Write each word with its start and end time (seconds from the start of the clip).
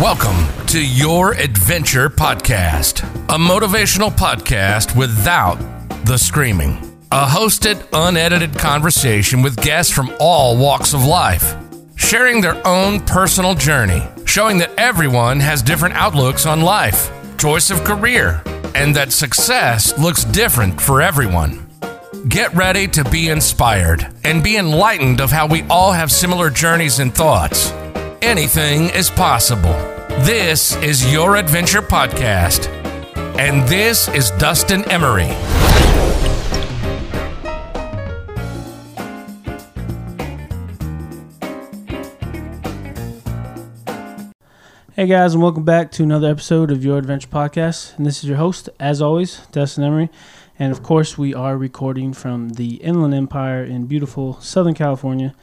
Welcome 0.00 0.66
to 0.66 0.86
Your 0.86 1.32
Adventure 1.32 2.10
Podcast, 2.10 3.02
a 3.30 3.38
motivational 3.38 4.10
podcast 4.10 4.94
without 4.94 5.54
the 6.04 6.18
screaming. 6.18 6.72
A 7.10 7.24
hosted, 7.24 7.82
unedited 7.94 8.58
conversation 8.58 9.40
with 9.40 9.56
guests 9.56 9.90
from 9.90 10.14
all 10.20 10.58
walks 10.58 10.92
of 10.92 11.02
life, 11.02 11.56
sharing 11.94 12.42
their 12.42 12.60
own 12.66 13.00
personal 13.06 13.54
journey, 13.54 14.06
showing 14.26 14.58
that 14.58 14.74
everyone 14.76 15.40
has 15.40 15.62
different 15.62 15.94
outlooks 15.94 16.44
on 16.44 16.60
life, 16.60 17.10
choice 17.38 17.70
of 17.70 17.82
career, 17.82 18.42
and 18.74 18.94
that 18.94 19.12
success 19.12 19.98
looks 19.98 20.24
different 20.24 20.78
for 20.78 21.00
everyone. 21.00 21.66
Get 22.28 22.54
ready 22.54 22.86
to 22.88 23.02
be 23.04 23.30
inspired 23.30 24.06
and 24.24 24.44
be 24.44 24.58
enlightened 24.58 25.22
of 25.22 25.30
how 25.30 25.46
we 25.46 25.62
all 25.70 25.92
have 25.92 26.12
similar 26.12 26.50
journeys 26.50 26.98
and 26.98 27.14
thoughts. 27.14 27.72
Anything 28.22 28.88
is 28.90 29.10
possible. 29.10 29.74
This 30.24 30.74
is 30.76 31.12
Your 31.12 31.36
Adventure 31.36 31.82
Podcast. 31.82 32.68
And 33.38 33.68
this 33.68 34.08
is 34.08 34.30
Dustin 34.32 34.84
Emery. 34.90 35.26
Hey 44.94 45.06
guys, 45.06 45.34
and 45.34 45.42
welcome 45.42 45.64
back 45.64 45.92
to 45.92 46.02
another 46.02 46.30
episode 46.30 46.70
of 46.70 46.82
Your 46.82 46.96
Adventure 46.96 47.28
Podcast. 47.28 47.94
And 47.98 48.06
this 48.06 48.22
is 48.22 48.24
your 48.24 48.38
host, 48.38 48.70
as 48.80 49.02
always, 49.02 49.46
Dustin 49.52 49.84
Emery. 49.84 50.08
And 50.58 50.72
of 50.72 50.82
course, 50.82 51.18
we 51.18 51.34
are 51.34 51.58
recording 51.58 52.14
from 52.14 52.48
the 52.48 52.76
Inland 52.76 53.12
Empire 53.12 53.62
in 53.62 53.84
beautiful 53.86 54.40
Southern 54.40 54.72
California. 54.72 55.34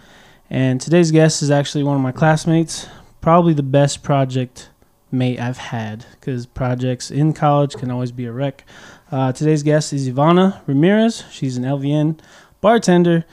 And 0.53 0.79
today's 0.79 1.09
guest 1.09 1.41
is 1.41 1.49
actually 1.49 1.83
one 1.83 1.95
of 1.95 2.03
my 2.03 2.11
classmates, 2.11 2.85
probably 3.21 3.55
the 3.55 3.63
best 3.63 4.03
project 4.03 4.69
mate 5.11 5.39
I've 5.39 5.57
had, 5.57 6.05
because 6.11 6.45
projects 6.45 7.09
in 7.09 7.33
college 7.33 7.73
can 7.73 7.89
always 7.89 8.11
be 8.11 8.25
a 8.25 8.31
wreck. 8.31 8.63
Uh, 9.11 9.31
today's 9.31 9.63
guest 9.63 9.93
is 9.93 10.07
Ivana 10.07 10.61
Ramirez. 10.67 11.23
She's 11.31 11.57
an 11.57 11.63
LVN 11.63 12.19
bartender, 12.61 13.25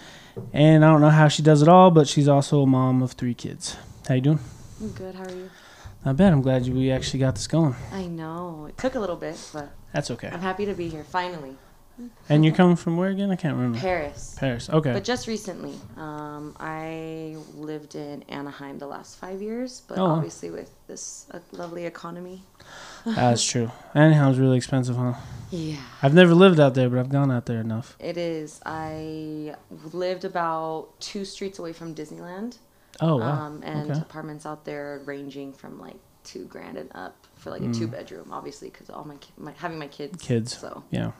and 0.54 0.82
I 0.82 0.90
don't 0.90 1.02
know 1.02 1.10
how 1.10 1.28
she 1.28 1.42
does 1.42 1.60
it 1.60 1.68
all, 1.68 1.90
but 1.90 2.08
she's 2.08 2.26
also 2.26 2.62
a 2.62 2.66
mom 2.66 3.02
of 3.02 3.12
three 3.12 3.34
kids. 3.34 3.76
How 4.08 4.14
you 4.14 4.22
doing? 4.22 4.38
I'm 4.80 4.88
good. 4.92 5.14
How 5.14 5.24
are 5.24 5.30
you? 5.30 5.50
Not 6.06 6.16
bad. 6.16 6.32
I'm 6.32 6.40
glad 6.40 6.64
you, 6.64 6.72
we 6.72 6.90
actually 6.90 7.20
got 7.20 7.34
this 7.34 7.46
going. 7.46 7.76
I 7.92 8.06
know 8.06 8.64
it 8.66 8.78
took 8.78 8.94
a 8.94 8.98
little 8.98 9.16
bit, 9.16 9.38
but 9.52 9.68
That's 9.92 10.10
okay. 10.12 10.30
I'm 10.32 10.40
happy 10.40 10.64
to 10.64 10.72
be 10.72 10.88
here 10.88 11.04
finally. 11.04 11.58
And 12.28 12.44
you're 12.44 12.54
coming 12.54 12.76
from 12.76 12.96
where 12.96 13.10
again? 13.10 13.30
I 13.30 13.36
can't 13.36 13.54
remember. 13.56 13.78
Perris, 13.78 14.36
Perris. 14.38 14.70
Okay. 14.70 14.92
but 14.92 15.04
just 15.04 15.26
recently. 15.26 15.74
Um, 15.96 16.54
I 16.60 17.36
lived 17.54 17.94
in 17.94 18.22
Anaheim 18.28 18.78
the 18.78 18.86
last 18.86 19.16
five 19.18 19.42
years, 19.42 19.82
but 19.88 19.98
Oh, 19.98 20.06
obviously 20.06 20.50
with 20.50 20.70
this 20.86 21.26
uh, 21.32 21.38
lovely 21.52 21.84
economy. 21.86 22.42
That's 23.04 23.44
true. 23.44 23.70
Anaheim's 23.94 24.38
really 24.38 24.56
expensive, 24.56 24.96
huh? 24.96 25.14
Yeah, 25.50 25.76
I've 26.02 26.14
never 26.14 26.34
lived 26.34 26.60
out 26.60 26.74
there, 26.74 26.88
but 26.88 26.98
I've 27.00 27.08
gone 27.10 27.30
out 27.30 27.46
there 27.46 27.60
enough. 27.60 27.96
it 27.98 28.16
is. 28.16 28.60
I 28.64 29.56
lived 29.92 30.24
about 30.24 30.88
two 31.00 31.24
streets 31.24 31.58
away 31.58 31.72
from 31.72 31.94
Disneyland, 31.94 32.58
Oh 33.00 33.16
wow. 33.16 33.46
um, 33.46 33.62
and 33.64 33.90
okay. 33.90 34.00
apartments 34.00 34.46
out 34.46 34.64
there 34.64 35.00
ranging 35.06 35.52
from 35.52 35.80
like 35.80 35.96
two 36.22 36.44
grand 36.44 36.76
and 36.76 36.90
up 36.94 37.26
for 37.36 37.50
like 37.50 37.62
a 37.62 37.72
two 37.72 37.86
bedroom, 37.88 38.28
obviously 38.30 38.68
because 38.68 38.90
all 38.90 39.04
my, 39.04 39.16
ki- 39.16 39.32
my 39.38 39.52
having 39.56 39.78
my 39.78 39.88
kids. 39.88 40.18
Mm. 40.22 40.26
Kids. 40.26 40.56
So 40.58 40.84
Yeah. 40.90 41.12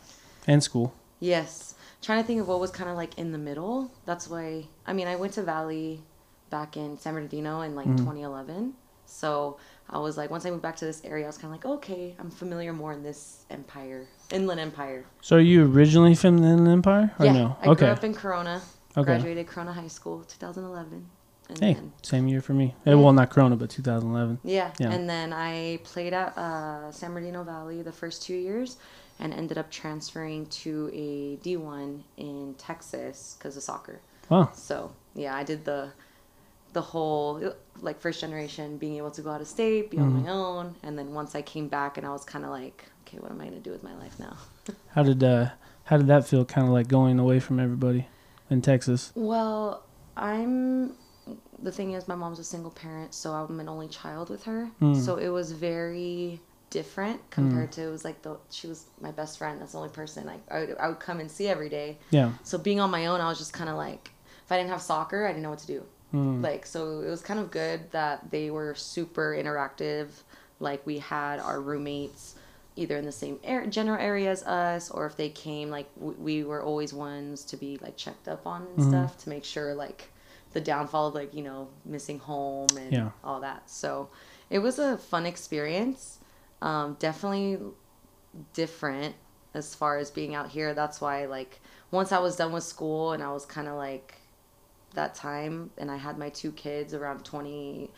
And 0.50 0.62
school. 0.62 0.92
Yes. 1.20 1.74
Trying 2.02 2.22
to 2.22 2.26
think 2.26 2.40
of 2.40 2.48
what 2.48 2.60
was 2.60 2.70
kind 2.70 2.90
of 2.90 2.96
like 2.96 3.16
in 3.18 3.30
the 3.32 3.38
middle. 3.38 3.90
That's 4.06 4.26
why, 4.28 4.64
I 4.86 4.92
mean, 4.92 5.06
I 5.06 5.16
went 5.16 5.32
to 5.34 5.42
Valley 5.42 6.02
back 6.50 6.76
in 6.76 6.98
San 6.98 7.14
Bernardino 7.14 7.60
in 7.60 7.74
like 7.74 7.86
Mm-hmm. 7.86 7.98
2011. 7.98 8.74
So 9.06 9.58
I 9.88 9.98
was 9.98 10.16
like, 10.16 10.30
once 10.30 10.46
I 10.46 10.50
moved 10.50 10.62
back 10.62 10.76
to 10.76 10.84
this 10.84 11.02
area, 11.04 11.24
I 11.24 11.26
was 11.28 11.36
kind 11.36 11.52
of 11.54 11.58
like, 11.60 11.66
okay, 11.78 12.14
I'm 12.18 12.30
familiar 12.30 12.72
more 12.72 12.92
in 12.92 13.02
this 13.02 13.44
empire, 13.50 14.06
Inland 14.32 14.60
Empire. 14.60 15.04
So 15.20 15.36
are 15.36 15.40
you 15.40 15.66
originally 15.70 16.14
from 16.14 16.38
the 16.38 16.46
Inland 16.48 16.68
Empire? 16.68 17.12
Or 17.18 17.26
yeah. 17.26 17.32
no? 17.32 17.56
I 17.62 17.68
okay. 17.68 17.86
grew 17.86 17.88
up 17.88 18.04
in 18.04 18.14
Corona, 18.14 18.62
okay. 18.96 19.04
graduated 19.04 19.46
Corona 19.48 19.72
High 19.72 19.88
School 19.88 20.24
2011. 20.28 21.06
And 21.48 21.58
Hey, 21.58 21.74
then, 21.74 21.92
same 22.02 22.28
year 22.28 22.40
for 22.40 22.54
me. 22.54 22.76
Yeah. 22.84 22.94
Well, 22.94 23.12
not 23.12 23.30
Corona, 23.30 23.56
but 23.56 23.68
2011. 23.70 24.38
yeah. 24.44 24.70
Yeah. 24.78 24.92
And 24.92 25.08
then 25.10 25.32
I 25.32 25.80
played 25.82 26.12
at 26.12 26.38
uh, 26.38 26.92
San 26.92 27.12
Bernardino 27.12 27.42
Valley 27.42 27.82
the 27.82 27.92
first 27.92 28.22
two 28.22 28.36
years 28.36 28.76
and 29.20 29.32
ended 29.32 29.58
up 29.58 29.70
transferring 29.70 30.46
to 30.46 30.90
a 30.92 31.36
D1 31.44 32.00
in 32.16 32.54
Texas 32.58 33.36
because 33.38 33.56
of 33.56 33.62
soccer. 33.62 34.00
Wow. 34.28 34.50
So 34.54 34.92
yeah, 35.14 35.36
I 35.36 35.44
did 35.44 35.64
the 35.64 35.92
the 36.72 36.80
whole 36.80 37.52
like 37.80 38.00
first 38.00 38.20
generation 38.20 38.76
being 38.78 38.96
able 38.96 39.10
to 39.10 39.22
go 39.22 39.30
out 39.30 39.40
of 39.40 39.48
state, 39.48 39.90
be 39.90 39.98
on 39.98 40.10
Mm-hmm. 40.12 40.24
my 40.24 40.30
own, 40.30 40.74
and 40.82 40.98
then 40.98 41.12
once 41.14 41.34
I 41.34 41.42
came 41.42 41.68
back 41.68 41.96
and 41.98 42.06
I 42.06 42.10
was 42.10 42.24
kind 42.24 42.44
of 42.44 42.50
like, 42.50 42.84
okay, 43.06 43.18
what 43.18 43.30
am 43.30 43.40
I 43.40 43.44
gonna 43.44 43.58
do 43.60 43.70
with 43.72 43.82
my 43.82 43.94
life 43.96 44.18
now? 44.18 44.36
How 44.94 45.02
did 45.02 45.22
uh 45.22 45.50
how 45.84 45.96
did 45.96 46.06
that 46.06 46.26
feel? 46.26 46.44
Kind 46.44 46.66
of 46.66 46.72
like 46.72 46.86
going 46.88 47.18
away 47.18 47.40
from 47.40 47.58
everybody 47.58 48.06
in 48.48 48.62
Texas. 48.62 49.12
Well, 49.16 49.82
I'm 50.16 50.94
the 51.62 51.72
thing 51.72 51.92
is 51.92 52.06
my 52.08 52.14
mom's 52.14 52.38
a 52.38 52.44
single 52.44 52.70
parent, 52.70 53.12
so 53.14 53.32
I'm 53.32 53.58
an 53.60 53.68
only 53.68 53.88
child 53.88 54.30
with 54.30 54.44
her. 54.44 54.70
Mm. 54.80 54.96
So 54.96 55.16
it 55.16 55.28
was 55.28 55.50
very 55.52 56.40
different 56.70 57.20
compared 57.30 57.72
to 57.72 57.82
it 57.82 57.90
was 57.90 58.04
like 58.04 58.22
the 58.22 58.36
she 58.50 58.66
was 58.68 58.84
my 59.00 59.10
best 59.10 59.38
friend. 59.38 59.60
That's 59.60 59.72
the 59.72 59.78
only 59.78 59.90
person 59.90 60.24
like 60.26 60.40
I 60.50 60.60
would, 60.60 60.76
I 60.78 60.88
would 60.88 61.00
come 61.00 61.20
and 61.20 61.30
see 61.30 61.48
every 61.48 61.68
day. 61.68 61.98
Yeah. 62.10 62.32
So 62.44 62.58
being 62.58 62.80
on 62.80 62.90
my 62.90 63.06
own, 63.06 63.20
I 63.20 63.28
was 63.28 63.38
just 63.38 63.52
kind 63.52 63.68
of 63.68 63.76
like, 63.76 64.10
if 64.44 64.52
I 64.52 64.56
didn't 64.56 64.70
have 64.70 64.80
soccer, 64.82 65.26
I 65.26 65.28
didn't 65.30 65.42
know 65.42 65.50
what 65.50 65.58
to 65.60 65.66
do. 65.66 65.84
Mm. 66.14 66.42
Like, 66.42 66.66
so 66.66 67.00
it 67.00 67.08
was 67.10 67.20
kind 67.22 67.38
of 67.40 67.50
good 67.50 67.90
that 67.92 68.30
they 68.30 68.50
were 68.50 68.74
super 68.74 69.36
interactive. 69.36 70.08
Like, 70.58 70.84
we 70.86 70.98
had 70.98 71.38
our 71.40 71.60
roommates 71.60 72.34
either 72.76 72.96
in 72.96 73.04
the 73.04 73.12
same 73.12 73.38
air, 73.44 73.66
general 73.66 74.00
area 74.00 74.30
as 74.30 74.42
us, 74.44 74.90
or 74.90 75.06
if 75.06 75.16
they 75.16 75.28
came, 75.28 75.70
like, 75.70 75.92
w- 75.96 76.16
we 76.18 76.44
were 76.44 76.62
always 76.62 76.92
ones 76.92 77.44
to 77.44 77.56
be, 77.56 77.78
like, 77.82 77.96
checked 77.96 78.26
up 78.28 78.46
on 78.46 78.66
and 78.76 78.88
stuff 78.88 79.18
to 79.18 79.28
make 79.28 79.44
sure, 79.44 79.74
like, 79.74 80.10
the 80.52 80.60
downfall 80.60 81.08
of, 81.08 81.14
like, 81.14 81.32
you 81.34 81.42
know, 81.42 81.68
missing 81.84 82.18
home 82.18 82.68
and 82.76 82.92
Yeah. 82.92 83.10
all 83.22 83.40
that. 83.40 83.68
So 83.70 84.08
it 84.50 84.58
was 84.60 84.78
a 84.78 84.98
fun 84.98 85.26
experience. 85.26 86.18
Um, 86.62 86.96
definitely 86.98 87.58
different 88.52 89.14
as 89.54 89.74
far 89.74 89.98
as 89.98 90.10
being 90.10 90.34
out 90.34 90.48
here. 90.50 90.74
That's 90.74 91.00
why, 91.00 91.26
like, 91.26 91.60
once 91.90 92.12
I 92.12 92.18
was 92.18 92.36
done 92.36 92.52
with 92.52 92.64
school 92.64 93.12
and 93.12 93.22
I 93.22 93.32
was 93.32 93.44
kind 93.46 93.66
of 93.68 93.74
like 93.76 94.14
that 94.94 95.14
time 95.14 95.70
and 95.78 95.90
I 95.90 95.96
had 95.96 96.18
my 96.18 96.28
two 96.28 96.52
kids 96.52 96.94
around 96.94 97.24
20, 97.24 97.90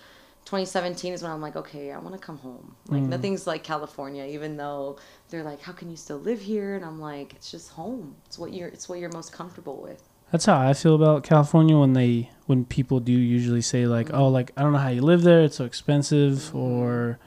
2017 0.45 1.13
is 1.13 1.23
when 1.23 1.31
I'm 1.31 1.41
like, 1.41 1.57
okay, 1.57 1.93
I 1.93 1.99
want 1.99 2.15
to 2.15 2.19
come 2.21 2.39
home. 2.39 2.75
Like, 2.89 3.03
nothing's 3.03 3.47
like 3.47 3.63
California, 3.63 4.25
even 4.25 4.57
though 4.57 4.99
they're 5.29 5.43
like, 5.45 5.61
how 5.61 5.73
can 5.73 5.91
you 5.91 5.97
still 5.97 6.19
live 6.19 6.41
here? 6.41 6.75
And 6.75 6.85
I'm 6.85 7.01
like, 7.01 7.35
it's 7.35 7.51
just 7.51 7.71
home. 7.71 8.17
It's 8.27 8.39
what 8.39 8.53
you're, 8.53 8.69
it's 8.69 8.89
what 8.89 8.99
you're 8.99 9.13
most 9.13 9.33
comfortable 9.33 9.81
with. 9.83 10.03
That's 10.31 10.47
how 10.47 10.59
I 10.59 10.73
feel 10.73 10.95
about 10.95 11.25
California 11.25 11.77
when 11.77 11.93
they 11.93 12.31
when 12.47 12.65
people 12.65 13.01
do 13.01 13.13
usually 13.13 13.61
say 13.61 13.85
like, 13.87 14.07
Mm-hmm. 14.07 14.17
"Oh, 14.17 14.29
like 14.29 14.51
I 14.57 14.63
don't 14.63 14.73
know 14.73 14.79
how 14.79 14.89
you 14.89 15.03
live 15.03 15.21
there. 15.23 15.43
It's 15.43 15.57
so 15.57 15.67
expensive," 15.67 16.55
or 16.57 17.19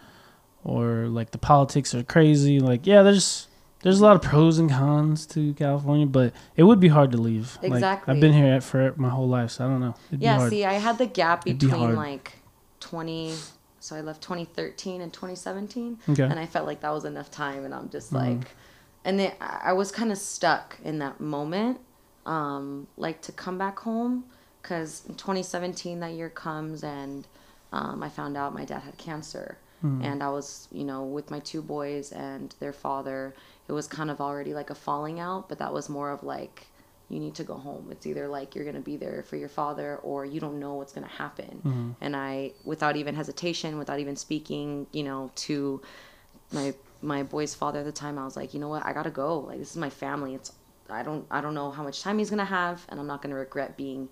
or 0.66 1.08
like 1.08 1.32
the 1.32 1.38
politics 1.38 1.96
are 1.96 2.04
crazy. 2.04 2.60
Like, 2.60 2.86
yeah, 2.86 3.02
there's 3.04 3.48
there's 3.84 4.00
a 4.02 4.04
lot 4.04 4.16
of 4.16 4.22
pros 4.24 4.58
and 4.58 4.70
cons 4.70 5.26
to 5.28 5.54
California, 5.54 6.08
but 6.08 6.34
it 6.58 6.64
would 6.64 6.80
be 6.80 6.88
hard 6.90 7.12
to 7.12 7.18
leave. 7.18 7.58
Like, 7.62 7.72
Exactly. 7.74 8.14
I've 8.14 8.20
been 8.20 8.34
here 8.34 8.60
for 8.60 8.94
my 8.98 9.10
whole 9.10 9.28
life, 9.30 9.52
so 9.52 9.66
I 9.66 9.68
don't 9.70 9.80
know. 9.80 9.96
It'd 10.10 10.22
yeah, 10.22 10.50
see, 10.50 10.66
I 10.66 10.74
had 10.74 10.98
the 10.98 11.06
gap 11.06 11.44
It'd 11.46 11.60
be 11.60 11.68
between 11.68 11.96
like 11.96 12.34
20, 12.80 13.36
so 13.80 13.96
I 13.96 14.02
left 14.02 14.22
2013 14.24 15.02
and 15.02 15.14
2017. 15.14 16.00
Okay. 16.10 16.24
and 16.24 16.40
I 16.40 16.48
felt 16.48 16.66
like 16.66 16.82
that 16.82 16.90
was 16.90 17.06
enough 17.06 17.30
time, 17.30 17.64
and 17.64 17.74
I'm 17.76 17.90
just 17.90 18.12
Mm-hmm. 18.12 18.40
like, 18.40 18.48
and 19.06 19.20
then 19.20 19.32
I 19.40 19.60
I 19.66 19.74
was 19.74 19.92
kind 19.92 20.12
of 20.12 20.18
stuck 20.18 20.78
in 20.84 20.98
that 21.00 21.20
moment, 21.20 21.80
um, 22.26 22.88
like 22.98 23.22
to 23.24 23.32
come 23.32 23.58
back 23.60 23.78
home, 23.80 24.26
because 24.64 25.04
in 25.08 25.14
2017 25.14 26.00
that 26.00 26.14
year 26.14 26.30
comes, 26.30 26.84
and 26.84 27.28
um, 27.72 28.02
I 28.02 28.10
found 28.10 28.36
out 28.36 28.52
my 28.54 28.66
dad 28.66 28.82
had 28.82 28.98
cancer, 28.98 29.58
Mm-hmm. 29.86 30.02
and 30.04 30.24
I 30.24 30.30
was, 30.30 30.68
you 30.72 30.84
know, 30.84 31.04
with 31.04 31.30
my 31.30 31.40
two 31.40 31.62
boys 31.62 32.12
and 32.12 32.56
their 32.60 32.74
father. 32.74 33.36
It 33.68 33.74
was 33.74 33.88
kind 33.88 34.10
of 34.12 34.22
already 34.22 34.54
like 34.54 34.70
a 34.70 34.76
falling 34.76 35.20
out, 35.20 35.50
but 35.50 35.60
that 35.60 35.74
was 35.74 35.90
more 35.90 36.12
of 36.12 36.24
like. 36.24 36.68
You 37.08 37.20
need 37.20 37.36
to 37.36 37.44
go 37.44 37.54
home. 37.54 37.90
It's 37.92 38.08
either 38.08 38.28
like 38.28 38.56
you're 38.56 38.66
gonna 38.66 38.80
be 38.80 38.98
there 38.98 39.22
for 39.22 39.36
your 39.36 39.50
father, 39.50 39.98
or 40.02 40.26
you 40.26 40.40
don't 40.40 40.60
know 40.60 40.74
what's 40.74 40.92
gonna 40.92 41.08
happen. 41.08 41.94
And 42.02 42.16
I, 42.16 42.54
without 42.64 42.96
even 42.96 43.14
hesitation, 43.14 43.78
without 43.78 44.00
even 44.00 44.16
speaking, 44.16 44.88
you 44.92 45.04
know, 45.04 45.30
to 45.36 45.82
my 46.52 46.74
my 47.02 47.22
boy's 47.24 47.54
father 47.54 47.80
at 47.80 47.86
the 47.86 47.92
time 47.92 48.18
i 48.18 48.26
was 48.26 48.36
like 48.36 48.54
you 48.54 48.60
know 48.60 48.70
what 48.70 48.84
i 48.86 48.94
gotta 48.94 49.10
go 49.10 49.40
like 49.40 49.60
this 49.60 49.72
is 49.72 49.78
my 49.78 49.90
family 49.90 50.34
it's 50.36 50.52
i 50.90 51.04
don't 51.04 51.26
i 51.30 51.42
don't 51.42 51.54
know 51.54 51.70
how 51.72 51.84
much 51.84 52.02
time 52.02 52.18
he's 52.18 52.30
gonna 52.30 52.46
have 52.46 52.86
and 52.90 53.00
i'm 53.00 53.08
not 53.08 53.22
gonna 53.22 53.36
regret 53.36 53.76
being 53.78 54.10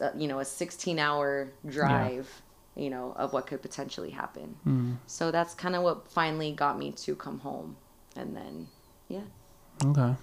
uh, 0.00 0.10
you 0.16 0.28
know 0.28 0.38
a 0.40 0.44
16 0.44 0.98
hour 0.98 1.48
drive 1.66 2.42
you 2.76 2.88
know 2.90 3.12
of 3.16 3.32
what 3.32 3.46
could 3.46 3.60
potentially 3.62 4.10
happen 4.10 4.56
Mm. 4.66 4.96
so 5.06 5.30
that's 5.30 5.54
kind 5.54 5.74
of 5.74 5.82
what 5.82 6.10
finally 6.10 6.52
got 6.52 6.78
me 6.78 6.92
to 6.92 7.14
come 7.16 7.40
home 7.40 7.76
and 8.16 8.36
then 8.36 8.68
yeah 9.08 9.22
Okay. 9.84 10.14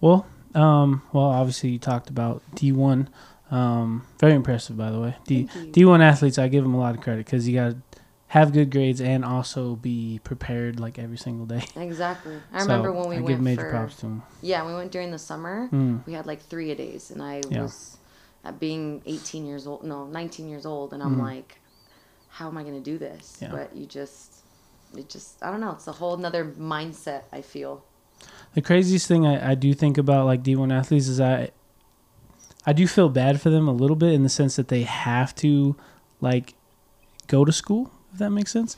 Well, 0.00 0.26
um, 0.54 1.02
well, 1.12 1.26
obviously 1.26 1.68
you 1.70 1.78
talked 1.78 2.08
about 2.08 2.42
D 2.54 2.72
one. 2.72 3.10
Um, 3.50 4.06
very 4.18 4.32
impressive, 4.32 4.76
by 4.76 4.90
the 4.90 4.98
way. 4.98 5.16
D 5.26 5.44
D1 5.72 6.00
athletes, 6.00 6.38
I 6.38 6.48
give 6.48 6.64
them 6.64 6.72
a 6.74 6.78
lot 6.78 6.94
of 6.94 7.02
credit 7.02 7.26
because 7.26 7.46
you 7.46 7.54
got 7.56 7.74
have 8.28 8.52
good 8.54 8.70
grades 8.70 9.00
and 9.02 9.22
also 9.24 9.76
be 9.76 10.18
prepared 10.24 10.80
like 10.80 10.98
every 10.98 11.18
single 11.18 11.44
day. 11.46 11.62
Exactly. 11.76 12.40
I 12.52 12.58
So, 12.60 12.64
remember 12.64 12.92
when 12.92 13.08
we 13.08 13.16
I 13.16 13.20
went 13.20 13.36
give 13.36 13.40
major 13.42 13.62
for 13.64 13.70
props 13.70 13.96
to 13.96 14.06
him. 14.06 14.22
yeah, 14.40 14.66
we 14.66 14.72
went 14.74 14.90
during 14.92 15.10
the 15.10 15.18
summer. 15.18 15.68
Mm. 15.70 16.06
We 16.06 16.14
had 16.14 16.26
like 16.26 16.40
three 16.40 16.70
a 16.70 16.74
days, 16.74 17.10
and 17.10 17.22
I 17.22 17.42
Yeah. 17.50 17.62
was 17.64 17.98
being 18.58 19.02
18 19.04 19.44
years 19.44 19.66
old, 19.66 19.84
no, 19.84 20.06
19 20.06 20.48
years 20.48 20.64
old, 20.64 20.92
and 20.94 21.02
I'm 21.02 21.16
Mhm. 21.16 21.20
like, 21.22 21.60
how 22.28 22.48
am 22.48 22.56
I 22.58 22.62
gonna 22.62 22.80
do 22.80 22.98
this? 22.98 23.38
Yeah. 23.40 23.50
But 23.50 23.74
you 23.74 23.86
just, 23.86 24.42
it 24.96 25.08
just, 25.08 25.42
I 25.42 25.50
don't 25.50 25.60
know. 25.60 25.72
It's 25.72 25.86
a 25.86 25.92
whole 25.92 26.16
nother 26.16 26.44
mindset. 26.44 27.22
I 27.32 27.40
feel. 27.42 27.84
The 28.54 28.62
craziest 28.62 29.06
thing 29.06 29.26
I, 29.26 29.52
I 29.52 29.54
do 29.54 29.74
think 29.74 29.98
about 29.98 30.26
like 30.26 30.42
D1 30.42 30.72
athletes 30.72 31.08
is 31.08 31.20
I 31.20 31.50
I 32.66 32.72
do 32.72 32.86
feel 32.86 33.08
bad 33.08 33.40
for 33.40 33.50
them 33.50 33.68
a 33.68 33.72
little 33.72 33.96
bit 33.96 34.12
in 34.12 34.22
the 34.22 34.28
sense 34.28 34.56
that 34.56 34.68
they 34.68 34.82
have 34.82 35.34
to 35.36 35.76
like 36.20 36.54
go 37.28 37.44
to 37.44 37.52
school, 37.52 37.92
if 38.12 38.18
that 38.18 38.30
makes 38.30 38.50
sense. 38.52 38.76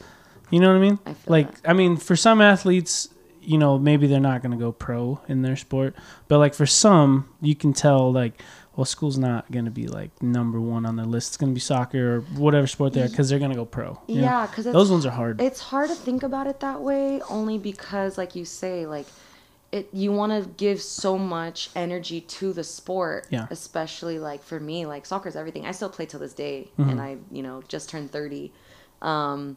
You 0.50 0.60
know 0.60 0.68
what 0.68 0.76
I 0.76 0.80
mean? 0.80 0.98
I 1.06 1.14
feel 1.14 1.32
Like 1.32 1.62
that. 1.62 1.70
I 1.70 1.72
mean 1.72 1.96
for 1.96 2.16
some 2.16 2.40
athletes, 2.40 3.08
you 3.40 3.56
know, 3.56 3.78
maybe 3.78 4.06
they're 4.06 4.20
not 4.20 4.42
going 4.42 4.52
to 4.52 4.58
go 4.62 4.72
pro 4.72 5.20
in 5.26 5.40
their 5.42 5.56
sport, 5.56 5.94
but 6.26 6.38
like 6.38 6.52
for 6.54 6.66
some, 6.66 7.30
you 7.40 7.54
can 7.54 7.72
tell 7.72 8.12
like 8.12 8.42
well, 8.78 8.84
school's 8.84 9.18
not 9.18 9.50
going 9.50 9.64
to 9.64 9.72
be 9.72 9.88
like 9.88 10.22
number 10.22 10.60
1 10.60 10.86
on 10.86 10.94
their 10.94 11.04
list. 11.04 11.30
It's 11.30 11.36
going 11.36 11.50
to 11.50 11.54
be 11.54 11.60
soccer 11.60 12.16
or 12.16 12.20
whatever 12.44 12.68
sport 12.68 12.92
they're 12.92 13.08
cuz 13.08 13.28
they're 13.28 13.40
going 13.40 13.50
to 13.50 13.56
go 13.56 13.64
pro. 13.64 13.98
Yeah, 14.06 14.46
because 14.46 14.66
Those 14.66 14.88
ones 14.88 15.04
are 15.04 15.10
hard. 15.10 15.40
It's 15.40 15.60
hard 15.60 15.88
to 15.88 15.96
think 15.96 16.22
about 16.22 16.46
it 16.46 16.60
that 16.60 16.80
way, 16.80 17.20
only 17.28 17.58
because, 17.58 18.16
like 18.16 18.36
you 18.36 18.44
say, 18.44 18.86
like 18.86 19.06
it 19.72 19.88
you 19.92 20.12
want 20.12 20.30
to 20.32 20.48
give 20.50 20.80
so 20.80 21.18
much 21.18 21.70
energy 21.74 22.20
to 22.20 22.52
the 22.52 22.62
sport. 22.62 23.26
Yeah. 23.30 23.48
Especially 23.50 24.20
like 24.20 24.44
for 24.44 24.60
me, 24.60 24.86
like 24.86 25.06
soccer's 25.06 25.34
everything. 25.34 25.66
I 25.66 25.72
still 25.72 25.90
play 25.90 26.06
till 26.06 26.20
this 26.20 26.32
day, 26.32 26.70
Mm-hmm. 26.78 26.90
and 26.90 27.00
I, 27.00 27.16
you 27.32 27.42
know, 27.42 27.62
just 27.66 27.88
turned 27.90 28.12
thirty, 28.12 28.52
um, 29.02 29.56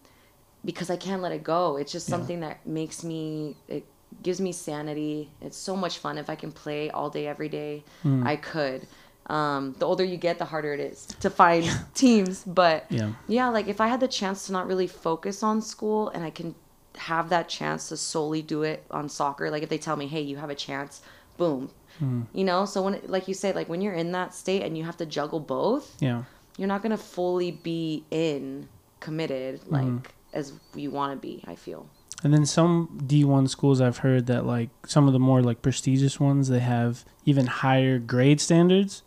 because 0.66 0.90
I 0.90 0.98
can't 0.98 1.22
let 1.22 1.32
it 1.32 1.44
go. 1.44 1.78
It's 1.78 1.92
just 1.92 2.10
Yeah. 2.10 2.16
something 2.16 2.40
that 2.40 2.66
makes 2.66 3.04
me. 3.04 3.56
It 3.68 3.86
gives 4.24 4.42
me 4.42 4.52
sanity. 4.52 5.30
It's 5.42 5.56
so 5.58 5.76
much 5.76 6.00
fun 6.00 6.18
if 6.18 6.30
I 6.30 6.36
can 6.36 6.52
play 6.52 6.90
all 6.90 7.10
day 7.10 7.28
every 7.28 7.50
day. 7.50 7.84
Mm. 8.04 8.26
I 8.26 8.36
could. 8.36 8.88
Um, 9.28 9.76
the 9.80 9.86
older 9.86 10.04
you 10.04 10.18
get, 10.18 10.40
the 10.40 10.46
harder 10.46 10.74
it 10.74 10.80
is 10.80 11.06
to 11.22 11.30
find 11.30 11.70
teams. 11.94 12.44
But 12.44 12.86
Yeah. 12.90 13.14
yeah, 13.28 13.50
like 13.50 13.68
if 13.68 13.80
I 13.80 13.88
had 13.88 14.00
the 14.00 14.08
chance 14.08 14.48
to 14.48 14.52
not 14.52 14.68
really 14.68 14.88
focus 14.88 15.44
on 15.44 15.62
school 15.62 16.10
and 16.10 16.24
I 16.24 16.30
can 16.32 16.56
have 16.98 17.30
that 17.30 17.48
chance 17.48 17.90
to 17.90 17.98
solely 17.98 18.42
do 18.42 18.64
it 18.64 18.84
on 18.92 19.08
soccer, 19.10 19.50
like 19.50 19.64
if 19.64 19.70
they 19.70 19.78
tell 19.78 19.96
me, 19.96 20.08
hey, 20.08 20.22
you 20.22 20.38
have 20.38 20.50
a 20.50 20.56
chance, 20.56 21.02
boom. 21.38 21.70
Hmm. 22.00 22.24
You 22.34 22.44
know, 22.44 22.66
so 22.66 22.82
when, 22.84 23.00
like 23.06 23.28
you 23.28 23.34
say, 23.34 23.54
like 23.54 23.70
when 23.70 23.80
you're 23.82 23.94
in 23.94 24.12
that 24.14 24.34
state 24.34 24.64
and 24.64 24.78
you 24.78 24.84
have 24.84 24.98
to 24.98 25.06
juggle 25.06 25.40
both, 25.40 25.96
Yeah. 26.02 26.24
you're 26.58 26.68
not 26.68 26.82
going 26.82 26.92
to 26.92 26.98
fully 26.98 27.52
be 27.52 28.04
in 28.12 28.68
committed 29.00 29.62
like 29.68 29.84
Hmm. 29.86 29.98
as 30.34 30.54
you 30.76 30.92
want 30.92 31.14
to 31.14 31.18
be, 31.18 31.44
I 31.48 31.56
feel. 31.56 31.88
And 32.24 32.34
then 32.34 32.46
some 32.46 33.00
D1 33.08 33.50
schools 33.50 33.82
I've 33.82 33.98
heard 34.00 34.28
that 34.28 34.46
like 34.46 34.70
some 34.86 35.08
of 35.08 35.14
the 35.14 35.20
more 35.20 35.42
like 35.42 35.62
prestigious 35.62 36.20
ones 36.20 36.50
they 36.50 36.60
have 36.60 37.04
even 37.26 37.48
higher 37.48 37.98
grade 37.98 38.40
standards. 38.42 39.04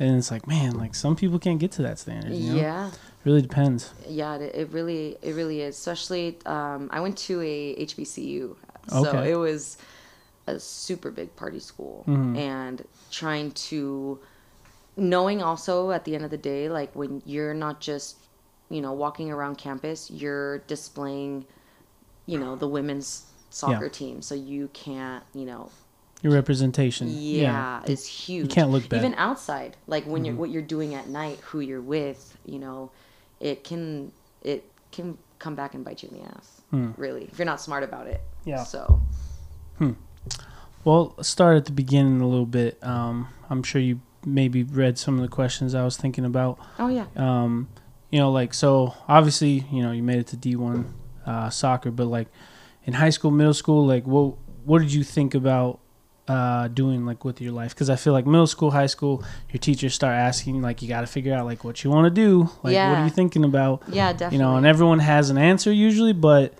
And 0.00 0.16
it's 0.16 0.30
like, 0.30 0.46
man, 0.46 0.76
like 0.76 0.94
some 0.94 1.16
people 1.16 1.38
can't 1.38 1.58
get 1.58 1.72
to 1.72 1.82
that 1.82 1.98
standard. 1.98 2.32
You 2.32 2.52
know? 2.52 2.58
Yeah. 2.60 2.90
Really 3.24 3.42
depends. 3.42 3.92
Yeah, 4.08 4.36
it, 4.36 4.54
it 4.54 4.68
really 4.70 5.16
it 5.22 5.34
really 5.34 5.60
is. 5.60 5.76
Especially 5.76 6.38
um, 6.46 6.88
I 6.92 7.00
went 7.00 7.18
to 7.18 7.40
a 7.42 7.74
HBCU, 7.84 8.54
so 8.88 9.06
Okay. 9.08 9.32
it 9.32 9.36
was 9.36 9.76
a 10.46 10.58
super 10.60 11.10
big 11.10 11.34
party 11.36 11.58
school, 11.58 12.04
Mhm. 12.06 12.36
and 12.38 12.84
trying 13.10 13.50
to 13.52 14.18
knowing 14.96 15.42
also 15.42 15.90
at 15.90 16.04
the 16.04 16.14
end 16.14 16.24
of 16.24 16.30
the 16.30 16.38
day, 16.38 16.68
like 16.68 16.94
when 16.94 17.22
you're 17.26 17.54
not 17.54 17.80
just 17.80 18.16
you 18.70 18.80
know 18.80 18.92
walking 18.92 19.30
around 19.30 19.58
campus, 19.58 20.10
you're 20.10 20.58
displaying, 20.60 21.44
you 22.26 22.38
know, 22.38 22.54
the 22.56 22.68
women's 22.68 23.24
soccer 23.50 23.86
Yeah. 23.86 23.90
team, 23.90 24.22
so 24.22 24.34
you 24.34 24.68
can't 24.72 25.24
you 25.34 25.44
know 25.44 25.70
Your 26.22 26.32
representation. 26.32 27.08
yeah, 27.10 27.80
Yeah. 27.86 27.92
is 27.92 28.06
huge. 28.06 28.44
You 28.44 28.48
can't 28.48 28.70
look 28.70 28.88
bad. 28.88 28.98
Mm-hmm. 28.98 29.06
Even 29.06 29.18
outside, 29.18 29.76
like 29.86 30.04
when 30.06 30.24
you're 30.24 30.34
what 30.34 30.50
you're 30.50 30.62
doing 30.62 30.94
at 30.94 31.08
night, 31.08 31.38
who 31.40 31.60
you're 31.60 31.80
with, 31.80 32.36
you 32.44 32.58
know, 32.58 32.90
it 33.40 33.62
can 33.64 34.10
it 34.42 34.64
can 34.90 35.16
come 35.38 35.54
back 35.54 35.74
and 35.74 35.84
bite 35.84 36.02
you 36.02 36.08
in 36.10 36.18
the 36.18 36.24
ass. 36.24 36.60
Hmm. 36.70 36.90
Really, 36.96 37.24
if 37.30 37.38
you're 37.38 37.46
not 37.46 37.60
smart 37.60 37.84
about 37.84 38.06
it. 38.08 38.20
Yeah. 38.44 38.64
So 38.64 39.00
Well, 40.84 41.14
start 41.22 41.56
at 41.56 41.64
the 41.66 41.72
beginning 41.72 42.20
a 42.20 42.26
little 42.28 42.46
bit. 42.46 42.82
Um, 42.82 43.28
I'm 43.50 43.62
sure 43.62 43.80
you 43.80 44.00
maybe 44.24 44.62
read 44.62 44.98
some 44.98 45.16
of 45.16 45.22
the 45.22 45.28
questions 45.28 45.74
I 45.74 45.84
was 45.84 45.96
thinking 45.96 46.24
about. 46.24 46.58
oh 46.78 46.88
yeah, 46.88 47.06
um, 47.16 47.68
you 48.10 48.18
know, 48.18 48.30
like 48.30 48.54
so 48.54 48.94
obviously, 49.06 49.66
you 49.70 49.82
know, 49.82 49.92
you 49.92 50.02
made 50.02 50.18
it 50.18 50.26
to 50.28 50.36
D 50.36 50.56
one 50.56 50.94
uh, 51.26 51.50
soccer, 51.50 51.90
but 51.90 52.06
like 52.06 52.28
in 52.84 52.94
high 52.94 53.10
school, 53.10 53.30
middle 53.30 53.54
school, 53.54 53.86
like 53.86 54.06
what 54.06 54.34
what 54.64 54.80
did 54.80 54.92
you 54.92 55.04
think 55.04 55.34
about 55.34 55.80
uh, 56.28 56.68
doing 56.68 57.04
like 57.06 57.24
with 57.24 57.40
your 57.40 57.52
life? 57.52 57.74
Because 57.74 57.90
I 57.90 57.96
feel 57.96 58.12
like 58.12 58.26
middle 58.26 58.46
school, 58.46 58.70
high 58.70 58.86
school, 58.86 59.24
your 59.50 59.58
teachers 59.58 59.94
start 59.94 60.14
asking 60.14 60.62
like 60.62 60.82
you 60.82 60.88
got 60.88 61.00
to 61.00 61.06
figure 61.06 61.34
out 61.34 61.46
like 61.46 61.64
what 61.64 61.82
you 61.82 61.90
want 61.90 62.04
to 62.06 62.10
do, 62.10 62.50
like 62.62 62.74
what 62.74 62.98
are 62.98 63.04
you 63.04 63.10
thinking 63.10 63.44
about, 63.44 63.82
yeah, 63.88 64.12
definitely. 64.12 64.36
you 64.38 64.42
know, 64.42 64.56
and 64.56 64.66
everyone 64.66 64.98
has 64.98 65.30
an 65.30 65.38
answer 65.38 65.72
usually, 65.72 66.12
but 66.12 66.52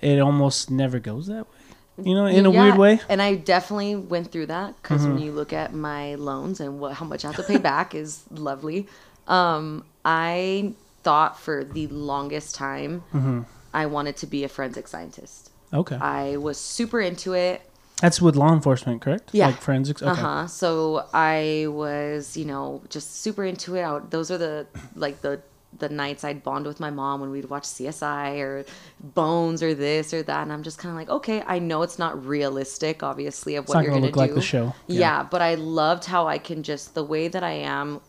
it 0.00 0.18
almost 0.20 0.70
never 0.70 0.98
goes 0.98 1.26
that 1.26 1.44
way, 1.50 2.04
you 2.04 2.14
know, 2.14 2.26
in 2.26 2.46
a 2.46 2.50
weird 2.50 2.76
way. 2.78 3.00
And 3.08 3.20
I 3.20 3.34
definitely 3.34 3.96
went 3.96 4.30
through 4.32 4.46
that 4.46 4.74
because 4.80 5.02
Mm-hmm. 5.02 5.14
when 5.14 5.22
you 5.22 5.32
look 5.32 5.52
at 5.52 5.74
my 5.74 6.14
loans 6.16 6.60
and 6.60 6.80
what 6.80 6.94
how 6.94 7.04
much 7.06 7.24
I 7.24 7.28
have 7.28 7.36
to 7.36 7.42
pay 7.42 7.58
back 7.58 7.94
is 7.94 8.22
lovely. 8.30 8.86
Um, 9.26 9.84
I 10.04 10.72
thought 11.02 11.38
for 11.38 11.64
the 11.64 11.86
longest 11.88 12.54
time 12.54 13.02
Mm-hmm. 13.12 13.42
I 13.74 13.86
wanted 13.86 14.16
to 14.18 14.26
be 14.26 14.44
a 14.44 14.48
forensic 14.48 14.88
scientist. 14.88 15.50
Okay, 15.74 15.96
I 15.96 16.38
was 16.38 16.56
super 16.58 17.00
into 17.00 17.34
it. 17.34 17.60
That's 18.00 18.20
with 18.22 18.36
law 18.36 18.52
enforcement, 18.52 19.00
correct? 19.02 19.30
Yeah. 19.32 19.46
like 19.48 19.60
forensics. 19.60 20.02
Okay, 20.02 20.10
Uh 20.10 20.14
huh. 20.14 20.46
So 20.46 21.06
I 21.12 21.66
was, 21.68 22.36
you 22.36 22.44
know, 22.44 22.82
just 22.88 23.20
super 23.22 23.44
into 23.44 23.74
it. 23.76 24.10
Those 24.10 24.30
are 24.30 24.38
the 24.38 24.66
like 24.94 25.20
the 25.22 25.40
the 25.78 25.88
nights 25.90 26.24
I'd 26.24 26.42
bond 26.42 26.64
with 26.66 26.80
my 26.80 26.88
mom 26.90 27.20
when 27.20 27.30
we'd 27.30 27.44
watch 27.50 27.64
CSI 27.64 28.38
or 28.40 28.64
Bones 29.00 29.62
or 29.62 29.74
this 29.74 30.14
or 30.14 30.22
that, 30.22 30.42
and 30.42 30.50
I'm 30.52 30.62
just 30.62 30.78
kind 30.78 30.90
of 30.92 30.96
like, 30.96 31.10
okay, 31.10 31.42
I 31.46 31.58
know 31.58 31.82
it's 31.82 31.98
not 31.98 32.24
realistic, 32.24 33.02
obviously, 33.02 33.54
of 33.56 33.64
it's 33.64 33.68
what 33.68 33.74
not 33.74 33.84
you're 33.84 33.90
gonna 33.92 34.00
gonna 34.00 34.06
look 34.06 34.14
do. 34.14 34.20
like 34.20 34.34
the 34.34 34.40
show. 34.40 34.74
Yeah. 34.86 35.24
but 35.24 35.42
I 35.42 35.56
loved 35.56 36.06
how 36.06 36.26
I 36.26 36.38
can 36.38 36.62
just 36.62 36.94
the 36.94 37.04
way 37.04 37.28
that 37.28 37.42
I 37.44 37.50
am, 37.52 38.00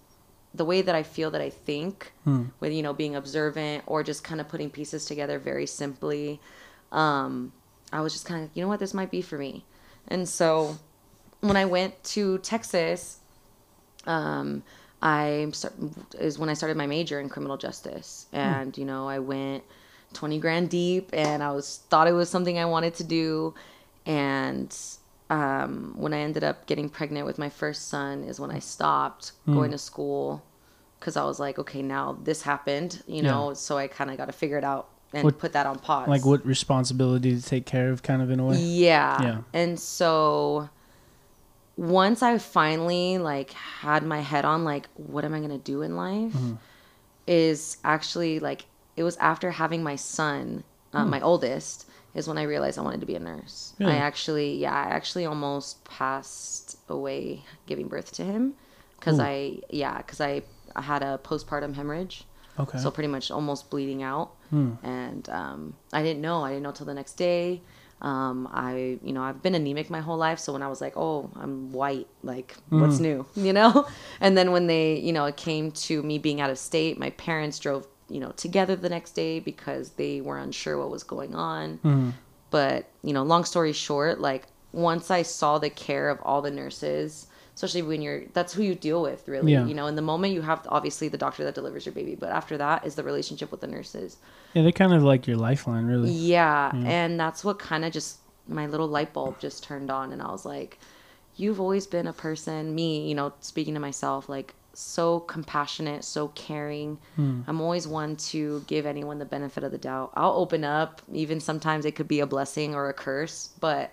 the 0.55 0.63
way 0.65 0.81
that 0.81 0.95
I 0.95 1.03
feel 1.03 1.31
that 1.31 1.41
I 1.41 1.49
think, 1.49 2.11
Hmm. 2.23 2.43
with 2.61 2.71
you 2.71 2.81
know 2.81 2.93
being 2.93 3.15
observant 3.15 3.83
or 3.87 4.03
just 4.03 4.23
kind 4.23 4.39
of 4.39 4.47
putting 4.47 4.69
pieces 4.69 5.05
together 5.05 5.37
very 5.37 5.65
simply. 5.65 6.39
Um, 6.93 7.51
I 7.91 7.99
was 8.01 8.13
just 8.13 8.25
kind 8.25 8.43
of 8.45 8.49
you 8.53 8.61
know 8.63 8.69
what 8.69 8.79
this 8.79 8.93
might 8.93 9.11
be 9.11 9.21
for 9.21 9.37
me, 9.37 9.65
and 10.09 10.27
so 10.27 10.77
when 11.41 11.55
I 11.55 11.65
went 11.65 12.03
to 12.15 12.37
Texas, 12.39 13.19
um, 14.05 14.63
I 15.01 15.47
start, 15.53 15.73
is 16.19 16.37
when 16.37 16.49
I 16.49 16.53
started 16.53 16.75
my 16.75 16.87
major 16.87 17.19
in 17.19 17.29
criminal 17.29 17.57
justice, 17.57 18.25
and 18.33 18.77
you 18.77 18.85
know 18.85 19.07
I 19.07 19.19
went 19.19 19.63
twenty 20.13 20.39
grand 20.39 20.69
deep, 20.69 21.09
and 21.13 21.41
I 21.41 21.51
was 21.51 21.83
thought 21.89 22.07
it 22.07 22.13
was 22.13 22.29
something 22.29 22.59
I 22.59 22.65
wanted 22.65 22.95
to 22.95 23.03
do, 23.03 23.53
and 24.05 24.75
um, 25.29 25.93
when 25.95 26.13
I 26.13 26.19
ended 26.19 26.43
up 26.43 26.65
getting 26.65 26.89
pregnant 26.89 27.25
with 27.25 27.37
my 27.37 27.49
first 27.49 27.87
son 27.87 28.23
is 28.23 28.39
when 28.39 28.51
I 28.51 28.59
stopped 28.59 29.31
going 29.53 29.71
to 29.71 29.77
school. 29.77 30.43
Because 30.99 31.15
I 31.15 31.23
was 31.23 31.39
like, 31.39 31.57
okay, 31.59 31.81
now 31.81 32.17
this 32.23 32.41
happened, 32.41 33.01
you 33.07 33.21
know, 33.21 33.53
so 33.53 33.77
I 33.77 33.87
kind 33.87 34.11
of 34.11 34.17
got 34.17 34.25
to 34.25 34.33
figure 34.33 34.57
it 34.57 34.65
out 34.65 34.89
and 35.13 35.23
What- 35.23 35.39
put 35.39 35.53
that 35.53 35.65
on 35.65 35.79
pause. 35.79 36.07
like 36.07 36.25
what 36.25 36.45
responsibility 36.45 37.35
to 37.35 37.41
take 37.41 37.65
care 37.65 37.89
of, 37.91 38.03
kind 38.03 38.21
of 38.21 38.29
in 38.29 38.39
a 38.39 38.45
way. 38.45 38.57
Yeah. 38.57 39.21
Yeah. 39.21 39.37
And 39.53 39.79
so 39.79 40.69
once 41.77 42.21
I 42.21 42.37
finally 42.37 43.17
like 43.17 43.51
had 43.51 44.03
my 44.03 44.19
head 44.19 44.45
on 44.45 44.63
like 44.65 44.87
what 44.95 45.23
am 45.25 45.33
I 45.33 45.39
going 45.39 45.49
to 45.51 45.57
do 45.57 45.81
in 45.81 45.95
life 45.95 46.33
Mm-hmm. 46.33 46.53
is 47.27 47.77
actually 47.83 48.39
like 48.39 48.65
it 48.97 49.03
was 49.03 49.15
after 49.17 49.51
having 49.51 49.81
my 49.81 49.95
son, 49.95 50.63
uh, 50.93 51.05
my 51.05 51.21
oldest 51.21 51.85
is 52.13 52.27
when 52.27 52.37
I 52.37 52.43
realized 52.43 52.77
I 52.77 52.81
wanted 52.81 52.99
to 52.99 53.05
be 53.05 53.15
a 53.15 53.19
nurse. 53.19 53.73
Really? 53.79 53.93
I 53.93 53.95
actually 53.97 54.57
yeah, 54.57 54.73
I 54.73 54.89
actually 54.89 55.25
almost 55.25 55.83
passed 55.85 56.77
away 56.89 57.43
giving 57.65 57.87
birth 57.87 58.11
to 58.13 58.23
him 58.23 58.55
cuz 58.99 59.19
I 59.19 59.59
yeah, 59.69 60.01
cuz 60.01 60.19
I, 60.19 60.41
I 60.75 60.81
had 60.81 61.01
a 61.01 61.17
postpartum 61.23 61.75
hemorrhage. 61.75 62.25
Okay. 62.59 62.77
So 62.77 62.91
pretty 62.91 63.07
much 63.07 63.31
almost 63.31 63.69
bleeding 63.69 64.03
out. 64.03 64.31
Hmm. 64.49 64.73
And 64.83 65.27
um, 65.29 65.73
I 65.93 66.03
didn't 66.03 66.21
know. 66.21 66.43
I 66.43 66.49
didn't 66.49 66.63
know 66.63 66.71
till 66.71 66.85
the 66.85 66.93
next 66.93 67.13
day. 67.13 67.61
Um, 68.01 68.47
I, 68.53 68.97
you 69.03 69.11
know, 69.11 69.21
I've 69.23 69.41
been 69.43 69.55
anemic 69.55 69.89
my 69.89 69.99
whole 69.99 70.17
life. 70.17 70.39
So 70.39 70.53
when 70.53 70.61
I 70.63 70.67
was 70.67 70.79
like, 70.81 70.95
oh, 70.95 71.29
I'm 71.35 71.71
white, 71.71 72.07
like, 72.23 72.55
what's 72.69 72.97
Hmm. 72.97 73.03
new, 73.03 73.25
you 73.35 73.53
know? 73.53 73.87
And 74.21 74.37
then 74.37 74.51
when 74.51 74.67
they, 74.67 74.97
you 74.99 75.11
know, 75.13 75.25
it 75.25 75.35
came 75.37 75.71
to 75.71 76.01
me 76.03 76.17
being 76.17 76.39
out 76.41 76.49
of 76.49 76.57
state, 76.57 76.97
my 76.97 77.09
parents 77.11 77.59
drove, 77.59 77.87
you 78.09 78.19
know, 78.19 78.31
together 78.31 78.75
the 78.75 78.89
next 78.89 79.11
day 79.11 79.39
because 79.39 79.91
they 79.91 80.21
were 80.21 80.37
unsure 80.37 80.77
what 80.77 80.89
was 80.89 81.03
going 81.03 81.35
on. 81.35 81.79
Mhm. 81.83 82.13
But, 82.51 82.87
you 83.03 83.13
know, 83.13 83.23
long 83.23 83.43
story 83.45 83.73
short, 83.73 84.19
like, 84.19 84.47
once 84.71 85.11
I 85.11 85.21
saw 85.23 85.59
the 85.59 85.69
care 85.69 86.09
of 86.09 86.19
all 86.23 86.41
the 86.41 86.51
nurses, 86.51 87.27
especially 87.59 87.81
when 87.81 88.01
you're 88.01 88.21
that's 88.31 88.53
who 88.53 88.63
you 88.63 88.73
deal 88.73 89.01
with 89.01 89.27
really 89.27 89.51
Yeah. 89.51 89.65
you 89.65 89.73
know 89.73 89.87
in 89.87 89.95
the 89.95 90.01
moment 90.01 90.33
you 90.33 90.41
have 90.41 90.65
obviously 90.69 91.09
the 91.09 91.17
doctor 91.17 91.43
that 91.43 91.55
delivers 91.55 91.85
your 91.85 91.91
baby 91.93 92.15
but 92.15 92.29
after 92.29 92.57
that 92.57 92.85
is 92.87 92.95
the 92.95 93.03
relationship 93.03 93.51
with 93.51 93.59
the 93.59 93.67
nurses 93.67 94.15
Yeah, 94.53 94.61
they're 94.63 94.71
kind 94.71 94.93
of 94.93 95.03
like 95.03 95.27
your 95.27 95.35
lifeline, 95.35 95.85
really. 95.85 96.09
yeah, 96.09 96.71
and 96.73 97.19
that's 97.19 97.43
what 97.43 97.59
kind 97.59 97.83
of 97.83 97.91
just 97.91 98.19
my 98.47 98.65
little 98.65 98.87
light 98.87 99.11
bulb 99.13 99.39
just 99.39 99.63
turned 99.63 99.91
on, 99.91 100.11
and 100.13 100.21
I 100.21 100.31
was 100.31 100.43
like, 100.45 100.79
"You've 101.35 101.59
always 101.59 101.85
been 101.85 102.07
a 102.07 102.13
person, 102.13 102.73
me, 102.73 103.07
you 103.09 103.13
know, 103.13 103.31
speaking 103.41 103.73
to 103.75 103.79
myself, 103.79 104.27
like 104.29 104.55
so 104.73 105.19
compassionate, 105.19 106.03
so 106.03 106.29
caring. 106.29 106.97
Hmm. 107.15 107.41
I'm 107.47 107.59
always 107.61 107.85
one 107.87 108.15
to 108.31 108.63
give 108.67 108.85
anyone 108.87 109.19
the 109.19 109.25
benefit 109.37 109.63
of 109.63 109.71
the 109.71 109.77
doubt. 109.77 110.09
I'll 110.15 110.33
open 110.43 110.63
up, 110.63 111.01
even 111.13 111.39
sometimes 111.41 111.83
it 111.85 111.93
could 111.97 112.07
be 112.07 112.21
a 112.21 112.25
blessing 112.25 112.73
or 112.73 112.87
a 112.89 112.93
curse, 112.93 113.49
but 113.59 113.91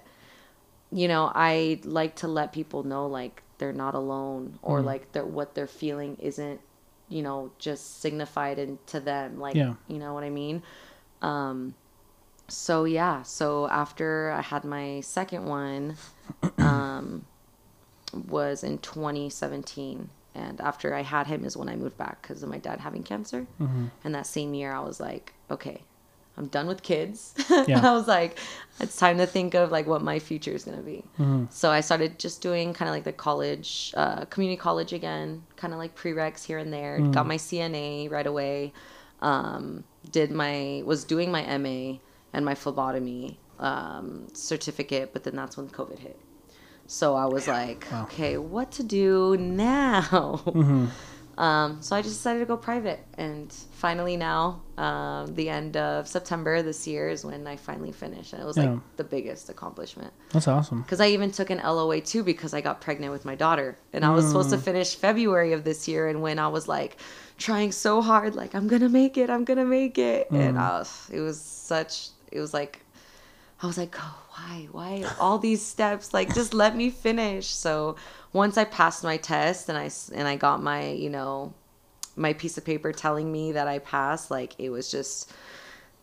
you 0.93 1.09
know, 1.09 1.31
I 1.35 1.81
like 1.85 2.15
to 2.23 2.29
let 2.29 2.53
people 2.53 2.83
know 2.85 3.07
like 3.09 3.43
they're 3.59 3.73
not 3.73 3.95
alone 3.95 4.59
or 4.63 4.81
like 4.83 5.13
that 5.13 5.27
what 5.29 5.55
they're 5.55 5.67
feeling 5.67 6.17
isn't, 6.21 6.61
you 7.09 7.23
know, 7.23 7.51
just 7.59 8.01
signified 8.01 8.59
in, 8.59 8.79
to 8.87 9.01
them. 9.01 9.39
Like, 9.39 9.55
Yeah. 9.55 9.75
you 9.89 9.99
know 9.99 10.13
what 10.15 10.25
I 10.25 10.31
mean? 10.31 10.63
Um, 11.23 11.75
so 12.49 12.85
yeah, 12.85 13.23
so 13.23 13.69
after 13.69 14.31
I 14.31 14.41
had 14.43 14.65
my 14.65 15.01
second 15.01 15.47
one, 15.47 15.97
um, 16.59 17.25
was 18.29 18.63
in 18.65 18.79
2017. 18.79 20.09
And 20.35 20.61
after 20.61 20.95
I 20.95 21.03
had 21.03 21.27
him 21.27 21.45
is 21.45 21.57
when 21.57 21.69
I 21.69 21.77
moved 21.77 21.97
back 21.97 22.21
because 22.23 22.43
of 22.43 22.51
my 22.51 22.59
dad 22.59 22.81
having 22.81 23.03
cancer. 23.03 23.47
And 24.05 24.15
that 24.15 24.27
same 24.27 24.53
year, 24.53 24.73
I 24.73 24.81
was 24.81 25.01
like, 25.01 25.33
okay, 25.51 25.81
I'm 26.37 26.47
done 26.49 26.67
with 26.67 26.83
kids. 26.83 27.35
Yeah. 27.67 27.87
I 27.89 27.93
was 27.93 28.07
like, 28.07 28.39
it's 28.81 28.97
time 28.97 29.19
to 29.19 29.27
think 29.27 29.55
of 29.55 29.71
like 29.73 29.87
what 29.87 30.03
my 30.03 30.19
future 30.19 30.53
is 30.53 30.65
gonna 30.65 30.83
be. 30.83 31.03
So 31.51 31.71
I 31.71 31.81
started 31.81 32.19
just 32.19 32.43
doing 32.43 32.75
kind 32.75 32.89
of 32.89 32.95
like 32.95 33.05
the 33.05 33.13
college, 33.13 33.93
uh, 33.97 34.25
community 34.27 34.59
college 34.61 34.93
again, 34.93 35.43
kind 35.57 35.73
of 35.73 35.79
like 35.79 35.97
prereqs 35.97 36.45
here 36.45 36.59
and 36.59 36.73
there. 36.73 36.99
Got 37.13 37.27
my 37.27 37.37
CNA 37.39 38.11
right 38.11 38.27
away. 38.27 38.73
Um, 39.23 39.85
did 40.11 40.31
my 40.31 40.83
was 40.85 41.05
doing 41.05 41.33
my 41.33 41.43
MA 41.59 41.99
and 42.33 42.45
my 42.45 42.55
phlebotomy 42.55 43.39
um, 43.59 44.27
certificate, 44.35 45.13
but 45.15 45.25
then 45.25 45.35
that's 45.35 45.57
when 45.57 45.69
COVID 45.69 45.99
hit. 45.99 46.19
So 46.87 47.17
I 47.17 47.25
was 47.27 47.49
like, 47.49 47.91
okay, 48.05 48.37
what 48.37 48.71
to 48.73 48.83
do 48.83 49.37
now? 49.39 50.43
Um, 51.39 51.83
so 51.83 51.95
I 51.95 52.01
just 52.01 52.15
decided 52.15 52.39
to 52.41 52.47
go 52.47 52.57
private, 52.57 53.01
and 53.19 53.53
finally 53.73 54.17
now, 54.17 54.63
um, 54.79 55.35
the 55.35 55.51
end 55.51 55.77
of 55.77 56.09
September 56.09 56.63
this 56.63 56.87
year 56.87 57.11
is 57.11 57.27
when 57.27 57.47
I 57.47 57.57
finally 57.57 57.93
finished, 57.93 58.33
and 58.33 58.43
it 58.43 58.47
was 58.47 58.57
Yeah. 58.57 58.71
like 58.71 58.79
the 58.97 59.05
biggest 59.05 59.51
accomplishment. 59.51 60.15
That's 60.31 60.49
awesome. 60.49 60.81
Because 60.81 61.01
I 61.01 61.09
even 61.09 61.31
took 61.31 61.51
an 61.51 61.59
LOA 61.59 62.01
too 62.01 62.23
because 62.23 62.55
I 62.55 62.63
got 62.63 62.81
pregnant 62.81 63.13
with 63.13 63.27
my 63.27 63.35
daughter, 63.35 63.77
and 63.93 64.03
I 64.03 64.11
was 64.15 64.27
supposed 64.27 64.49
to 64.51 64.59
finish 64.59 64.95
February 64.97 65.53
of 65.53 65.63
this 65.65 65.87
year, 65.87 66.09
and 66.09 66.23
when 66.23 66.39
I 66.39 66.49
was 66.49 66.69
like 66.69 66.97
trying 67.37 67.71
so 67.71 68.01
hard, 68.01 68.35
like 68.35 68.55
I'm 68.55 68.67
gonna 68.67 68.89
make 68.89 69.19
it, 69.19 69.29
I'm 69.29 69.45
gonna 69.45 69.67
make 69.67 69.99
it, 69.99 70.29
and 70.31 70.59
I 70.59 70.79
was, 70.79 71.11
it 71.13 71.21
was 71.21 71.39
such, 71.39 72.09
it 72.33 72.41
was 72.41 72.55
like 72.55 72.81
I 73.63 73.67
was 73.67 73.79
like, 73.79 73.97
oh, 73.99 74.19
why, 74.33 74.69
why 74.71 75.11
all 75.19 75.39
these 75.39 75.65
steps? 75.65 76.13
Like, 76.13 76.35
just 76.35 76.53
let 76.53 76.77
me 76.77 76.91
finish. 76.91 77.47
So 77.47 77.97
once 78.37 78.59
I 78.59 78.65
passed 78.65 79.03
my 79.03 79.17
test 79.17 79.69
and 79.71 79.79
I 79.79 79.91
and 80.15 80.29
I 80.29 80.37
got 80.37 80.63
my, 80.63 80.91
you 80.91 81.11
know, 81.11 81.55
my 82.15 82.35
piece 82.35 82.59
of 82.59 82.65
paper 82.65 82.93
telling 82.93 83.33
me 83.33 83.53
that 83.53 83.67
I 83.67 83.79
passed, 83.79 84.31
like 84.31 84.55
it 84.59 84.71
was 84.71 84.91
just 84.91 85.33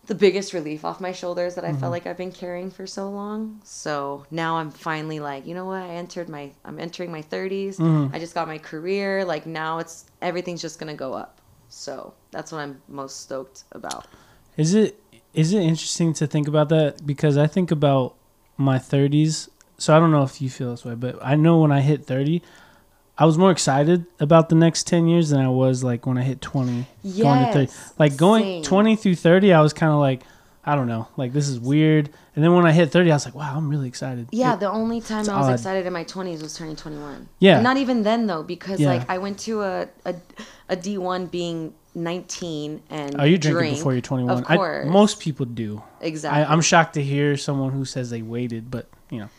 the 0.07 0.15
biggest 0.15 0.51
relief 0.51 0.83
off 0.83 0.99
my 0.99 1.13
shoulders 1.13 1.55
that 1.55 1.63
I 1.63 1.67
felt 1.67 1.83
mm-hmm. 1.83 1.91
like 1.91 2.07
I've 2.07 2.17
been 2.17 2.31
carrying 2.31 2.71
for 2.71 2.85
so 2.85 3.09
long. 3.09 3.61
So 3.63 4.25
now 4.31 4.57
I'm 4.57 4.69
finally 4.69 5.19
like, 5.19 5.45
you 5.45 5.53
know 5.53 5.65
what? 5.65 5.81
I 5.81 5.89
entered 5.89 6.27
my, 6.27 6.51
I'm 6.65 6.77
entering 6.77 7.09
my 7.09 7.21
30s. 7.21 7.77
Mm-hmm. 7.77 8.13
I 8.13 8.19
just 8.19 8.33
got 8.33 8.47
my 8.47 8.57
career. 8.57 9.23
Like 9.23 9.45
now 9.45 9.77
it's 9.77 10.05
everything's 10.21 10.61
just 10.61 10.79
gonna 10.79 10.95
go 10.95 11.13
up. 11.13 11.39
So 11.69 12.13
that's 12.31 12.51
what 12.51 12.59
I'm 12.59 12.81
most 12.87 13.21
stoked 13.21 13.63
about. 13.71 14.07
Is 14.57 14.73
it 14.73 14.99
is 15.33 15.53
it 15.53 15.61
interesting 15.61 16.13
to 16.13 16.27
think 16.27 16.47
about 16.47 16.69
that 16.69 17.05
because 17.05 17.37
I 17.37 17.47
think 17.47 17.71
about 17.71 18.15
my 18.57 18.77
30s. 18.77 19.49
So 19.83 19.93
I 19.95 19.99
don't 19.99 20.11
know 20.11 20.23
if 20.23 20.41
you 20.41 20.49
feel 20.49 20.71
this 20.71 20.85
way, 20.85 20.95
but 20.95 21.19
I 21.21 21.35
know 21.35 21.59
when 21.59 21.71
I 21.71 21.81
hit 21.81 22.05
30, 22.05 22.41
I 23.17 23.25
was 23.25 23.37
more 23.37 23.51
excited 23.51 24.05
about 24.19 24.47
the 24.47 24.55
next 24.55 24.87
10 24.87 25.07
years 25.09 25.29
than 25.31 25.41
I 25.41 25.49
was 25.49 25.83
like 25.83 26.05
when 26.07 26.17
I 26.17 26.21
hit 26.23 26.39
20 26.39 26.85
going 27.19 27.45
to 27.45 27.51
30. 27.53 27.59
Yes, 27.65 27.93
Like 27.99 28.15
going 28.15 28.43
same. 28.43 28.63
20 28.63 28.95
through 28.95 29.15
30, 29.15 29.51
I 29.53 29.59
was 29.61 29.73
kind 29.73 29.91
of 29.91 29.99
like 29.99 30.21
I 30.65 30.75
don't 30.77 30.87
know, 30.87 31.09
like 31.17 31.33
this 31.33 31.49
is 31.49 31.59
weird. 31.59 32.09
And 32.33 32.41
then 32.43 32.53
when 32.55 32.65
I 32.65 32.71
hit 32.71 32.89
30, 32.93 33.11
I 33.11 33.15
was 33.15 33.25
like, 33.25 33.35
wow, 33.35 33.57
I'm 33.57 33.67
really 33.67 33.89
excited. 33.89 34.29
Yeah, 34.31 34.53
It- 34.53 34.61
the 34.61 34.71
only 34.71 35.01
time 35.01 35.27
I 35.29 35.37
was 35.39 35.47
odd. 35.49 35.53
excited 35.55 35.85
in 35.85 35.91
my 35.91 36.05
20s 36.05 36.41
was 36.41 36.55
turning 36.55 36.77
21. 36.77 37.27
Yeah. 37.39 37.55
And 37.55 37.63
not 37.65 37.75
even 37.75 38.03
then 38.03 38.25
though 38.27 38.41
because 38.43 38.79
Yeah. 38.79 38.87
like 38.93 39.09
I 39.09 39.17
went 39.17 39.37
to 39.39 39.61
a 39.63 39.87
a, 40.05 40.15
a 40.69 40.77
D1 40.77 41.29
being 41.29 41.73
19 41.93 42.81
and 42.89 43.15
Oh, 43.19 43.25
you 43.25 43.37
drinking 43.37 43.59
drink. 43.59 43.77
before 43.77 43.91
you're 43.91 44.01
21. 44.01 44.37
Of 44.37 44.45
course. 44.45 44.85
I, 44.87 44.89
most 44.89 45.19
people 45.19 45.45
do. 45.45 45.83
exactly. 45.99 46.41
I, 46.41 46.49
I'm 46.51 46.61
shocked 46.61 46.93
to 46.93 47.03
hear 47.03 47.35
someone 47.35 47.73
who 47.73 47.83
says 47.83 48.09
they 48.09 48.21
waited, 48.21 48.71
but 48.71 48.87
you 49.11 49.19
know, 49.19 49.29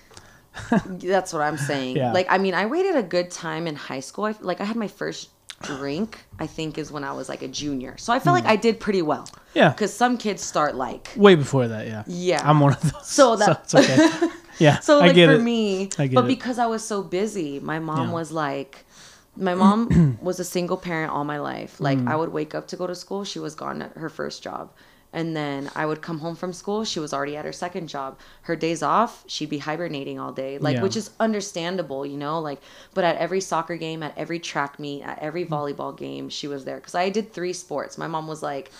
That's 0.86 1.32
what 1.32 1.42
I'm 1.42 1.56
saying. 1.58 1.96
Yeah. 1.96 2.12
Like 2.12 2.26
I 2.30 2.38
mean, 2.38 2.54
I 2.54 2.66
waited 2.66 2.96
a 2.96 3.02
good 3.02 3.30
time 3.30 3.66
in 3.66 3.74
high 3.76 4.00
school. 4.00 4.24
I, 4.26 4.34
like 4.40 4.60
I 4.60 4.64
had 4.64 4.76
my 4.76 4.88
first 4.88 5.30
drink 5.62 6.18
I 6.38 6.46
think 6.46 6.76
is 6.78 6.90
when 6.92 7.04
I 7.04 7.12
was 7.12 7.28
like 7.28 7.42
a 7.42 7.48
junior. 7.48 7.96
So 7.96 8.12
I 8.12 8.18
felt 8.18 8.34
like 8.34 8.44
I 8.44 8.56
did 8.56 8.80
pretty 8.80 9.02
well. 9.02 9.26
Hmm. 9.26 9.58
Yeah. 9.58 9.72
Cuz 9.72 9.92
some 9.92 10.18
kids 10.18 10.42
start 10.42 10.74
like 10.74 11.10
way 11.16 11.34
before 11.36 11.68
that, 11.68 11.86
yeah. 11.86 12.02
Yeah. 12.06 12.42
I'm 12.48 12.60
one 12.60 12.72
of 12.74 12.82
those. 12.82 13.06
So 13.06 13.36
that's 13.36 13.72
it's 13.74 13.74
okay. 13.74 14.28
Yeah, 14.58 14.78
so 14.88 14.98
I 15.00 15.06
like 15.06 15.14
get 15.14 15.28
for 15.28 15.34
it. 15.36 15.42
me 15.42 15.90
I 15.98 16.06
get 16.06 16.14
but 16.14 16.24
it. 16.24 16.28
because 16.28 16.58
i 16.60 16.66
was 16.66 16.84
so 16.84 17.02
busy 17.02 17.58
my 17.60 17.78
mom 17.80 18.08
Yeah. 18.08 18.14
was 18.14 18.30
like 18.30 18.84
my 19.36 19.54
mom 19.54 20.16
was 20.28 20.38
a 20.38 20.44
single 20.44 20.76
parent 20.76 21.10
all 21.12 21.24
my 21.24 21.38
life 21.38 21.80
like 21.80 21.98
Mm. 21.98 22.08
i 22.12 22.14
would 22.14 22.32
wake 22.38 22.54
up 22.54 22.68
to 22.68 22.76
go 22.76 22.86
to 22.86 22.94
school 22.94 23.24
she 23.24 23.40
was 23.40 23.54
gone 23.56 23.82
at 23.82 23.92
her 23.96 24.08
first 24.08 24.42
job 24.44 24.70
and 25.14 25.34
then 25.34 25.70
i 25.74 25.86
would 25.86 26.02
come 26.02 26.18
home 26.18 26.34
from 26.34 26.52
school 26.52 26.84
she 26.84 27.00
was 27.00 27.14
already 27.14 27.36
at 27.36 27.44
her 27.46 27.52
second 27.52 27.86
job 27.88 28.18
her 28.42 28.54
days 28.56 28.82
off 28.82 29.24
she'd 29.26 29.48
be 29.48 29.58
hibernating 29.58 30.18
all 30.20 30.32
day 30.32 30.58
like 30.58 30.76
Yeah. 30.76 30.82
which 30.82 30.96
is 30.96 31.10
understandable 31.18 32.04
you 32.04 32.18
know 32.18 32.38
like 32.40 32.60
but 32.92 33.04
at 33.04 33.16
every 33.16 33.40
soccer 33.40 33.76
game 33.76 34.02
at 34.02 34.12
every 34.18 34.38
track 34.38 34.78
meet 34.78 35.02
at 35.02 35.18
every 35.20 35.46
volleyball 35.46 35.96
game 35.96 36.28
she 36.28 36.46
was 36.48 36.64
there 36.66 36.76
because 36.76 36.94
i 36.94 37.08
did 37.08 37.32
three 37.32 37.52
sports 37.54 37.96
my 37.96 38.06
mom 38.08 38.26
was 38.28 38.42
like 38.42 38.70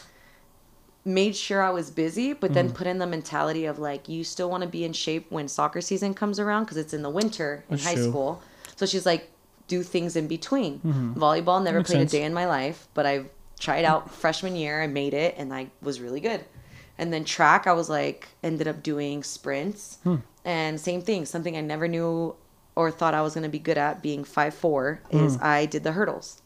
made 1.06 1.36
sure 1.36 1.60
I 1.60 1.68
was 1.68 1.90
busy, 1.90 2.32
but 2.32 2.54
then 2.54 2.70
Mm. 2.70 2.74
put 2.74 2.86
in 2.86 2.98
the 2.98 3.06
mentality 3.06 3.66
of 3.66 3.78
like, 3.78 4.08
you 4.08 4.24
still 4.24 4.48
want 4.48 4.62
to 4.62 4.66
be 4.68 4.84
in 4.84 4.94
shape 4.94 5.26
when 5.30 5.48
soccer 5.48 5.82
season 5.82 6.14
comes 6.14 6.40
around 6.40 6.64
because 6.64 6.78
it's 6.78 6.94
in 6.94 7.02
the 7.02 7.10
winter 7.10 7.62
in 7.68 7.76
That's 7.76 7.84
high 7.86 7.94
true. 7.94 8.08
school. 8.08 8.42
So 8.76 8.86
she's 8.86 9.04
like, 9.04 9.30
do 9.68 9.82
things 9.82 10.16
in 10.16 10.28
between. 10.28 10.78
Mm-hmm. 10.78 11.20
Volleyball, 11.20 11.62
never 11.62 11.80
Makes 11.80 11.90
played 11.90 12.00
sense. 12.00 12.14
a 12.14 12.16
day 12.16 12.22
in 12.24 12.32
my 12.32 12.46
life, 12.46 12.88
but 12.94 13.04
I 13.04 13.24
tried 13.58 13.84
out 13.84 14.10
freshman 14.10 14.56
year. 14.56 14.82
I 14.82 14.86
made 14.86 15.14
it 15.14 15.34
and 15.38 15.52
I 15.52 15.70
was 15.82 16.00
really 16.00 16.20
good. 16.20 16.44
And 16.98 17.12
then 17.12 17.24
track, 17.24 17.66
I 17.66 17.72
was 17.72 17.88
like, 17.90 18.28
ended 18.42 18.68
up 18.68 18.82
doing 18.82 19.22
sprints. 19.22 19.98
Hmm. 20.04 20.16
And 20.44 20.78
same 20.80 21.00
thing, 21.02 21.24
something 21.26 21.56
I 21.56 21.60
never 21.60 21.88
knew 21.88 22.36
or 22.76 22.90
thought 22.90 23.14
I 23.14 23.22
was 23.22 23.34
going 23.34 23.42
to 23.44 23.48
be 23.48 23.58
good 23.58 23.78
at 23.78 24.02
being 24.02 24.24
5'4 24.24 24.98
is 25.10 25.38
I 25.40 25.66
did 25.66 25.84
the 25.84 25.92
hurdles. 25.92 26.40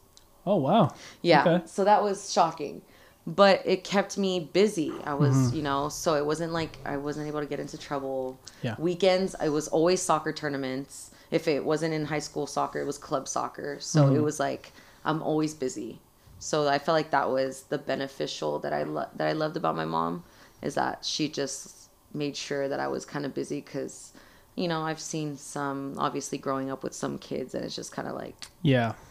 Oh 0.45 0.55
wow. 0.55 0.93
Yeah. 1.21 1.41
Okay. 1.41 1.65
So 1.67 1.83
that 1.83 2.01
was 2.03 2.31
shocking. 2.31 2.81
But 3.27 3.61
it 3.65 3.83
kept 3.83 4.17
me 4.17 4.39
busy. 4.39 4.91
I 5.03 5.13
was, 5.13 5.35
Mm-hmm. 5.35 5.55
you 5.57 5.61
know, 5.61 5.89
so 5.89 6.15
it 6.15 6.25
wasn't 6.25 6.51
like 6.53 6.77
I 6.85 6.97
wasn't 6.97 7.27
able 7.27 7.41
to 7.41 7.45
get 7.45 7.59
into 7.59 7.77
trouble. 7.77 8.39
Yeah. 8.63 8.75
Weekends, 8.79 9.35
I 9.39 9.49
was 9.49 9.67
always 9.67 10.01
soccer 10.01 10.31
tournaments. 10.33 11.11
If 11.29 11.47
it 11.47 11.63
wasn't 11.63 11.93
in 11.93 12.05
high 12.05 12.19
school 12.19 12.47
soccer, 12.47 12.79
it 12.79 12.85
was 12.85 12.97
club 12.97 13.27
soccer. 13.27 13.77
So 13.79 14.05
Mm-hmm. 14.05 14.15
it 14.15 14.19
was 14.23 14.39
like 14.39 14.71
I'm 15.05 15.21
always 15.21 15.53
busy. 15.53 15.99
So 16.39 16.67
I 16.67 16.79
felt 16.79 16.95
like 16.95 17.11
that 17.11 17.29
was 17.29 17.63
the 17.63 17.77
beneficial 17.77 18.59
that 18.59 18.73
I 18.73 18.83
lo- 18.83 19.09
that 19.15 19.27
I 19.27 19.33
loved 19.33 19.57
about 19.57 19.75
my 19.75 19.85
mom 19.85 20.23
is 20.61 20.75
that 20.75 21.05
she 21.05 21.27
just 21.29 21.89
made 22.13 22.35
sure 22.35 22.67
that 22.67 22.79
I 22.79 22.87
was 22.87 23.05
kind 23.05 23.25
of 23.25 23.33
busy 23.33 23.61
cuz 23.61 24.13
you 24.55 24.67
know, 24.67 24.81
I've 24.81 24.99
seen 24.99 25.37
some 25.37 25.95
obviously 25.97 26.37
growing 26.37 26.69
up 26.69 26.83
with 26.83 26.93
some 26.93 27.17
kids 27.17 27.53
and 27.53 27.63
it's 27.63 27.75
just 27.75 27.91
kind 27.91 28.07
of 28.07 28.15
like 28.15 28.47
Yeah. 28.61 28.93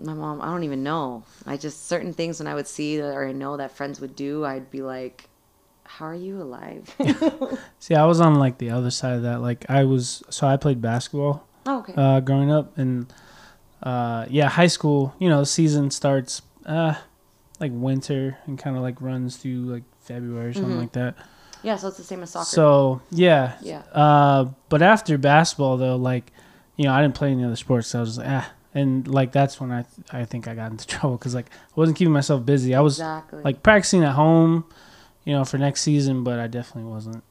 my 0.00 0.12
mom 0.12 0.42
i 0.42 0.46
don't 0.46 0.64
even 0.64 0.82
know 0.82 1.22
i 1.46 1.56
just 1.56 1.86
certain 1.86 2.12
things 2.12 2.40
when 2.40 2.48
i 2.48 2.54
would 2.54 2.66
see 2.66 2.96
that, 2.96 3.14
or 3.14 3.28
i 3.28 3.32
know 3.32 3.56
that 3.56 3.70
friends 3.70 4.00
would 4.00 4.16
do 4.16 4.44
i'd 4.44 4.68
be 4.68 4.82
like 4.82 5.28
how 5.84 6.04
are 6.06 6.14
you 6.14 6.42
alive 6.42 6.92
See, 7.78 7.94
I 7.94 8.04
was 8.04 8.20
on 8.20 8.34
like 8.36 8.58
the 8.58 8.70
other 8.70 8.90
side 8.90 9.14
of 9.16 9.22
that. 9.22 9.40
Like 9.40 9.64
I 9.68 9.84
was, 9.84 10.22
so 10.30 10.46
I 10.46 10.56
played 10.56 10.80
basketball 10.80 11.46
oh, 11.66 11.78
okay 11.78 11.92
uh, 11.96 12.20
growing 12.20 12.50
up, 12.50 12.76
and 12.76 13.12
uh, 13.84 14.26
yeah, 14.30 14.48
high 14.48 14.66
school. 14.66 15.14
You 15.18 15.28
know, 15.28 15.40
the 15.40 15.46
season 15.46 15.90
starts 15.90 16.42
uh, 16.66 16.94
like 17.60 17.70
winter 17.74 18.38
and 18.46 18.58
kind 18.58 18.76
of 18.76 18.82
like 18.82 19.00
runs 19.00 19.36
through 19.36 19.60
like 19.66 19.84
February 20.00 20.48
or 20.50 20.52
something 20.54 20.72
Mhm. 20.72 20.80
like 20.80 20.92
that. 20.92 21.14
yeah 21.62 21.76
so 21.76 21.88
it's 21.88 21.96
the 21.98 22.02
same 22.04 22.22
as 22.22 22.30
soccer 22.30 22.44
So 22.46 23.00
yeah, 23.10 23.54
yeah 23.62 23.82
Uh, 23.92 24.46
but 24.68 24.82
after 24.82 25.16
basketball, 25.18 25.76
though, 25.78 25.96
like, 25.96 26.32
you 26.76 26.84
know, 26.84 26.92
I 26.92 27.00
didn't 27.02 27.14
play 27.14 27.30
any 27.30 27.44
other 27.44 27.56
sports. 27.56 27.88
So 27.88 27.98
I 27.98 28.00
was 28.02 28.18
like, 28.18 28.26
ah, 28.28 28.50
and 28.74 29.06
like 29.06 29.30
that's 29.32 29.60
when 29.60 29.70
I 29.72 29.84
I 30.12 30.24
think 30.24 30.48
I 30.48 30.54
got 30.54 30.70
into 30.72 30.86
trouble 30.94 31.16
because 31.16 31.34
like 31.34 31.46
I 31.50 31.72
wasn't 31.76 31.96
keeping 31.96 32.12
myself 32.12 32.44
busy. 32.44 32.74
I 32.74 32.80
was 32.80 32.94
exactly 32.98 33.42
like 33.42 33.62
practicing 33.62 34.02
at 34.04 34.12
home, 34.14 34.64
you 35.24 35.32
know, 35.32 35.44
for 35.44 35.56
next 35.58 35.82
season, 35.82 36.24
but 36.24 36.38
I 36.40 36.48
definitely 36.48 36.90
wasn't 36.90 37.22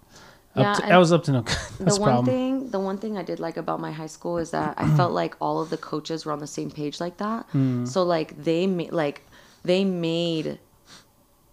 Yeah, 0.56 0.74
to, 0.74 0.82
that 0.88 0.98
was 0.98 1.12
up 1.12 1.24
to 1.26 1.32
no. 1.32 1.42
That's 1.80 1.96
the 1.96 2.02
one 2.02 2.10
problem. 2.10 2.26
thing 2.26 2.70
the 2.70 2.80
one 2.80 2.98
thing 2.98 3.18
i 3.18 3.24
did 3.24 3.40
like 3.40 3.58
about 3.58 3.80
my 3.80 3.92
high 3.92 4.08
school 4.18 4.38
is 4.38 4.52
that 4.52 4.76
i 4.78 4.88
felt 4.96 5.12
like 5.12 5.36
all 5.42 5.62
of 5.62 5.70
the 5.70 5.78
coaches 5.78 6.26
were 6.26 6.32
on 6.32 6.40
the 6.40 6.48
same 6.48 6.70
page 6.72 7.00
like 7.00 7.18
that 7.18 7.46
Hmm. 7.54 7.86
so 7.86 8.04
like 8.04 8.30
they 8.44 8.68
made 8.68 8.92
like 8.92 9.22
they 9.64 9.84
made 9.84 10.60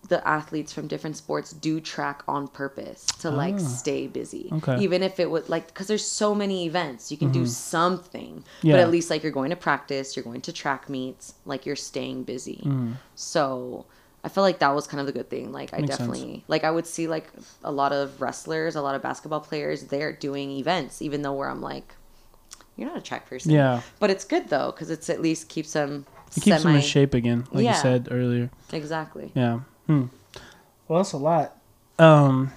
the 0.09 0.27
athletes 0.27 0.73
from 0.73 0.89
different 0.89 1.17
sports 1.17 1.53
do 1.53 1.81
track 1.81 2.23
on 2.27 2.49
purpose 2.49 3.07
to 3.21 3.31
like 3.31 3.61
stay 3.61 4.07
busy 4.09 4.49
Ah. 4.51 4.57
Okay. 4.57 4.73
Mm-hmm. 4.73 4.83
even 4.83 5.03
if 5.05 5.21
it 5.21 5.31
would 5.31 5.49
like 5.49 5.69
because 5.69 5.87
there's 5.87 6.05
so 6.05 6.35
many 6.35 6.67
events 6.67 7.11
you 7.13 7.17
can 7.17 7.31
do 7.31 7.47
something 7.47 8.43
Yeah. 8.63 8.75
but 8.75 8.81
at 8.81 8.91
least 8.91 9.09
like 9.09 9.23
you're 9.23 9.33
going 9.41 9.51
to 9.51 9.57
practice 9.57 10.17
you're 10.17 10.25
going 10.25 10.41
to 10.43 10.53
track 10.53 10.89
meets 10.89 11.35
like 11.47 11.65
you're 11.65 11.77
staying 11.93 12.25
busy 12.25 12.61
Mm-hmm. 12.67 12.93
so 13.15 13.87
I 14.23 14.29
feel 14.29 14.43
like 14.43 14.59
that 14.59 14.75
was 14.75 14.87
kind 14.87 15.01
of 15.01 15.07
the 15.07 15.13
good 15.13 15.31
thing. 15.31 15.51
Like 15.53 15.73
I 15.73 15.79
Makes 15.79 15.97
sense. 15.97 16.09
definitely 16.11 16.45
like 16.47 16.63
I 16.65 16.71
would 16.71 16.87
see 16.87 17.07
like 17.09 17.31
a 17.65 17.73
lot 17.73 17.93
of 17.93 18.21
wrestlers, 18.21 18.77
a 18.77 18.83
lot 18.83 18.95
of 18.95 19.03
basketball 19.03 19.41
players, 19.41 19.85
they're 19.85 20.13
doing 20.13 20.51
events, 20.51 21.01
even 21.01 21.23
though 21.23 21.33
where 21.33 21.49
I'm 21.49 21.63
like, 21.63 21.95
you're 22.77 22.89
not 22.89 22.99
a 22.99 23.03
track 23.03 23.29
person. 23.29 23.51
Yeah. 23.53 23.81
But 23.99 24.11
it's 24.11 24.25
good 24.25 24.49
though 24.49 24.73
because 24.73 24.91
it's 24.91 25.09
at 25.11 25.21
least 25.23 25.49
keeps 25.49 25.73
them. 25.73 26.07
It 26.37 26.43
keeps 26.43 26.63
them 26.63 26.75
in 26.77 26.83
shape 26.83 27.15
again, 27.15 27.47
like 27.51 27.65
Yeah. 27.65 27.75
you 27.75 27.81
said 27.81 28.09
earlier. 28.11 28.51
Exactly. 28.73 29.33
Yeah. 29.35 29.61
Hmm. 29.87 30.07
Well, 30.87 30.99
that's 31.01 31.13
a 31.13 31.17
lot. 31.17 31.57
Um, 31.99 32.53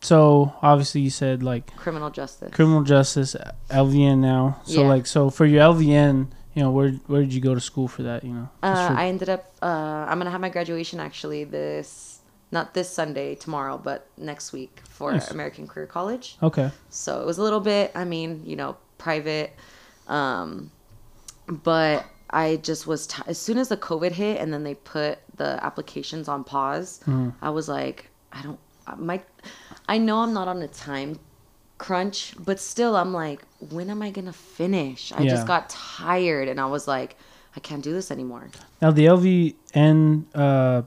so 0.00 0.54
obviously 0.62 1.00
you 1.02 1.10
said 1.10 1.42
like 1.42 1.74
Criminal 1.76 2.10
justice. 2.10 2.50
criminal 2.52 2.82
justice, 2.82 3.36
LVN 3.68 4.18
now. 4.18 4.60
So 4.64 4.82
Yeah. 4.82 4.88
like, 4.88 5.06
so 5.06 5.28
for 5.28 5.44
your 5.44 5.60
LVN, 5.62 6.28
you 6.54 6.62
know, 6.62 6.70
where 6.70 6.90
where 7.06 7.20
did 7.22 7.32
you 7.32 7.40
go 7.40 7.54
to 7.54 7.60
school 7.60 7.88
for 7.88 8.02
that? 8.04 8.24
You 8.24 8.32
know, 8.32 8.48
Uh, 8.62 8.88
for- 8.88 8.94
I 8.94 9.06
ended 9.06 9.28
up. 9.28 9.52
Uh, 9.62 9.66
I'm 10.08 10.18
gonna 10.18 10.30
have 10.30 10.40
my 10.40 10.48
graduation 10.48 11.00
actually 11.00 11.44
this 11.44 12.18
not 12.52 12.74
this 12.74 12.88
Sunday 12.90 13.36
tomorrow, 13.36 13.78
but 13.78 14.08
next 14.16 14.52
week 14.52 14.80
for 14.88 15.12
Nice. 15.12 15.30
American 15.30 15.68
Career 15.68 15.86
College. 15.86 16.36
okay. 16.42 16.72
So 16.88 17.20
it 17.20 17.26
was 17.26 17.38
a 17.38 17.42
little 17.44 17.60
bit, 17.60 17.92
I 17.94 18.04
mean, 18.04 18.42
you 18.44 18.56
know, 18.56 18.76
private. 18.98 19.54
Um, 20.08 20.72
but 21.46 22.04
I 22.30 22.56
just 22.56 22.88
was, 22.88 23.06
t- 23.06 23.22
as 23.28 23.38
soon 23.38 23.56
as 23.56 23.68
the 23.68 23.76
COVID 23.76 24.10
hit 24.10 24.40
and 24.40 24.52
then 24.52 24.64
they 24.64 24.74
put 24.74 25.18
the 25.36 25.64
applications 25.64 26.26
on 26.28 26.42
pause, 26.42 26.98
Mm-hmm. 27.06 27.30
I 27.40 27.50
was 27.50 27.68
like, 27.68 28.10
I 28.32 28.42
don't, 28.42 28.58
my, 28.98 29.20
I 29.88 29.98
know 29.98 30.18
I'm 30.18 30.32
not 30.32 30.48
on 30.48 30.60
a 30.62 30.66
time 30.68 31.20
crunch, 31.80 32.34
but 32.38 32.60
still 32.60 32.94
I'm 32.94 33.12
like, 33.24 33.40
when 33.58 33.88
am 33.88 34.02
I 34.02 34.10
to 34.10 34.32
finish? 34.32 35.12
I 35.12 35.22
Yeah. 35.22 35.30
just 35.30 35.46
got 35.46 35.70
tired 35.70 36.46
and 36.46 36.60
I 36.60 36.66
was 36.66 36.86
like, 36.86 37.16
I 37.56 37.60
can't 37.60 37.82
do 37.82 37.92
this 37.98 38.10
anymore. 38.10 38.50
Now 38.82 38.90
the 38.90 39.06
LVN 39.06 40.24
uh, 40.34 40.82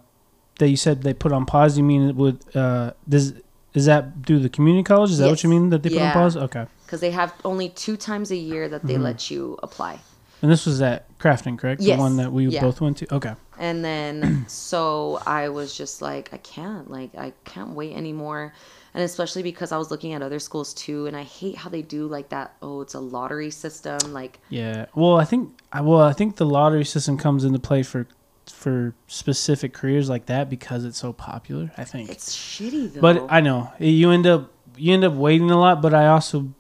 that 0.60 0.70
you 0.70 0.78
said 0.78 1.02
they 1.02 1.16
put 1.16 1.32
on 1.32 1.46
pause. 1.46 1.78
You 1.80 1.84
mean 1.84 2.10
it 2.10 2.16
would 2.16 2.38
uh, 2.56 2.92
does 3.10 3.34
is 3.74 3.86
that 3.86 4.04
through 4.26 4.40
the 4.48 4.50
community 4.50 4.84
college? 4.84 5.10
Is 5.10 5.18
that 5.18 5.30
what 5.30 5.44
you 5.44 5.50
mean 5.50 5.72
that 5.72 5.82
they 5.82 5.90
put 5.90 6.02
on 6.08 6.14
pause? 6.14 6.38
Okay. 6.38 6.66
Because 6.86 7.02
they 7.02 7.12
have 7.12 7.34
only 7.44 7.70
two 7.70 7.98
times 7.98 8.30
a 8.30 8.36
year 8.36 8.70
that 8.70 8.82
Mm-hmm. 8.82 8.88
they 8.88 8.98
let 9.10 9.32
you 9.32 9.58
apply. 9.64 10.00
And 10.44 10.52
this 10.52 10.66
was 10.68 10.80
at 10.82 11.00
Crafton, 11.18 11.58
correct? 11.58 11.82
Yes. 11.82 11.98
The 11.98 12.02
one 12.02 12.18
that 12.18 12.32
we 12.32 12.48
Yeah. 12.48 12.62
both 12.62 12.82
went 12.82 12.98
to. 12.98 13.06
Okay. 13.16 13.34
And 13.58 13.84
then 13.84 14.46
so 14.48 15.20
I 15.26 15.50
was 15.50 15.76
just 15.76 16.02
like, 16.02 16.26
I 16.34 16.38
can't, 16.38 16.92
like, 16.92 17.12
I 17.18 17.34
can't 17.46 17.72
wait 17.80 17.94
anymore. 17.96 18.54
And 18.94 19.04
especially 19.04 19.42
because 19.42 19.72
I 19.72 19.78
was 19.78 19.90
looking 19.90 20.14
at 20.14 20.22
other 20.22 20.40
schools 20.40 20.74
too, 20.74 21.08
and 21.08 21.18
I 21.18 21.24
hate 21.24 21.58
how 21.58 21.70
they 21.70 21.82
do 21.82 22.06
like 22.08 22.30
that. 22.30 22.54
Oh, 22.62 22.82
it's 22.82 22.94
a 22.94 23.00
lottery 23.00 23.50
system. 23.50 24.14
Like, 24.14 24.40
Yeah. 24.50 24.86
Well, 24.94 25.18
I 25.18 25.26
think 25.26 25.60
I 25.72 25.82
well, 25.82 26.02
I 26.02 26.14
think 26.14 26.36
the 26.36 26.46
lottery 26.46 26.86
system 26.86 27.18
comes 27.18 27.44
into 27.44 27.60
play 27.60 27.84
for 27.84 28.08
for 28.52 28.94
specific 29.08 29.74
careers 29.74 30.10
like 30.10 30.26
that 30.28 30.50
because 30.50 30.86
it's 30.86 30.98
so 30.98 31.14
popular. 31.14 31.72
I 31.78 31.86
think. 31.86 32.10
it's 32.10 32.36
shitty 32.36 32.94
though. 32.94 33.02
but 33.02 33.26
I 33.30 33.42
know 33.42 33.72
you 33.80 34.12
end 34.12 34.28
up 34.28 34.52
you 34.78 34.94
end 34.94 35.04
up 35.04 35.14
waiting 35.14 35.50
a 35.52 35.60
lot. 35.60 35.82
But 35.82 35.94
I 35.94 36.08
also 36.08 36.54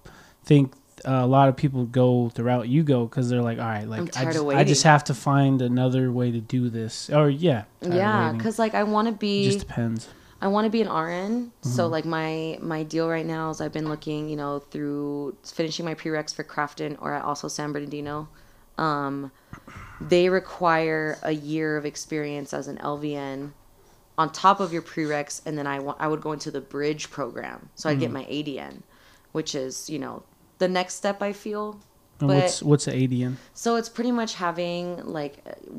think 0.43 0.73
uh, 1.05 1.11
a 1.11 1.27
lot 1.27 1.49
of 1.49 1.57
people 1.57 1.85
go 1.85 2.31
the 2.33 2.43
route 2.43 2.67
you 2.67 2.83
go 2.83 3.05
because 3.05 3.29
they're 3.29 3.41
like, 3.41 3.59
all 3.59 3.65
right, 3.65 3.87
like 3.87 4.17
I 4.17 4.25
just, 4.31 4.45
I 4.45 4.63
just 4.63 4.83
have 4.83 5.03
to 5.05 5.13
find 5.13 5.61
another 5.61 6.11
way 6.11 6.31
to 6.31 6.39
do 6.39 6.69
this. 6.69 7.09
Or 7.09 7.29
yeah. 7.29 7.65
yeah, 7.81 8.31
because 8.31 8.57
like 8.59 8.73
I 8.73 8.83
want 8.83 9.07
to 9.07 9.13
it 9.13 9.19
be, 9.19 9.45
just 9.45 9.59
depends. 9.59 10.07
I 10.43 10.47
want 10.47 10.65
to 10.65 10.69
be 10.69 10.81
an 10.81 10.89
RN. 10.89 11.31
Mm-hmm. 11.45 11.69
So 11.69 11.87
like 11.87 12.03
my 12.05 12.57
my 12.61 12.83
deal 12.83 13.07
right 13.07 13.25
now 13.25 13.49
is 13.49 13.61
I've 13.61 13.71
been 13.71 13.87
looking, 13.87 14.27
you 14.29 14.35
know, 14.35 14.59
through 14.59 15.37
finishing 15.43 15.85
my 15.85 15.95
prereqs 15.95 16.35
for 16.35 16.43
Crafton 16.43 16.97
or 17.01 17.13
at 17.13 17.23
also 17.23 17.47
San 17.47 17.71
Bernardino. 17.71 18.27
Um, 18.77 19.31
they 20.01 20.27
require 20.29 21.17
a 21.23 21.31
year 21.31 21.77
of 21.77 21.85
experience 21.85 22.53
as 22.53 22.67
an 22.67 22.77
LVN 22.79 23.51
on 24.17 24.31
top 24.31 24.59
of 24.59 24.73
your 24.73 24.81
prereqs, 24.81 25.41
and 25.45 25.57
then 25.57 25.65
I 25.65 25.79
want 25.79 25.97
I 26.01 26.07
would 26.07 26.21
go 26.21 26.33
into 26.33 26.51
the 26.51 26.61
bridge 26.61 27.09
program, 27.09 27.69
so 27.75 27.89
I'd 27.89 27.99
get 27.99 28.09
Mm. 28.09 28.13
my 28.13 28.25
ADN, 28.25 28.83
which 29.31 29.55
is 29.55 29.89
you 29.89 29.97
know 29.99 30.23
the 30.59 30.67
next 30.67 30.95
step 30.95 31.21
I 31.21 31.31
feel. 31.31 31.79
And 32.19 32.27
But 32.27 32.35
what's 32.41 32.61
what's 32.61 32.85
the 32.85 32.91
ADN? 32.91 33.37
so 33.53 33.75
it's 33.77 33.89
pretty 33.89 34.11
much 34.11 34.35
having 34.35 35.05
like 35.05 35.35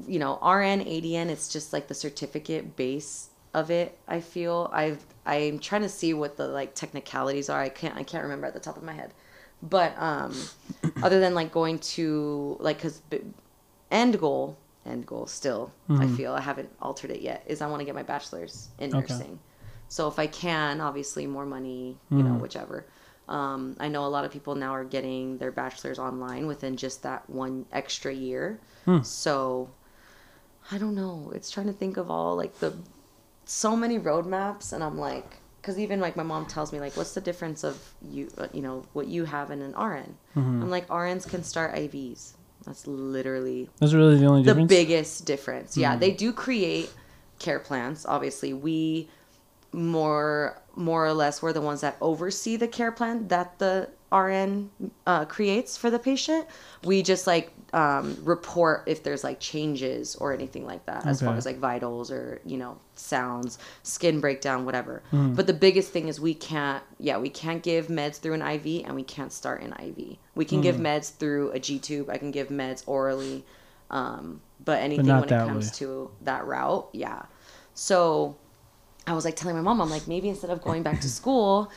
you 0.09 0.18
know 0.18 0.38
RN 0.42 0.81
ADN. 0.81 1.29
It's 1.29 1.48
just 1.48 1.72
like 1.74 1.88
the 1.88 1.94
certificate 1.94 2.77
base 2.77 3.29
of 3.54 3.70
it. 3.70 3.98
I 4.08 4.20
feel 4.20 4.70
I've 4.72 5.04
I'm 5.26 5.58
trying 5.58 5.82
to 5.82 5.88
see 5.88 6.14
what 6.14 6.36
the 6.36 6.48
like 6.48 6.74
technicalities 6.74 7.48
are. 7.48 7.60
I 7.60 7.70
can't 7.70 7.96
I 7.96 8.02
can't 8.02 8.24
remember 8.24 8.46
at 8.46 8.54
the 8.54 8.60
top 8.60 8.76
of 8.76 8.82
my 8.82 8.92
head. 8.94 9.14
But 9.62 9.94
um, 9.98 10.50
other 11.02 11.20
than 11.20 11.34
like 11.34 11.52
going 11.52 11.78
to 11.80 12.56
like 12.60 12.78
because 12.78 13.02
end 13.90 14.18
goal 14.18 14.58
end 14.84 15.06
goal 15.06 15.26
still 15.26 15.72
I 15.96 16.06
feel 16.06 16.34
I 16.34 16.40
haven't 16.40 16.70
altered 16.82 17.10
it 17.10 17.20
yet 17.20 17.44
is 17.46 17.62
I 17.62 17.66
want 17.68 17.80
to 17.80 17.84
get 17.84 17.94
my 17.94 18.02
bachelor's 18.02 18.68
in 18.78 18.92
Okay. 18.92 19.00
nursing. 19.00 19.38
So 19.88 20.08
if 20.08 20.18
I 20.18 20.26
can, 20.26 20.80
obviously 20.80 21.26
more 21.26 21.46
money, 21.46 21.98
you 22.14 22.24
know, 22.24 22.36
whichever. 22.36 22.86
Um, 23.28 23.76
I 23.80 23.88
know 23.88 24.04
a 24.04 24.08
lot 24.08 24.24
of 24.24 24.32
people 24.32 24.54
now 24.56 24.72
are 24.74 24.84
getting 24.84 25.38
their 25.38 25.52
bachelor's 25.52 25.98
online 25.98 26.46
within 26.46 26.76
just 26.76 27.02
that 27.04 27.28
one 27.30 27.66
extra 27.72 28.12
year. 28.12 28.60
So 29.00 29.70
I 30.70 30.78
don't 30.78 30.94
know. 30.94 31.32
It's 31.34 31.50
trying 31.50 31.66
to 31.66 31.72
think 31.72 31.96
of 31.96 32.10
all 32.10 32.36
like 32.36 32.58
the 32.58 32.74
so 33.46 33.76
many 33.76 33.98
roadmaps, 33.98 34.72
and 34.72 34.83
I'm 34.83 34.98
like, 34.98 35.37
because 35.61 35.78
even 35.78 36.00
like 36.00 36.16
my 36.16 36.22
mom 36.22 36.46
tells 36.46 36.72
me 36.72 36.80
like, 36.80 36.96
what's 36.96 37.14
the 37.14 37.20
difference 37.20 37.64
of 37.64 37.80
you, 38.11 38.28
uh, 38.37 38.48
you 38.52 38.61
know, 38.62 38.85
what 38.92 39.07
you 39.07 39.24
have 39.24 39.50
in 39.50 39.62
an 39.62 39.72
RN? 39.72 40.14
I'm 40.37 40.70
like, 40.70 40.87
RNs 40.88 41.28
can 41.28 41.42
start 41.42 41.74
IVs. 41.74 42.33
That's 42.66 42.87
literally 42.87 43.68
That's 43.78 43.94
really 43.94 44.16
the 44.18 44.26
only 44.26 44.42
the 44.42 44.50
difference. 44.52 44.68
biggest 44.68 45.24
difference. 45.26 45.76
Yeah, 45.76 45.96
they 45.96 46.11
do 46.11 46.33
create 46.33 46.92
care 47.38 47.61
plans. 47.61 48.04
Obviously, 48.07 48.52
we 48.52 49.09
more 49.72 50.61
more 50.76 51.04
or 51.07 51.12
less 51.12 51.42
we're 51.42 51.52
the 51.52 51.61
ones 51.61 51.80
that 51.80 51.96
oversee 52.00 52.57
the 52.57 52.68
care 52.68 52.92
plan 52.92 53.28
that 53.28 53.59
the 53.59 53.88
RN 54.12 54.70
uh, 55.07 55.24
creates 55.24 55.76
for 55.76 55.90
the 55.90 55.98
patient. 55.98 56.46
We 56.85 57.02
just 57.02 57.26
like 57.26 57.52
um, 57.74 58.16
report 58.22 58.84
if 58.87 59.02
there's 59.02 59.24
like 59.24 59.40
changes 59.40 60.14
or 60.16 60.32
anything 60.32 60.64
like 60.64 60.87
that, 60.87 61.04
as 61.06 61.20
far 61.20 61.34
as 61.37 61.44
like 61.44 61.58
vitals 61.58 62.10
or 62.10 62.40
you 62.46 62.56
know 62.56 62.78
sounds, 62.94 63.58
skin 63.82 64.20
breakdown, 64.20 64.64
whatever. 64.64 65.02
Hmm. 65.10 65.34
But 65.34 65.46
the 65.48 65.52
biggest 65.54 65.90
thing 65.92 66.06
is 66.08 66.20
we 66.20 66.34
can't. 66.34 66.82
Yeah, 66.98 67.18
we 67.18 67.28
can't 67.28 67.62
give 67.62 67.88
meds 67.88 68.18
through 68.20 68.34
an 68.34 68.42
IV, 68.42 68.84
and 68.87 68.94
we 68.94 69.02
can't 69.02 69.32
start 69.32 69.60
an 69.62 69.72
IV. 69.78 70.16
We 70.37 70.44
can 70.44 70.58
Hmm. 70.58 70.62
give 70.62 70.76
meds 70.76 71.12
through 71.16 71.50
a 71.50 71.58
G 71.58 71.78
tube. 71.80 72.08
I 72.08 72.16
can 72.16 72.30
give 72.30 72.48
meds 72.48 72.84
orally. 72.87 73.44
Um, 73.90 74.40
but 74.64 74.80
anything 74.80 75.06
not 75.06 75.28
when 75.28 75.40
it 75.40 75.46
comes 75.46 75.66
way. 75.66 75.72
to 75.78 76.10
that 76.22 76.46
route, 76.46 76.88
yeah. 76.92 77.22
So 77.74 78.37
I 79.06 79.12
was 79.14 79.24
like 79.24 79.37
telling 79.37 79.56
my 79.56 79.62
mom, 79.62 79.80
I'm 79.80 79.90
like, 79.90 80.08
maybe 80.08 80.28
instead 80.28 80.50
of 80.50 80.62
going 80.62 80.82
back 80.82 81.00
to 81.02 81.08
school 81.20 81.70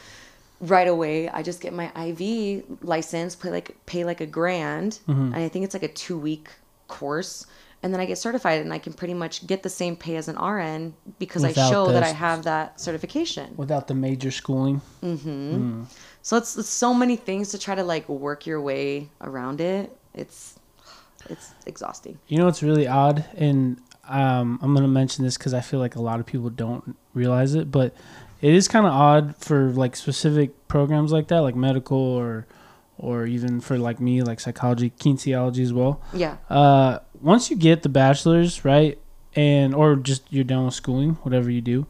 right 0.60 0.88
away, 0.88 1.30
I 1.30 1.43
just 1.43 1.62
get 1.62 1.74
my 1.74 1.91
IV 2.08 2.63
license, 2.82 3.36
pay 3.36 3.50
like 3.52 3.76
pay 3.86 4.04
like 4.04 4.22
a 4.22 4.26
grand, 4.26 5.00
Mm-hmm. 5.08 5.34
and 5.34 5.36
I 5.36 5.50
think 5.50 5.65
it's 5.65 5.74
like 5.76 5.84
a 5.84 5.88
two 5.88 6.17
week 6.17 6.50
course, 6.88 7.46
and 7.84 7.93
then 7.93 8.02
I 8.02 8.06
get 8.06 8.17
certified, 8.17 8.62
and 8.62 8.74
I 8.74 8.80
can 8.80 8.93
pretty 8.93 9.13
much 9.13 9.46
get 9.46 9.62
the 9.62 9.70
same 9.70 9.96
pay 9.96 10.15
as 10.15 10.28
an 10.28 10.36
RN 10.38 10.93
because 11.20 11.43
Without 11.43 11.67
I 11.67 11.70
show 11.70 11.91
that 11.91 12.04
I 12.04 12.10
have 12.10 12.43
that 12.43 12.80
certification. 12.80 13.54
Without 13.58 13.88
the 13.88 13.93
major 13.93 14.32
schooling. 14.32 14.82
So 16.22 16.36
it's, 16.38 16.58
it's 16.58 16.67
so 16.70 16.93
many 16.93 17.15
things 17.15 17.50
to 17.52 17.60
try 17.60 17.76
to 17.76 17.84
like 17.84 18.10
work 18.10 18.46
your 18.46 18.60
way 18.60 19.10
around 19.22 19.62
it. 19.62 19.96
It's 20.13 20.60
it's 21.30 21.54
exhausting. 21.65 22.17
You 22.28 22.38
know 22.39 22.48
it's 22.48 22.63
really 22.63 22.88
odd, 22.88 23.24
and 23.36 23.80
um, 24.10 24.60
I'm 24.62 24.74
gonna 24.74 24.88
mention 24.88 25.24
this 25.24 25.38
because 25.38 25.54
I 25.54 25.62
feel 25.62 25.80
like 25.80 25.96
a 25.96 26.02
lot 26.02 26.20
of 26.20 26.26
people 26.26 26.50
don't 26.50 26.96
realize 27.13 27.54
it, 27.56 27.70
but 27.72 27.93
it 28.41 28.54
is 28.54 28.67
kind 28.67 28.86
of 28.86 28.93
odd 28.93 29.36
for 29.38 29.69
like 29.71 29.95
specific 29.95 30.67
programs 30.67 31.12
like 31.12 31.28
that, 31.30 31.39
like 31.39 31.56
medical 31.56 31.97
or 31.97 32.45
or 33.00 33.26
even 33.28 33.62
for 33.62 33.78
like 33.78 34.00
me, 34.00 34.21
like 34.23 34.39
psychology, 34.39 34.89
kinesiology 35.00 35.62
as 35.62 35.71
well. 35.71 36.02
Yeah. 36.13 36.38
Uh, 36.50 37.00
once 37.21 37.50
you 37.52 37.56
get 37.56 37.84
the 37.84 37.89
bachelor's, 37.89 38.65
right, 38.65 38.97
and 39.36 39.76
or 39.76 39.95
just 39.95 40.23
you're 40.32 40.43
done 40.43 40.65
with 40.65 40.73
schooling, 40.73 41.12
whatever 41.21 41.52
you 41.52 41.62
do, 41.62 41.86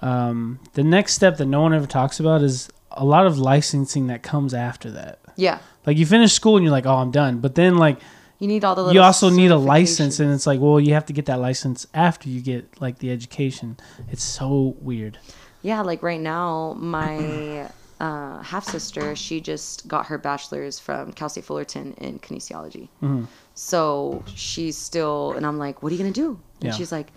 um, 0.00 0.58
the 0.74 0.82
next 0.82 1.14
step 1.14 1.36
that 1.36 1.46
no 1.46 1.60
one 1.60 1.74
ever 1.74 1.86
talks 1.86 2.18
about 2.20 2.42
is 2.42 2.68
a 2.92 3.04
lot 3.04 3.26
of 3.26 3.38
licensing 3.38 4.08
that 4.08 4.22
comes 4.22 4.54
after 4.54 4.90
that. 4.90 5.20
Yeah. 5.36 5.58
Like 5.86 5.96
you 5.96 6.06
finish 6.06 6.32
school 6.32 6.56
and 6.56 6.64
you're 6.64 6.72
like, 6.72 6.86
oh, 6.86 6.96
I'm 6.96 7.10
done, 7.12 7.38
but 7.38 7.54
then 7.54 7.76
like 7.78 8.00
You 8.40 8.48
need 8.48 8.64
all 8.64 8.74
the 8.74 8.92
you 8.92 9.00
also 9.00 9.30
need 9.30 9.50
a 9.50 9.56
license 9.56 10.18
and 10.18 10.32
it's 10.32 10.46
like 10.46 10.58
well 10.60 10.80
you 10.80 10.94
have 10.94 11.06
to 11.06 11.12
get 11.12 11.26
that 11.26 11.38
license 11.40 11.86
after 11.94 12.28
you 12.28 12.40
get 12.40 12.80
like 12.80 12.98
the 12.98 13.10
education 13.12 13.76
it's 14.10 14.24
so 14.24 14.74
weird 14.80 15.18
Yeah, 15.62 15.82
like 15.82 16.02
right 16.02 16.20
now, 16.20 16.74
my 16.78 17.68
uh, 18.00 18.42
half 18.42 18.64
sister, 18.64 19.14
she 19.14 19.40
just 19.40 19.86
got 19.86 20.06
her 20.06 20.16
bachelor's 20.18 20.78
from 20.78 21.12
Cal 21.12 21.28
State 21.28 21.44
Fullerton 21.44 21.94
in 21.98 22.18
kinesiology. 22.18 22.88
Mm-hmm. 23.02 23.24
So 23.54 24.24
she's 24.34 24.78
still, 24.78 25.32
and 25.32 25.44
I'm 25.46 25.58
like, 25.58 25.82
what 25.82 25.92
are 25.92 25.94
you 25.94 26.00
gonna 26.02 26.12
do? 26.12 26.40
And 26.60 26.68
Yeah. 26.68 26.72
she's 26.72 26.90
like, 26.92 27.08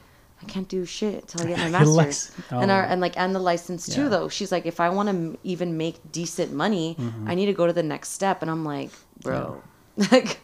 I 0.42 0.46
can't 0.46 0.68
do 0.68 0.84
shit 0.84 1.22
until 1.22 1.44
I 1.44 1.46
get 1.52 1.58
my 1.60 1.70
master's. 1.80 1.96
license. 1.96 2.32
And 2.52 2.70
Oh. 2.70 2.74
our 2.74 2.84
and 2.84 3.00
like 3.00 3.18
and 3.18 3.34
the 3.34 3.40
license 3.40 3.86
too 3.88 4.04
Yeah. 4.04 4.10
though. 4.10 4.28
She's 4.30 4.52
like, 4.52 4.66
if 4.66 4.82
I 4.82 4.90
want 4.90 5.08
to 5.08 5.16
m- 5.16 5.38
even 5.44 5.78
make 5.78 5.96
decent 6.12 6.52
money, 6.52 6.98
Mm-hmm. 7.00 7.30
I 7.30 7.36
need 7.36 7.46
to 7.46 7.54
go 7.54 7.66
to 7.66 7.72
the 7.72 7.84
next 7.84 8.10
step. 8.10 8.42
And 8.42 8.52
I'm 8.52 8.66
like, 8.66 8.92
bro, 9.22 9.62
like, 10.12 10.40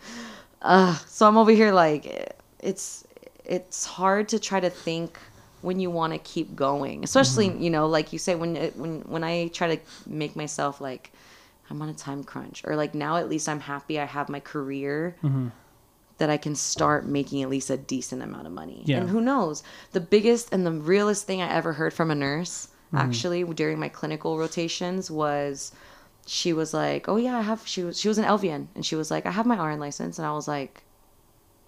uh. 0.61 0.95
So 1.07 1.27
I'm 1.27 1.35
over 1.37 1.51
here 1.51 1.73
like, 1.73 2.33
it's 2.61 3.03
it's 3.43 3.83
hard 3.85 4.29
to 4.29 4.39
try 4.39 4.59
to 4.61 4.69
think 4.69 5.19
when 5.61 5.79
you 5.79 5.89
want 5.91 6.13
to 6.13 6.19
keep 6.19 6.55
going, 6.55 7.03
especially 7.03 7.49
Mm-hmm. 7.49 7.61
you 7.63 7.69
know, 7.69 7.87
like 7.87 8.13
you 8.13 8.19
say 8.19 8.35
when 8.35 8.55
it, 8.55 8.75
when 8.77 9.01
when 9.01 9.23
I 9.23 9.47
try 9.49 9.75
to 9.75 9.81
make 10.07 10.35
myself 10.35 10.79
like. 10.81 11.11
I'm 11.71 11.83
on 11.83 11.89
a 11.89 11.93
time 11.93 12.23
crunch, 12.23 12.63
or 12.65 12.75
like 12.75 12.95
now 12.95 13.17
at 13.17 13.29
least 13.29 13.47
I'm 13.47 13.59
happy 13.59 13.99
I 13.99 14.05
have 14.05 14.27
my 14.27 14.39
career 14.39 15.15
Mm-hmm. 15.23 15.49
that 16.17 16.27
I 16.27 16.37
can 16.37 16.55
start 16.55 17.05
making 17.05 17.43
at 17.43 17.49
least 17.49 17.69
a 17.69 17.77
decent 17.77 18.23
amount 18.23 18.47
of 18.47 18.53
money. 18.53 18.81
Yeah. 18.85 18.97
And 18.97 19.07
who 19.09 19.21
knows? 19.21 19.61
The 19.91 19.99
biggest 19.99 20.51
and 20.51 20.65
the 20.65 20.71
realest 20.71 21.27
thing 21.27 21.43
I 21.43 21.53
ever 21.53 21.73
heard 21.73 21.93
from 21.93 22.09
a 22.09 22.15
nurse, 22.15 22.69
Mm-hmm. 22.87 22.97
actually, 22.97 23.43
during 23.43 23.79
my 23.79 23.87
clinical 23.87 24.39
rotations 24.39 25.11
was 25.11 25.71
she 26.25 26.53
was 26.53 26.73
like, 26.73 27.07
"Oh 27.07 27.17
yeah, 27.17 27.37
I 27.37 27.41
have." 27.41 27.61
She 27.67 27.83
was 27.83 27.99
she 27.99 28.07
was 28.07 28.17
an 28.17 28.25
LVN, 28.25 28.65
and 28.73 28.83
she 28.83 28.95
was 28.95 29.11
like, 29.11 29.27
"I 29.27 29.31
have 29.31 29.45
my 29.45 29.55
RN 29.63 29.79
license," 29.79 30.17
and 30.17 30.25
I 30.25 30.31
was 30.33 30.47
like, 30.47 30.81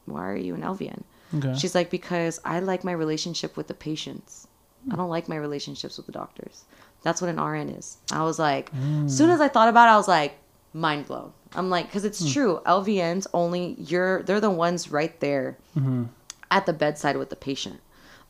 "Why 0.05 0.25
are 0.27 0.35
you 0.35 0.55
an 0.55 0.61
LVN?" 0.61 1.03
Okay. 1.33 1.55
She's 1.57 1.75
like, 1.75 1.89
"Because 1.89 2.39
I 2.43 2.59
like 2.59 2.83
my 2.83 2.91
relationship 2.91 3.57
with 3.57 3.67
the 3.67 3.73
patients. 3.73 4.47
I 4.91 4.95
don't 4.95 5.09
like 5.09 5.29
my 5.29 5.35
relationships 5.35 5.97
with 5.97 6.07
the 6.07 6.11
doctors. 6.11 6.65
That's 7.03 7.21
what 7.21 7.29
an 7.29 7.39
RN 7.39 7.69
is." 7.69 7.97
I 8.11 8.23
was 8.23 8.39
like, 8.39 8.71
as 9.05 9.15
soon 9.15 9.29
mm. 9.29 9.33
as 9.33 9.41
I 9.41 9.47
thought 9.47 9.69
about 9.69 9.87
it, 9.87 9.93
I 9.93 9.97
was 9.97 10.07
like, 10.07 10.37
mind 10.73 11.07
blown. 11.07 11.33
I'm 11.53 11.69
like, 11.69 11.87
because 11.87 12.05
it's 12.05 12.19
hmm. 12.19 12.31
true. 12.31 12.61
LVNs 12.65 13.27
only 13.33 13.75
you're 13.77 14.23
they're 14.23 14.39
the 14.39 14.49
ones 14.49 14.91
right 14.91 15.19
there 15.19 15.57
mm-hmm. 15.77 16.05
at 16.49 16.65
the 16.65 16.73
bedside 16.73 17.17
with 17.17 17.29
the 17.29 17.35
patient. 17.35 17.81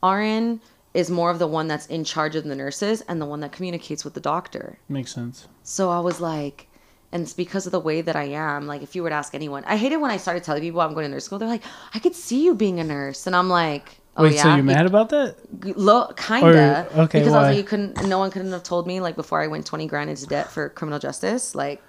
RN 0.04 0.62
is 0.94 1.10
more 1.10 1.30
of 1.30 1.40
the 1.40 1.48
one 1.48 1.68
that's 1.68 1.86
in 1.88 2.04
charge 2.04 2.36
of 2.36 2.44
the 2.44 2.56
nurses 2.56 3.02
and 3.02 3.22
the 3.22 3.26
one 3.26 3.40
that 3.42 3.52
communicates 3.52 4.04
with 4.04 4.14
the 4.14 4.20
doctor. 4.20 4.78
Makes 4.90 5.14
sense. 5.14 5.48
So 5.64 5.90
I 5.90 6.00
was 6.00 6.20
like, 6.20 6.68
and 7.12 7.24
it's 7.24 7.34
because 7.34 7.66
of 7.66 7.72
the 7.72 7.80
way 7.80 8.02
that 8.02 8.16
I 8.16 8.24
am. 8.24 8.68
Like, 8.68 8.82
if 8.82 8.96
you 8.96 9.04
were 9.04 9.10
to 9.10 9.16
ask 9.16 9.36
anyone, 9.36 9.64
I 9.66 9.78
hate 9.78 9.92
it 9.92 10.00
when 10.00 10.12
I 10.12 10.18
started 10.18 10.44
telling 10.44 10.62
people 10.62 10.82
I'm 10.82 10.94
going 10.94 11.06
to 11.06 11.10
nurse 11.10 11.26
school. 11.26 11.40
They're 11.40 11.48
like, 11.48 11.64
I 11.94 12.00
could 12.00 12.16
see 12.16 12.44
you 12.46 12.56
being 12.56 12.80
a 12.80 12.84
nurse, 12.84 13.28
and 13.28 13.36
I'm 13.36 13.50
like, 13.50 14.02
Oh 14.18 14.24
Wait, 14.24 14.36
yeah, 14.36 14.44
so 14.44 14.56
you're 14.56 14.64
mad 14.64 14.86
about 14.86 15.10
that? 15.10 15.38
Lo- 15.78 16.12
kinda. 16.18 16.88
Or- 16.96 17.02
okay, 17.04 17.20
because 17.20 17.34
I 17.34 17.40
was 17.40 17.48
like, 17.50 17.58
you 17.58 17.64
couldn't. 17.64 18.06
No 18.08 18.20
one 18.20 18.30
couldn't 18.30 18.52
have 18.52 18.64
told 18.64 18.86
me 18.86 19.00
like 19.00 19.16
before 19.16 19.42
I 19.42 19.48
went 19.48 19.66
twenty 19.66 19.88
grand 19.88 20.10
into 20.10 20.26
debt 20.26 20.52
for 20.52 20.68
criminal 20.70 21.00
justice. 21.00 21.56
Like, 21.56 21.82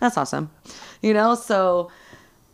that's 0.00 0.16
awesome, 0.16 0.50
you 1.02 1.12
know. 1.12 1.34
So, 1.34 1.90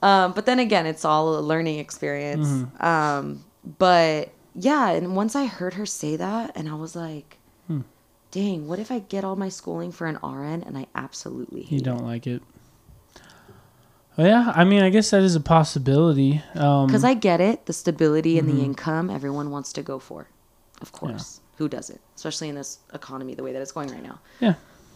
um, 0.02 0.32
but 0.32 0.46
then 0.46 0.58
again, 0.58 0.84
it's 0.84 1.04
all 1.04 1.38
a 1.38 1.40
learning 1.40 1.78
experience. 1.78 2.48
Mm-hmm. 2.48 2.84
Um, 2.84 3.44
but 3.78 4.30
yeah, 4.56 4.90
and 4.90 5.14
once 5.14 5.36
I 5.36 5.46
heard 5.46 5.74
her 5.74 5.86
say 5.86 6.16
that, 6.16 6.56
and 6.56 6.68
I 6.68 6.74
was 6.74 6.96
like. 6.96 7.37
Dang, 8.30 8.68
what 8.68 8.78
if 8.78 8.90
I 8.90 8.98
get 9.00 9.24
all 9.24 9.36
my 9.36 9.48
schooling 9.48 9.92
for 9.92 10.06
an 10.06 10.16
RN 10.22 10.62
and 10.62 10.76
I 10.76 10.86
absolutely 10.94 11.62
hate 11.62 11.72
You 11.72 11.80
don't 11.80 12.04
like 12.04 12.26
it. 12.26 12.42
Well, 14.16 14.26
yeah, 14.26 14.52
I 14.54 14.64
mean, 14.64 14.82
I 14.82 14.90
guess 14.90 15.10
that 15.10 15.22
is 15.22 15.36
a 15.36 15.40
possibility. 15.40 16.42
Um, 16.54 16.86
Because 16.88 17.04
I 17.04 17.14
get 17.14 17.40
it, 17.40 17.66
the 17.66 17.72
stability 17.72 18.38
and 18.38 18.48
Mm-hmm. 18.48 18.58
the 18.58 18.64
income 18.64 19.10
everyone 19.10 19.50
wants 19.50 19.72
to 19.74 19.82
go 19.82 19.98
for. 19.98 20.26
Of 20.82 20.92
course. 20.92 21.40
Who 21.58 21.68
doesn't? 21.68 22.00
Especially 22.16 22.48
in 22.48 22.54
this 22.54 22.78
economy 22.92 23.34
the 23.34 23.42
way 23.42 23.52
that 23.52 23.62
it's 23.62 23.72
going 23.72 23.90
right 23.90 24.02
now. 24.02 24.20
yeah, 24.40 24.54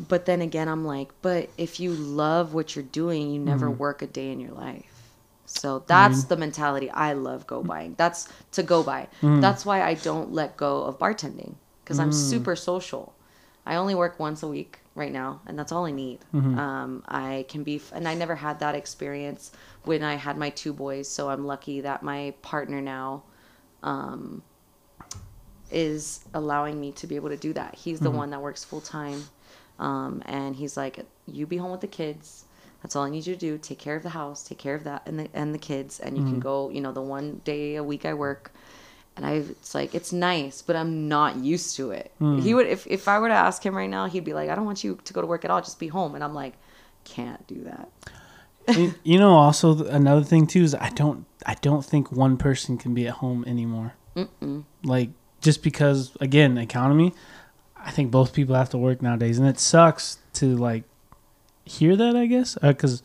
But 0.08 0.26
then 0.26 0.40
again, 0.42 0.68
I'm 0.68 0.84
like, 0.84 1.10
but 1.22 1.50
if 1.56 1.78
you 1.80 1.92
love 1.92 2.54
what 2.54 2.74
you're 2.74 2.84
doing, 2.84 3.30
you 3.32 3.38
never 3.40 3.68
Mm-hmm. 3.68 3.78
work 3.78 4.02
a 4.02 4.06
day 4.06 4.30
in 4.30 4.40
your 4.40 4.52
life. 4.52 4.88
So 5.46 5.84
that's 5.86 6.24
the 6.24 6.36
mentality 6.36 6.88
I 6.90 7.12
love 7.12 7.46
go 7.46 7.62
buying. 7.62 7.94
That's 7.98 8.28
to 8.52 8.62
go 8.62 8.82
by. 8.82 9.08
Mm-hmm. 9.20 9.40
That's 9.40 9.66
why 9.66 9.82
I 9.82 9.94
don't 9.94 10.32
let 10.32 10.56
go 10.56 10.82
of 10.84 10.98
bartending 10.98 11.54
because 11.84 11.98
I'm 11.98 12.12
super 12.12 12.56
social. 12.56 13.12
I 13.64 13.76
only 13.76 13.94
work 13.94 14.18
once 14.18 14.42
a 14.42 14.48
week 14.48 14.80
right 14.94 15.12
now, 15.12 15.40
and 15.46 15.58
that's 15.58 15.72
all 15.72 15.84
I 15.84 15.90
need. 15.92 16.20
Mm-hmm. 16.34 16.58
Um, 16.58 17.04
I 17.06 17.46
can 17.48 17.62
be, 17.62 17.76
f- 17.76 17.92
and 17.94 18.08
I 18.08 18.14
never 18.14 18.34
had 18.34 18.60
that 18.60 18.74
experience 18.74 19.52
when 19.84 20.02
I 20.02 20.16
had 20.16 20.36
my 20.36 20.50
two 20.50 20.72
boys. 20.72 21.08
So 21.08 21.30
I'm 21.30 21.46
lucky 21.46 21.80
that 21.82 22.02
my 22.02 22.34
partner 22.42 22.80
now 22.80 23.22
um, 23.82 24.42
is 25.70 26.24
allowing 26.34 26.80
me 26.80 26.92
to 26.92 27.06
be 27.06 27.16
able 27.16 27.30
to 27.30 27.36
do 27.36 27.52
that. 27.52 27.74
He's 27.76 28.00
the 28.00 28.10
one 28.10 28.30
that 28.30 28.42
works 28.42 28.64
full 28.64 28.80
time, 28.80 29.24
um, 29.78 30.22
and 30.26 30.56
he's 30.56 30.76
like, 30.76 31.04
"You 31.26 31.46
be 31.46 31.56
home 31.56 31.70
with 31.70 31.80
the 31.80 31.86
kids. 31.86 32.44
That's 32.82 32.96
all 32.96 33.04
I 33.04 33.10
need 33.10 33.26
you 33.26 33.34
to 33.34 33.40
do. 33.40 33.58
Take 33.58 33.78
care 33.78 33.94
of 33.94 34.02
the 34.02 34.10
house, 34.10 34.42
take 34.42 34.58
care 34.58 34.74
of 34.74 34.84
that, 34.84 35.02
and 35.06 35.20
the 35.20 35.28
and 35.34 35.54
the 35.54 35.58
kids, 35.58 36.00
and 36.00 36.16
you 36.18 36.24
can 36.24 36.40
go. 36.40 36.68
You 36.68 36.80
know, 36.80 36.92
the 36.92 37.00
one 37.00 37.40
day 37.44 37.76
a 37.76 37.82
week 37.84 38.04
I 38.04 38.14
work." 38.14 38.52
And 39.16 39.26
I, 39.26 39.32
it's 39.32 39.74
like 39.74 39.94
it's 39.94 40.12
nice, 40.12 40.62
but 40.62 40.74
I'm 40.74 41.08
not 41.08 41.36
used 41.36 41.76
to 41.76 41.90
it. 41.90 42.12
Hmm. 42.18 42.38
He 42.38 42.54
would, 42.54 42.66
if 42.66 42.86
if 42.86 43.08
I 43.08 43.18
were 43.18 43.28
to 43.28 43.34
ask 43.34 43.64
him 43.64 43.76
right 43.76 43.90
now, 43.90 44.06
he'd 44.06 44.24
be 44.24 44.32
like, 44.32 44.48
"I 44.48 44.54
don't 44.54 44.64
want 44.64 44.82
you 44.82 44.98
to 45.04 45.12
go 45.12 45.20
to 45.20 45.26
work 45.26 45.44
at 45.44 45.50
all. 45.50 45.60
Just 45.60 45.78
be 45.78 45.88
home." 45.88 46.14
And 46.14 46.24
I'm 46.24 46.34
like, 46.34 46.54
"Can't 47.04 47.46
do 47.46 47.62
that." 47.64 47.90
you, 48.68 48.94
you 49.04 49.18
know. 49.18 49.34
Also, 49.34 49.84
another 49.86 50.24
thing 50.24 50.46
too 50.46 50.62
is 50.62 50.74
I 50.74 50.88
don't, 50.90 51.26
I 51.44 51.54
don't 51.54 51.84
think 51.84 52.10
one 52.10 52.36
person 52.36 52.78
can 52.78 52.94
be 52.94 53.06
at 53.06 53.14
home 53.14 53.44
anymore. 53.46 53.94
Mm-mm. 54.16 54.64
Like 54.82 55.10
just 55.42 55.62
because, 55.62 56.12
again, 56.20 56.56
economy. 56.56 57.12
I 57.76 57.90
think 57.90 58.10
both 58.10 58.32
people 58.32 58.54
have 58.54 58.70
to 58.70 58.78
work 58.78 59.02
nowadays, 59.02 59.38
and 59.38 59.48
it 59.48 59.58
sucks 59.58 60.18
to 60.34 60.56
like 60.56 60.84
hear 61.64 61.96
that. 61.96 62.16
I 62.16 62.26
guess 62.26 62.56
uh, 62.62 62.68
because, 62.68 63.02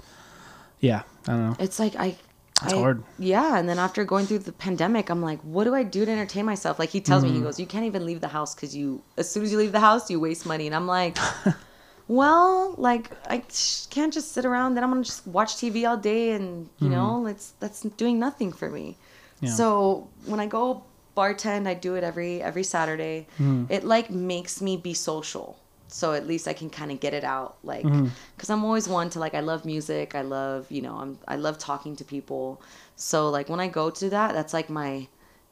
yeah, 0.79 1.01
I 1.27 1.31
don't 1.31 1.49
know. 1.49 1.55
It's 1.59 1.79
like 1.79 1.95
I. 1.95 2.15
It's 2.63 2.73
hard. 2.73 3.03
Yeah, 3.19 3.57
and 3.57 3.69
then 3.69 3.77
after 3.79 4.03
going 4.03 4.25
through 4.25 4.39
the 4.39 4.51
pandemic, 4.51 5.09
I'm 5.09 5.21
like, 5.21 5.39
what 5.41 5.65
do 5.65 5.75
I 5.75 5.83
do 5.83 6.05
to 6.05 6.11
entertain 6.11 6.45
myself? 6.45 6.79
Like 6.79 6.89
he 6.89 7.01
tells 7.01 7.23
Mm-hmm. 7.23 7.33
me, 7.33 7.37
he 7.39 7.43
goes, 7.43 7.59
you 7.59 7.65
can't 7.67 7.85
even 7.85 8.05
leave 8.05 8.19
the 8.21 8.27
house 8.29 8.55
because 8.55 8.75
you, 8.75 9.03
as 9.17 9.29
soon 9.29 9.43
as 9.43 9.51
you 9.51 9.57
leave 9.57 9.71
the 9.71 9.79
house, 9.79 10.09
you 10.09 10.19
waste 10.19 10.45
money. 10.45 10.65
And 10.65 10.75
I'm 10.75 10.87
like, 10.87 11.17
well, 12.07 12.73
like 12.77 13.11
I 13.29 13.43
can't 13.89 14.13
just 14.13 14.31
sit 14.31 14.45
around. 14.45 14.75
Then 14.75 14.83
I'm 14.83 14.89
gonna 14.91 15.03
just 15.03 15.27
watch 15.27 15.55
TV 15.55 15.87
all 15.87 15.97
day, 15.97 16.31
and 16.31 16.69
you 16.79 16.89
know, 16.89 17.25
it's 17.27 17.53
that's 17.59 17.81
doing 17.81 18.19
nothing 18.19 18.51
for 18.51 18.69
me. 18.69 18.97
Mm-hmm. 19.37 19.45
Yeah. 19.47 19.51
So 19.53 20.07
when 20.25 20.39
I 20.39 20.47
go 20.47 20.83
bartend, 21.15 21.67
I 21.67 21.73
do 21.73 21.95
it 21.95 22.03
every 22.03 22.41
every 22.41 22.63
Saturday. 22.63 23.27
Mm-hmm. 23.39 23.65
It 23.69 23.83
like 23.83 24.09
makes 24.09 24.61
me 24.61 24.77
be 24.77 24.93
social. 24.93 25.59
So 25.89 26.13
at 26.13 26.27
least 26.27 26.47
I 26.47 26.53
can 26.53 26.69
kind 26.69 26.91
of 26.91 26.99
get 26.99 27.13
it 27.13 27.23
out, 27.23 27.57
like, 27.63 27.85
Mm-hmm. 27.85 28.07
because 28.35 28.49
I'm 28.49 28.63
always 28.65 28.87
one 28.89 29.09
to 29.11 29.19
like. 29.19 29.33
I 29.33 29.39
love 29.39 29.63
music. 29.65 30.15
I 30.15 30.21
love, 30.21 30.69
you 30.71 30.81
know, 30.81 30.95
I'm 30.97 31.17
I 31.27 31.35
love 31.37 31.57
talking 31.57 31.95
to 31.95 32.03
people. 32.03 32.61
So 32.95 33.29
like 33.29 33.47
when 33.49 33.59
I 33.59 33.67
go 33.69 33.89
to 33.89 34.09
that, 34.09 34.33
that's 34.33 34.53
like 34.53 34.69
my 34.69 35.07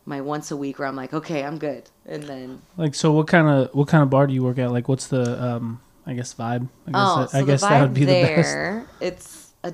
my 0.05 0.21
once 0.21 0.51
a 0.51 0.57
week 0.57 0.77
where 0.77 0.87
I'm 0.87 0.95
like, 0.95 1.13
okay, 1.13 1.43
I'm 1.43 1.57
good, 1.57 1.89
and 2.05 2.23
then 2.23 2.61
Like, 2.77 2.93
so 2.95 3.11
what 3.11 3.27
kind 3.27 3.47
of 3.47 3.73
what 3.73 3.87
kind 3.87 4.03
of 4.03 4.09
bar 4.09 4.27
do 4.27 4.33
you 4.33 4.43
work 4.43 4.59
at? 4.59 4.71
Like, 4.71 4.87
what's 4.89 5.07
the 5.07 5.23
um, 5.43 5.79
I 6.05 6.13
guess 6.13 6.33
vibe. 6.33 6.67
I 6.85 6.91
guess 6.91 6.95
oh, 6.95 7.19
that, 7.21 7.29
so 7.31 7.37
I 7.39 7.43
guess 7.43 7.61
that 7.61 7.81
would 7.81 7.93
be 7.93 8.05
there, 8.05 8.35
the 8.35 8.41
best. 8.41 8.87
it's 9.01 9.53
a 9.63 9.73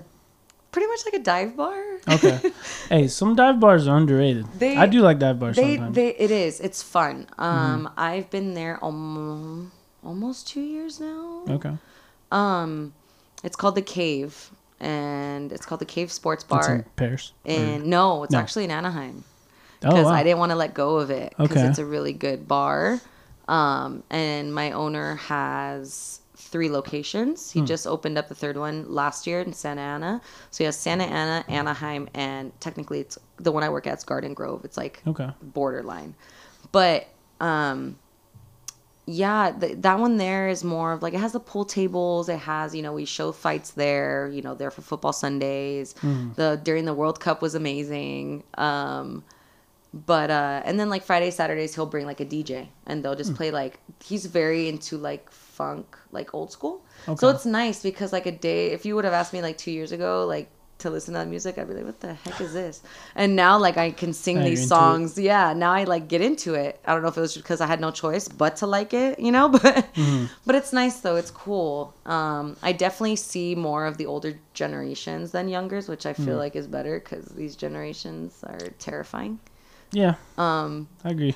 pretty 0.72 0.88
much 0.88 1.00
like 1.06 1.16
a 1.16 1.24
dive 1.24 1.58
bar. 1.58 1.84
Okay. 2.08 2.40
hey, 2.90 3.08
some 3.08 3.36
dive 3.36 3.60
bars 3.60 3.88
are 3.88 3.98
underrated. 3.98 4.46
They- 4.58 4.78
I 4.78 4.86
do 4.86 5.02
like 5.02 5.20
dive 5.20 5.40
bars 5.40 5.56
they 5.58 5.76
sometimes. 5.76 5.96
they 5.96 6.10
it 6.16 6.32
is 6.32 6.60
it's 6.62 6.82
fun 6.82 7.28
um 7.38 7.88
Mm-hmm. 7.88 8.00
i've 8.00 8.30
been 8.30 8.54
there 8.54 8.78
almost 8.82 9.72
almost 10.04 10.48
two 10.48 10.62
years 10.62 11.00
now 11.00 11.44
okay. 11.50 11.74
um 12.32 12.94
it's 13.44 13.56
called 13.56 13.76
the 13.76 13.82
cave 13.82 14.52
and 14.80 15.52
it's 15.52 15.66
called 15.66 15.82
the 15.82 15.86
cave 15.86 16.12
sports 16.12 16.44
It's 16.44 16.52
in 16.68 16.78
bar 16.82 16.86
Perris. 16.96 17.32
and 17.46 17.86
no 17.86 18.24
it's 18.24 18.34
No. 18.34 18.40
actually 18.40 18.64
in 18.64 18.72
anaheim 18.72 19.24
oh, 19.84 19.90
because 19.90 20.06
wow. 20.06 20.12
i 20.14 20.24
didn't 20.24 20.40
want 20.40 20.52
to 20.52 20.56
let 20.56 20.74
go 20.74 20.98
of 20.98 21.12
it 21.12 21.34
because 21.38 21.58
Okay. 21.58 21.68
it's 21.68 21.80
a 21.80 21.86
really 21.86 22.14
good 22.14 22.48
bar 22.48 23.00
um 23.48 24.04
and 24.10 24.54
my 24.54 24.72
owner 24.72 25.16
has 25.16 26.20
three 26.36 26.70
locations 26.70 27.52
Hmm. 27.52 27.60
he 27.60 27.66
just 27.66 27.86
opened 27.86 28.18
up 28.18 28.28
the 28.28 28.36
third 28.36 28.58
one 28.58 28.92
last 28.92 29.28
year 29.28 29.40
in 29.42 29.54
santa 29.54 29.82
ana 29.82 30.22
so 30.50 30.58
he 30.60 30.66
has 30.66 30.76
santa 30.76 31.04
ana 31.06 31.46
anaheim 31.48 32.10
and 32.16 32.52
technically 32.60 33.00
it's 33.00 33.18
the 33.38 33.52
one 33.52 33.64
i 33.64 33.70
work 33.70 33.86
at 33.88 34.00
is 34.00 34.04
garden 34.04 34.34
grove 34.34 34.66
it's 34.66 34.78
like 34.78 35.02
Okay. 35.08 35.30
borderline. 35.42 36.16
But 36.72 37.08
um 37.40 37.98
yeah, 39.12 39.52
th- 39.60 39.78
that 39.80 40.00
one 40.00 40.18
there 40.18 40.48
is 40.50 40.64
more 40.64 40.94
of 40.94 41.02
like 41.02 41.14
it 41.14 41.20
has 41.20 41.34
the 41.34 41.40
pool 41.40 41.66
tables. 41.66 42.30
It 42.30 42.40
has 42.40 42.74
you 42.76 42.82
know 42.82 42.94
we 42.94 43.06
show 43.06 43.32
fights 43.32 43.72
there. 43.72 44.30
You 44.32 44.42
know 44.42 44.56
there 44.56 44.72
for 44.72 44.82
football 44.82 45.14
Sundays. 45.14 45.94
The 46.36 46.60
during 46.64 46.86
the 46.86 46.94
World 46.94 47.20
Cup 47.20 47.42
was 47.42 47.56
amazing. 47.56 48.44
Um, 48.58 49.24
but 49.94 50.32
uh, 50.32 50.62
and 50.64 50.80
then 50.80 50.90
like 50.90 51.04
Friday 51.04 51.32
Saturdays 51.32 51.76
he'll 51.76 51.86
bring 51.86 52.06
like 52.06 52.22
a 52.22 52.26
DJ 52.26 52.68
and 52.86 53.04
they'll 53.04 53.16
just 53.16 53.36
play 53.36 53.52
like 53.52 53.80
he's 54.04 54.26
very 54.26 54.70
into 54.70 54.98
like 54.98 55.30
funk 55.32 55.98
like 56.12 56.34
old 56.34 56.52
school. 56.52 56.82
So 57.18 57.28
it's 57.36 57.46
nice 57.46 57.84
because 57.84 58.14
like 58.14 58.26
a 58.26 58.32
day 58.32 58.72
if 58.72 58.86
you 58.86 58.96
would 58.96 59.04
have 59.06 59.14
asked 59.14 59.34
me 59.34 59.42
like 59.42 59.58
two 59.58 59.72
years 59.72 59.92
ago 59.92 60.26
like 60.26 60.50
to 60.82 60.90
listen 60.90 61.14
to 61.14 61.20
that 61.20 61.28
music, 61.28 61.58
I'd 61.58 61.68
be 61.68 61.74
like, 61.74 61.86
"What 61.86 62.00
the 62.02 62.14
heck 62.14 62.40
is 62.42 62.54
this?" 62.54 62.82
And 63.16 63.36
now, 63.36 63.58
like, 63.58 63.78
I 63.78 63.92
can 63.92 64.14
sing 64.14 64.38
Now 64.38 64.44
these 64.44 64.68
songs. 64.68 65.18
Yeah, 65.18 65.54
now 65.54 65.72
I 65.72 65.84
like 65.86 66.08
get 66.08 66.22
into 66.22 66.54
it. 66.54 66.80
I 66.86 66.94
don't 66.94 67.02
know 67.02 67.10
if 67.10 67.18
it 67.18 67.22
was 67.22 67.36
because 67.38 67.62
I 67.62 67.68
had 67.68 67.80
no 67.80 67.92
choice 67.92 68.28
but 68.28 68.56
to 68.58 68.68
like 68.68 68.94
it, 68.94 69.20
you 69.20 69.32
know. 69.32 69.50
But 69.62 69.88
Mm-hmm. 69.96 70.26
but 70.46 70.56
it's 70.56 70.74
nice 70.74 71.00
though. 71.02 71.16
It's 71.18 71.32
cool. 71.32 71.94
Um, 72.06 72.58
I 72.64 72.72
definitely 72.72 73.16
see 73.18 73.56
more 73.56 73.86
of 73.86 73.98
the 73.98 74.06
older 74.06 74.40
generations 74.54 75.32
than 75.32 75.48
youngers, 75.50 75.88
which 75.90 76.06
I 76.06 76.14
Mm. 76.18 76.26
feel 76.26 76.38
like 76.38 76.56
is 76.56 76.68
better 76.68 77.00
because 77.00 77.26
these 77.26 77.56
generations 77.56 78.44
are 78.44 78.72
terrifying. 78.80 79.40
Yeah, 79.92 80.16
Um, 80.38 80.88
I 81.04 81.10
agree. 81.10 81.36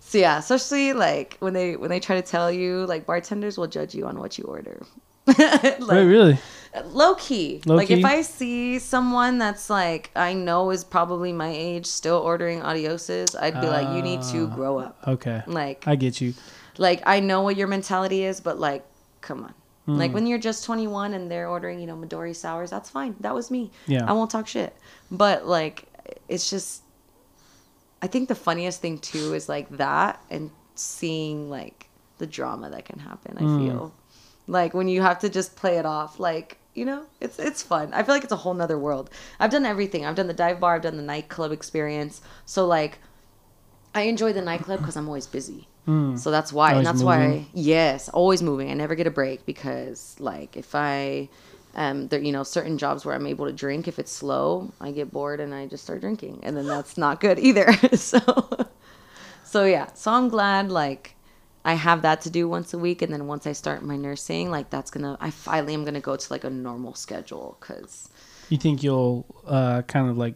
so 0.00 0.18
yeah, 0.18 0.38
especially 0.38 0.92
like 0.92 1.36
when 1.40 1.52
they 1.54 1.76
when 1.76 1.90
they 1.90 2.00
try 2.00 2.16
to 2.20 2.22
tell 2.26 2.50
you 2.52 2.86
like 2.86 3.06
bartenders 3.06 3.56
will 3.58 3.66
judge 3.66 3.94
you 3.94 4.06
on 4.06 4.18
what 4.18 4.38
you 4.38 4.44
order. 4.44 4.84
like, 5.38 5.80
Wait, 5.80 6.04
really? 6.04 6.38
low 6.86 7.14
key. 7.14 7.62
Low 7.66 7.76
like 7.76 7.88
key? 7.88 7.94
if 7.94 8.04
I 8.04 8.22
see 8.22 8.78
someone 8.78 9.38
that's 9.38 9.70
like 9.70 10.10
I 10.16 10.34
know 10.34 10.70
is 10.70 10.84
probably 10.84 11.32
my 11.32 11.48
age 11.48 11.86
still 11.86 12.18
ordering 12.18 12.60
adioses, 12.60 13.34
I'd 13.40 13.60
be 13.60 13.66
like, 13.68 13.88
you 13.96 14.02
need 14.02 14.22
to 14.32 14.48
Ah. 14.50 14.54
grow 14.54 14.78
up. 14.78 14.98
Okay, 15.06 15.42
Like 15.46 15.86
I 15.86 15.96
get 15.96 16.20
you. 16.20 16.34
like 16.78 17.02
I 17.06 17.20
know 17.20 17.42
what 17.42 17.56
your 17.56 17.68
mentality 17.68 18.24
is, 18.24 18.40
but 18.40 18.58
like 18.58 18.84
come 19.20 19.44
on. 19.44 19.54
Like 19.86 20.10
Hmm. 20.10 20.14
when 20.14 20.26
you're 20.26 20.38
just 20.38 20.64
21 20.64 21.12
and 21.12 21.30
they're 21.30 21.46
ordering, 21.48 21.78
you 21.78 21.86
know, 21.86 21.94
Midori 21.96 22.34
sours, 22.34 22.70
that's 22.70 22.88
fine. 22.88 23.16
That 23.20 23.34
was 23.34 23.50
me. 23.50 23.70
Yeah. 23.86 24.04
I 24.08 24.12
won't 24.14 24.30
talk 24.30 24.46
shit. 24.46 24.74
But 25.10 25.46
like 25.46 25.84
it's 26.28 26.48
just 26.50 26.82
I 28.02 28.06
think 28.06 28.28
the 28.28 28.34
funniest 28.34 28.80
thing 28.82 28.98
too 28.98 29.32
is 29.34 29.48
like 29.48 29.68
that 29.78 30.20
and 30.30 30.50
seeing 30.74 31.48
like 31.50 31.88
the 32.18 32.26
drama 32.26 32.68
that 32.70 32.84
can 32.84 32.98
happen, 32.98 33.36
I 33.38 33.42
Hmm. 33.42 33.58
feel. 33.58 33.94
Like 34.46 34.74
when 34.74 34.88
you 34.88 35.02
have 35.02 35.18
to 35.20 35.28
just 35.28 35.56
play 35.56 35.78
it 35.78 35.86
off 35.86 36.18
like 36.20 36.58
you 36.74 36.84
know, 36.84 37.04
it's 37.20 37.38
it's 37.38 37.62
fun. 37.62 37.92
I 37.94 38.02
feel 38.02 38.14
like 38.14 38.24
it's 38.24 38.32
a 38.32 38.36
whole 38.36 38.54
nother 38.54 38.78
world. 38.78 39.08
I've 39.38 39.50
done 39.50 39.64
everything. 39.64 40.04
I've 40.04 40.16
done 40.16 40.26
the 40.26 40.34
dive 40.34 40.58
bar. 40.58 40.74
I've 40.74 40.82
done 40.82 40.96
the 40.96 41.02
nightclub 41.04 41.52
experience. 41.52 42.20
So 42.46 42.66
like, 42.66 42.98
I 43.94 44.02
enjoy 44.02 44.32
the 44.32 44.42
nightclub 44.42 44.80
because 44.80 44.96
I'm 44.96 45.06
always 45.06 45.26
busy. 45.26 45.68
So 45.86 46.30
that's 46.30 46.50
why, 46.50 46.70
Always 46.70 46.78
and 46.78 46.86
that's 46.86 47.04
moving. 47.04 47.30
why, 47.42 47.46
yes, 47.52 48.08
always 48.08 48.42
moving. 48.42 48.70
I 48.70 48.74
never 48.74 48.94
get 48.94 49.06
a 49.06 49.10
break 49.10 49.44
because, 49.44 50.16
like, 50.18 50.56
if 50.56 50.74
I, 50.74 51.28
um, 51.74 52.08
there, 52.08 52.20
you 52.20 52.32
know, 52.32 52.42
certain 52.42 52.78
jobs 52.78 53.04
where 53.04 53.14
I'm 53.14 53.26
able 53.26 53.44
to 53.44 53.52
drink, 53.52 53.86
if 53.86 53.98
it's 53.98 54.10
slow, 54.10 54.72
I 54.80 54.92
get 54.92 55.12
bored 55.12 55.40
and 55.40 55.52
I 55.52 55.66
just 55.66 55.84
start 55.84 56.00
drinking, 56.00 56.40
and 56.42 56.56
then 56.56 56.66
that's 56.66 56.96
not 56.96 57.20
good 57.20 57.38
either. 57.38 57.70
so, 57.96 58.18
so 59.44 59.66
yeah. 59.66 59.92
So 59.92 60.10
I'm 60.10 60.30
glad, 60.30 60.70
like, 60.70 61.16
I 61.64 61.74
have 61.74 62.02
that 62.02 62.20
to 62.22 62.30
do 62.30 62.48
once 62.48 62.74
a 62.74 62.78
week, 62.78 63.00
and 63.02 63.12
then 63.12 63.26
once 63.26 63.46
I 63.46 63.52
start 63.52 63.82
my 63.82 63.96
nursing, 63.96 64.50
like, 64.50 64.70
that's 64.70 64.90
gonna, 64.90 65.16
I 65.20 65.30
finally 65.30 65.72
am 65.74 65.84
gonna 65.84 66.00
go 66.00 66.16
to 66.16 66.32
like 66.32 66.44
a 66.44 66.50
normal 66.50 66.94
schedule 66.94 67.56
because. 67.60 68.08
You 68.50 68.58
think 68.58 68.82
you'll 68.82 69.24
uh, 69.46 69.82
kind 69.82 70.10
of 70.10 70.18
like 70.18 70.34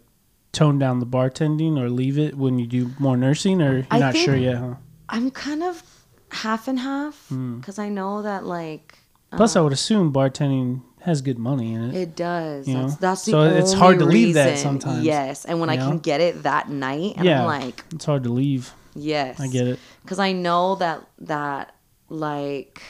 tone 0.53 0.79
down 0.79 0.99
the 1.01 1.07
bartending 1.07 1.79
or 1.79 1.91
leave 1.91 2.19
it 2.19 2.37
when 2.37 2.59
you 2.59 2.67
do 2.67 2.91
more 2.99 3.17
nursing, 3.17 3.61
or 3.61 3.77
you're 3.79 3.87
I 3.91 3.99
not 3.99 4.17
sure 4.17 4.37
yet? 4.37 4.57
Huh? 4.57 4.75
I'm 5.11 5.31
kind 5.31 5.63
of 5.63 5.83
half 6.31 6.69
and 6.69 6.79
half 6.81 7.29
Hmm. 7.29 7.59
because 7.59 7.79
I 7.79 7.89
know 7.89 8.23
that 8.23 8.45
like 8.45 8.99
Plus, 9.37 9.57
I 9.57 9.61
would 9.61 9.75
assume 9.75 10.11
bartending 10.13 10.81
has 11.03 11.21
good 11.21 11.39
money 11.39 11.75
in 11.75 11.91
it. 11.91 11.95
it 11.95 12.17
does. 12.17 12.67
You 12.67 12.75
that's, 12.75 12.93
know? 12.93 12.99
that's 13.01 13.25
the 13.27 13.31
So 13.33 13.43
it's 13.43 13.73
hard 13.75 13.99
to 13.99 14.05
leave 14.07 14.35
that 14.35 14.59
sometimes, 14.59 15.05
Yes, 15.05 15.45
and 15.45 15.61
when 15.61 15.69
I 15.71 15.75
you 15.75 15.81
can 15.81 15.99
get 15.99 16.21
it 16.23 16.43
that 16.45 16.71
night, 16.71 17.15
and 17.17 17.27
yeah, 17.27 17.41
I'm 17.41 17.47
like, 17.47 17.85
it's 17.93 18.07
hard 18.07 18.25
to 18.25 18.31
leave. 18.31 18.73
Yes, 18.99 19.41
I 19.41 19.49
get 19.49 19.67
it. 19.67 19.79
because 20.03 20.19
I 20.19 20.33
know 20.33 20.77
that 20.77 21.07
that 21.21 21.75
like 22.09 22.83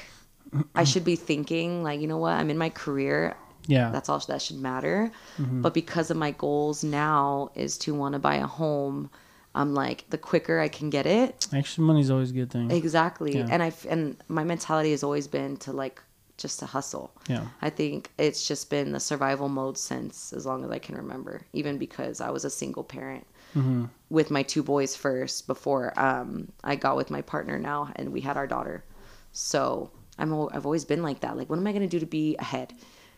I 0.75 0.85
should 0.85 1.05
be 1.05 1.17
thinking 1.17 1.83
like, 1.83 2.01
you 2.01 2.07
know 2.07 2.19
what, 2.19 2.33
I'm 2.33 2.51
in 2.51 2.59
my 2.59 2.71
career. 2.71 3.37
Yeah, 3.67 3.91
That's 3.91 4.09
all 4.09 4.19
that 4.19 4.41
should 4.41 4.57
matter. 4.61 5.11
Mm-hmm. 5.37 5.61
But 5.61 5.75
because 5.75 6.11
of 6.11 6.17
my 6.17 6.31
goals 6.31 6.83
now 6.83 7.51
is 7.55 7.77
to 7.79 7.95
want 7.95 8.15
to 8.15 8.19
buy 8.19 8.37
a 8.37 8.47
home, 8.47 9.11
I'm 9.55 9.75
like 9.75 10.09
the 10.09 10.17
quicker 10.17 10.59
I 10.59 10.69
can 10.69 10.89
get 10.89 11.05
it, 11.05 11.47
Actually, 11.53 11.87
money's 11.87 12.11
always 12.11 12.31
a 12.31 12.35
good 12.35 12.51
thing. 12.51 12.71
Exactly. 12.71 13.37
Yeah. 13.37 13.47
And 13.51 13.63
I 13.63 13.73
and 13.89 14.17
my 14.29 14.45
mentality 14.45 14.93
has 14.93 15.03
always 15.03 15.27
been 15.27 15.59
to 15.59 15.73
like 15.73 16.03
just 16.39 16.61
to 16.61 16.67
hustle. 16.67 17.11
Yeah. 17.29 17.45
I 17.61 17.69
think 17.69 18.11
it's 18.17 18.47
just 18.49 18.71
been 18.71 18.93
the 18.93 19.01
survival 19.01 19.49
mode 19.49 19.77
since 19.77 20.33
as 20.33 20.47
long 20.47 20.65
as 20.65 20.71
I 20.71 20.79
can 20.79 20.95
remember, 20.95 21.43
even 21.53 21.77
because 21.77 22.21
I 22.23 22.31
was 22.31 22.45
a 22.47 22.51
single 22.51 22.85
parent 22.85 23.27
Mm-hmm. 23.57 23.87
with 24.11 24.31
my 24.31 24.43
two 24.43 24.63
boys 24.63 24.95
first 24.95 25.47
before 25.47 25.99
um, 25.99 26.53
I 26.63 26.77
got 26.77 26.97
with 26.97 27.11
my 27.11 27.23
partner 27.23 27.59
now 27.59 27.91
and 27.97 28.13
we 28.13 28.21
had 28.21 28.37
our 28.37 28.47
daughter. 28.47 28.85
So 29.33 29.91
I'm 30.19 30.33
I've 30.53 30.67
always 30.67 30.85
been 30.85 31.03
like 31.03 31.21
that. 31.21 31.37
Like, 31.37 31.49
what 31.49 31.59
am 31.59 31.67
I 31.67 31.73
gonna 31.73 31.87
do 31.87 32.01
to 32.01 32.07
be 32.07 32.37
ahead? 32.37 32.73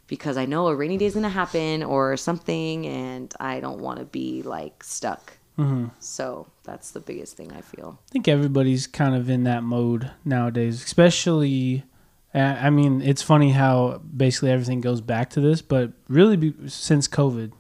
Because 0.07 0.37
I 0.37 0.45
know 0.47 0.69
a 0.69 0.75
rainy 0.75 0.97
day 0.99 1.07
is 1.07 1.15
gonna 1.15 1.29
happen 1.29 1.83
or 1.83 2.17
something, 2.17 2.87
and 2.87 3.33
I 3.41 3.61
don't 3.61 3.81
want 3.81 3.99
to 3.99 4.05
be 4.05 4.43
like 4.43 4.83
stuck. 4.85 5.33
hmm 5.57 5.87
So 5.99 6.47
that's 6.65 6.91
the 6.91 7.01
biggest 7.01 7.37
thing 7.37 7.53
I 7.53 7.61
feel. 7.61 7.99
I 8.09 8.13
think 8.13 8.29
everybody's 8.29 8.87
kind 8.87 9.15
of 9.15 9.29
in 9.31 9.45
that 9.45 9.63
mode 9.63 10.11
nowadays, 10.25 10.83
especially. 10.85 11.85
I 12.33 12.71
mean, 12.71 13.03
it's 13.03 13.23
funny 13.23 13.51
how 13.51 14.01
basically 14.17 14.53
everything 14.53 14.81
goes 14.81 15.01
back 15.01 15.31
to 15.31 15.41
this, 15.41 15.63
but 15.63 15.91
really 16.07 16.37
be, 16.37 16.55
since 16.69 17.09
COVID, 17.09 17.51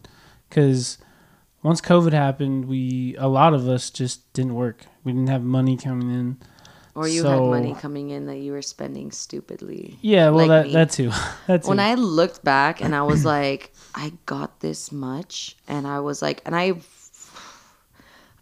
because 0.49 0.99
once 1.62 1.81
COVID 1.81 2.12
happened, 2.12 2.66
we 2.66 3.16
a 3.18 3.29
lot 3.29 3.55
of 3.55 3.68
us 3.68 3.90
just 3.90 4.33
didn't 4.33 4.55
work. 4.55 4.87
We 5.05 5.12
didn't 5.12 5.29
have 5.29 5.42
money 5.42 5.77
coming 5.77 6.11
in. 6.11 6.38
Or 6.94 7.07
you 7.09 7.25
had 7.25 7.44
money 7.46 7.75
coming 7.75 8.11
in 8.11 8.27
that 8.27 8.38
you 8.38 8.53
were 8.53 8.62
spending 8.62 9.11
stupidly. 9.12 9.99
Yeah, 10.03 10.31
well, 10.31 10.46
Like 10.46 10.49
that 10.49 10.66
me. 10.66 10.73
that 10.73 10.90
too. 10.90 11.11
that 11.46 11.62
too. 11.62 11.68
When 11.68 11.81
I 11.81 11.94
looked 11.94 12.42
back 12.44 12.81
and 12.81 12.94
I 12.94 13.03
was 13.03 13.25
like, 13.37 13.73
I 13.94 14.12
got 14.27 14.61
this 14.61 14.90
much, 14.92 15.57
and 15.68 15.87
I 15.87 16.01
was 16.01 16.20
like, 16.20 16.42
and 16.44 16.55
I, 16.57 16.75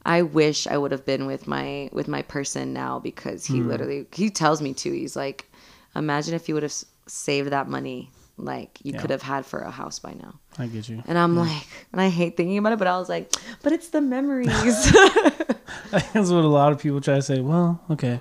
I 0.05 0.23
wish 0.23 0.67
I 0.67 0.79
would 0.79 0.93
have 0.93 1.05
been 1.05 1.27
with 1.27 1.47
my 1.47 1.91
with 1.93 2.09
my 2.09 2.23
person 2.23 2.73
now 2.73 2.99
because 2.99 3.45
he 3.45 3.61
Hmm. 3.61 3.69
literally 3.69 4.07
he 4.13 4.31
tells 4.31 4.63
me 4.63 4.73
to. 4.75 4.91
He's 4.93 5.17
like, 5.17 5.51
imagine 5.95 6.35
if 6.35 6.49
you 6.49 6.55
would 6.55 6.63
have 6.63 6.75
saved 7.07 7.51
that 7.51 7.69
money, 7.69 8.11
like 8.39 8.79
you 8.83 8.93
Yeah. 8.93 9.01
could 9.01 9.11
have 9.11 9.23
had 9.23 9.45
for 9.45 9.59
a 9.61 9.71
house 9.71 9.99
by 9.99 10.13
now. 10.15 10.39
I 10.59 10.67
get 10.67 10.89
you. 10.89 11.03
And 11.07 11.19
I'm 11.19 11.37
like, 11.37 11.67
and 11.93 12.01
I 12.01 12.09
hate 12.09 12.37
thinking 12.37 12.57
about 12.59 12.73
it, 12.73 12.79
but 12.79 12.89
I 12.89 12.97
was 12.99 13.09
like, 13.09 13.33
but 13.63 13.73
it's 13.73 13.89
the 13.89 14.01
memories. 14.01 14.47
That's 15.91 16.31
what 16.31 16.45
a 16.45 16.49
lot 16.49 16.73
of 16.73 16.79
people 16.81 17.01
try 17.01 17.17
to 17.17 17.23
say. 17.23 17.41
Well, 17.41 17.81
okay, 17.91 18.21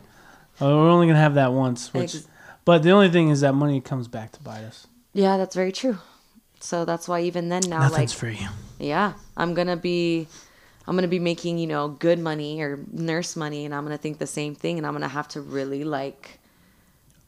uh, 0.62 0.66
we're 0.66 0.90
only 0.90 1.08
gonna 1.08 1.20
have 1.20 1.36
that 1.36 1.54
once. 1.54 1.94
Which, 1.94 2.16
Ex- 2.16 2.28
but 2.66 2.84
the 2.84 2.92
only 2.92 3.10
thing 3.10 3.30
is 3.30 3.42
that 3.42 3.54
money 3.54 3.80
comes 3.82 4.08
back 4.08 4.32
to 4.34 4.42
bite 4.42 4.64
us. 4.64 4.88
yeah, 5.14 5.38
that's 5.38 5.56
very 5.56 5.72
true. 5.72 5.98
So 6.60 6.86
that's 6.86 7.08
why 7.08 7.22
even 7.22 7.50
then 7.50 7.62
now, 7.68 7.80
Nothing's 7.80 8.12
like 8.12 8.38
free. 8.38 8.48
yeah 8.80 9.14
i'm 9.38 9.54
gonna 9.54 9.78
be 9.78 10.28
i'm 10.88 10.96
gonna 10.96 11.08
be 11.08 11.20
making 11.20 11.60
you 11.60 11.68
know 11.68 11.88
good 11.88 12.18
money 12.20 12.60
or 12.62 12.80
nurse 12.92 13.36
money 13.36 13.64
and 13.66 13.74
i'm 13.76 13.84
gonna 13.84 13.98
think 13.98 14.18
the 14.18 14.26
same 14.28 14.54
thing 14.56 14.78
and 14.80 14.86
i'm 14.88 14.94
gonna 14.94 15.08
have 15.08 15.28
to 15.28 15.40
really 15.42 15.84
like 15.84 16.40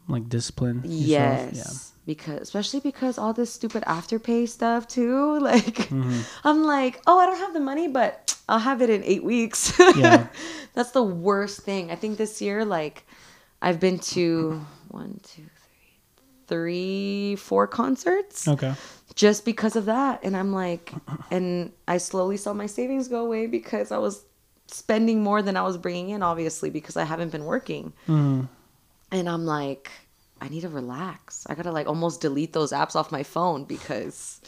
Like 0.07 0.29
discipline. 0.29 0.81
yes 0.83 1.53
yourself. 1.55 1.88
Because 2.13 2.39
especially 2.47 2.79
because 2.91 3.17
all 3.21 3.33
this 3.33 3.51
stupid 3.59 3.83
afterpay 3.97 4.41
stuff 4.57 4.81
too 4.87 5.39
like 5.51 5.77
Mm-hmm. 5.89 6.21
i'm 6.47 6.59
like 6.75 6.95
oh 7.07 7.17
i 7.21 7.25
don't 7.27 7.37
have 7.45 7.53
the 7.53 7.65
money 7.71 7.87
but 7.99 8.11
i'll 8.49 8.65
have 8.71 8.81
it 8.85 8.89
in 8.89 9.01
eight 9.13 9.23
weeks 9.23 9.61
Yeah. 10.03 10.27
that's 10.75 10.91
the 10.99 11.03
worst 11.27 11.57
thing 11.67 11.83
i 11.91 11.95
think 12.01 12.17
this 12.17 12.41
year 12.41 12.65
like 12.77 13.05
i've 13.61 13.79
been 13.79 13.99
to 14.15 14.59
one 14.89 15.19
two 15.31 15.43
three 15.43 15.93
three 16.47 17.35
four 17.35 17.67
concerts 17.67 18.47
Okay. 18.47 18.73
just 19.15 19.45
because 19.45 19.75
of 19.75 19.85
that. 19.85 20.15
And 20.25 20.35
I'm 20.35 20.51
like, 20.53 20.91
and 21.29 21.71
I 21.87 21.97
slowly 21.99 22.37
saw 22.37 22.53
my 22.53 22.65
savings 22.65 23.07
go 23.07 23.19
away 23.27 23.45
because 23.47 23.91
I 23.91 23.99
was 23.99 24.23
spending 24.67 25.21
more 25.21 25.41
than 25.43 25.55
I 25.57 25.61
was 25.69 25.77
bringing 25.77 26.09
in, 26.15 26.23
obviously, 26.23 26.69
because 26.71 26.97
I 26.97 27.03
haven't 27.03 27.31
been 27.31 27.45
working. 27.45 27.93
Mm. 28.07 28.47
And 29.11 29.29
I'm 29.29 29.45
like, 29.45 29.91
I 30.41 30.49
need 30.49 30.61
to 30.61 30.69
relax. 30.69 31.45
I 31.49 31.55
gotta 31.55 31.71
like 31.71 31.87
almost 31.87 32.21
delete 32.21 32.53
those 32.53 32.71
apps 32.71 32.95
off 32.95 33.11
my 33.11 33.23
phone 33.23 33.65
because, 33.65 34.41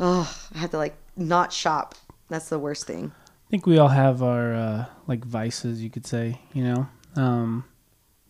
oh, 0.00 0.30
I 0.54 0.58
had 0.58 0.70
to 0.72 0.78
like 0.78 0.96
not 1.16 1.52
shop. 1.52 1.94
That's 2.28 2.48
the 2.48 2.58
worst 2.58 2.86
thing. 2.86 3.12
I 3.16 3.50
think 3.50 3.66
we 3.66 3.78
all 3.78 3.88
have 3.88 4.22
our 4.22 4.54
uh, 4.54 4.84
like 5.06 5.24
vices, 5.24 5.82
you 5.82 5.90
could 5.90 6.06
say. 6.06 6.40
You 6.52 6.64
know. 6.64 6.88
Um, 7.16 7.64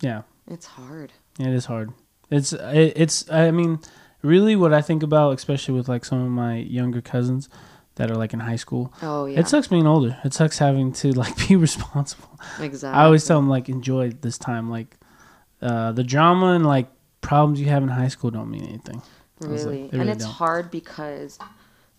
yeah. 0.01 0.23
It's 0.47 0.65
hard. 0.65 1.13
It 1.39 1.47
is 1.47 1.65
hard. 1.65 1.93
It's 2.29 2.51
it, 2.53 2.93
it's 2.95 3.29
I 3.31 3.51
mean, 3.51 3.79
really 4.21 4.55
what 4.55 4.73
I 4.73 4.81
think 4.81 5.03
about, 5.03 5.33
especially 5.35 5.75
with 5.75 5.87
like 5.87 6.03
some 6.05 6.21
of 6.21 6.29
my 6.29 6.57
younger 6.57 7.01
cousins 7.01 7.47
that 7.95 8.09
are 8.11 8.15
like 8.15 8.33
in 8.33 8.39
high 8.41 8.55
school. 8.57 8.91
Oh 9.01 9.25
yeah, 9.27 9.39
It 9.39 9.47
sucks 9.47 9.67
being 9.67 9.85
older. 9.87 10.17
It 10.25 10.33
sucks 10.33 10.57
having 10.57 10.91
to 10.93 11.11
like 11.13 11.47
be 11.47 11.55
responsible. 11.55 12.39
exactly. 12.59 12.99
I 12.99 13.05
always 13.05 13.23
tell 13.23 13.37
them 13.39 13.47
like 13.49 13.69
enjoy 13.69 14.09
this 14.09 14.37
time. 14.37 14.69
Like 14.69 14.97
uh, 15.61 15.91
the 15.93 16.03
drama 16.03 16.47
and 16.53 16.65
like 16.65 16.87
problems 17.23 17.59
you 17.59 17.65
have 17.67 17.81
in 17.83 17.89
high 17.89 18.07
school 18.09 18.29
don't 18.29 18.51
mean 18.51 18.63
anything. 18.65 19.01
Was 19.39 19.49
like, 19.65 19.73
Really. 19.73 19.81
and 19.85 19.93
really 19.93 20.11
it's 20.11 20.23
don't. 20.25 20.33
hard 20.33 20.69
because 20.71 21.39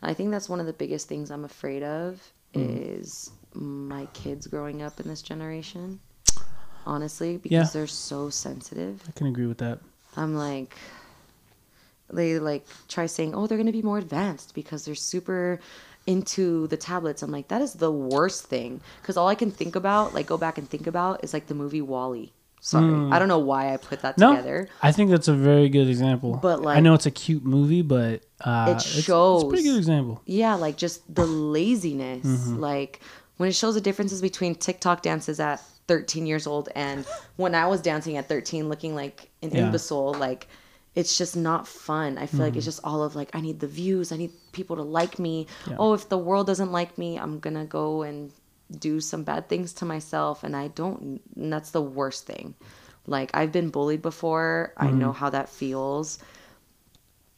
I 0.03 0.15
think 0.15 0.31
that's 0.31 0.49
one 0.49 0.61
of 0.61 0.67
the 0.67 0.73
biggest 0.73 1.09
things 1.09 1.31
I'm 1.31 1.45
afraid 1.45 1.83
of 1.83 2.23
Mm. 2.55 3.01
is 3.01 3.31
my 3.55 4.07
kids 4.13 4.47
growing 4.47 4.81
up 4.83 5.01
in 5.01 5.09
this 5.09 5.23
generation. 5.23 5.99
Honestly, 6.87 7.39
because 7.39 7.51
Yeah. 7.53 7.65
they're 7.73 7.87
so 7.89 8.31
sensitive. 8.31 9.03
I 9.09 9.13
can 9.13 9.27
agree 9.27 9.47
with 9.47 9.59
that. 9.59 9.81
I'm 10.17 10.37
like 10.37 10.77
they 12.13 12.39
like 12.39 12.65
try 12.89 13.07
saying, 13.07 13.35
"Oh, 13.35 13.47
they're 13.47 13.57
going 13.59 13.67
to 13.67 13.73
be 13.73 13.83
more 13.83 13.99
advanced 13.99 14.55
because 14.55 14.85
they're 14.85 14.95
super 14.95 15.59
into 16.07 16.67
the 16.69 16.77
tablets." 16.77 17.23
I'm 17.23 17.31
like, 17.33 17.49
that 17.49 17.63
is 17.63 17.73
the 17.75 17.91
worst 17.91 18.45
thing 18.45 18.81
because 19.01 19.17
all 19.17 19.27
I 19.29 19.35
can 19.35 19.51
think 19.51 19.75
about, 19.75 20.15
like, 20.15 20.27
go 20.27 20.37
back 20.37 20.59
and 20.59 20.69
think 20.69 20.87
about, 20.87 21.25
is 21.25 21.33
like 21.33 21.47
the 21.47 21.55
movie 21.55 21.81
WALL-E. 21.81 22.31
Sorry, 22.67 23.11
I 23.13 23.19
don't 23.19 23.29
know 23.29 23.41
why 23.41 23.75
I 23.75 23.77
put 23.77 24.01
that 24.01 24.15
Hmm. 24.15 24.21
No, 24.23 24.31
together. 24.37 24.69
I 24.83 24.91
think 24.91 25.11
that's 25.11 25.29
a 25.29 25.35
very 25.35 25.69
good 25.69 25.87
example. 25.87 26.39
But, 26.41 26.63
like, 26.63 26.79
I 26.79 26.81
know 26.81 26.95
it's 26.95 27.05
a 27.05 27.11
cute 27.11 27.45
movie, 27.45 27.83
but 27.83 28.23
uh, 28.41 28.69
It 28.71 28.73
it's, 28.77 28.87
It's 28.87 28.99
a 29.01 29.03
shows. 29.03 29.45
pretty 29.45 29.65
good 29.65 29.77
example. 29.77 30.23
Yeah, 30.25 30.55
like 30.55 30.79
just 30.79 31.03
the 31.15 31.27
laziness. 31.27 32.25
Mm-hmm. 32.27 32.61
Like 32.61 33.01
when 33.37 33.51
it 33.51 33.55
shows 33.55 33.75
the 33.75 33.83
differences 33.83 34.23
between 34.23 34.55
TikTok 34.55 35.03
dances 35.03 35.41
at 35.41 35.61
13 35.89 36.27
years 36.27 36.47
old 36.47 36.71
and 36.75 37.05
when 37.37 37.55
I 37.55 37.67
was 37.67 37.83
dancing 37.83 38.17
at 38.17 38.29
13 38.31 38.71
looking 38.71 38.95
like 38.95 39.29
an 39.43 39.51
Yeah. 39.51 39.67
imbecile, 39.67 40.15
like 40.15 40.49
it's 40.95 41.19
just 41.19 41.37
not 41.37 41.69
fun. 41.69 42.17
I 42.17 42.25
feel 42.27 42.41
like 42.41 42.57
it's 42.57 42.65
just 42.65 42.81
all 42.83 43.03
of 43.03 43.15
like 43.15 43.29
I 43.35 43.41
need 43.43 43.61
the 43.61 43.67
views, 43.67 44.11
I 44.11 44.17
need 44.17 44.31
people 44.53 44.77
to 44.77 44.83
like 44.83 45.19
me. 45.19 45.45
Mm-hmm. 45.45 45.71
Yeah. 45.73 45.77
Oh, 45.81 45.93
if 45.93 46.09
the 46.09 46.17
world 46.17 46.47
doesn't 46.47 46.73
like 46.73 46.97
me, 46.97 47.19
I'm 47.19 47.41
going 47.41 47.57
to 47.57 47.65
go 47.67 48.03
and 48.03 48.33
do 48.71 49.01
some 49.01 49.23
bad 49.25 49.49
things 49.49 49.73
to 49.75 49.85
myself 49.85 50.43
and 50.45 50.57
I 50.57 50.69
don't 50.69 51.21
and 51.37 51.53
that's 51.53 51.71
the 51.71 51.83
worst 51.83 52.27
thing. 52.27 52.55
Like 53.07 53.31
I've 53.35 53.53
been 53.53 53.71
bullied 53.71 54.03
before. 54.03 54.73
I 54.77 54.87
Mm-hmm. 54.87 54.99
know 54.99 55.13
how 55.13 55.31
that 55.31 55.49
feels 55.49 56.19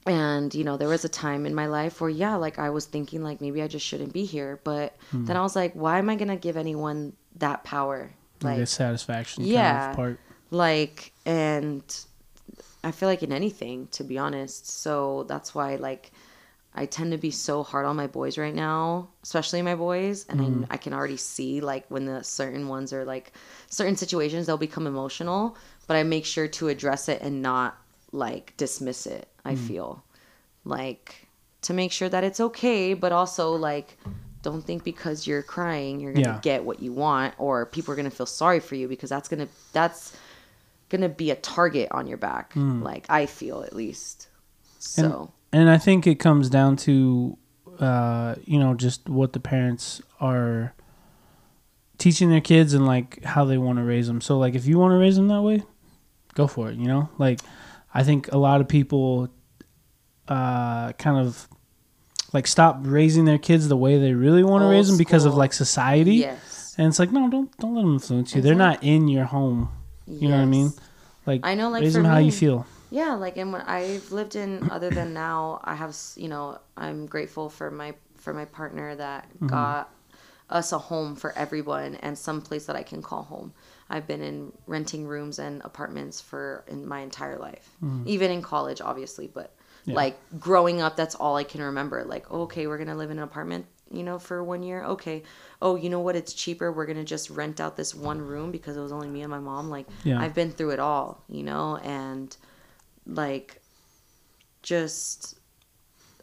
and 0.07 0.55
you 0.55 0.63
know 0.63 0.77
there 0.77 0.89
was 0.89 1.05
a 1.05 1.09
time 1.09 1.47
in 1.47 1.55
my 1.55 1.67
life 1.67 2.01
where 2.01 2.11
yeah 2.11 2.37
like 2.37 2.59
i 2.59 2.71
was 2.71 2.87
thinking 2.87 3.23
like 3.25 3.41
maybe 3.41 3.61
i 3.61 3.67
just 3.67 3.85
shouldn't 3.85 4.13
be 4.13 4.25
here 4.25 4.61
but 4.63 4.97
Hmm. 5.11 5.25
then 5.25 5.37
i 5.37 5.41
was 5.43 5.57
like 5.57 5.73
why 5.75 5.99
am 5.99 6.09
i 6.09 6.15
gonna 6.15 6.37
give 6.37 6.57
anyone 6.57 7.13
that 7.37 7.65
power 7.65 8.13
Like, 8.43 8.59
a 8.61 8.67
satisfaction 8.67 9.43
kind 9.43 9.53
yeah. 9.53 9.91
of 9.91 9.97
part. 9.97 10.21
like 10.51 11.13
and 11.25 11.83
i 12.85 12.93
feel 12.93 13.09
like 13.09 13.23
in 13.25 13.33
anything 13.33 13.89
to 13.89 14.05
be 14.05 14.17
honest 14.17 14.69
so 14.71 15.25
that's 15.25 15.55
why 15.57 15.75
like 15.77 16.13
i 16.77 16.87
tend 16.87 17.13
to 17.13 17.19
be 17.19 17.31
so 17.31 17.63
hard 17.63 17.87
on 17.87 17.97
my 17.97 18.07
boys 18.07 18.39
right 18.39 18.55
now 18.55 19.09
especially 19.23 19.63
my 19.63 19.75
boys 19.75 20.27
and 20.29 20.41
I, 20.41 20.45
mm. 20.45 20.67
I 20.71 20.77
can 20.77 20.93
already 20.93 21.17
see 21.17 21.61
like 21.61 21.85
when 21.89 22.05
the 22.05 22.23
certain 22.23 22.69
ones 22.69 22.93
are 22.93 23.05
like 23.05 23.33
certain 23.69 23.97
situations 23.97 24.47
they'll 24.47 24.57
become 24.57 24.87
emotional 24.87 25.57
but 25.87 25.97
i 25.97 26.03
make 26.03 26.25
sure 26.25 26.49
to 26.49 26.69
address 26.69 27.09
it 27.09 27.23
and 27.23 27.43
not 27.43 27.77
like 28.13 28.55
dismiss 28.57 29.07
it 29.07 29.29
i 29.45 29.55
mm. 29.55 29.67
feel. 29.69 30.03
Like 30.65 31.29
to 31.63 31.73
make 31.75 31.93
sure 31.93 32.09
that 32.09 32.25
it's 32.25 32.41
okay 32.41 32.95
but 32.95 33.13
also 33.13 33.53
like 33.55 33.97
don't 34.43 34.63
think 34.63 34.85
because 34.85 35.27
you're 35.27 35.43
crying 35.43 36.01
you're 36.01 36.13
gonna 36.13 36.27
Yeah. 36.27 36.41
get 36.43 36.65
what 36.65 36.81
you 36.81 36.93
want 36.93 37.35
or 37.39 37.67
people 37.67 37.93
are 37.93 37.97
gonna 37.97 38.11
feel 38.11 38.27
sorry 38.27 38.61
for 38.61 38.75
you 38.75 38.89
because 38.89 39.11
that's 39.11 39.29
gonna 39.29 39.49
that's 39.73 40.17
gonna 40.89 41.09
be 41.09 41.31
a 41.31 41.37
target 41.37 41.89
on 41.93 42.07
your 42.07 42.19
back 42.19 42.55
mm. 42.55 42.83
like 42.83 43.07
i 43.09 43.27
feel 43.27 43.63
at 43.63 43.75
least. 43.75 44.29
So. 44.79 45.03
And 45.03 45.33
I 45.71 45.79
think 45.79 46.07
it 46.07 46.17
comes 46.17 46.51
down 46.51 46.77
to, 46.79 47.39
uh, 47.79 48.35
you 48.45 48.59
know, 48.59 48.75
just 48.75 49.09
what 49.09 49.33
the 49.33 49.41
parents 49.41 50.03
are 50.21 50.75
teaching 51.99 52.31
their 52.31 52.41
kids 52.41 52.75
and 52.75 52.87
like 52.87 53.23
how 53.25 53.45
they 53.45 53.59
want 53.59 53.79
to 53.79 53.85
raise 53.85 54.07
them. 54.07 54.21
So 54.21 54.39
like 54.39 54.55
if 54.55 54.67
you 54.67 54.79
want 54.79 54.93
to 54.93 54.99
raise 54.99 55.17
them 55.17 55.29
that 55.29 55.43
way, 55.43 55.63
go 56.35 56.47
for 56.47 56.71
it. 56.71 56.77
You 56.77 56.89
know, 56.89 57.09
like 57.19 57.41
I 57.95 58.03
think 58.03 58.33
a 58.33 58.39
lot 58.39 58.61
of 58.61 58.69
people 58.69 59.29
uh, 60.29 60.93
kind 60.93 61.19
of 61.27 61.49
like 62.33 62.47
stop 62.47 62.79
raising 62.83 63.25
their 63.25 63.39
kids 63.39 63.69
the 63.69 63.77
way 63.77 63.99
they 63.99 64.13
really 64.13 64.43
want 64.43 64.63
to 64.63 64.69
raise 64.69 64.89
them 64.89 64.99
because 64.99 65.25
of 65.25 65.35
like 65.35 65.53
society. 65.53 66.17
yes 66.17 66.75
And 66.77 66.89
it's 66.89 66.99
like 66.99 67.13
no, 67.13 67.31
don't 67.31 67.57
don't 67.59 67.75
let 67.75 67.83
them 67.83 67.95
influence 67.95 68.35
you. 68.35 68.43
They're 68.43 68.55
not 68.55 68.83
in 68.83 69.09
your 69.09 69.25
home. 69.25 69.71
You 70.07 70.29
know 70.29 70.37
what 70.37 70.43
I 70.43 70.47
mean? 70.47 70.73
Like 71.25 71.41
I 71.45 71.55
know, 71.55 71.71
like, 71.71 71.83
raise 71.83 71.95
them 71.95 72.05
how 72.05 72.19
you 72.19 72.31
feel. 72.31 72.67
Yeah, 72.97 73.13
like 73.13 73.37
and 73.37 73.53
when 73.53 73.61
I've 73.61 74.11
lived 74.11 74.37
in 74.37 74.71
other 74.71 74.89
than 74.89 75.13
now, 75.13 75.61
I 75.63 75.75
have 75.75 75.95
you 76.17 76.29
know 76.29 76.59
I'm 76.79 77.05
grateful 77.05 77.51
for 77.51 77.71
my 77.71 77.95
for 78.17 78.33
my 78.33 78.47
partner 78.47 78.97
that 78.97 79.29
mm-hmm. 79.35 79.49
got 79.49 79.91
us 80.49 80.73
a 80.73 80.79
home 80.79 81.15
for 81.15 81.37
everyone 81.37 81.97
and 81.97 82.17
some 82.17 82.41
place 82.41 82.65
that 82.67 82.75
I 82.75 82.83
can 82.83 83.03
call 83.03 83.23
home. 83.23 83.53
I've 83.91 84.07
been 84.07 84.23
in 84.23 84.51
renting 84.67 85.07
rooms 85.07 85.39
and 85.39 85.61
apartments 85.63 86.23
for 86.23 86.65
in 86.69 86.89
my 86.89 87.01
entire 87.01 87.39
life, 87.39 87.69
mm-hmm. 87.85 88.05
even 88.07 88.31
in 88.31 88.41
college, 88.41 88.81
obviously. 88.81 89.27
But 89.27 89.55
Yeah. 89.85 89.97
like 89.97 90.17
growing 90.41 90.81
up, 90.81 90.97
that's 90.97 91.15
all 91.17 91.37
I 91.37 91.45
can 91.45 91.61
remember. 91.61 92.03
Like, 92.03 92.31
okay, 92.31 92.67
we're 92.67 92.79
gonna 92.79 92.97
live 92.97 93.11
in 93.11 93.19
an 93.19 93.25
apartment, 93.25 93.67
you 93.91 94.05
know, 94.05 94.19
for 94.19 94.43
one 94.43 94.63
year. 94.63 94.83
Okay, 94.85 95.23
oh, 95.61 95.77
you 95.77 95.91
know 95.91 96.01
what? 96.01 96.17
It's 96.17 96.33
cheaper. 96.33 96.73
We're 96.73 96.87
gonna 96.87 97.05
just 97.05 97.29
rent 97.29 97.61
out 97.61 97.77
this 97.77 97.95
one 97.95 98.23
room 98.23 98.51
because 98.53 98.75
it 98.79 98.81
was 98.81 98.93
only 98.93 99.09
me 99.09 99.21
and 99.21 99.31
my 99.31 99.39
mom. 99.39 99.69
Like, 99.69 99.87
Yeah. 100.03 100.19
I've 100.19 100.33
been 100.33 100.51
through 100.51 100.71
it 100.71 100.81
all, 100.81 101.23
you 101.29 101.43
know, 101.43 101.77
and 101.77 102.35
like 103.07 103.61
just 104.63 105.39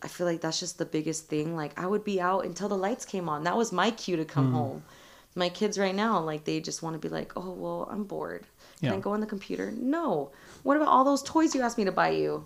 I 0.02 0.08
feel 0.10 0.28
like 0.28 0.41
that's 0.41 0.60
just 0.60 0.78
the 0.78 0.86
biggest 0.86 1.28
thing. 1.28 1.56
Like 1.56 1.80
I 1.80 1.88
would 1.88 2.04
be 2.04 2.19
out 2.19 2.46
until 2.46 2.67
the 2.67 2.78
lights 2.78 3.06
came 3.06 3.30
on. 3.30 3.43
That 3.46 3.56
was 3.56 3.72
my 3.72 3.91
cue 3.91 4.17
to 4.17 4.26
Mm. 4.26 4.28
come 4.28 4.52
home. 4.52 4.84
My 5.36 5.50
kids 5.50 5.80
right 5.80 5.96
now, 5.96 6.19
like 6.19 6.43
they 6.43 6.60
just 6.60 6.84
want 6.84 6.93
to 6.93 7.00
be 7.00 7.10
like, 7.10 7.34
"Oh, 7.36 7.52
well, 7.52 7.88
I'm 7.89 8.04
bored. 8.04 8.46
Can 8.80 8.89
Yeah. 8.89 8.96
I 8.96 9.00
go 9.00 9.12
on 9.13 9.22
the 9.22 9.26
computer?" 9.26 9.72
No. 9.72 10.32
What 10.63 10.76
about 10.78 10.89
all 10.89 11.04
those 11.04 11.24
toys 11.24 11.56
you 11.56 11.62
asked 11.62 11.78
me 11.78 11.86
to 11.86 11.91
buy 11.91 12.10
you? 12.10 12.46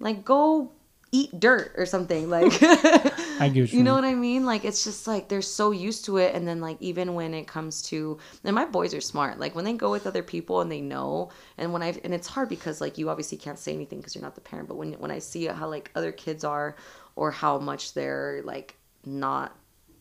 Like 0.00 0.24
go 0.24 0.72
eat 1.14 1.38
dirt 1.40 1.72
or 1.76 1.86
something. 1.86 2.28
Like 2.30 2.60
I 3.38 3.48
get 3.48 3.72
you 3.72 3.82
you 3.82 3.82
know 3.82 3.94
what 3.94 4.04
I 4.04 4.14
mean? 4.14 4.44
Like 4.46 4.64
it's 4.64 4.84
just 4.84 5.06
like 5.06 5.28
they're 5.28 5.42
so 5.42 5.70
used 5.70 6.04
to 6.06 6.18
it, 6.18 6.34
and 6.34 6.46
then 6.46 6.60
like 6.60 6.76
even 6.80 7.14
when 7.14 7.34
it 7.34 7.46
comes 7.46 7.82
to, 7.84 8.18
and 8.44 8.54
my 8.54 8.64
boys 8.64 8.94
are 8.94 9.00
smart. 9.00 9.38
Like 9.40 9.54
when 9.54 9.64
they 9.64 9.72
go 9.74 9.90
with 9.90 10.06
other 10.06 10.22
people 10.22 10.60
and 10.60 10.70
they 10.70 10.80
know, 10.80 11.30
and 11.58 11.72
when 11.72 11.82
I 11.82 11.94
and 12.04 12.14
it's 12.14 12.28
hard 12.28 12.48
because 12.48 12.80
like 12.80 12.98
you 12.98 13.10
obviously 13.10 13.38
can't 13.38 13.58
say 13.58 13.74
anything 13.74 13.98
because 14.00 14.14
you're 14.14 14.22
not 14.22 14.34
the 14.34 14.40
parent. 14.40 14.68
But 14.68 14.76
when 14.76 14.92
when 14.94 15.10
I 15.10 15.18
see 15.20 15.46
how 15.46 15.68
like 15.68 15.90
other 15.94 16.12
kids 16.12 16.44
are, 16.44 16.76
or 17.16 17.30
how 17.30 17.58
much 17.58 17.94
they're 17.94 18.42
like 18.44 18.76
not, 19.06 19.56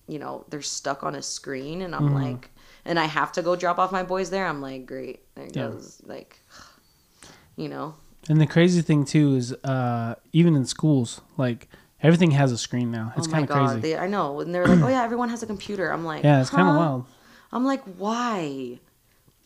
you 0.07 0.19
know, 0.19 0.45
they're 0.49 0.61
stuck 0.61 1.03
on 1.03 1.15
a 1.15 1.21
screen, 1.21 1.81
and 1.81 1.95
I'm 1.95 2.11
Mm-hmm. 2.11 2.13
like, 2.13 2.51
and 2.85 2.99
I 2.99 3.05
have 3.05 3.31
to 3.33 3.41
go 3.41 3.55
drop 3.55 3.79
off 3.79 3.91
my 3.91 4.03
boys 4.03 4.29
there. 4.29 4.47
I'm 4.47 4.61
like, 4.61 4.85
great, 4.85 5.21
there 5.35 5.49
Yeah. 5.53 5.71
goes 5.71 6.01
like, 6.05 6.39
you 7.55 7.69
know, 7.69 7.95
And 8.29 8.39
the 8.39 8.47
crazy 8.47 8.81
thing 8.81 9.05
too 9.05 9.35
is, 9.35 9.53
uh, 9.63 10.15
even 10.31 10.55
in 10.55 10.65
schools, 10.65 11.21
like 11.37 11.67
everything 12.01 12.31
has 12.31 12.51
a 12.51 12.57
screen 12.57 12.91
now. 12.91 13.13
It's 13.17 13.27
oh 13.27 13.31
kind 13.31 13.49
of 13.49 13.49
crazy. 13.49 13.79
they, 13.81 13.97
I 13.97 14.07
know, 14.07 14.39
and 14.39 14.53
they're 14.53 14.65
like, 14.65 14.79
oh 14.83 14.87
yeah, 14.87 15.03
everyone 15.03 15.29
has 15.29 15.43
a 15.43 15.47
computer. 15.47 15.91
I'm 15.91 16.05
like, 16.05 16.23
yeah, 16.23 16.41
it's 16.41 16.49
kind 16.49 16.67
of 16.69 16.75
wild. 16.75 17.05
I'm 17.51 17.65
like, 17.65 17.83
why? 17.97 18.79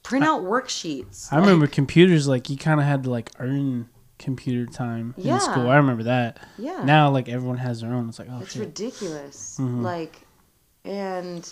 Print 0.03 0.23
out 0.23 0.41
worksheets. 0.43 1.31
I 1.33 1.37
remember 1.39 1.67
computers 1.67 2.27
like 2.27 2.49
you 2.49 2.55
kind 2.57 2.79
of 2.79 2.85
had 2.85 3.03
to 3.03 3.09
like 3.09 3.29
earn 3.39 3.89
computer 4.19 4.65
time 4.71 5.13
Yeah. 5.17 5.35
in 5.35 5.39
school. 5.41 5.69
I 5.69 5.75
remember 5.77 6.03
that. 6.03 6.39
Yeah. 6.57 6.83
Now 6.83 7.09
like 7.09 7.27
everyone 7.27 7.57
has 7.57 7.81
their 7.81 7.93
own. 7.93 8.07
It's 8.09 8.19
like 8.19 8.29
oh 8.31 8.39
it's 8.41 8.53
shit. 8.53 8.61
ridiculous. 8.61 9.57
Mm-hmm. 9.59 9.83
Like, 9.83 10.21
and 10.85 11.51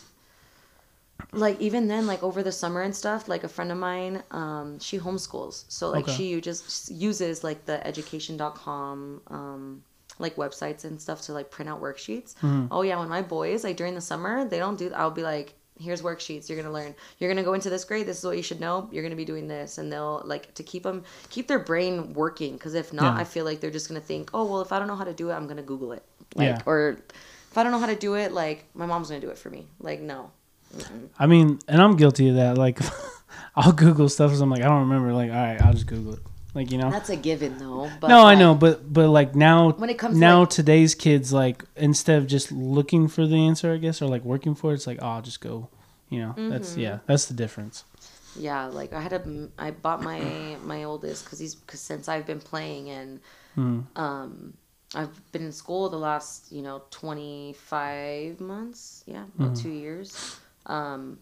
like 1.31 1.59
even 1.61 1.87
then, 1.87 2.07
like 2.07 2.23
over 2.23 2.43
the 2.43 2.51
summer 2.51 2.81
and 2.81 2.95
stuff. 2.95 3.27
Like 3.27 3.43
a 3.43 3.47
friend 3.49 3.71
of 3.71 3.77
mine, 3.77 4.21
um, 4.31 4.79
she 4.79 4.99
homeschools, 4.99 5.65
so 5.69 5.89
like 5.89 6.05
Okay. 6.07 6.15
she 6.17 6.41
just 6.41 6.91
uses 6.91 7.43
like 7.43 7.65
the 7.65 7.85
education.com. 7.85 9.21
Um, 9.27 9.83
like 10.17 10.37
websites 10.37 10.85
and 10.85 11.01
stuff 11.01 11.21
to 11.23 11.33
like 11.33 11.51
print 11.51 11.69
out 11.69 11.81
worksheets. 11.81 12.35
Mm-hmm. 12.35 12.67
Oh 12.71 12.83
yeah, 12.83 12.97
when 12.97 13.09
my 13.09 13.21
boys 13.21 13.65
like 13.65 13.75
during 13.75 13.95
the 13.95 14.01
summer, 14.01 14.45
they 14.47 14.57
don't 14.59 14.77
do. 14.77 14.89
I'll 14.95 15.11
be 15.11 15.23
like, 15.23 15.55
here's 15.77 16.01
worksheets. 16.01 16.47
You're 16.47 16.57
gonna 16.57 16.71
learn. 16.73 16.95
You're 17.19 17.29
gonna 17.29 17.43
go 17.43 17.53
into 17.53 17.69
this 17.69 17.83
grade. 17.83 18.05
This 18.05 18.19
is 18.19 18.23
what 18.23 18.37
you 18.37 18.43
should 18.43 18.61
know. 18.61 18.87
You're 18.93 19.03
gonna 19.03 19.17
be 19.17 19.25
doing 19.25 19.49
this, 19.49 19.77
and 19.77 19.91
they'll 19.91 20.21
like 20.23 20.53
to 20.53 20.63
keep 20.63 20.83
them 20.83 21.03
keep 21.29 21.49
their 21.49 21.59
brain 21.59 22.13
working. 22.13 22.53
Because 22.53 22.75
if 22.75 22.93
not, 22.93 23.15
Yeah. 23.15 23.21
I 23.21 23.25
feel 23.25 23.43
like 23.43 23.59
they're 23.59 23.71
just 23.71 23.89
gonna 23.89 23.99
think, 23.99 24.29
oh 24.33 24.45
well, 24.45 24.61
if 24.61 24.71
I 24.71 24.79
don't 24.79 24.87
know 24.87 24.95
how 24.95 25.03
to 25.03 25.13
do 25.13 25.31
it, 25.31 25.33
I'm 25.33 25.47
gonna 25.47 25.63
Google 25.63 25.91
it. 25.91 26.03
Like 26.33 26.45
Yeah. 26.47 26.61
or 26.65 26.97
if 27.51 27.57
I 27.57 27.63
don't 27.63 27.73
know 27.73 27.79
how 27.79 27.87
to 27.87 27.95
do 27.97 28.13
it, 28.15 28.31
like 28.31 28.63
my 28.73 28.85
mom's 28.85 29.09
gonna 29.09 29.19
do 29.19 29.29
it 29.31 29.37
for 29.37 29.49
me. 29.49 29.67
Like 29.79 29.99
no. 29.99 30.31
I 31.19 31.27
mean, 31.27 31.59
and 31.67 31.81
I'm 31.81 31.95
guilty 31.95 32.29
of 32.29 32.35
that. 32.35 32.57
Like, 32.57 32.79
I'll 33.55 33.71
Google 33.71 34.09
stuff 34.09 34.29
because 34.31 34.41
I'm 34.41 34.49
like 34.49 34.61
I 34.61 34.65
don't 34.65 34.81
remember. 34.89 35.13
Like 35.13 35.29
all 35.31 35.35
right, 35.37 35.61
I'll 35.61 35.73
just 35.73 35.87
Google 35.87 36.13
it. 36.13 36.19
Like 36.53 36.71
you 36.71 36.77
know. 36.77 36.89
That's 36.89 37.09
a 37.09 37.15
given 37.15 37.57
though. 37.57 37.89
But 37.99 38.07
no, 38.09 38.25
I 38.25 38.35
know, 38.35 38.55
but 38.55 38.91
but 38.91 39.09
like 39.09 39.35
now, 39.35 39.71
When 39.71 39.89
it 39.89 39.97
comes 39.97 40.15
to, 40.15 40.19
now 40.19 40.41
like- 40.41 40.49
today's 40.49 40.95
kids 40.95 41.33
like 41.33 41.63
instead 41.75 42.17
of 42.17 42.27
just 42.27 42.51
looking 42.51 43.07
for 43.07 43.25
the 43.27 43.35
answer, 43.35 43.73
I 43.73 43.77
guess, 43.77 44.01
or 44.01 44.07
like 44.07 44.23
working 44.23 44.55
for 44.55 44.71
it, 44.71 44.75
it's 44.75 44.87
like 44.87 44.99
oh, 45.01 45.07
I'll 45.07 45.21
just 45.21 45.41
go. 45.41 45.69
You 46.09 46.19
know, 46.21 46.29
Mm-hmm. 46.29 46.49
that's 46.49 46.77
yeah, 46.77 46.99
that's 47.07 47.25
the 47.25 47.33
difference. 47.33 47.83
Yeah, 48.37 48.65
like 48.67 48.93
I 48.93 48.99
had 49.01 49.13
a, 49.13 49.49
I 49.57 49.71
bought 49.71 50.01
my 50.03 50.55
my 50.63 50.83
oldest 50.83 51.23
because 51.25 51.39
he's 51.39 51.55
because 51.55 51.79
since 51.81 52.07
I've 52.07 52.25
been 52.25 52.39
playing 52.41 52.89
and 52.89 53.19
Hmm. 53.55 53.79
um 53.95 54.53
I've 54.93 55.31
been 55.31 55.43
in 55.45 55.51
school 55.51 55.89
the 55.89 55.97
last 55.97 56.51
you 56.51 56.61
know 56.61 56.83
twenty 56.91 57.53
five 57.57 58.39
months, 58.39 59.03
yeah, 59.07 59.23
about 59.39 59.55
two 59.55 59.71
years. 59.71 60.37
Um, 60.65 61.19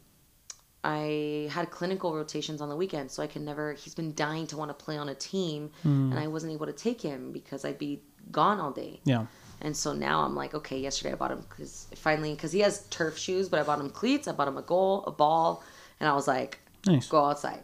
I 0.84 1.48
had 1.52 1.72
clinical 1.72 2.14
rotations 2.14 2.60
on 2.62 2.68
the 2.68 2.76
weekend, 2.76 3.10
so 3.10 3.24
I 3.24 3.28
can 3.28 3.46
never. 3.46 3.74
He's 3.74 3.96
been 3.96 4.14
dying 4.16 4.48
to 4.48 4.58
want 4.58 4.70
to 4.70 4.74
play 4.86 4.98
on 4.98 5.08
a 5.10 5.16
team, 5.16 5.72
and 5.84 6.20
I 6.20 6.28
wasn't 6.28 6.52
able 6.54 6.66
to 6.66 6.74
take 6.74 7.02
him 7.02 7.32
because 7.32 7.64
I'd 7.64 7.78
be 7.80 8.02
gone 8.32 8.60
all 8.60 8.72
day. 8.72 9.00
Yeah, 9.06 9.26
And 9.62 9.76
so 9.76 9.94
now 9.94 10.22
I'm 10.24 10.36
like, 10.36 10.54
okay, 10.54 10.80
yesterday 10.80 11.14
I 11.14 11.16
bought 11.16 11.32
him 11.32 11.46
because 11.50 11.88
finally, 11.96 12.34
because 12.34 12.52
he 12.52 12.60
has 12.60 12.86
turf 12.88 13.18
shoes, 13.18 13.48
but 13.48 13.60
I 13.60 13.64
bought 13.64 13.80
him 13.80 13.90
cleats, 13.90 14.28
I 14.28 14.34
bought 14.34 14.48
him 14.50 14.58
a 14.58 14.62
goal, 14.62 15.04
a 15.08 15.12
ball, 15.12 15.64
and 16.00 16.10
I 16.10 16.14
was 16.14 16.28
like, 16.28 16.60
nice. 16.86 17.08
go 17.08 17.24
outside. 17.24 17.64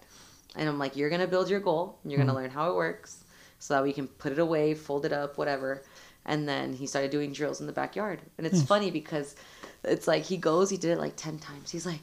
And 0.55 0.67
I'm 0.69 0.80
like, 0.80 0.95
you're 0.95 1.09
gonna 1.09 1.27
build 1.27 1.49
your 1.49 1.59
goal, 1.59 1.99
and 2.03 2.11
you're 2.11 2.19
gonna 2.19 2.34
learn 2.36 2.49
how 2.51 2.69
it 2.71 2.75
works, 2.75 3.23
so 3.59 3.73
that 3.73 3.84
we 3.84 3.91
can 3.91 4.07
put 4.07 4.32
it 4.32 4.39
away, 4.39 4.73
fold 4.75 5.05
it 5.05 5.11
up, 5.11 5.38
whatever. 5.38 5.84
And 6.25 6.47
then 6.47 6.73
he 6.73 6.88
started 6.88 7.11
doing 7.11 7.34
drills 7.34 7.59
in 7.59 7.67
the 7.67 7.73
backyard. 7.73 8.21
And 8.38 8.47
Hmm. 8.47 8.53
it's 8.53 8.63
funny 8.63 8.91
because 8.91 9.36
it's 9.84 10.07
like 10.07 10.23
he 10.23 10.38
goes, 10.38 10.69
he 10.69 10.77
did 10.77 10.91
it 10.91 10.99
like 10.99 11.15
10 11.15 11.39
times. 11.39 11.71
He's 11.71 11.86
like, 11.86 12.01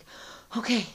okay, 0.57 0.87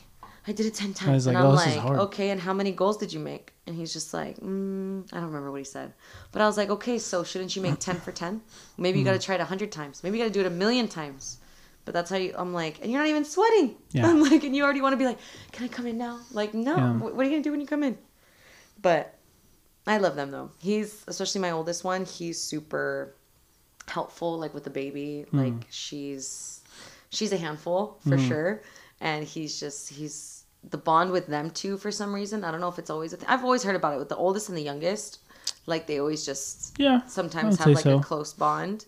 I 0.48 0.52
did 0.52 0.66
it 0.66 0.74
10 0.74 0.94
times. 0.94 1.14
he's 1.14 1.28
and 1.28 1.36
like, 1.36 1.44
I'm 1.44 1.52
"Oh, 1.86 1.90
like, 1.90 2.00
okay, 2.08 2.30
and 2.32 2.42
how 2.42 2.54
many 2.54 2.72
goals 2.72 2.98
did 2.98 3.14
you 3.14 3.20
make? 3.20 3.54
And 3.68 3.76
he's 3.76 3.94
just 3.94 4.14
like, 4.14 4.38
mm, 4.40 5.08
I 5.14 5.18
don't 5.18 5.28
remember 5.28 5.52
what 5.52 5.60
he 5.60 5.64
said. 5.64 5.94
But 6.32 6.42
I 6.42 6.48
was 6.48 6.58
like, 6.58 6.70
okay, 6.70 6.98
so 6.98 7.24
shouldn't 7.24 7.56
you 7.56 7.62
make 7.62 7.80
10 7.80 7.98
for 7.98 8.12
10? 8.12 8.42
Maybe 8.78 9.00
you 9.00 9.06
got 9.06 9.14
to 9.14 9.20
try 9.20 9.36
it 9.36 9.40
100 9.40 9.72
times. 9.72 10.04
Maybe 10.04 10.18
you 10.18 10.24
got 10.24 10.28
to 10.30 10.34
do 10.34 10.42
it 10.42 10.48
a 10.48 10.56
million 10.56 10.88
times. 10.88 11.38
But 11.86 11.94
that's 11.94 12.10
how 12.10 12.18
you, 12.18 12.34
I'm 12.38 12.54
like, 12.54 12.80
and 12.82 12.92
you're 12.92 13.00
not 13.02 13.10
even 13.10 13.26
sweating. 13.26 13.76
Yeah. 13.92 14.08
I'm 14.08 14.22
like, 14.22 14.44
and 14.44 14.56
you 14.56 14.64
already 14.64 14.82
want 14.82 14.94
to 14.94 14.98
be 14.98 15.06
like, 15.06 15.18
can 15.52 15.66
I 15.66 15.68
come 15.68 15.86
in 15.86 15.98
now? 15.98 16.20
Like, 16.32 16.54
no. 16.54 16.76
Yeah. 16.76 16.94
What 16.98 17.20
are 17.20 17.24
you 17.24 17.30
going 17.30 17.44
to 17.44 17.48
do 17.48 17.52
when 17.52 17.62
you 17.62 17.68
come 17.68 17.84
in? 17.84 17.98
But 18.82 19.16
I 19.86 19.98
love 19.98 20.16
them 20.16 20.32
though. 20.32 20.52
He's, 20.60 21.04
especially 21.08 21.42
my 21.42 21.52
oldest 21.52 21.84
one, 21.84 22.06
he's 22.06 22.42
super 22.42 23.16
helpful, 23.88 24.40
like 24.40 24.54
with 24.54 24.64
the 24.64 24.70
baby. 24.70 25.26
Hmm. 25.30 25.40
Like, 25.40 25.68
she's, 25.70 26.61
she's 27.12 27.32
a 27.32 27.38
handful 27.38 28.00
for 28.08 28.18
sure. 28.18 28.64
And 29.00 29.24
he's 29.24 29.60
just, 29.60 29.90
he's, 29.90 30.44
the 30.70 30.78
bond 30.78 31.12
with 31.12 31.26
them 31.28 31.50
too 31.50 31.78
for 31.78 31.92
some 31.92 32.14
reason. 32.14 32.44
I 32.44 32.52
don't 32.52 32.62
know 32.62 32.68
if 32.68 32.78
it's 32.78 32.90
always 32.92 33.14
a 33.14 33.18
thing. 33.18 33.28
I've 33.30 33.44
always 33.44 33.64
heard 33.64 33.76
about 33.76 33.96
it 33.96 34.00
with 34.00 34.10
the 34.10 34.16
oldest 34.16 34.50
and 34.50 34.58
the 34.58 34.62
youngest. 34.62 35.20
Like, 35.66 35.88
they 35.88 36.00
always 36.00 36.26
just, 36.26 36.78
Yeah. 36.80 37.02
sometimes 37.08 37.58
have 37.58 37.68
like 37.68 37.84
say 37.84 37.94
a 37.94 38.00
close 38.00 38.34
bond. 38.34 38.86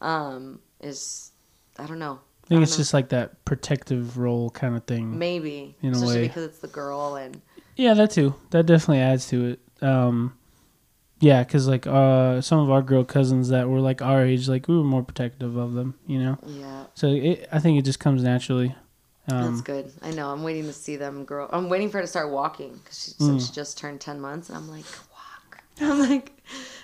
Um, 0.00 0.60
is, 0.80 1.32
I 1.78 1.86
don't 1.86 1.98
know. 1.98 2.20
I 2.44 2.48
think 2.48 2.58
don't 2.58 2.62
it's 2.62 2.72
know. 2.72 2.76
just 2.78 2.94
like 2.94 3.08
that 3.10 3.44
protective 3.46 4.18
role 4.18 4.50
kind 4.50 4.76
of 4.76 4.84
thing. 4.84 5.18
Maybe, 5.18 5.74
in 5.82 5.94
a 5.94 6.06
way. 6.06 6.22
because 6.28 6.44
it's 6.44 6.58
the 6.58 6.68
girl 6.68 7.16
and 7.16 7.40
Yeah, 7.76 7.94
that 7.94 8.10
too. 8.10 8.34
That 8.50 8.66
definitely 8.66 9.00
adds 9.00 9.26
to 9.28 9.46
it. 9.46 9.60
Um, 9.82 10.36
yeah, 11.20 11.42
because 11.42 11.66
like 11.68 11.86
uh, 11.86 12.40
some 12.40 12.58
of 12.58 12.70
our 12.70 12.82
girl 12.82 13.04
cousins 13.04 13.48
that 13.48 13.68
were 13.68 13.80
like 13.80 14.02
our 14.02 14.24
age, 14.24 14.48
like 14.48 14.68
we 14.68 14.76
were 14.76 14.84
more 14.84 15.02
protective 15.02 15.56
of 15.56 15.74
them, 15.74 15.94
you 16.06 16.18
know. 16.18 16.38
yeah, 16.46 16.84
So 16.94 17.08
it, 17.08 17.48
I 17.52 17.58
think 17.58 17.78
it 17.78 17.84
just 17.84 18.00
comes 18.00 18.22
naturally. 18.22 18.74
that's 19.26 19.42
Um, 19.58 19.60
good. 19.62 19.92
I 20.02 20.10
know. 20.12 20.30
I'm 20.30 20.42
waiting 20.42 20.64
to 20.64 20.72
see 20.72 20.96
them 20.96 21.24
grow. 21.24 21.48
I'm 21.50 21.68
waiting 21.68 21.90
for 21.90 21.98
her 21.98 22.02
to 22.02 22.06
start 22.08 22.30
walking 22.30 22.74
because 22.82 23.16
she, 23.18 23.24
Mm. 23.24 23.46
she 23.46 23.52
just 23.52 23.76
turned 23.78 24.00
ten 24.00 24.20
months, 24.20 24.48
and 24.50 24.56
I'm 24.58 24.68
like, 24.70 24.84
walk. 25.10 25.62
I'm 25.80 25.98
like, 26.08 26.32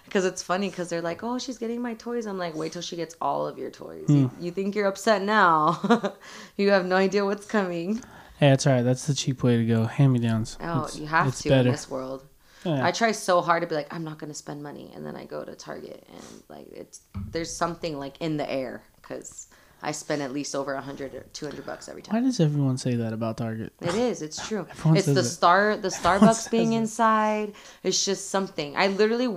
because 0.06 0.24
it's 0.24 0.42
funny 0.42 0.68
because 0.68 0.88
they're 0.88 1.00
like, 1.02 1.22
oh, 1.22 1.38
she's 1.38 1.56
getting 1.58 1.80
my 1.80 1.94
toys. 1.94 2.26
I'm 2.26 2.38
like, 2.38 2.54
wait 2.54 2.72
till 2.72 2.82
she 2.82 2.96
gets 2.96 3.14
all 3.20 3.46
of 3.46 3.58
your 3.58 3.70
toys. 3.70 4.04
You, 4.08 4.26
Hmm. 4.28 4.42
you 4.44 4.50
think 4.50 4.74
you're 4.74 4.86
upset 4.88 5.22
now? 5.22 6.14
you 6.56 6.70
have 6.70 6.84
no 6.86 6.96
idea 6.96 7.24
what's 7.24 7.46
coming. 7.46 7.96
hey, 8.38 8.50
that's 8.50 8.66
all 8.66 8.72
right. 8.74 8.82
That's 8.82 9.06
the 9.06 9.14
cheap 9.14 9.42
way 9.42 9.56
to 9.58 9.64
go. 9.64 9.84
Hand 9.84 10.12
me 10.12 10.18
downs. 10.18 10.58
Oh, 10.60 10.88
you 10.94 11.06
have 11.06 11.34
to 11.36 11.54
in 11.54 11.64
this 11.66 11.88
world. 11.90 12.24
Yeah. 12.64 12.84
I 12.86 12.92
try 12.92 13.12
so 13.12 13.40
hard 13.40 13.62
to 13.62 13.66
be 13.66 13.74
like, 13.74 13.92
I'm 13.92 14.04
not 14.04 14.18
gonna 14.18 14.34
spend 14.34 14.62
money, 14.62 14.90
and 14.94 15.04
then 15.04 15.16
I 15.16 15.24
go 15.24 15.44
to 15.44 15.54
Target 15.54 16.06
and 16.12 16.42
like 16.48 16.66
it's 16.72 17.00
there's 17.30 17.54
something 17.54 17.98
like 17.98 18.20
in 18.20 18.36
the 18.36 18.50
air 18.50 18.82
because 19.00 19.48
I 19.84 19.90
spend 19.90 20.22
at 20.22 20.32
least 20.32 20.54
over 20.54 20.74
a 20.74 20.80
hundred 20.80 21.14
or 21.14 21.26
two 21.32 21.46
hundred 21.46 21.66
bucks 21.66 21.88
every 21.88 22.02
time. 22.02 22.14
Why 22.14 22.20
does 22.26 22.38
everyone 22.38 22.78
say 22.78 22.94
that 22.94 23.12
about 23.12 23.36
Target? 23.36 23.72
It 23.80 23.94
is. 23.96 24.22
It's 24.22 24.46
true. 24.46 24.60
Everyone 24.70 24.96
it's 24.96 25.06
the 25.06 25.20
it. 25.20 25.24
star, 25.24 25.76
the 25.76 25.88
Starbucks 25.88 26.50
being 26.50 26.74
inside. 26.74 27.54
It's 27.82 28.04
just 28.04 28.30
something. 28.30 28.76
I 28.76 28.86
literally, 28.86 29.36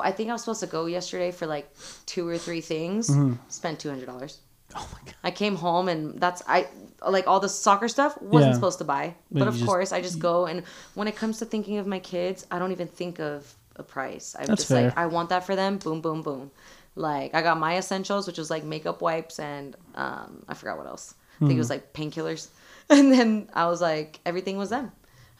I 0.00 0.10
think 0.10 0.30
I 0.30 0.32
was 0.32 0.42
supposed 0.42 0.60
to 0.60 0.66
go 0.66 0.86
yesterday 0.86 1.30
for 1.30 1.46
like 1.46 1.72
two 2.06 2.26
or 2.26 2.36
three 2.38 2.60
things. 2.60 3.08
Mm-hmm. 3.08 3.34
Spent 3.48 3.78
two 3.78 3.88
hundred 3.88 4.06
dollars. 4.06 4.40
Oh 4.74 4.88
my 4.92 4.98
god. 5.04 5.14
I 5.24 5.30
came 5.30 5.56
home 5.56 5.88
and 5.88 6.20
that's 6.20 6.42
I 6.46 6.66
like 7.06 7.26
all 7.26 7.40
the 7.40 7.48
soccer 7.48 7.88
stuff 7.88 8.20
wasn't 8.20 8.50
Yeah. 8.50 8.54
supposed 8.54 8.78
to 8.78 8.84
buy, 8.84 9.14
But 9.30 9.38
but, 9.40 9.48
of 9.48 9.54
just- 9.54 9.66
course 9.66 9.92
I 9.92 10.00
just 10.02 10.18
go 10.18 10.46
and 10.46 10.62
when 10.94 11.08
it 11.08 11.16
comes 11.16 11.38
to 11.38 11.44
thinking 11.46 11.78
of 11.78 11.86
my 11.86 11.98
kids, 12.00 12.46
I 12.50 12.58
don't 12.58 12.72
even 12.72 12.88
think 12.88 13.18
of 13.20 13.54
a 13.76 13.82
price. 13.82 14.34
I'm 14.38 14.46
just 14.56 14.70
like. 14.70 14.96
I 14.98 15.06
want 15.06 15.28
that 15.30 15.44
for 15.44 15.54
them. 15.54 15.78
Boom, 15.78 16.00
boom, 16.00 16.22
boom. 16.22 16.50
Like 16.96 17.34
I 17.34 17.42
got 17.42 17.58
my 17.58 17.78
essentials, 17.78 18.26
which 18.26 18.38
was 18.38 18.50
like 18.50 18.64
makeup 18.64 19.00
wipes 19.00 19.38
and 19.38 19.76
um, 19.94 20.42
I 20.48 20.54
forgot 20.54 20.76
what 20.78 20.86
else. 20.88 21.14
I 21.36 21.38
think 21.38 21.52
it 21.52 21.54
Hmm. 21.54 21.58
was 21.58 21.70
like 21.70 21.92
painkillers, 21.92 22.48
and 22.90 23.12
then 23.12 23.48
I 23.54 23.66
was 23.68 23.80
like 23.80 24.18
everything 24.26 24.58
was 24.58 24.70
them. 24.70 24.90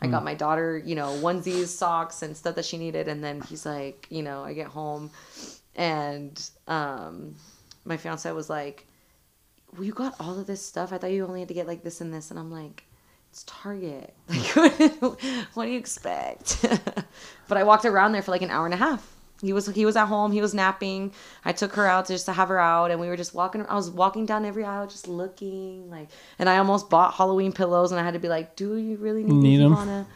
I 0.01 0.07
Hmm. 0.07 0.13
got 0.13 0.23
my 0.25 0.35
daughter, 0.35 0.79
you 0.79 0.95
know, 0.95 1.09
onesies, 1.21 1.67
socks, 1.67 2.23
and 2.23 2.37
stuff 2.37 2.55
that 2.55 2.65
she 2.65 2.79
needed, 2.79 3.09
and 3.09 3.23
then 3.25 3.41
he's 3.41 3.67
like, 3.67 4.07
you 4.09 4.23
know, 4.23 4.45
I 4.45 4.53
get 4.55 4.69
home, 4.69 5.11
and 5.75 6.51
um, 6.69 7.35
my 7.85 7.97
fiance 7.97 8.31
was 8.31 8.49
like, 8.49 8.87
well, 9.75 9.85
you 9.85 9.93
got 9.93 10.15
all 10.21 10.39
of 10.39 10.47
this 10.47 10.65
stuff. 10.65 10.93
I 10.93 10.99
thought 10.99 11.11
you 11.11 11.27
only 11.27 11.41
had 11.41 11.49
to 11.49 11.55
get 11.55 11.67
like 11.67 11.83
this 11.83 12.01
and 12.01 12.13
this, 12.13 12.31
and 12.31 12.39
I'm 12.39 12.51
like, 12.51 12.85
it's 13.31 13.45
Target. 13.47 14.15
Like, 14.57 14.83
what 15.55 15.65
do 15.65 15.71
you 15.71 15.79
expect? 15.79 16.65
but 17.49 17.59
I 17.59 17.65
walked 17.65 17.85
around 17.85 18.13
there 18.13 18.23
for 18.23 18.31
like 18.31 18.43
an 18.43 18.51
hour 18.51 18.65
and 18.65 18.75
a 18.75 18.79
half. 18.79 19.15
He 19.41 19.53
was 19.53 19.67
he 19.67 19.87
was 19.87 19.97
at 19.97 20.07
home. 20.07 20.33
He 20.33 20.41
was 20.41 20.53
napping. 20.53 21.13
I 21.45 21.53
took 21.53 21.75
her 21.75 21.87
out 21.87 22.09
just 22.09 22.27
to 22.27 22.33
have 22.33 22.49
her 22.49 22.59
out, 22.59 22.91
and 22.91 23.01
we 23.01 23.07
were 23.09 23.17
just 23.17 23.35
walking. 23.35 23.65
I 23.67 23.77
was 23.77 23.89
walking 23.91 24.27
down 24.27 24.45
every 24.45 24.65
aisle, 24.65 24.89
just 24.89 25.07
looking 25.07 25.89
like. 25.91 26.09
And 26.41 26.49
I 26.49 26.59
almost 26.59 26.91
bought 26.91 27.15
Halloween 27.15 27.53
pillows, 27.53 27.93
and 27.93 28.01
I 28.01 28.05
had 28.05 28.15
to 28.15 28.21
be 28.21 28.29
like, 28.29 28.57
"Do 28.57 28.77
you 28.77 28.97
really 28.97 29.23
need, 29.23 29.35
Need 29.35 29.57
these, 29.59 29.65
'em? 29.65 29.77
Ivana?" 29.77 30.07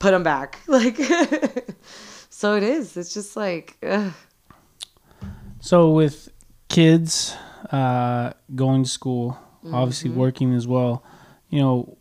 Put 0.00 0.10
them 0.10 0.24
back, 0.24 0.58
like. 0.66 0.96
so 2.30 2.56
it 2.56 2.64
is. 2.64 2.96
It's 2.96 3.14
just 3.14 3.36
like. 3.36 3.76
Ugh. 3.82 4.12
So 5.60 5.90
with 5.90 6.28
kids 6.68 7.36
uh, 7.72 8.32
going 8.54 8.84
to 8.84 8.88
school, 8.90 9.38
obviously 9.72 10.10
Mm-hmm. 10.10 10.18
working 10.20 10.54
as 10.54 10.66
well, 10.66 11.02
you 11.50 11.60
know, 11.60 11.98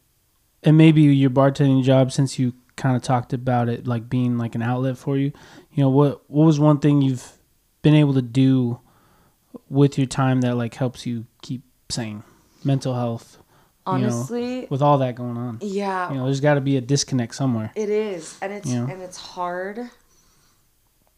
and 0.64 0.78
maybe 0.78 1.02
your 1.04 1.30
bartending 1.30 1.84
job, 1.84 2.12
since 2.12 2.38
you 2.40 2.54
kind 2.76 2.96
of 2.96 3.02
talked 3.02 3.34
about 3.34 3.70
it, 3.70 3.88
like 3.88 4.10
being 4.10 4.38
like 4.38 4.56
an 4.56 4.62
outlet 4.62 4.98
for 4.98 5.18
you. 5.18 5.32
You 5.74 5.84
know, 5.84 5.90
what 5.90 6.30
what 6.30 6.46
was 6.46 6.60
one 6.60 6.80
thing 6.80 7.02
you've 7.02 7.32
been 7.82 7.94
able 7.96 8.14
to 8.14 8.22
do 8.22 8.80
with 9.70 9.98
your 9.98 10.08
time 10.08 10.42
that 10.42 10.56
like 10.56 10.76
helps 10.76 11.06
you 11.06 11.26
keep 11.42 11.64
sane, 11.90 12.24
mental 12.64 12.94
health, 12.94 13.38
you 13.88 13.94
know, 14.00 14.06
Honestly, 14.06 14.68
with 14.70 14.82
all 14.82 14.98
that 15.00 15.16
going 15.16 15.38
on. 15.38 15.60
yeah. 15.62 16.10
You 16.12 16.18
know, 16.18 16.26
there's 16.26 16.42
got 16.42 16.56
to 16.56 16.62
be 16.62 16.78
a 16.78 16.82
disconnect 16.82 17.34
somewhere. 17.36 17.72
It 17.76 17.90
is, 17.90 18.38
and 18.42 18.52
it's 18.54 18.68
Yeah. 18.70 18.88
and 18.90 19.02
it's 19.02 19.18
hard. 19.18 19.90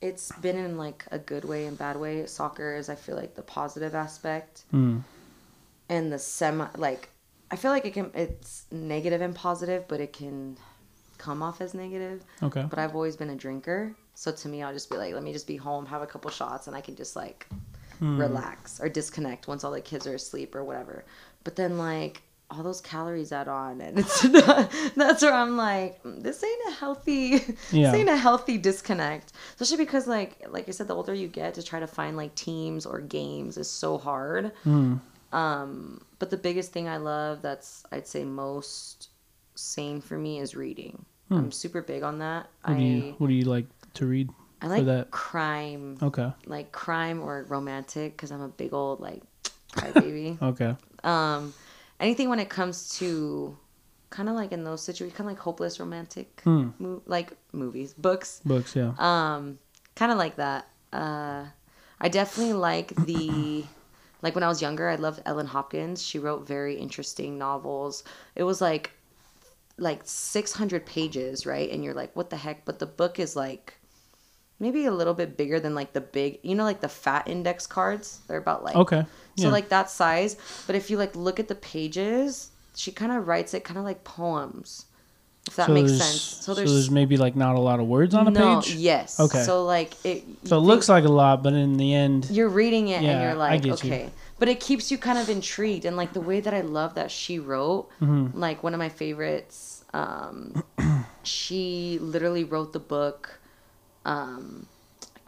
It's 0.02 0.32
been 0.34 0.58
in 0.58 0.78
like 0.78 1.06
a 1.12 1.20
good 1.20 1.44
way 1.46 1.66
and 1.66 1.78
bad 1.78 1.98
way. 1.98 2.26
Soccer 2.26 2.76
is, 2.76 2.90
I 2.90 2.96
feel 2.96 3.16
like, 3.16 3.36
the 3.36 3.42
positive 3.42 3.94
aspect, 3.96 4.64
Mm. 4.74 5.04
and 5.90 6.12
the 6.12 6.20
semi 6.20 6.68
like, 6.78 7.10
I 7.52 7.56
feel 7.56 7.72
like 7.72 7.86
it 7.86 7.94
can. 7.94 8.12
It's 8.14 8.66
negative 8.72 9.22
and 9.22 9.36
positive, 9.36 9.88
but 9.88 10.00
it 10.00 10.14
can 10.14 10.58
come 11.18 11.42
off 11.44 11.60
as 11.62 11.74
negative. 11.74 12.24
Okay. 12.42 12.66
But 12.70 12.80
I've 12.80 12.96
always 12.96 13.18
been 13.18 13.30
a 13.32 13.36
drinker, 13.36 13.94
so 14.16 14.32
to 14.32 14.48
me, 14.48 14.64
I'll 14.64 14.72
just 14.74 14.90
be 14.90 14.96
like, 14.98 15.14
let 15.14 15.24
me 15.24 15.34
just 15.34 15.48
be 15.48 15.58
home, 15.58 15.86
have 15.88 16.02
a 16.02 16.08
couple 16.08 16.30
shots, 16.32 16.68
and 16.68 16.76
I 16.76 16.82
can 16.82 16.96
just 16.96 17.16
like 17.16 17.48
relax 18.00 18.80
or 18.80 18.88
disconnect 18.88 19.48
once 19.50 19.66
all 19.66 19.72
the 19.72 19.82
kids 19.82 20.08
are 20.08 20.14
asleep 20.16 20.56
or 20.56 20.64
whatever. 20.64 21.04
But 21.44 21.58
then 21.58 21.78
like 21.78 22.22
all 22.52 22.64
those 22.64 22.82
calories 22.82 23.32
add 23.32 23.48
on, 23.48 23.80
and 23.82 24.00
it's 24.00 24.24
not, 24.48 24.72
that's 24.96 25.22
where 25.22 25.34
I'm 25.34 25.56
like, 25.56 26.02
"Mm, 26.04 26.24
this 26.24 26.44
ain't 26.44 26.62
a 26.70 26.72
healthy, 26.72 27.30
Yeah. 27.72 27.92
this 27.92 27.94
ain't 27.94 28.10
a 28.10 28.18
healthy 28.18 28.58
disconnect. 28.58 29.34
Especially 29.54 29.78
because 29.86 30.08
like 30.08 30.36
like 30.50 30.68
I 30.68 30.72
said, 30.72 30.88
the 30.88 30.96
older 30.96 31.14
you 31.14 31.28
get, 31.28 31.54
to 31.56 31.64
try 31.64 31.80
to 31.80 31.88
find 31.88 32.18
like 32.18 32.34
teams 32.36 32.86
or 32.86 33.00
games 33.02 33.58
is 33.58 33.70
so 33.70 33.98
hard. 33.98 34.52
Mm. 34.66 35.00
Um, 35.32 36.02
but 36.18 36.32
the 36.32 36.38
biggest 36.38 36.72
thing 36.72 36.88
I 36.88 36.98
love 36.98 37.42
that's 37.44 37.84
I'd 37.92 38.08
say 38.08 38.24
most 38.26 39.10
sane 39.56 40.02
for 40.02 40.18
me 40.18 40.40
is 40.40 40.56
reading. 40.56 41.06
I'm 41.32 41.52
super 41.52 41.84
big 41.84 42.02
on 42.02 42.18
that. 42.20 42.48
What 42.64 42.74
do 42.78 42.82
I 42.82 42.86
you 42.86 43.16
What 43.20 43.28
do 43.28 43.34
you 43.34 43.46
like 43.46 43.68
to 43.96 44.08
read? 44.08 44.30
I 44.62 44.68
like 44.68 44.86
that? 44.86 45.12
crime, 45.12 45.98
Okay. 46.02 46.32
like 46.48 46.72
crime 46.72 47.22
or 47.22 47.46
romantic 47.48 48.14
because 48.14 48.32
I'm 48.32 48.42
a 48.42 48.48
big 48.50 48.74
old 48.74 49.00
like 49.00 49.22
crybaby. 49.74 50.42
Okay. 50.42 50.76
um, 51.04 51.54
anything 52.00 52.30
when 52.30 52.40
it 52.40 52.50
comes 52.50 52.98
to 53.00 53.58
kind 54.10 54.28
of 54.30 54.36
like 54.36 54.52
in 54.52 54.64
those 54.64 54.82
situations, 54.82 55.18
kind 55.18 55.30
of 55.30 55.36
like 55.36 55.42
hopeless 55.44 55.80
romantic, 55.80 56.42
Hmm. 56.44 56.70
mo- 56.80 57.02
like 57.06 57.34
movies, 57.54 57.94
books, 57.94 58.42
Books. 58.46 58.76
Yeah. 58.76 58.94
um, 58.98 59.60
kind 59.96 60.12
of 60.12 60.18
like 60.18 60.36
that. 60.38 60.68
Uh, 60.92 61.46
I 62.02 62.10
definitely 62.10 62.54
like 62.54 62.96
the 63.06 63.66
like 64.22 64.36
when 64.36 64.44
I 64.44 64.48
was 64.48 64.62
younger, 64.62 64.90
I 64.90 64.96
loved 64.96 65.22
Ellen 65.26 65.48
Hopkins. 65.48 66.02
She 66.02 66.20
wrote 66.20 66.46
very 66.48 66.76
interesting 66.76 67.38
novels. 67.38 68.04
It 68.36 68.44
was 68.44 68.60
like 68.62 68.92
like 69.78 70.02
600 70.04 70.86
pages, 70.86 71.46
right? 71.46 71.70
And 71.72 71.84
you're 71.84 71.94
like, 71.94 72.14
what 72.16 72.30
the 72.30 72.36
heck? 72.38 72.66
But 72.66 72.80
the 72.80 72.86
book 72.86 73.18
is 73.20 73.36
like 73.36 73.76
maybe 74.60 74.86
a 74.86 74.92
little 74.92 75.14
bit 75.14 75.38
bigger 75.38 75.60
than 75.60 75.74
like 75.76 75.94
the 75.94 76.02
big, 76.02 76.40
you 76.44 76.56
know, 76.56 76.64
like 76.64 76.82
the 76.82 76.90
fat 76.90 77.28
index 77.28 77.66
cards. 77.68 78.20
They're 78.28 78.38
about 78.38 78.64
like 78.64 78.76
Okay. 78.76 79.06
so 79.38 79.44
Yeah. 79.48 79.50
like 79.52 79.70
that 79.70 79.90
size. 79.90 80.36
But 80.68 80.76
if 80.76 80.90
you 80.90 80.98
like 80.98 81.16
look 81.16 81.40
at 81.40 81.48
the 81.48 81.56
pages, 81.56 82.50
she 82.76 82.92
kind 82.92 83.12
of 83.12 83.28
writes 83.28 83.54
it 83.54 83.64
kind 83.64 83.78
of 83.78 83.86
like 83.86 84.04
poems. 84.04 84.86
If 85.48 85.56
that 85.56 85.68
So 85.68 85.74
makes 85.74 85.92
sense. 85.94 86.22
So 86.22 86.42
So 86.42 86.54
there's, 86.54 86.72
there's, 86.72 86.92
maybe 86.92 87.18
like 87.18 87.36
not 87.36 87.56
a 87.56 87.60
lot 87.60 87.80
of 87.80 87.88
words 87.88 88.14
on 88.14 88.28
a 88.28 88.32
no, 88.32 88.60
page. 88.62 88.76
yes. 88.76 89.20
Okay. 89.20 89.42
So 89.44 89.66
like 89.66 89.94
it. 90.06 90.24
So 90.44 90.58
it 90.58 90.62
looks 90.62 90.88
like 90.90 91.06
a 91.06 91.10
lot, 91.10 91.42
but 91.42 91.54
in 91.54 91.78
the 91.78 91.94
end, 91.94 92.30
you're 92.30 92.50
reading 92.50 92.90
it 92.90 93.02
Yeah, 93.02 93.12
and 93.12 93.22
you're 93.22 93.32
I 93.32 93.50
like, 93.50 93.62
get 93.64 93.84
you. 93.84 93.94
okay. 93.94 94.10
But 94.38 94.48
it 94.50 94.60
keeps 94.60 94.92
you 94.92 94.98
kind 94.98 95.18
of 95.18 95.30
intrigued 95.30 95.86
and 95.86 95.98
like 95.98 96.14
the 96.14 96.22
way 96.22 96.40
that 96.40 96.54
I 96.54 96.62
love 96.62 96.96
that 96.96 97.10
she 97.12 97.40
wrote. 97.40 97.90
Mm-hmm. 98.02 98.38
Like 98.40 98.62
one 98.64 98.74
of 98.74 98.80
my 98.80 98.90
favorites. 98.90 99.84
Um, 99.94 100.64
she 101.24 101.98
literally 102.02 102.44
wrote 102.44 102.74
the 102.74 102.80
book. 102.80 103.39
Um, 104.10 104.66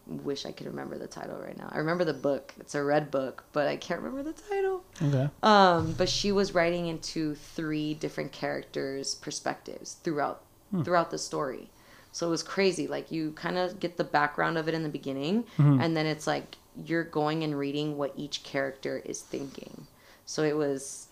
wish 0.07 0.45
I 0.45 0.51
could 0.51 0.67
remember 0.67 0.97
the 0.97 1.07
title 1.07 1.37
right 1.37 1.57
now. 1.57 1.69
I 1.71 1.77
remember 1.77 2.03
the 2.03 2.13
book. 2.13 2.53
It's 2.59 2.75
a 2.75 2.83
red 2.83 3.11
book, 3.11 3.43
but 3.53 3.67
I 3.67 3.77
can't 3.77 4.01
remember 4.01 4.23
the 4.31 4.41
title. 4.49 4.83
Okay. 5.01 5.29
Um, 5.43 5.93
but 5.93 6.09
she 6.09 6.31
was 6.31 6.53
writing 6.53 6.87
into 6.87 7.35
three 7.35 7.93
different 7.93 8.31
characters' 8.31 9.15
perspectives 9.15 9.93
throughout 10.03 10.41
throughout 10.85 11.11
the 11.11 11.17
story. 11.17 11.69
So 12.13 12.27
it 12.27 12.29
was 12.29 12.43
crazy. 12.43 12.87
Like 12.87 13.11
you 13.11 13.31
kind 13.33 13.57
of 13.57 13.79
get 13.79 13.97
the 13.97 14.03
background 14.03 14.57
of 14.57 14.67
it 14.67 14.73
in 14.73 14.83
the 14.83 14.89
beginning, 14.89 15.45
and 15.81 15.95
then 15.95 16.05
it's 16.05 16.27
like 16.27 16.57
you're 16.85 17.03
going 17.03 17.43
and 17.43 17.57
reading 17.57 17.97
what 17.97 18.13
each 18.15 18.43
character 18.43 19.01
is 19.05 19.21
thinking. 19.21 19.87
So 20.25 20.43
it 20.43 20.55
was 20.55 21.07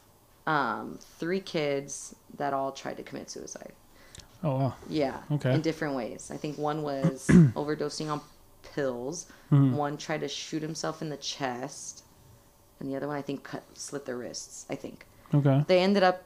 um, 0.48 0.98
three 1.20 1.42
kids 1.42 2.16
that 2.38 2.54
all 2.54 2.72
tried 2.72 2.98
to 2.98 3.04
commit 3.04 3.30
suicide. 3.30 3.74
Oh 4.44 4.56
wow. 4.58 4.74
Yeah. 4.90 5.18
Okay. 5.32 5.54
In 5.54 5.62
different 5.62 5.96
ways. 5.96 6.30
I 6.34 6.38
think 6.38 6.58
one 6.58 6.82
was 6.84 7.28
overdosing 7.30 8.10
on 8.12 8.22
pills. 8.74 9.28
Hmm. 9.50 9.76
One 9.76 9.98
tried 9.98 10.22
to 10.22 10.28
shoot 10.28 10.62
himself 10.62 11.02
in 11.02 11.10
the 11.10 11.18
chest, 11.18 12.04
and 12.80 12.90
the 12.90 12.96
other 12.96 13.08
one 13.08 13.18
I 13.18 13.22
think 13.22 13.44
cut 13.44 13.64
slit 13.74 14.06
their 14.06 14.18
wrists. 14.18 14.66
I 14.70 14.76
think 14.76 15.06
Okay. 15.34 15.64
they 15.68 15.80
ended 15.80 16.04
up 16.04 16.24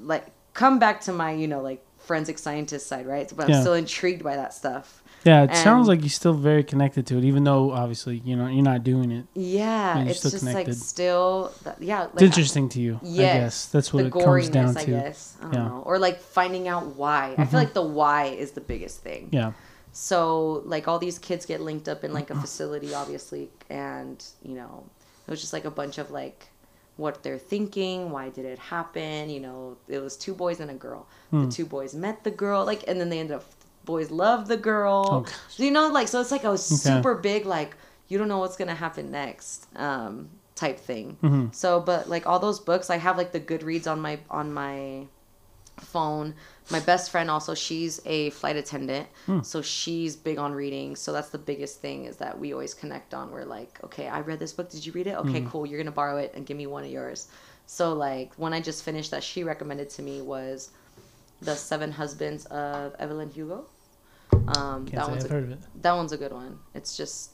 like 0.00 0.26
come 0.52 0.78
back 0.78 1.00
to 1.02 1.12
my 1.12 1.32
you 1.32 1.48
know 1.48 1.60
like 1.60 1.84
forensic 1.98 2.38
scientist 2.38 2.86
side, 2.86 3.06
right? 3.06 3.32
But 3.34 3.44
I'm 3.44 3.50
Yeah. 3.50 3.60
still 3.60 3.74
intrigued 3.74 4.22
by 4.22 4.36
that 4.36 4.52
stuff. 4.52 5.02
Yeah, 5.24 5.44
it 5.44 5.50
And- 5.50 5.58
sounds 5.58 5.88
like 5.88 6.00
you're 6.02 6.08
still 6.10 6.34
very 6.34 6.62
connected 6.62 7.06
to 7.06 7.18
it, 7.18 7.24
even 7.24 7.44
though 7.44 7.70
obviously 7.72 8.20
you 8.24 8.36
know 8.36 8.46
you're 8.46 8.62
not 8.62 8.84
doing 8.84 9.10
it. 9.10 9.24
Yeah, 9.34 9.98
it's 10.04 10.18
still 10.18 10.30
just 10.30 10.44
like 10.44 10.70
still 10.74 11.52
yeah. 11.80 12.00
Like, 12.00 12.10
It's 12.14 12.22
interesting 12.22 12.68
to 12.70 12.80
you. 12.80 12.94
I 13.02 13.06
Yes, 13.06 13.36
guess 13.36 13.66
that's 13.66 13.92
what 13.94 14.04
it 14.06 14.12
comes 14.12 14.48
down 14.50 14.76
I 14.76 14.84
to. 14.84 14.90
guess. 14.90 15.36
I 15.40 15.44
don't 15.44 15.52
Yeah. 15.54 15.58
Mm-hmm. 15.60 15.68
know. 15.76 15.82
Or 15.86 15.98
like 15.98 16.20
finding 16.20 16.68
out 16.68 16.96
why. 16.96 17.34
I 17.38 17.44
feel 17.46 17.58
like 17.60 17.74
the 17.74 17.82
why 17.82 18.26
is 18.26 18.52
the 18.52 18.60
biggest 18.60 19.00
thing. 19.00 19.28
Yeah. 19.32 19.52
So 19.92 20.62
like 20.66 20.88
all 20.88 20.98
these 20.98 21.18
kids 21.18 21.46
get 21.46 21.60
linked 21.60 21.88
up 21.88 22.04
in 22.04 22.12
like 22.12 22.30
a 22.30 22.34
facility, 22.34 22.92
obviously, 22.94 23.48
and 23.70 24.22
you 24.42 24.54
know 24.54 24.84
it 25.26 25.30
was 25.30 25.40
just 25.40 25.52
like 25.52 25.64
a 25.64 25.70
bunch 25.70 25.98
of 25.98 26.10
like 26.10 26.48
what 26.96 27.22
they're 27.24 27.38
thinking, 27.38 28.10
why 28.10 28.28
did 28.28 28.44
it 28.44 28.58
happen? 28.58 29.28
You 29.30 29.40
know, 29.40 29.76
it 29.88 29.98
was 30.00 30.16
two 30.16 30.34
boys 30.34 30.60
and 30.60 30.70
a 30.70 30.74
girl. 30.74 31.06
Hmm. 31.30 31.46
The 31.46 31.50
two 31.52 31.64
boys 31.66 31.92
met 31.94 32.22
the 32.22 32.30
girl, 32.30 32.64
like, 32.64 32.84
and 32.86 33.00
then 33.00 33.08
they 33.08 33.18
ended 33.18 33.34
up 33.36 33.44
boys 33.84 34.10
love 34.10 34.48
the 34.48 34.56
girl. 34.56 35.26
Oh, 35.28 35.62
you 35.62 35.70
know, 35.70 35.88
like 35.88 36.08
so 36.08 36.20
it's 36.20 36.30
like 36.30 36.44
a 36.44 36.56
super 36.58 37.14
big 37.14 37.46
like 37.46 37.76
you 38.08 38.18
don't 38.18 38.28
know 38.28 38.38
what's 38.38 38.56
gonna 38.56 38.74
happen 38.74 39.10
next 39.10 39.66
um, 39.76 40.28
type 40.54 40.78
thing. 40.78 41.16
Mm-hmm. 41.22 41.46
So, 41.52 41.80
but 41.80 42.08
like 42.08 42.26
all 42.26 42.38
those 42.38 42.60
books, 42.60 42.90
I 42.90 42.96
have 42.96 43.16
like 43.16 43.32
the 43.32 43.40
Goodreads 43.40 43.90
on 43.90 44.00
my 44.00 44.18
on 44.30 44.52
my 44.52 45.06
phone. 45.80 46.34
My 46.70 46.80
best 46.80 47.10
friend 47.10 47.30
also, 47.30 47.54
she's 47.54 48.00
a 48.06 48.30
flight 48.30 48.56
attendant, 48.56 49.06
so 49.42 49.60
she's 49.60 50.16
big 50.16 50.38
on 50.38 50.52
reading. 50.54 50.96
So 50.96 51.12
that's 51.12 51.28
the 51.28 51.38
biggest 51.38 51.80
thing 51.80 52.06
is 52.06 52.16
that 52.18 52.38
we 52.38 52.52
always 52.52 52.72
connect 52.72 53.12
on. 53.12 53.30
We're 53.30 53.44
like, 53.44 53.82
okay, 53.84 54.08
I 54.08 54.20
read 54.20 54.38
this 54.38 54.52
book. 54.52 54.70
Did 54.70 54.86
you 54.86 54.92
read 54.92 55.06
it? 55.06 55.16
Okay, 55.16 55.44
cool. 55.50 55.66
You're 55.66 55.78
gonna 55.78 55.90
borrow 55.90 56.16
it 56.18 56.32
and 56.34 56.46
give 56.46 56.56
me 56.56 56.66
one 56.66 56.84
of 56.84 56.90
yours. 56.90 57.28
So 57.66 57.94
like 57.94 58.34
one 58.38 58.52
I 58.52 58.60
just 58.60 58.84
finished 58.84 59.10
that 59.10 59.24
she 59.24 59.44
recommended 59.44 59.90
to 59.90 60.02
me 60.02 60.20
was 60.22 60.70
the 61.40 61.54
Seven 61.54 61.92
Husbands 61.92 62.46
of 62.46 62.94
Evelyn 62.98 63.30
Hugo. 63.30 63.66
Um, 64.48 64.86
that 64.86 65.08
one's 65.08 65.24
a, 65.24 65.28
heard 65.28 65.44
of 65.44 65.50
it. 65.52 65.58
that 65.82 65.92
one's 65.92 66.12
a 66.12 66.16
good 66.16 66.32
one. 66.32 66.58
It's 66.74 66.96
just 66.96 67.32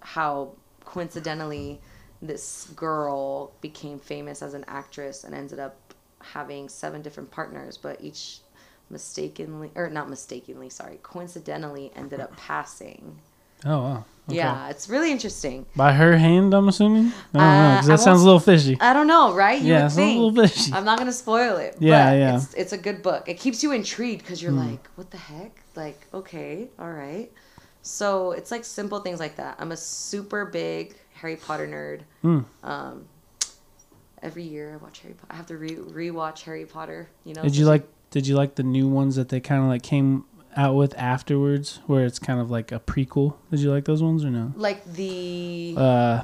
how 0.00 0.52
coincidentally 0.84 1.80
this 2.22 2.68
girl 2.76 3.52
became 3.60 3.98
famous 3.98 4.42
as 4.42 4.54
an 4.54 4.64
actress 4.68 5.24
and 5.24 5.34
ended 5.34 5.58
up 5.58 5.94
having 6.20 6.68
seven 6.68 7.02
different 7.02 7.30
partners, 7.30 7.76
but 7.76 8.00
each 8.00 8.40
mistakenly 8.90 9.70
or 9.74 9.90
not 9.90 10.08
mistakenly, 10.08 10.70
sorry, 10.70 10.98
coincidentally 11.02 11.90
ended 11.96 12.20
up 12.20 12.36
passing. 12.36 13.20
Oh 13.64 13.82
wow. 13.82 14.04
Okay. 14.28 14.36
Yeah, 14.38 14.70
it's 14.70 14.88
really 14.88 15.12
interesting. 15.12 15.66
By 15.76 15.92
her 15.92 16.16
hand, 16.16 16.54
I'm 16.54 16.66
assuming. 16.68 17.12
I 17.34 17.38
don't 17.38 17.42
know, 17.42 17.78
Uh, 17.78 17.82
that 17.88 18.00
sounds 18.00 18.22
a 18.22 18.24
little 18.24 18.40
fishy. 18.40 18.78
I 18.80 18.94
don't 18.94 19.06
know, 19.06 19.34
right? 19.34 19.60
You 19.60 19.68
yeah, 19.72 19.84
would 19.84 19.98
it 19.98 20.02
a 20.16 20.18
little 20.18 20.34
fishy. 20.46 20.72
I'm 20.72 20.84
not 20.86 20.98
gonna 20.98 21.12
spoil 21.12 21.56
it. 21.58 21.76
Yeah, 21.78 22.10
but 22.10 22.16
yeah. 22.18 22.36
It's, 22.36 22.54
it's 22.54 22.72
a 22.72 22.78
good 22.78 23.02
book. 23.02 23.28
It 23.28 23.34
keeps 23.34 23.62
you 23.62 23.72
intrigued 23.72 24.22
because 24.22 24.42
you're 24.42 24.52
Hmm. 24.52 24.66
like, 24.70 24.88
what 24.96 25.10
the 25.10 25.18
heck? 25.18 25.60
Like, 25.76 26.06
okay, 26.14 26.68
all 26.78 26.90
right. 26.90 27.30
So 27.82 28.32
it's 28.32 28.50
like 28.50 28.64
simple 28.64 29.00
things 29.00 29.20
like 29.20 29.36
that. 29.36 29.56
I'm 29.58 29.72
a 29.72 29.76
super 29.76 30.46
big 30.46 30.96
Harry 31.20 31.36
Potter 31.36 31.66
nerd. 31.68 32.00
Mm. 32.26 32.44
Um, 32.62 33.04
every 34.22 34.42
year 34.44 34.72
I 34.72 34.76
watch 34.82 35.00
Harry. 35.00 35.14
Potter. 35.14 35.32
I 35.32 35.36
have 35.36 35.46
to 35.46 35.56
re 35.58 35.76
rewatch 35.76 36.42
Harry 36.44 36.64
Potter. 36.64 37.10
You 37.24 37.34
know. 37.34 37.42
Did 37.42 37.56
you 37.56 37.66
like? 37.66 37.86
Did 38.10 38.26
you 38.26 38.36
like 38.36 38.54
the 38.54 38.62
new 38.62 38.88
ones 38.88 39.16
that 39.16 39.28
they 39.28 39.40
kind 39.40 39.62
of 39.62 39.68
like 39.68 39.82
came 39.82 40.24
out 40.56 40.74
with 40.74 40.96
afterwards, 40.98 41.80
where 41.86 42.04
it's 42.04 42.18
kind 42.18 42.40
of 42.40 42.50
like 42.50 42.72
a 42.72 42.80
prequel? 42.80 43.34
Did 43.50 43.60
you 43.60 43.70
like 43.70 43.84
those 43.84 44.02
ones 44.02 44.24
or 44.24 44.30
no? 44.30 44.52
like 44.56 44.84
the? 44.84 45.74
Uh, 45.76 46.22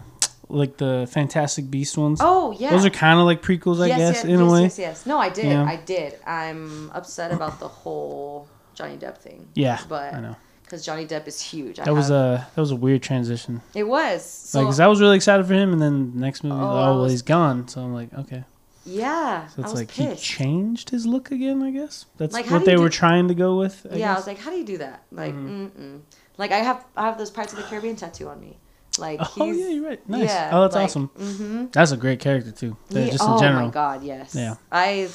like 0.48 0.76
the 0.78 1.08
Fantastic 1.12 1.70
Beast 1.70 1.96
ones. 1.96 2.18
oh 2.20 2.50
yeah. 2.58 2.70
Those 2.70 2.84
are 2.84 2.90
kind 2.90 3.20
of 3.20 3.24
like 3.26 3.40
prequels, 3.40 3.80
I 3.80 3.86
yes, 3.86 3.98
guess, 3.98 4.14
yes, 4.16 4.24
in 4.24 4.30
yes, 4.30 4.40
a 4.40 4.52
way. 4.52 4.62
Yes, 4.62 4.78
yes. 4.78 5.06
No, 5.06 5.18
I 5.18 5.28
did. 5.28 5.44
Yeah. 5.44 5.62
I 5.64 5.76
did. 5.76 6.18
I'm 6.26 6.90
upset 6.92 7.30
about 7.32 7.60
the 7.60 7.68
whole 7.68 8.48
Johnny 8.74 8.96
Depp 8.96 9.18
thing. 9.18 9.46
Yeah, 9.54 9.78
But 9.88 10.12
I 10.14 10.20
know. 10.20 10.34
because 10.64 10.84
Johnny 10.84 11.06
Depp 11.06 11.28
is 11.28 11.40
huge. 11.40 11.78
I 11.78 11.84
That 11.84 11.94
was 11.94 12.08
have- 12.08 12.16
a 12.16 12.48
that 12.56 12.60
was 12.60 12.72
a 12.72 12.76
weird 12.76 13.00
transition. 13.00 13.60
It 13.76 13.84
was. 13.84 14.24
So, 14.24 14.62
like, 14.62 14.80
I 14.80 14.88
was 14.88 15.00
really 15.00 15.14
excited 15.16 15.46
for 15.46 15.54
him, 15.54 15.72
and 15.72 15.80
then 15.80 16.18
next 16.18 16.42
movie, 16.42 16.56
Oh, 16.56 16.68
oh, 16.68 16.74
well, 16.74 17.02
was- 17.02 17.12
he's 17.12 17.22
gone. 17.22 17.68
So 17.68 17.80
I'm 17.82 17.94
like, 17.94 18.12
okay. 18.14 18.42
Yeah, 18.84 19.46
So 19.48 19.62
I 19.62 19.64
it's 19.64 19.72
was 19.72 19.80
like 19.80 19.90
he 19.90 20.14
changed 20.16 20.90
his 20.90 21.06
look 21.06 21.30
again. 21.30 21.62
I 21.62 21.70
guess 21.70 22.06
that's 22.16 22.32
Like, 22.32 22.50
what 22.50 22.64
they 22.64 22.76
were 22.76 22.88
trying 22.88 23.28
to 23.28 23.34
go 23.34 23.58
with. 23.58 23.86
I 23.90 23.96
yeah, 23.96 24.12
I 24.12 24.16
was 24.16 24.26
like, 24.26 24.38
how 24.38 24.50
do 24.50 24.56
you 24.56 24.64
do 24.64 24.78
that? 24.78 25.02
Like, 25.12 25.34
mm-mm. 25.34 26.00
Like 26.38 26.52
I 26.52 26.58
have 26.58 26.84
I 26.96 27.06
have 27.06 27.18
those 27.18 27.30
Pirates 27.30 27.52
of 27.52 27.58
the 27.58 27.64
Caribbean 27.64 27.96
tattoo 27.96 28.28
on 28.28 28.40
me. 28.40 28.56
Like 28.98 29.20
oh 29.38 29.52
yeah, 29.52 29.68
you're 29.68 29.86
right. 29.86 30.08
Nice. 30.08 30.24
yeah, 30.28 30.50
oh, 30.52 30.62
that's 30.62 30.74
like, 30.74 30.84
awesome. 30.84 31.10
Mm-hmm. 31.18 31.66
That's 31.72 31.92
a 31.92 31.96
great 31.96 32.20
character 32.20 32.50
too. 32.50 32.76
Yeah, 32.88 33.06
just 33.10 33.22
oh 33.22 33.34
in 33.34 33.40
general. 33.40 33.66
my 33.66 33.72
god, 33.72 34.02
yes. 34.02 34.34
Yeah. 34.34 34.54
I 34.72 35.08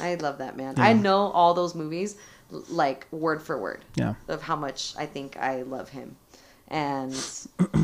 I 0.00 0.14
love 0.16 0.38
that 0.38 0.56
man. 0.56 0.74
Yeah. 0.76 0.82
I 0.84 0.92
know 0.94 1.30
all 1.30 1.54
those 1.54 1.74
movies 1.74 2.16
like 2.68 3.06
word 3.12 3.40
for 3.42 3.60
word 3.60 3.84
Yeah. 3.94 4.14
of 4.28 4.42
how 4.42 4.56
much 4.56 4.94
I 4.98 5.06
think 5.06 5.36
I 5.36 5.62
love 5.62 5.90
him. 5.90 6.16
And 6.70 7.12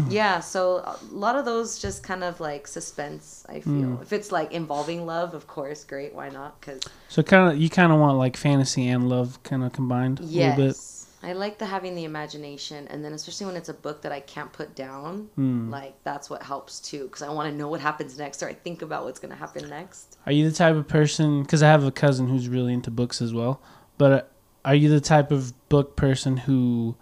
yeah, 0.09 0.39
so 0.41 0.77
a 0.79 0.97
lot 1.11 1.35
of 1.37 1.45
those 1.45 1.79
just 1.79 2.03
kind 2.05 2.23
of 2.23 2.39
like 2.41 2.67
suspense, 2.69 3.45
I 3.49 3.61
feel. 3.61 3.73
Mm. 3.99 4.03
If 4.03 4.13
it's 4.13 4.31
like 4.31 4.53
involving 4.53 5.07
love, 5.07 5.35
of 5.35 5.47
course, 5.49 5.83
great, 5.85 6.15
why 6.15 6.29
not? 6.29 6.61
Cuz 6.61 6.81
So 7.09 7.23
kind 7.23 7.51
of 7.53 7.59
you 7.61 7.69
kind 7.69 7.93
of 7.93 7.99
want 7.99 8.17
like 8.19 8.37
fantasy 8.37 8.87
and 8.89 9.09
love 9.09 9.43
kind 9.43 9.65
of 9.65 9.73
combined 9.73 10.21
a 10.21 10.23
little 10.23 10.57
bit. 10.57 10.67
yes. 10.67 10.93
I 11.23 11.33
like 11.33 11.59
the 11.59 11.67
having 11.67 11.97
the 11.97 12.05
imagination 12.05 12.87
and 12.87 13.05
then 13.05 13.13
especially 13.13 13.47
when 13.47 13.57
it's 13.57 13.69
a 13.69 13.75
book 13.75 14.03
that 14.03 14.13
I 14.13 14.21
can't 14.21 14.53
put 14.53 14.77
down, 14.77 15.31
Hmm. 15.35 15.71
like 15.71 15.95
that's 16.05 16.31
what 16.31 16.45
helps 16.45 16.79
too 16.79 17.09
cuz 17.09 17.23
I 17.23 17.31
want 17.31 17.51
to 17.51 17.57
know 17.57 17.67
what 17.69 17.81
happens 17.81 18.17
next 18.17 18.43
or 18.45 18.49
I 18.49 18.55
think 18.55 18.83
about 18.83 19.05
what's 19.05 19.19
going 19.19 19.33
to 19.33 19.37
happen 19.39 19.69
next. 19.69 20.17
Are 20.27 20.31
you 20.33 20.49
the 20.49 20.55
type 20.55 20.77
of 20.77 20.87
person? 20.87 21.43
Because 21.43 21.61
I 21.65 21.69
have 21.69 21.83
a 21.83 21.91
cousin 21.91 22.29
who's 22.29 22.49
really 22.49 22.73
into 22.75 22.93
books 22.93 23.21
as 23.21 23.35
well. 23.35 23.61
But 23.99 24.13
uh, 24.13 24.23
are 24.65 24.75
you 24.77 24.89
the 24.89 25.01
type 25.01 25.33
of 25.33 25.53
book 25.69 25.97
person 25.97 26.37
who 26.37 26.95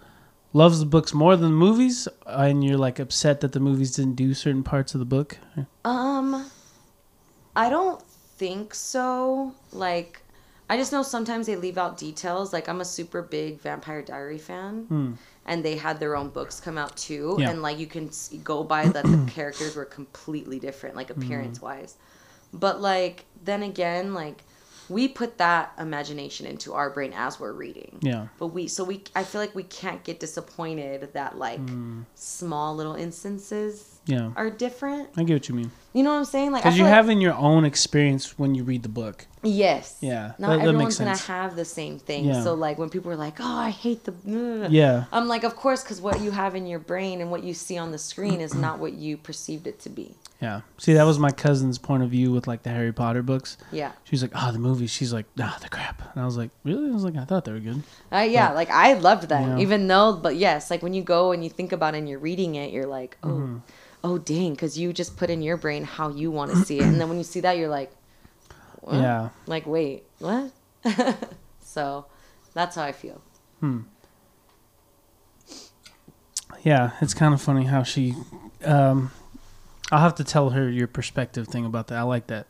loves 0.55 0.79
the 0.79 0.85
books 0.85 1.13
more 1.13 1.35
than 1.35 1.49
the 1.51 1.57
movies, 1.67 2.07
and 2.25 2.63
you're 2.63 2.77
like 2.77 2.97
upset 2.97 3.41
that 3.41 3.51
the 3.51 3.59
movies 3.59 3.91
didn't 3.97 4.15
do 4.15 4.33
certain 4.33 4.63
parts 4.63 4.93
of 4.95 4.99
the 4.99 5.05
book? 5.05 5.37
Um, 5.83 6.49
I 7.55 7.69
don't 7.69 8.01
think 8.37 8.73
so. 8.73 9.53
Like, 9.73 10.21
I 10.69 10.77
just 10.77 10.91
know 10.93 11.03
sometimes 11.03 11.45
they 11.47 11.57
leave 11.57 11.77
out 11.77 11.97
details. 11.97 12.53
Like, 12.53 12.69
I'm 12.69 12.79
a 12.81 12.85
super 12.85 13.21
big 13.21 13.59
Vampire 13.59 14.01
Diary 14.01 14.37
fan, 14.37 14.85
Hmm. 14.85 15.11
and 15.45 15.63
they 15.63 15.75
had 15.75 15.99
their 15.99 16.15
own 16.15 16.29
books 16.29 16.59
come 16.61 16.77
out 16.77 16.95
too. 16.95 17.35
Yeah. 17.37 17.49
And 17.49 17.61
like, 17.61 17.77
you 17.77 17.87
can 17.87 18.09
go 18.43 18.63
by 18.63 18.87
that 18.87 19.03
the 19.05 19.29
characters 19.37 19.75
were 19.75 19.85
completely 19.85 20.59
different, 20.59 20.95
like 20.95 21.09
appearance 21.09 21.61
wise. 21.61 21.97
But 22.53 22.79
like, 22.81 23.25
then 23.43 23.61
again, 23.61 24.13
like, 24.13 24.43
we 24.89 25.07
put 25.07 25.37
that 25.39 25.71
imagination 25.79 26.45
into 26.45 26.73
our 26.73 26.89
brain 26.89 27.13
as 27.15 27.39
we're 27.39 27.51
reading. 27.53 27.97
Yeah. 28.01 28.27
But 28.39 28.47
we, 28.47 28.67
so 28.67 28.83
we, 28.83 29.03
I 29.15 29.23
feel 29.23 29.41
like 29.41 29.55
we 29.55 29.63
can't 29.63 30.03
get 30.03 30.19
disappointed 30.19 31.13
that 31.13 31.37
like 31.37 31.59
Hmm. 31.59 32.01
small 32.15 32.75
little 32.75 32.95
instances 32.95 33.99
Yeah. 34.05 34.31
are 34.35 34.49
different. 34.49 35.09
I 35.17 35.23
get 35.23 35.33
what 35.33 35.49
you 35.49 35.55
mean. 35.55 35.71
You 35.93 36.03
know 36.03 36.11
what 36.11 36.19
I'm 36.19 36.25
saying? 36.25 36.51
Like, 36.51 36.63
Because 36.63 36.77
you 36.77 36.83
like- 36.83 36.93
have 36.93 37.09
in 37.09 37.21
your 37.21 37.33
own 37.33 37.65
experience 37.65 38.37
when 38.37 38.53
you 38.53 38.63
read 38.63 38.83
the 38.83 38.89
book. 38.89 39.25
Yes. 39.43 39.97
Yeah, 40.01 40.33
Not 40.37 40.49
that- 40.49 40.57
that 40.59 40.67
everyone's 40.67 40.97
gonna 40.97 41.15
have 41.17 41.55
the 41.55 41.65
same 41.65 41.99
thing. 41.99 42.25
Yeah. 42.25 42.43
So 42.43 42.53
like 42.53 42.77
when 42.77 42.89
people 42.89 43.11
are 43.11 43.15
like, 43.15 43.35
"Oh, 43.39 43.57
I 43.57 43.69
hate 43.69 44.03
the," 44.03 44.11
ugh," 44.65 44.71
Yeah. 44.71 45.05
I'm 45.11 45.27
like, 45.27 45.43
of 45.43 45.55
course, 45.55 45.83
because 45.83 46.01
what 46.01 46.19
you 46.21 46.31
have 46.31 46.55
in 46.55 46.65
your 46.67 46.79
brain 46.79 47.21
and 47.21 47.31
what 47.31 47.43
you 47.43 47.53
see 47.53 47.77
on 47.77 47.91
the 47.91 47.97
screen 47.97 48.41
is 48.41 48.53
not 48.53 48.79
what 48.79 48.93
you 48.93 49.17
perceived 49.17 49.67
it 49.67 49.79
to 49.81 49.89
be. 49.89 50.15
Yeah. 50.41 50.61
See, 50.77 50.93
that 50.93 51.03
was 51.03 51.17
my 51.17 51.31
cousin's 51.31 51.77
point 51.77 52.03
of 52.03 52.09
view 52.09 52.31
with 52.31 52.45
like 52.45 52.63
the 52.63 52.69
Harry 52.69 52.91
Potter 52.91 53.23
books. 53.23 53.57
Yeah. 53.71 53.93
She's 54.03 54.21
like, 54.21 54.31
"Oh, 54.35 54.51
the 54.51 54.59
movies." 54.59 54.91
She's 54.91 55.13
like, 55.13 55.25
"Ah, 55.39 55.57
the 55.61 55.69
crap." 55.69 56.01
And 56.13 56.21
I 56.21 56.25
was 56.25 56.35
like, 56.37 56.51
"Really?" 56.63 56.89
I 56.89 56.93
was 56.93 57.03
like, 57.05 57.15
"I 57.15 57.23
thought 57.25 57.45
they 57.45 57.53
were 57.53 57.59
good." 57.59 57.83
Uh, 58.11 58.27
yeah, 58.29 58.51
like 58.51 58.69
I 58.69 58.93
loved 58.93 59.29
that. 59.29 59.41
Yeah. 59.47 59.57
Even 59.59 59.87
though, 59.87 60.13
but 60.21 60.35
yes, 60.35 60.69
like 60.69 60.83
when 60.83 60.93
you 60.93 61.03
go 61.03 61.31
and 61.31 61.43
you 61.43 61.49
think 61.49 61.71
about 61.71 61.95
it 61.95 61.99
and 61.99 62.09
you're 62.09 62.19
reading 62.19 62.55
it, 62.55 62.71
you're 62.73 62.85
like, 62.85 63.17
oh, 63.23 63.29
Mm-hmm. 63.29 63.57
oh, 64.03 64.17
dang, 64.17 64.51
because 64.51 64.77
you 64.77 64.91
just 64.93 65.15
put 65.17 65.29
in 65.29 65.41
your 65.41 65.55
brain 65.57 65.83
how 65.85 66.09
you 66.09 66.29
want 66.31 66.51
to 66.51 66.57
see 66.57 66.79
it, 66.79 66.83
and 66.83 66.99
then 66.99 67.07
when 67.07 67.17
you 67.17 67.23
see 67.23 67.39
that, 67.39 67.57
you're 67.57 67.69
like, 67.69 67.91
what? 68.81 68.95
Yeah. 68.95 69.29
like 69.47 69.65
wait, 69.65 70.03
what? 70.19 70.51
so 71.61 72.05
that's 72.53 72.75
how 72.75 72.83
I 72.83 72.91
feel. 72.91 73.21
Hmm. 73.61 73.81
Yeah, 76.63 76.91
it's 77.01 77.13
kind 77.13 77.33
of 77.33 77.41
funny 77.41 77.65
how 77.65 77.83
she. 77.83 78.15
Um, 78.63 79.11
I'll 79.91 79.99
have 79.99 80.15
to 80.15 80.23
tell 80.23 80.51
her 80.51 80.69
your 80.69 80.87
perspective 80.87 81.47
thing 81.47 81.65
about 81.65 81.87
that. 81.87 81.97
I 81.99 82.01
like 82.03 82.27
that. 82.27 82.47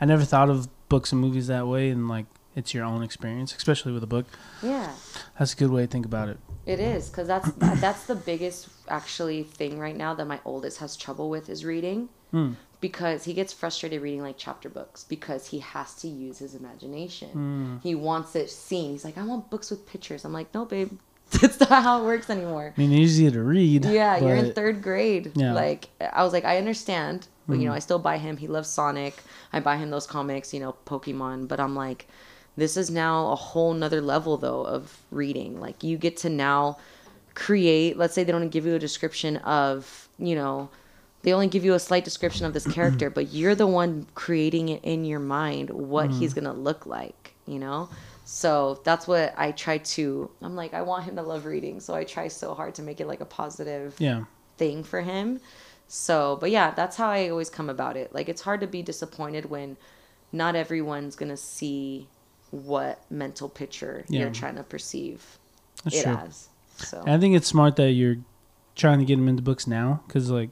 I 0.00 0.04
never 0.04 0.24
thought 0.24 0.48
of 0.48 0.68
books 0.88 1.12
and 1.12 1.20
movies 1.20 1.46
that 1.48 1.66
way, 1.66 1.90
and 1.90 2.08
like 2.08 2.26
it's 2.56 2.72
your 2.74 2.84
own 2.84 3.02
experience, 3.02 3.54
especially 3.54 3.92
with 3.92 4.02
a 4.02 4.06
book. 4.06 4.26
Yeah. 4.62 4.92
That's 5.38 5.52
a 5.52 5.56
good 5.56 5.70
way 5.70 5.82
to 5.82 5.86
think 5.88 6.06
about 6.06 6.28
it. 6.28 6.38
It 6.66 6.80
is 6.80 7.08
because 7.08 7.28
that's 7.28 7.50
that's 7.80 8.06
the 8.06 8.14
biggest 8.16 8.68
actually 8.88 9.42
thing 9.42 9.78
right 9.78 9.96
now 9.96 10.14
that 10.14 10.26
my 10.26 10.40
oldest 10.44 10.78
has 10.78 10.96
trouble 10.96 11.28
with 11.30 11.48
is 11.48 11.64
reading 11.64 12.08
Hmm. 12.30 12.52
because 12.82 13.24
he 13.24 13.32
gets 13.32 13.54
frustrated 13.54 14.02
reading 14.02 14.20
like 14.20 14.34
chapter 14.36 14.68
books 14.68 15.02
because 15.04 15.46
he 15.48 15.60
has 15.60 15.94
to 15.96 16.08
use 16.08 16.38
his 16.38 16.54
imagination. 16.54 17.30
Hmm. 17.30 17.76
He 17.82 17.94
wants 17.94 18.36
it 18.36 18.50
seen. 18.50 18.90
He's 18.92 19.04
like, 19.04 19.16
I 19.16 19.24
want 19.24 19.50
books 19.50 19.70
with 19.70 19.86
pictures. 19.86 20.24
I'm 20.26 20.32
like, 20.34 20.52
no, 20.52 20.64
babe, 20.66 20.90
that's 21.40 21.60
not 21.60 21.82
how 21.82 22.02
it 22.02 22.04
works 22.06 22.30
anymore. 22.30 22.72
I 22.76 22.80
mean, 22.80 22.92
it's 22.92 23.00
easy 23.12 23.30
to 23.30 23.42
read. 23.42 23.84
Yeah, 23.84 24.18
you're 24.18 24.36
in 24.36 24.52
third 24.52 24.82
grade. 24.82 25.32
Yeah. 25.34 25.52
Like 25.52 25.88
I 26.00 26.22
was 26.24 26.32
like, 26.32 26.44
I 26.44 26.58
understand, 26.58 27.26
but 27.46 27.58
you 27.58 27.66
know, 27.66 27.72
Mhm. 27.72 27.76
I 27.76 27.78
still 27.80 27.98
buy 27.98 28.18
him. 28.18 28.36
He 28.38 28.46
loves 28.46 28.68
Sonic. 28.68 29.22
I 29.52 29.60
buy 29.60 29.76
him 29.76 29.90
those 29.90 30.06
comics, 30.06 30.54
you 30.54 30.60
know, 30.60 30.74
Pokemon. 30.86 31.48
But 31.48 31.60
I'm 31.60 31.74
like, 31.74 32.08
this 32.56 32.76
is 32.76 32.90
now 32.90 33.30
a 33.30 33.36
whole 33.36 33.74
nother 33.74 34.00
level 34.00 34.36
though 34.36 34.64
of 34.64 34.98
reading. 35.10 35.60
Like 35.60 35.82
you 35.82 35.96
get 35.98 36.16
to 36.18 36.28
now 36.30 36.78
create. 37.34 37.96
Let's 37.96 38.14
say 38.14 38.24
they 38.24 38.32
don't 38.32 38.48
give 38.48 38.66
you 38.66 38.74
a 38.74 38.78
description 38.78 39.36
of, 39.38 40.08
you 40.18 40.34
know, 40.34 40.70
they 41.22 41.32
only 41.32 41.48
give 41.48 41.64
you 41.64 41.74
a 41.74 41.78
slight 41.78 42.04
description 42.04 42.46
of 42.46 42.52
this 42.54 42.66
character, 42.72 43.10
but 43.10 43.32
you're 43.32 43.54
the 43.54 43.66
one 43.66 44.06
creating 44.14 44.68
it 44.70 44.82
in 44.84 45.04
your 45.04 45.20
mind 45.20 45.70
what 45.70 46.10
he's 46.10 46.32
gonna 46.34 46.54
look 46.54 46.86
like. 46.86 47.34
You 47.46 47.58
know. 47.58 47.88
So 48.30 48.78
that's 48.84 49.08
what 49.08 49.32
I 49.38 49.52
try 49.52 49.78
to. 49.78 50.30
I'm 50.42 50.54
like, 50.54 50.74
I 50.74 50.82
want 50.82 51.04
him 51.04 51.16
to 51.16 51.22
love 51.22 51.46
reading, 51.46 51.80
so 51.80 51.94
I 51.94 52.04
try 52.04 52.28
so 52.28 52.52
hard 52.52 52.74
to 52.74 52.82
make 52.82 53.00
it 53.00 53.06
like 53.06 53.22
a 53.22 53.24
positive 53.24 53.94
Yeah. 53.98 54.24
thing 54.58 54.84
for 54.84 55.00
him. 55.00 55.40
So, 55.86 56.36
but 56.38 56.50
yeah, 56.50 56.72
that's 56.72 56.94
how 56.98 57.08
I 57.08 57.30
always 57.30 57.48
come 57.48 57.70
about 57.70 57.96
it. 57.96 58.12
Like, 58.12 58.28
it's 58.28 58.42
hard 58.42 58.60
to 58.60 58.66
be 58.66 58.82
disappointed 58.82 59.46
when 59.48 59.78
not 60.30 60.54
everyone's 60.56 61.16
gonna 61.16 61.38
see 61.38 62.06
what 62.50 63.00
mental 63.10 63.48
picture 63.48 64.04
Yeah. 64.10 64.20
you're 64.20 64.30
trying 64.30 64.56
to 64.56 64.62
perceive 64.62 65.38
That's 65.84 65.96
it 65.96 66.02
true. 66.02 66.12
as. 66.12 66.48
So, 66.76 67.02
I 67.06 67.16
think 67.16 67.34
it's 67.34 67.46
smart 67.46 67.76
that 67.76 67.92
you're 67.92 68.16
trying 68.76 68.98
to 68.98 69.06
get 69.06 69.16
them 69.16 69.28
into 69.28 69.42
books 69.42 69.66
now 69.66 70.02
because, 70.06 70.30
like, 70.30 70.50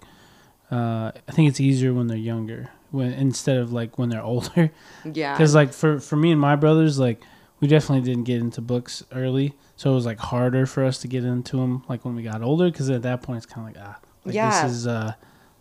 uh, 0.72 1.12
I 1.28 1.32
think 1.32 1.50
it's 1.50 1.60
easier 1.60 1.92
when 1.92 2.06
they're 2.06 2.16
younger, 2.16 2.70
when 2.90 3.12
instead 3.12 3.58
of 3.58 3.70
like 3.70 3.98
when 3.98 4.08
they're 4.08 4.22
older. 4.34 4.70
yeah, 5.04 5.34
Because 5.34 5.54
like 5.54 5.74
for 5.74 6.00
for 6.00 6.16
me 6.16 6.32
and 6.32 6.40
my 6.40 6.56
brothers, 6.56 6.98
like 6.98 7.22
we 7.60 7.68
definitely 7.68 8.04
didn't 8.08 8.24
get 8.24 8.40
into 8.40 8.60
books 8.60 9.02
early, 9.12 9.54
so 9.76 9.92
it 9.92 9.94
was 9.94 10.06
like 10.06 10.18
harder 10.18 10.66
for 10.66 10.84
us 10.84 10.98
to 10.98 11.08
get 11.08 11.24
into 11.24 11.56
them 11.56 11.82
like 11.88 12.04
when 12.04 12.14
we 12.14 12.22
got 12.22 12.42
older. 12.42 12.70
Because 12.70 12.90
at 12.90 13.02
that 13.02 13.22
point, 13.22 13.38
it's 13.38 13.46
kind 13.46 13.68
of 13.68 13.74
like 13.76 13.84
ah, 13.86 13.98
like 14.24 14.34
Yeah. 14.34 14.62
this 14.66 14.72
is 14.72 14.86
uh 14.86 15.14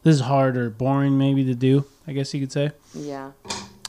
this 0.04 0.16
is 0.16 0.22
hard 0.22 0.58
or 0.58 0.70
boring 0.70 1.18
maybe 1.18 1.43
to 1.46 1.56
do. 1.56 1.86
I 2.08 2.14
guess 2.14 2.34
you 2.34 2.39
could 2.39 2.52
say 2.52 2.72
yeah. 2.93 3.32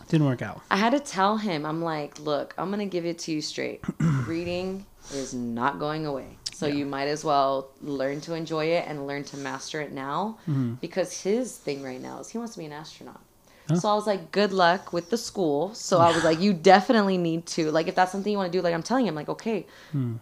didn't 0.09 0.27
work 0.27 0.41
out. 0.43 0.61
I 0.71 0.77
had 0.77 0.91
to 0.93 1.01
tell 1.01 1.37
him, 1.37 1.67
I'm 1.67 1.83
like, 1.83 2.19
look, 2.21 2.55
I'm 2.57 2.71
gonna 2.71 2.87
give 2.87 3.05
it 3.07 3.19
to 3.21 3.33
you 3.33 3.41
straight. 3.43 3.83
Reading 4.27 4.87
is 5.13 5.35
not 5.35 5.79
going 5.79 6.07
away. 6.07 6.39
So 6.55 6.67
you 6.67 6.87
might 6.87 7.07
as 7.09 7.23
well 7.23 7.69
learn 7.83 8.23
to 8.23 8.33
enjoy 8.35 8.65
it 8.67 8.87
and 8.89 9.07
learn 9.07 9.25
to 9.25 9.37
master 9.37 9.83
it 9.83 9.93
now. 9.93 10.39
Mhm. 10.49 10.81
Because 10.81 11.21
his 11.23 11.55
thing 11.55 11.83
right 11.83 12.01
now 12.01 12.19
is 12.21 12.31
he 12.31 12.39
wants 12.39 12.55
to 12.55 12.59
be 12.61 12.65
an 12.65 12.73
astronaut. 12.73 13.21
Huh? 13.69 13.77
So 13.77 13.89
I 13.89 13.95
was 13.95 14.07
like, 14.07 14.31
good 14.33 14.53
luck 14.53 14.93
with 14.93 15.11
the 15.11 15.17
school. 15.19 15.75
So 15.75 15.99
I 15.99 16.13
was 16.15 16.23
like, 16.31 16.41
you 16.41 16.53
definitely 16.53 17.19
need 17.19 17.47
to 17.47 17.71
like 17.71 17.89
if 17.89 17.95
that's 17.95 18.13
something 18.13 18.31
you 18.31 18.39
want 18.39 18.53
to 18.53 18.57
do. 18.59 18.63
Like 18.63 18.75
I'm 18.75 18.83
telling 18.83 19.07
him, 19.07 19.15
like 19.15 19.29
okay, 19.29 19.67
Hmm. 19.93 20.17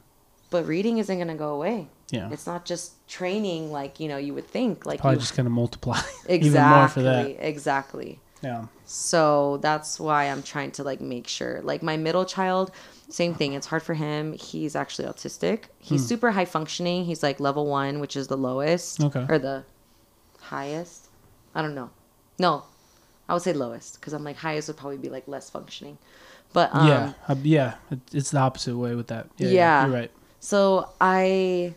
but 0.50 0.66
reading 0.66 0.98
isn't 0.98 1.18
gonna 1.18 1.34
go 1.34 1.54
away. 1.54 1.88
Yeah, 2.10 2.30
It's 2.30 2.46
not 2.46 2.64
just 2.64 3.06
training 3.08 3.72
like 3.72 3.98
you 3.98 4.08
know 4.08 4.18
you 4.18 4.34
would 4.34 4.46
think. 4.46 4.86
Like 4.86 5.00
probably 5.00 5.16
you, 5.16 5.20
just 5.20 5.36
gonna 5.36 5.50
multiply 5.50 5.98
exactly, 6.26 6.36
even 6.46 6.62
more 6.68 6.88
for 6.88 7.02
that. 7.02 7.36
exactly. 7.46 8.20
Yeah. 8.42 8.66
So 8.84 9.56
that's 9.62 9.98
why 9.98 10.24
I'm 10.24 10.42
trying 10.42 10.70
to 10.72 10.84
like 10.84 11.00
make 11.00 11.26
sure. 11.26 11.60
Like 11.62 11.82
my 11.82 11.96
middle 11.96 12.26
child, 12.26 12.70
same 13.08 13.34
thing. 13.34 13.54
It's 13.54 13.66
hard 13.66 13.82
for 13.82 13.94
him. 13.94 14.34
He's 14.34 14.76
actually 14.76 15.08
autistic. 15.08 15.64
He's 15.78 16.02
Hmm. 16.02 16.06
super 16.08 16.30
high 16.32 16.44
functioning. 16.44 17.06
He's 17.06 17.22
like 17.22 17.40
level 17.40 17.66
one, 17.66 18.00
which 18.00 18.16
is 18.16 18.26
the 18.28 18.36
lowest. 18.36 19.02
Okay. 19.02 19.24
Or 19.28 19.38
the 19.38 19.64
highest. 20.40 21.08
I 21.54 21.62
don't 21.62 21.74
know. 21.74 21.90
No, 22.38 22.64
I 23.28 23.32
would 23.34 23.42
say 23.42 23.52
lowest 23.52 24.00
because 24.00 24.12
I'm 24.12 24.24
like 24.24 24.36
highest 24.36 24.68
would 24.68 24.76
probably 24.76 24.98
be 24.98 25.08
like 25.08 25.26
less 25.28 25.50
functioning. 25.50 25.98
But 26.52 26.70
um, 26.74 26.86
yeah, 26.88 27.12
uh, 27.28 27.34
yeah, 27.42 27.74
it's 28.12 28.30
the 28.30 28.38
opposite 28.38 28.76
way 28.76 28.94
with 28.94 29.08
that. 29.08 29.28
Yeah, 29.38 29.48
Yeah. 29.48 29.86
you're 29.86 29.94
right. 29.94 30.10
So 30.40 30.90
I 31.00 31.74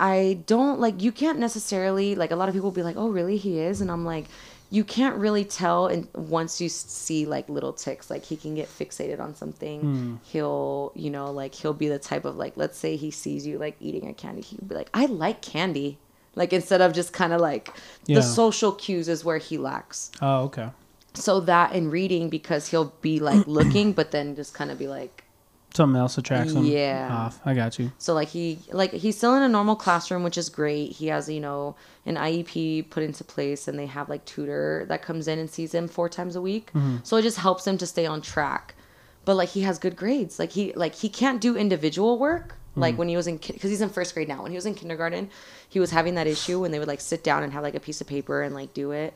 I 0.00 0.38
don't 0.46 0.80
like 0.80 1.02
you 1.02 1.12
can't 1.12 1.38
necessarily 1.38 2.14
like 2.14 2.30
a 2.30 2.36
lot 2.36 2.48
of 2.48 2.54
people 2.54 2.70
will 2.70 2.74
be 2.74 2.82
like, 2.82 2.96
"Oh, 2.96 3.08
really? 3.08 3.36
He 3.36 3.58
is?" 3.60 3.80
And 3.80 3.90
I'm 3.90 4.04
like, 4.04 4.26
you 4.70 4.82
can't 4.82 5.16
really 5.16 5.44
tell 5.44 5.86
and 5.86 6.08
once 6.14 6.60
you 6.60 6.68
see 6.68 7.26
like 7.26 7.48
little 7.48 7.72
ticks 7.72 8.10
like 8.10 8.24
he 8.24 8.36
can 8.36 8.54
get 8.56 8.66
fixated 8.68 9.20
on 9.20 9.34
something 9.34 9.80
Hmm. 9.80 10.14
he'll 10.24 10.90
you 10.96 11.10
know 11.10 11.30
like 11.30 11.54
he'll 11.54 11.74
be 11.74 11.86
the 11.88 11.98
type 11.98 12.24
of 12.24 12.36
like 12.36 12.54
let's 12.56 12.76
say 12.76 12.96
he 12.96 13.12
sees 13.12 13.46
you 13.46 13.58
like 13.58 13.76
eating 13.78 14.08
a 14.08 14.14
candy 14.14 14.40
he'll 14.42 14.66
be 14.66 14.74
like 14.74 14.88
i 14.92 15.06
like 15.06 15.42
candy 15.42 15.98
like 16.34 16.52
instead 16.52 16.80
of 16.80 16.92
just 16.92 17.12
kind 17.12 17.32
of 17.32 17.40
like 17.40 17.70
Yeah. 18.06 18.16
the 18.16 18.22
social 18.22 18.72
cues 18.72 19.08
is 19.08 19.24
where 19.24 19.38
he 19.38 19.58
lacks 19.58 20.10
Oh, 20.20 20.42
okay. 20.44 20.68
so 21.14 21.40
that 21.40 21.72
in 21.74 21.90
reading 21.90 22.28
because 22.28 22.68
he'll 22.68 22.92
be 23.00 23.20
like 23.20 23.46
looking 23.58 23.92
but 23.92 24.10
then 24.10 24.34
just 24.36 24.54
kind 24.54 24.70
of 24.70 24.78
be 24.78 24.88
like 24.88 25.20
Something 25.76 25.98
else 25.98 26.16
attracts 26.18 26.52
him. 26.52 26.64
Yeah. 26.66 27.08
off. 27.10 27.40
I 27.44 27.52
got 27.52 27.80
you. 27.80 27.90
So 27.98 28.14
like 28.14 28.28
he 28.28 28.60
like 28.70 28.92
he's 28.92 29.16
still 29.16 29.34
in 29.34 29.42
a 29.42 29.48
normal 29.48 29.74
classroom, 29.74 30.22
which 30.22 30.38
is 30.38 30.48
great. 30.48 30.92
He 30.92 31.08
has 31.08 31.28
you 31.28 31.40
know 31.40 31.74
an 32.06 32.14
IEP 32.14 32.90
put 32.90 33.02
into 33.02 33.24
place, 33.24 33.66
and 33.66 33.76
they 33.76 33.86
have 33.86 34.08
like 34.08 34.24
tutor 34.24 34.86
that 34.88 35.02
comes 35.02 35.26
in 35.26 35.40
and 35.40 35.50
sees 35.50 35.74
him 35.74 35.88
four 35.88 36.08
times 36.08 36.36
a 36.36 36.40
week. 36.40 36.70
Mm-hmm. 36.74 36.98
So 37.02 37.16
it 37.16 37.22
just 37.22 37.38
helps 37.38 37.66
him 37.66 37.76
to 37.78 37.88
stay 37.88 38.06
on 38.06 38.22
track. 38.22 38.76
But 39.24 39.34
like 39.34 39.48
he 39.48 39.62
has 39.62 39.80
good 39.80 39.96
grades. 39.96 40.38
Like 40.38 40.52
he 40.52 40.72
like 40.74 40.94
he 40.94 41.08
can't 41.08 41.40
do 41.40 41.56
individual 41.56 42.20
work. 42.20 42.54
Like 42.76 42.98
when 42.98 43.08
he 43.08 43.16
was 43.16 43.26
in 43.26 43.36
because 43.36 43.70
he's 43.70 43.80
in 43.80 43.88
first 43.88 44.14
grade 44.14 44.26
now. 44.28 44.42
When 44.42 44.50
he 44.50 44.56
was 44.56 44.66
in 44.66 44.74
kindergarten, 44.74 45.30
he 45.68 45.78
was 45.80 45.90
having 45.92 46.14
that 46.16 46.26
issue 46.26 46.60
when 46.60 46.72
they 46.72 46.78
would 46.80 46.88
like 46.88 47.00
sit 47.00 47.22
down 47.22 47.42
and 47.44 47.52
have 47.52 47.62
like 47.62 47.74
a 47.76 47.80
piece 47.80 48.00
of 48.00 48.06
paper 48.08 48.42
and 48.42 48.54
like 48.54 48.74
do 48.74 48.90
it. 48.90 49.14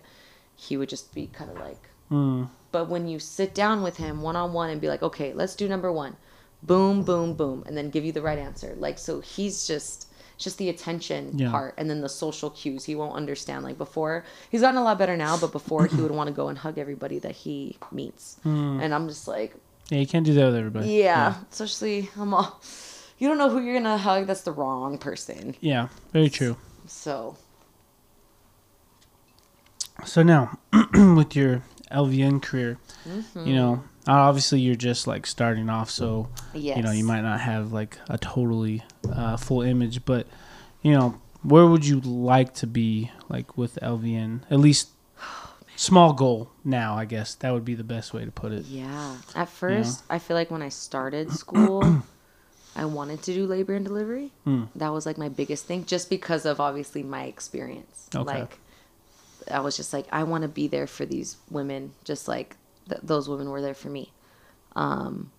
He 0.57 0.77
would 0.77 0.89
just 0.89 1.15
be 1.15 1.27
kind 1.27 1.51
of 1.51 1.59
like 1.59 1.81
Mm. 2.11 2.49
but 2.73 2.89
when 2.89 3.07
you 3.07 3.19
sit 3.19 3.55
down 3.55 3.83
with 3.83 3.99
him 3.99 4.23
one 4.23 4.35
on 4.35 4.55
one 4.55 4.71
and 4.71 4.81
be 4.81 4.89
like, 4.89 5.03
okay, 5.03 5.35
let's 5.35 5.55
do 5.55 5.69
number 5.69 5.93
one, 5.93 6.17
boom, 6.63 7.03
boom, 7.03 7.35
boom, 7.35 7.63
and 7.67 7.77
then 7.77 7.91
give 7.91 8.03
you 8.03 8.13
the 8.13 8.23
right 8.23 8.39
answer. 8.39 8.75
Like, 8.79 8.99
so 8.99 9.21
he's 9.21 9.67
just, 9.67 10.07
just 10.39 10.57
the 10.57 10.71
attention 10.71 11.37
Yeah. 11.39 11.51
part 11.51 11.75
and 11.77 11.91
then 11.91 12.01
the 12.01 12.09
social 12.09 12.49
cues 12.49 12.85
he 12.87 12.95
won't 12.95 13.15
understand. 13.15 13.63
Like 13.63 13.77
before, 13.77 14.25
he's 14.51 14.63
gotten 14.63 14.79
a 14.79 14.83
lot 14.83 14.97
better 14.99 15.19
now, 15.19 15.37
but 15.37 15.53
before 15.53 15.85
he 15.87 16.01
would 16.01 16.11
want 16.13 16.29
to 16.29 16.33
go 16.33 16.49
and 16.49 16.57
hug 16.57 16.79
everybody 16.79 17.19
that 17.19 17.33
he 17.33 17.77
meets. 17.93 18.39
And 18.45 18.95
I'm 18.95 19.07
just 19.09 19.29
like, 19.29 19.55
Yeah, 19.91 19.99
you 19.99 20.07
can't 20.07 20.25
do 20.25 20.33
that 20.33 20.47
with 20.47 20.57
everybody. 20.57 20.89
yeah, 20.89 21.35
especially, 21.53 22.09
I'm 22.19 22.33
all, 22.33 22.59
you 23.19 23.29
don't 23.29 23.39
know 23.39 23.51
who 23.51 23.61
you're 23.61 23.75
going 23.75 23.85
to 23.85 23.97
hug. 23.99 24.27
That's 24.27 24.43
the 24.43 24.53
wrong 24.53 24.99
person. 24.99 25.55
Yeah, 25.61 25.89
very 26.13 26.29
true. 26.31 26.57
So, 26.87 27.37
So 30.05 30.23
now, 30.23 30.59
with 30.95 31.35
your 31.37 31.63
LVN 31.91 32.43
career, 32.43 32.79
Mm-hmm. 33.09 33.47
you 33.47 33.55
know, 33.55 33.85
obviously 34.07 34.61
you're 34.61 34.75
just 34.75 35.07
like 35.07 35.25
starting 35.27 35.71
off, 35.71 35.89
so 35.89 36.29
yes. 36.53 36.77
you 36.77 36.83
know 36.83 36.91
you 36.91 37.05
might 37.05 37.23
not 37.23 37.41
have 37.41 37.73
like 37.73 37.97
a 38.11 38.19
totally 38.19 38.83
uh, 39.11 39.37
full 39.39 39.63
image, 39.63 40.05
but 40.05 40.27
you 40.83 40.93
know, 40.93 41.19
where 41.43 41.67
would 41.67 41.87
you 41.87 42.01
like 42.01 42.53
to 42.55 42.67
be 42.67 43.11
like 43.31 43.57
with 43.57 43.77
LVN? 43.81 44.43
At 44.51 44.59
least 44.61 44.91
small 45.77 46.13
goal 46.13 46.51
now, 46.65 46.97
I 46.99 47.07
guess 47.07 47.35
that 47.37 47.53
would 47.55 47.65
be 47.65 47.75
the 47.75 47.85
best 47.85 48.13
way 48.13 48.27
to 48.27 48.31
put 48.31 48.53
it. 48.53 48.67
Yeah. 48.67 49.17
At 49.35 49.49
first, 49.49 50.03
I 50.11 50.19
feel 50.19 50.37
like 50.37 50.51
when 50.51 50.61
I 50.63 50.69
started 50.69 51.31
school, 51.33 52.03
I 52.79 52.85
wanted 52.85 53.23
to 53.25 53.35
do 53.35 53.47
labor 53.47 53.75
and 53.75 53.85
delivery. 53.85 54.31
Hmm. 54.45 54.65
That 54.77 54.93
was 54.93 55.05
like 55.05 55.19
my 55.19 55.29
biggest 55.29 55.67
thing, 55.67 55.85
just 55.85 56.09
because 56.09 56.47
of 56.47 56.61
obviously 56.61 57.03
my 57.03 57.25
experience. 57.25 58.09
Okay. 58.15 58.25
Like, 58.41 58.59
I 59.51 59.61
was 59.61 59.77
just 59.77 59.93
like, 59.93 60.07
I 60.13 60.23
want 60.23 60.43
to 60.43 60.49
be 60.49 60.69
there 60.69 60.87
for 60.87 61.05
these 61.05 61.37
women, 61.51 61.93
just 62.05 62.29
like 62.29 62.57
th- 62.89 63.01
those 63.03 63.29
women 63.29 63.51
were 63.51 63.61
there 63.61 63.75
for 63.75 63.89
me. 63.89 64.13
Um, 64.77 65.33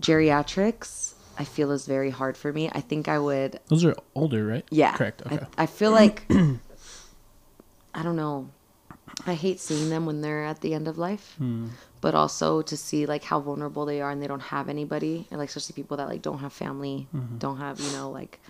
geriatrics, 0.00 1.14
I 1.38 1.44
feel 1.44 1.70
is 1.72 1.86
very 1.86 2.10
hard 2.10 2.36
for 2.36 2.52
me. 2.52 2.70
I 2.72 2.80
think 2.80 3.08
I 3.08 3.18
would 3.18 3.58
Those 3.68 3.84
are 3.84 3.96
older, 4.14 4.46
right? 4.46 4.64
yeah. 4.70 4.96
Correct. 4.96 5.22
I- 5.26 5.34
Okay. 5.34 5.46
I, 5.58 5.66
feel 5.66 5.90
like 5.90 6.24
I 6.30 8.02
don't 8.02 8.16
know. 8.16 8.50
I 9.26 9.34
hate 9.34 9.60
seeing 9.60 9.90
them 9.90 10.06
when 10.06 10.20
they're 10.20 10.44
at 10.44 10.60
the 10.60 10.74
end 10.74 10.88
of 10.88 10.98
life. 10.98 11.34
Hmm. 11.38 11.68
But 12.00 12.14
also 12.14 12.60
to 12.62 12.76
see 12.76 13.06
like 13.06 13.24
how 13.24 13.40
vulnerable 13.40 13.86
they 13.86 14.00
are 14.02 14.10
and 14.10 14.20
they 14.22 14.26
don't 14.26 14.40
have 14.54 14.68
anybody. 14.68 15.26
And 15.30 15.38
like 15.40 15.48
especially 15.48 15.74
people 15.74 15.96
that 15.96 16.08
like 16.08 16.22
don't 16.22 16.38
have 16.38 16.52
family, 16.52 17.08
Mm-hmm. 17.14 17.38
don't 17.38 17.56
have, 17.58 17.80
you 17.80 17.90
know, 17.92 18.10
like 18.10 18.40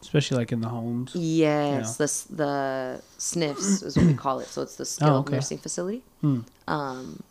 Especially 0.00 0.36
like 0.38 0.50
in 0.50 0.60
the 0.60 0.68
homes. 0.68 1.12
yes, 1.14 1.96
the 1.96 2.34
the 2.34 3.02
sniffs 3.18 3.82
is 3.82 3.96
what 3.96 4.06
we 4.06 4.14
call 4.24 4.40
it. 4.40 4.48
So 4.48 4.62
it's 4.62 4.74
the 4.76 4.84
skilled 4.84 5.10
Oh, 5.12 5.18
okay. 5.20 5.36
nursing 5.36 5.58
facility. 5.58 6.02
Hmm. 6.20 6.40
Um 6.66 7.22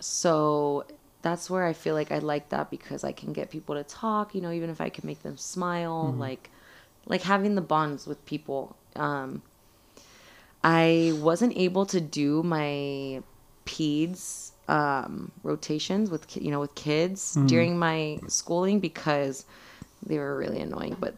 so 0.00 0.84
that's 1.22 1.48
where 1.48 1.64
I 1.64 1.72
feel 1.72 1.94
like 1.94 2.10
I 2.12 2.18
like 2.18 2.48
that 2.50 2.70
because 2.70 3.02
I 3.04 3.12
can 3.12 3.32
get 3.32 3.50
people 3.50 3.74
to 3.76 3.84
talk, 3.84 4.34
you 4.34 4.40
know, 4.40 4.50
even 4.52 4.70
if 4.70 4.80
I 4.80 4.88
can 4.88 5.06
make 5.06 5.22
them 5.22 5.36
smile, 5.36 6.10
Mm-hmm. 6.10 6.20
like 6.20 6.50
like 7.06 7.22
having 7.22 7.54
the 7.54 7.60
bonds 7.62 8.06
with 8.06 8.24
people. 8.26 8.76
Um, 8.96 9.42
I 10.66 11.12
wasn't 11.14 11.56
able 11.56 11.86
to 11.86 12.00
do 12.00 12.42
my 12.42 13.22
peds 13.66 14.50
um, 14.68 15.30
rotations 15.44 16.10
with 16.10 16.36
you 16.36 16.50
know 16.50 16.58
with 16.58 16.74
kids 16.74 17.34
hmm. 17.34 17.46
during 17.46 17.78
my 17.78 18.18
schooling 18.26 18.80
because 18.80 19.44
they 20.04 20.18
were 20.18 20.36
really 20.36 20.60
annoying. 20.60 20.96
But 20.98 21.14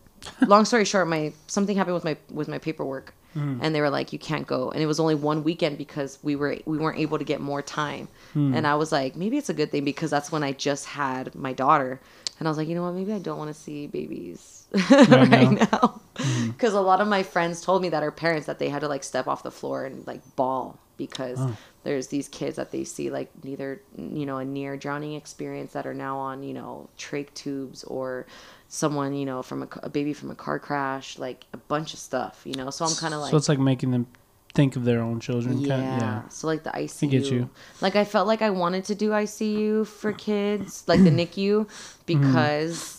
long 0.46 0.66
story 0.66 0.84
short, 0.84 1.08
my 1.08 1.32
something 1.46 1.78
happened 1.78 1.94
with 1.94 2.04
my 2.04 2.18
with 2.30 2.46
my 2.46 2.58
paperwork, 2.58 3.14
hmm. 3.32 3.58
and 3.62 3.74
they 3.74 3.80
were 3.80 3.88
like, 3.88 4.12
"You 4.12 4.18
can't 4.18 4.46
go." 4.46 4.70
And 4.70 4.82
it 4.82 4.86
was 4.86 5.00
only 5.00 5.14
one 5.14 5.42
weekend 5.44 5.78
because 5.78 6.18
we 6.22 6.36
were 6.36 6.58
we 6.66 6.76
weren't 6.76 6.98
able 6.98 7.16
to 7.16 7.24
get 7.24 7.40
more 7.40 7.62
time. 7.62 8.08
Hmm. 8.34 8.52
And 8.54 8.66
I 8.66 8.74
was 8.74 8.92
like, 8.92 9.16
maybe 9.16 9.38
it's 9.38 9.48
a 9.48 9.54
good 9.54 9.70
thing 9.70 9.82
because 9.82 10.10
that's 10.10 10.30
when 10.30 10.44
I 10.44 10.52
just 10.52 10.84
had 10.84 11.34
my 11.34 11.54
daughter, 11.54 11.98
and 12.38 12.46
I 12.46 12.50
was 12.50 12.58
like, 12.58 12.68
you 12.68 12.74
know 12.74 12.82
what? 12.82 12.92
Maybe 12.92 13.14
I 13.14 13.18
don't 13.18 13.38
want 13.38 13.48
to 13.48 13.58
see 13.58 13.86
babies 13.86 14.57
right, 14.90 14.90
now. 14.90 15.48
Mm-hmm. 15.48 15.54
now 15.72 16.00
because 16.48 16.74
a 16.74 16.80
lot 16.80 17.00
of 17.00 17.08
my 17.08 17.22
friends 17.22 17.60
told 17.60 17.80
me 17.80 17.88
that 17.90 18.02
are 18.02 18.10
parents 18.10 18.46
that 18.46 18.58
they 18.58 18.68
had 18.68 18.80
to 18.80 18.88
like 18.88 19.04
step 19.04 19.26
off 19.26 19.42
the 19.42 19.50
floor 19.50 19.84
and 19.84 20.06
like 20.06 20.20
bawl 20.36 20.78
because 20.96 21.38
oh. 21.40 21.56
there's 21.84 22.08
these 22.08 22.28
kids 22.28 22.56
that 22.56 22.72
they 22.72 22.84
see 22.84 23.08
like 23.08 23.30
neither 23.44 23.80
you 23.96 24.26
know 24.26 24.38
a 24.38 24.44
near 24.44 24.76
drowning 24.76 25.14
experience 25.14 25.72
that 25.72 25.86
are 25.86 25.94
now 25.94 26.18
on 26.18 26.42
you 26.42 26.52
know 26.52 26.88
trach 26.98 27.32
tubes 27.34 27.84
or 27.84 28.26
someone 28.68 29.14
you 29.14 29.24
know 29.24 29.42
from 29.42 29.62
a, 29.62 29.68
a 29.84 29.88
baby 29.88 30.12
from 30.12 30.30
a 30.30 30.34
car 30.34 30.58
crash 30.58 31.18
like 31.18 31.46
a 31.52 31.56
bunch 31.56 31.94
of 31.94 32.00
stuff 32.00 32.42
you 32.44 32.54
know 32.54 32.68
so 32.68 32.84
i'm 32.84 32.94
kind 32.96 33.14
of 33.14 33.20
like 33.20 33.30
so 33.30 33.36
it's 33.36 33.48
like 33.48 33.58
making 33.58 33.92
them 33.92 34.06
think 34.54 34.74
of 34.74 34.84
their 34.84 35.00
own 35.00 35.20
children. 35.20 35.58
yeah. 35.58 35.76
Kind 35.76 36.02
yeah. 36.02 36.28
So 36.30 36.48
like 36.48 36.64
the 36.64 36.70
ICU. 36.70 37.10
get 37.10 37.24
you. 37.26 37.48
Like 37.80 37.94
I 37.94 38.04
felt 38.04 38.26
like 38.26 38.42
I 38.42 38.50
wanted 38.50 38.84
to 38.86 38.94
do 38.96 39.10
ICU 39.10 39.86
for 39.86 40.12
kids, 40.12 40.82
like 40.88 41.04
the 41.04 41.10
NICU, 41.10 41.66
mm-hmm. 41.66 41.68
because 42.04 42.97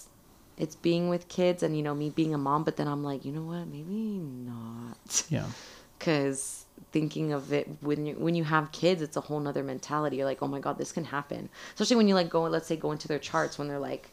it's 0.59 0.75
being 0.75 1.09
with 1.09 1.27
kids 1.29 1.63
and 1.63 1.75
you 1.75 1.81
know 1.81 1.95
me 1.95 2.09
being 2.09 2.33
a 2.33 2.37
mom. 2.37 2.63
But 2.63 2.75
then 2.77 2.87
I'm 2.87 3.03
like, 3.03 3.25
you 3.25 3.31
know 3.31 3.43
what? 3.43 3.67
Maybe 3.67 4.19
not, 4.19 5.25
Yeah. 5.29 5.45
because 5.97 6.65
thinking 6.91 7.33
of 7.33 7.51
it 7.51 7.67
when 7.81 8.05
you 8.05 8.15
when 8.15 8.35
you 8.35 8.43
have 8.43 8.71
kids, 8.71 9.01
it's 9.01 9.17
a 9.17 9.21
whole 9.21 9.39
nother 9.39 9.63
mentality. 9.63 10.17
You're 10.17 10.25
like, 10.25 10.43
oh 10.43 10.47
my 10.47 10.59
god, 10.59 10.77
this 10.77 10.91
can 10.91 11.05
happen. 11.05 11.49
Especially 11.73 11.95
when 11.95 12.07
you 12.07 12.15
like 12.15 12.29
go, 12.29 12.43
let's 12.43 12.67
say, 12.67 12.75
go 12.75 12.91
into 12.91 13.07
their 13.07 13.19
charts 13.19 13.57
when 13.57 13.67
they're 13.67 13.79
like, 13.79 14.09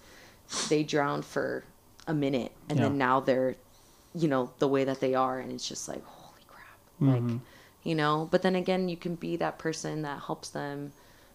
they 0.69 0.83
drowned 0.83 1.25
for 1.25 1.65
a 2.07 2.15
minute 2.15 2.53
and 2.69 2.79
then 2.79 2.97
now 2.97 3.19
they're, 3.21 3.57
you 4.15 4.29
know, 4.29 4.53
the 4.59 4.69
way 4.69 4.85
that 4.85 5.01
they 5.01 5.15
are, 5.15 5.41
and 5.41 5.51
it's 5.53 5.69
just 5.69 5.89
like, 5.89 6.05
holy 6.05 6.43
crap, 6.47 6.79
like 7.01 7.23
mm-hmm. 7.23 7.37
you 7.83 7.95
know 7.95 8.29
but 8.31 8.43
then 8.43 8.55
again 8.55 8.89
you 8.89 8.97
can 8.97 9.17
be 9.17 9.37
that 9.37 9.59
person 9.59 10.03
that 10.03 10.23
helps 10.23 10.51
them 10.51 10.93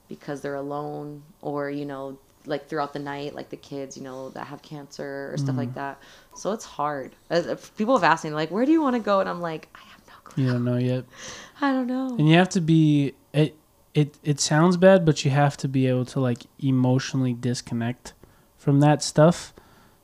because 0.07 0.41
they're 0.41 0.55
alone 0.55 1.24
or 1.41 1.70
you 1.70 1.86
know 1.86 2.18
like 2.46 2.68
throughout 2.68 2.94
the 2.94 3.00
night 3.00 3.36
like 3.36 3.50
the 3.50 3.58
kids 3.58 3.96
you 3.98 4.04
know 4.04 4.30
that 4.30 4.48
have 4.48 4.62
cancer 4.62 5.32
or 5.32 5.38
stuff 5.38 5.56
like 5.58 5.70
mm. 5.70 5.76
that. 5.76 6.00
So 6.36 6.52
it's 6.52 6.66
hard. 6.66 7.16
Uh, 7.30 7.36
uh, 7.36 7.56
people 7.78 7.96
have 7.98 8.04
asked 8.04 8.24
me 8.24 8.32
like 8.32 8.52
where 8.52 8.66
do 8.66 8.72
you 8.72 8.82
want 8.82 8.96
to 8.96 9.02
go? 9.02 9.20
And 9.20 9.30
i'm 9.30 9.42
like 9.42 9.68
i 9.76 9.80
have 9.92 10.02
no 10.08 10.14
clue. 10.24 10.44
You 10.44 10.52
don't 10.52 10.66
know 10.66 10.78
yet. 10.78 11.06
i 11.62 11.72
don't 11.72 11.88
know. 11.88 12.16
And 12.18 12.28
you 12.28 12.36
have 12.38 12.50
to 12.50 12.62
be 12.62 13.14
it 13.34 13.56
it 13.94 14.18
it 14.24 14.39
sounds 14.39 14.78
bad, 14.78 15.06
but 15.06 15.26
you 15.26 15.32
have 15.32 15.58
to 15.58 15.68
be 15.68 15.88
able 15.88 16.06
to 16.06 16.20
like 16.20 16.44
emotionally 16.60 17.34
disconnect 17.34 18.14
from 18.58 18.80
that 18.80 19.04
stuff 19.04 19.54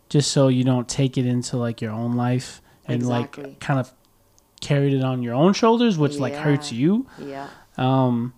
just 0.10 0.32
so 0.32 0.48
you 0.48 0.64
don't 0.64 0.88
take 0.88 1.18
it 1.18 1.26
into 1.26 1.58
like 1.58 1.82
your 1.82 1.92
own 1.92 2.14
life 2.14 2.62
and 2.86 2.98
Exactly. 2.98 3.44
like 3.44 3.60
kind 3.60 3.80
of 3.80 3.92
carried 4.62 4.94
it 4.94 5.04
on 5.04 5.22
your 5.22 5.34
own 5.34 5.54
shoulders, 5.54 5.98
which 5.98 6.18
like 6.18 6.34
hurts 6.34 6.72
you. 6.72 7.06
yeah. 7.20 7.50
Um 7.78 8.34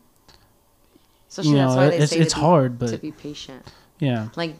especially 1.29 1.51
you 1.51 1.57
that's 1.57 1.75
know, 1.75 1.77
why 1.77 1.89
they 1.89 1.95
it's- 1.95 2.09
say 2.09 2.17
to 2.17 2.21
it's 2.23 2.33
hard, 2.33 2.79
to 2.79 2.85
but- 2.87 3.01
be 3.01 3.11
patient 3.11 3.65
yeah. 3.99 4.29
like 4.35 4.55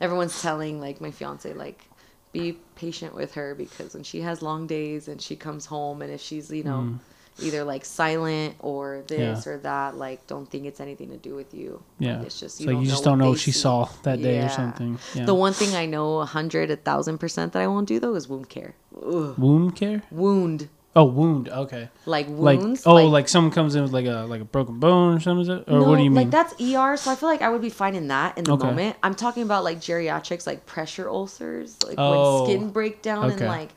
everyone's 0.00 0.40
telling 0.42 0.80
like 0.80 1.00
my 1.00 1.10
fiance 1.10 1.52
like 1.52 1.84
be 2.32 2.56
patient 2.76 3.14
with 3.14 3.34
her 3.34 3.54
because 3.54 3.94
when 3.94 4.02
she 4.02 4.20
has 4.20 4.42
long 4.42 4.66
days 4.66 5.08
and 5.08 5.20
she 5.20 5.36
comes 5.36 5.66
home 5.66 6.02
and 6.02 6.12
if 6.12 6.20
she's 6.20 6.50
you 6.50 6.64
know 6.64 6.98
either 7.42 7.62
like 7.64 7.84
silent 7.84 8.54
or 8.60 9.02
this 9.08 9.44
Mm. 9.44 9.46
Yeah. 9.46 9.52
or 9.52 9.58
that 9.58 9.96
like 9.96 10.26
don't 10.26 10.48
think 10.50 10.64
it's 10.66 10.80
anything 10.80 11.10
to 11.10 11.18
do 11.18 11.34
with 11.34 11.52
you 11.54 11.82
Yeah. 11.98 12.16
like, 12.18 12.26
it's 12.26 12.40
just 12.40 12.60
you 12.60 12.66
like 12.66 12.74
don't 12.76 12.84
you 12.84 12.90
just 12.90 13.04
don't 13.04 13.18
know 13.18 13.30
what 13.30 13.38
she 13.38 13.52
see. 13.52 13.60
saw 13.60 13.88
that 14.04 14.22
day 14.22 14.40
or 14.42 14.48
something. 14.48 14.98
Yeah. 15.14 15.26
the 15.26 15.34
one 15.34 15.52
thing 15.52 15.74
i 15.74 15.84
know 15.86 16.20
a 16.20 16.26
hundred 16.26 16.70
a 16.70 16.76
thousand 16.76 17.18
percent 17.18 17.52
that 17.52 17.60
i 17.62 17.66
won't 17.66 17.88
do 17.88 18.00
though 18.00 18.14
is 18.14 18.28
wound 18.28 18.48
care 18.48 18.74
Ugh. 19.04 19.34
wound 19.38 19.76
care? 19.76 20.02
wound 20.10 20.68
Oh, 20.96 21.04
wound. 21.04 21.48
Okay. 21.50 21.90
like 22.06 22.26
Like 22.28 22.58
wounds 22.60 22.86
oh, 22.86 23.06
like, 23.08 23.28
someone 23.28 23.52
comes 23.52 23.74
in 23.74 23.82
with 23.82 23.92
like 23.92 24.06
a 24.06 24.24
like 24.26 24.40
a 24.40 24.44
broken 24.46 24.80
bone 24.80 25.16
or 25.16 25.20
something, 25.20 25.48
it? 25.58 25.68
or 25.70 25.86
what 25.86 25.98
do 25.98 26.02
you 26.04 26.10
mean? 26.10 26.30
Like 26.30 26.30
that's 26.30 26.54
ER, 26.60 26.96
so 26.96 27.10
I 27.10 27.14
feel 27.16 27.28
like 27.28 27.42
I 27.42 27.50
would 27.50 27.60
be 27.60 27.68
fine 27.70 27.94
in 27.94 28.08
that 28.08 28.38
in 28.38 28.44
the 28.44 28.52
Okay. 28.52 28.66
moment. 28.66 28.96
I'm 29.02 29.14
talking 29.14 29.42
about 29.42 29.62
like 29.62 29.78
geriatrics, 29.78 30.46
like 30.46 30.64
pressure 30.64 31.08
ulcers, 31.08 31.82
like 31.82 31.98
Oh, 31.98 32.10
when 32.10 32.48
skin 32.58 32.70
breakdown 32.70 33.30
and 33.30 33.40
like 33.46 33.70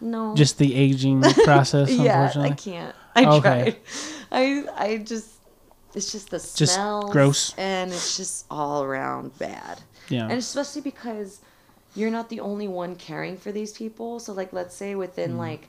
no, 0.00 0.34
just 0.34 0.58
the 0.58 0.74
aging 0.74 1.22
process. 1.44 1.90
yeah. 1.90 2.32
I 2.36 2.50
can't. 2.50 2.94
I 3.14 3.24
Okay. 3.26 3.40
tried. 3.40 3.76
I 4.32 4.64
I 4.76 4.96
just 4.98 5.30
it's 5.94 6.10
just 6.12 6.30
the 6.30 6.38
Just 6.38 6.74
smells 6.74 7.12
gross. 7.12 7.54
and 7.56 7.92
it's 7.92 8.16
just 8.16 8.44
all 8.50 8.82
around 8.82 9.38
bad. 9.38 9.80
Yeah. 10.08 10.24
And 10.28 10.32
especially 10.38 10.82
because 10.82 11.40
you're 11.94 12.10
not 12.10 12.28
the 12.28 12.40
only 12.40 12.68
one 12.68 12.96
caring 12.96 13.36
for 13.38 13.52
these 13.52 13.72
people. 13.72 14.18
So 14.18 14.32
like 14.32 14.52
let's 14.52 14.74
say 14.74 14.96
within 14.96 15.34
Mm. 15.34 15.38
like 15.38 15.68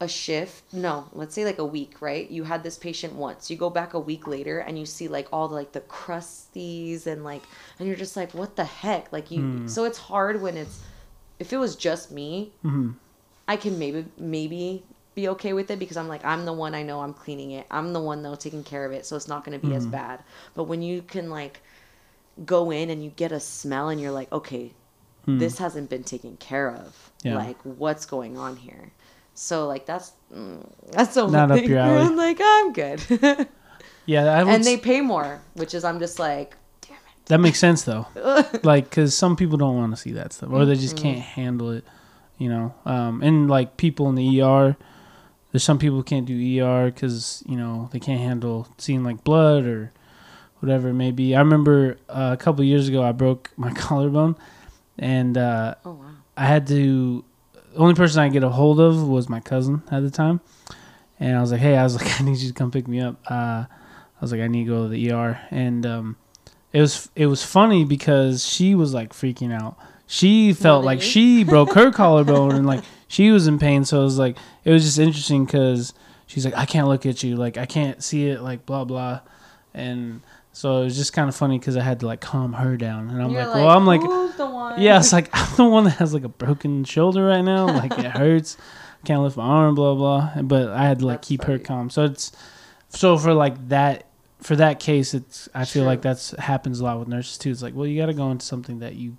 a 0.00 0.06
shift, 0.06 0.72
no, 0.72 1.08
let's 1.12 1.34
say 1.34 1.44
like 1.44 1.58
a 1.58 1.64
week, 1.64 2.00
right? 2.00 2.30
You 2.30 2.44
had 2.44 2.62
this 2.62 2.78
patient 2.78 3.14
once. 3.14 3.50
You 3.50 3.56
go 3.56 3.68
back 3.70 3.94
a 3.94 3.98
week 3.98 4.26
later 4.28 4.60
and 4.60 4.78
you 4.78 4.86
see 4.86 5.08
like 5.08 5.26
all 5.32 5.48
the 5.48 5.54
like 5.56 5.72
the 5.72 5.80
crusties 5.80 7.06
and 7.06 7.24
like 7.24 7.42
and 7.78 7.88
you're 7.88 7.96
just 7.96 8.16
like 8.16 8.32
what 8.32 8.56
the 8.56 8.64
heck? 8.64 9.12
Like 9.12 9.30
you 9.30 9.42
Hmm. 9.42 9.66
so 9.66 9.84
it's 9.84 9.98
hard 9.98 10.40
when 10.40 10.56
it's 10.56 10.80
if 11.38 11.52
it 11.52 11.56
was 11.58 11.74
just 11.76 12.10
me, 12.12 12.52
Mm-hmm. 12.64 12.90
I 13.48 13.56
can 13.56 13.78
maybe 13.78 14.04
maybe 14.18 14.84
be 15.14 15.28
okay 15.30 15.52
with 15.52 15.68
it 15.70 15.78
because 15.80 15.96
I'm 15.96 16.06
like 16.06 16.24
I'm 16.24 16.44
the 16.44 16.52
one 16.52 16.74
I 16.76 16.82
know 16.84 17.00
I'm 17.00 17.14
cleaning 17.14 17.50
it. 17.52 17.66
I'm 17.70 17.92
the 17.92 18.00
one 18.00 18.22
though 18.22 18.36
taking 18.36 18.62
care 18.62 18.84
of 18.84 18.92
it, 18.92 19.04
so 19.04 19.16
it's 19.16 19.26
not 19.28 19.44
going 19.44 19.58
to 19.58 19.66
be 19.66 19.74
as 19.74 19.82
Mm-hmm. 19.82 19.92
bad. 19.92 20.22
But 20.54 20.64
when 20.64 20.80
you 20.82 21.02
can 21.02 21.28
like 21.28 21.60
go 22.44 22.70
in 22.70 22.88
and 22.90 23.02
you 23.02 23.10
get 23.10 23.32
a 23.32 23.40
smell 23.40 23.88
and 23.88 24.00
you're 24.00 24.12
like, 24.12 24.30
okay, 24.30 24.72
this 25.26 25.58
hasn't 25.58 25.90
been 25.90 26.04
taken 26.04 26.36
care 26.38 26.70
of. 26.70 27.10
Yeah. 27.22 27.36
Like 27.36 27.58
what's 27.62 28.06
going 28.06 28.38
on 28.38 28.56
here? 28.56 28.92
So 29.38 29.68
like 29.68 29.86
that's 29.86 30.12
mm, 30.34 30.68
that's 30.90 31.14
the 31.14 31.24
Not 31.28 31.48
one 31.48 31.52
up 31.52 31.58
thing 31.58 31.70
your 31.70 31.78
where 31.84 31.98
alley. 31.98 32.06
I'm 32.06 32.16
like 32.16 32.40
I'm 32.42 32.72
good. 32.72 33.00
yeah, 34.04 34.24
I 34.24 34.42
would 34.42 34.52
and 34.52 34.64
they 34.64 34.76
pay 34.76 35.00
more, 35.00 35.40
which 35.54 35.74
is 35.74 35.84
I'm 35.84 36.00
just 36.00 36.18
like, 36.18 36.56
damn 36.80 36.96
it. 36.96 37.26
that 37.26 37.38
makes 37.38 37.60
sense 37.60 37.84
though. 37.84 38.08
like, 38.64 38.90
because 38.90 39.14
some 39.14 39.36
people 39.36 39.56
don't 39.56 39.76
want 39.76 39.92
to 39.94 39.96
see 39.96 40.10
that 40.12 40.32
stuff, 40.32 40.50
or 40.50 40.64
they 40.64 40.74
just 40.74 40.96
can't 40.96 41.20
handle 41.20 41.70
it. 41.70 41.84
You 42.36 42.48
know, 42.48 42.74
um, 42.84 43.22
and 43.22 43.48
like 43.48 43.76
people 43.76 44.08
in 44.08 44.16
the 44.16 44.42
ER, 44.42 44.76
there's 45.52 45.62
some 45.62 45.78
people 45.78 45.98
who 45.98 46.02
can't 46.02 46.26
do 46.26 46.60
ER 46.60 46.90
because 46.90 47.44
you 47.46 47.56
know 47.56 47.90
they 47.92 48.00
can't 48.00 48.20
handle 48.20 48.66
seeing 48.76 49.04
like 49.04 49.22
blood 49.22 49.66
or 49.66 49.92
whatever 50.58 50.88
it 50.88 50.94
may 50.94 51.12
be. 51.12 51.36
I 51.36 51.38
remember 51.38 51.96
uh, 52.08 52.30
a 52.32 52.36
couple 52.36 52.64
years 52.64 52.88
ago 52.88 53.04
I 53.04 53.12
broke 53.12 53.52
my 53.56 53.72
collarbone, 53.72 54.34
and 54.98 55.38
uh, 55.38 55.76
Oh 55.84 55.92
wow. 55.92 56.10
I 56.36 56.46
had 56.46 56.66
to. 56.66 57.24
The 57.78 57.84
only 57.84 57.94
person 57.94 58.18
I 58.18 58.26
could 58.26 58.32
get 58.32 58.42
a 58.42 58.48
hold 58.48 58.80
of 58.80 59.06
was 59.06 59.28
my 59.28 59.38
cousin 59.38 59.84
at 59.88 60.02
the 60.02 60.10
time, 60.10 60.40
and 61.20 61.38
I 61.38 61.40
was 61.40 61.52
like, 61.52 61.60
"Hey, 61.60 61.76
I 61.76 61.84
was 61.84 61.94
like, 62.02 62.20
I 62.20 62.24
need 62.24 62.38
you 62.38 62.48
to 62.48 62.52
come 62.52 62.72
pick 62.72 62.88
me 62.88 63.00
up." 63.00 63.20
Uh, 63.30 63.66
I 63.66 64.20
was 64.20 64.32
like, 64.32 64.40
"I 64.40 64.48
need 64.48 64.64
to 64.64 64.68
go 64.68 64.82
to 64.82 64.88
the 64.88 65.12
ER," 65.12 65.40
and 65.52 65.86
um, 65.86 66.16
it 66.72 66.80
was 66.80 67.08
it 67.14 67.26
was 67.26 67.44
funny 67.44 67.84
because 67.84 68.44
she 68.44 68.74
was 68.74 68.94
like 68.94 69.12
freaking 69.12 69.54
out. 69.54 69.76
She 70.08 70.52
felt 70.54 70.84
like 70.84 71.00
she 71.00 71.44
broke 71.44 71.74
her 71.74 71.92
collarbone 72.02 72.56
and 72.56 72.66
like 72.66 72.82
she 73.06 73.30
was 73.30 73.46
in 73.46 73.60
pain. 73.60 73.84
So 73.84 74.00
it 74.00 74.04
was 74.04 74.18
like 74.18 74.36
it 74.64 74.72
was 74.72 74.82
just 74.82 74.98
interesting 74.98 75.44
because 75.44 75.94
she's 76.26 76.44
like, 76.44 76.56
"I 76.56 76.66
can't 76.66 76.88
look 76.88 77.06
at 77.06 77.22
you, 77.22 77.36
like 77.36 77.58
I 77.58 77.66
can't 77.66 78.02
see 78.02 78.26
it, 78.26 78.42
like 78.42 78.66
blah 78.66 78.86
blah," 78.86 79.20
and 79.72 80.20
so 80.52 80.80
it 80.80 80.84
was 80.84 80.96
just 80.96 81.12
kind 81.12 81.28
of 81.28 81.36
funny 81.36 81.58
because 81.58 81.76
I 81.76 81.82
had 81.82 82.00
to 82.00 82.06
like 82.06 82.20
calm 82.20 82.52
her 82.54 82.76
down, 82.76 83.10
and 83.10 83.22
I'm 83.22 83.30
You're 83.30 83.46
like, 83.46 83.54
"Well, 83.54 83.70
I'm 83.70 83.86
like." 83.86 84.00
who's 84.02 84.34
the 84.36 84.46
one? 84.48 84.80
Yeah, 84.80 84.98
it's 84.98 85.12
like 85.12 85.28
I'm 85.32 85.56
the 85.56 85.64
one 85.64 85.84
that 85.84 85.96
has 85.98 86.12
like 86.14 86.24
a 86.24 86.28
broken 86.28 86.84
shoulder 86.84 87.24
right 87.24 87.42
now. 87.42 87.66
Like 87.66 87.92
it 87.98 88.04
hurts. 88.16 88.56
Can't 89.04 89.22
lift 89.22 89.36
my 89.36 89.44
arm. 89.44 89.74
Blah 89.74 89.94
blah. 89.94 90.42
But 90.42 90.68
I 90.70 90.84
had 90.86 90.98
to 91.00 91.06
like 91.06 91.18
That's 91.18 91.28
keep 91.28 91.44
her 91.44 91.58
calm. 91.58 91.90
So 91.90 92.04
it's 92.04 92.32
so 92.88 93.16
for 93.18 93.32
like 93.34 93.68
that 93.68 94.04
for 94.40 94.56
that 94.56 94.80
case, 94.80 95.14
it's 95.14 95.48
I 95.54 95.64
feel 95.64 95.82
Sure. 95.82 95.86
like 95.86 96.02
that's 96.02 96.30
happens 96.32 96.80
a 96.80 96.84
lot 96.84 96.98
with 96.98 97.08
nurses 97.08 97.38
too. 97.38 97.50
It's 97.50 97.62
like 97.62 97.74
well, 97.74 97.86
you 97.86 98.00
got 98.00 98.06
to 98.06 98.14
go 98.14 98.30
into 98.30 98.44
something 98.44 98.80
that 98.80 98.94
you 98.96 99.16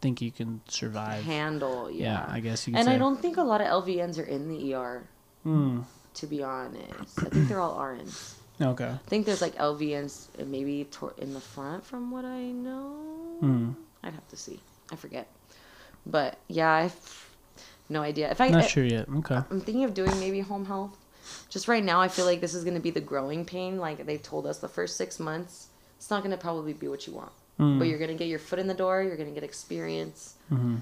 think 0.00 0.20
you 0.22 0.32
can 0.32 0.60
survive. 0.68 1.22
handle. 1.24 1.90
Yeah, 1.90 2.04
Yeah. 2.26 2.26
I 2.28 2.40
guess 2.40 2.66
you. 2.66 2.72
Could 2.72 2.80
and 2.80 2.86
say. 2.88 2.94
I 2.94 2.98
don't 2.98 3.20
think 3.20 3.36
a 3.36 3.42
lot 3.42 3.60
of 3.60 3.66
LVNs 3.84 4.18
are 4.18 4.22
in 4.24 4.48
the 4.48 4.74
ER. 4.74 5.04
Hmm. 5.44 5.80
To 6.14 6.26
be 6.26 6.42
honest, 6.42 7.18
I 7.18 7.24
think 7.28 7.48
they're 7.48 7.60
all 7.60 7.76
RNs. 7.78 8.34
Okay. 8.60 8.88
I 8.88 9.08
think 9.08 9.26
there's 9.26 9.40
like 9.40 9.56
LVNs 9.56 10.28
uh, 10.40 10.44
maybe 10.44 10.86
in 11.18 11.34
the 11.34 11.40
front 11.40 11.84
from 11.86 12.10
what 12.10 12.24
I 12.24 12.42
know. 12.42 12.92
Hmm. 13.40 13.70
I'd 14.02 14.12
have 14.12 14.28
to 14.28 14.36
see. 14.36 14.60
I 14.92 14.96
forget. 14.96 15.26
But 16.06 16.38
yeah, 16.48 16.70
I've 16.72 17.28
no 17.88 18.02
idea. 18.02 18.30
If 18.30 18.40
I, 18.40 18.48
Not 18.48 18.64
I 18.64 18.66
sure 18.66 18.84
yet. 18.84 19.08
Okay. 19.08 19.36
I'm 19.50 19.60
thinking 19.60 19.84
of 19.84 19.94
doing 19.94 20.18
maybe 20.20 20.40
home 20.40 20.64
health. 20.66 20.96
Just 21.48 21.68
right 21.68 21.84
now, 21.84 22.00
I 22.00 22.08
feel 22.08 22.24
like 22.24 22.40
this 22.40 22.54
is 22.54 22.64
going 22.64 22.74
to 22.74 22.80
be 22.80 22.90
the 22.90 23.00
growing 23.00 23.44
pain. 23.44 23.78
Like 23.78 24.04
they 24.06 24.18
told 24.18 24.46
us 24.46 24.58
the 24.58 24.68
first 24.68 24.96
six 24.96 25.18
months, 25.18 25.68
it's 25.96 26.10
not 26.10 26.22
going 26.22 26.30
to 26.32 26.40
probably 26.40 26.72
be 26.72 26.88
what 26.88 27.06
you 27.06 27.14
want. 27.14 27.32
Hmm. 27.56 27.78
But 27.78 27.88
you're 27.88 27.98
going 27.98 28.10
to 28.10 28.16
get 28.16 28.28
your 28.28 28.38
foot 28.38 28.58
in 28.58 28.66
the 28.66 28.74
door. 28.74 29.02
You're 29.02 29.16
going 29.16 29.28
to 29.28 29.34
get 29.34 29.44
experience. 29.44 30.34
Mm-hmm. 30.52 30.76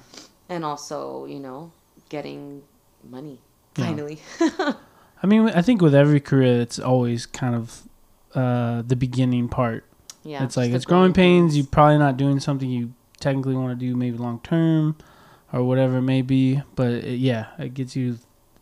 And 0.48 0.64
also, 0.64 1.26
you 1.26 1.40
know, 1.40 1.72
getting 2.08 2.62
money 3.08 3.38
Yeah. 3.76 3.86
finally. 3.86 4.20
I 5.22 5.26
mean, 5.26 5.48
I 5.48 5.62
think 5.62 5.82
with 5.82 5.94
every 5.94 6.20
career, 6.20 6.60
it's 6.60 6.78
always 6.78 7.26
kind 7.26 7.54
of 7.54 7.82
uh, 8.34 8.82
the 8.82 8.96
beginning 8.96 9.48
part. 9.48 9.84
yeah, 10.22 10.44
it's 10.44 10.56
like 10.56 10.72
it's 10.72 10.84
growing 10.84 11.12
pains. 11.12 11.56
You're 11.56 11.66
probably 11.66 11.98
not 11.98 12.16
doing 12.16 12.40
something 12.40 12.68
you 12.70 12.92
technically 13.20 13.54
want 13.54 13.78
to 13.78 13.86
do, 13.86 13.96
maybe 13.96 14.16
long 14.16 14.40
term, 14.40 14.96
or 15.52 15.64
whatever 15.64 15.98
it 15.98 16.02
may 16.02 16.22
be. 16.22 16.62
But 16.76 16.92
it, 16.92 17.18
yeah, 17.18 17.46
it 17.58 17.74
gets 17.74 17.96
you 17.96 18.18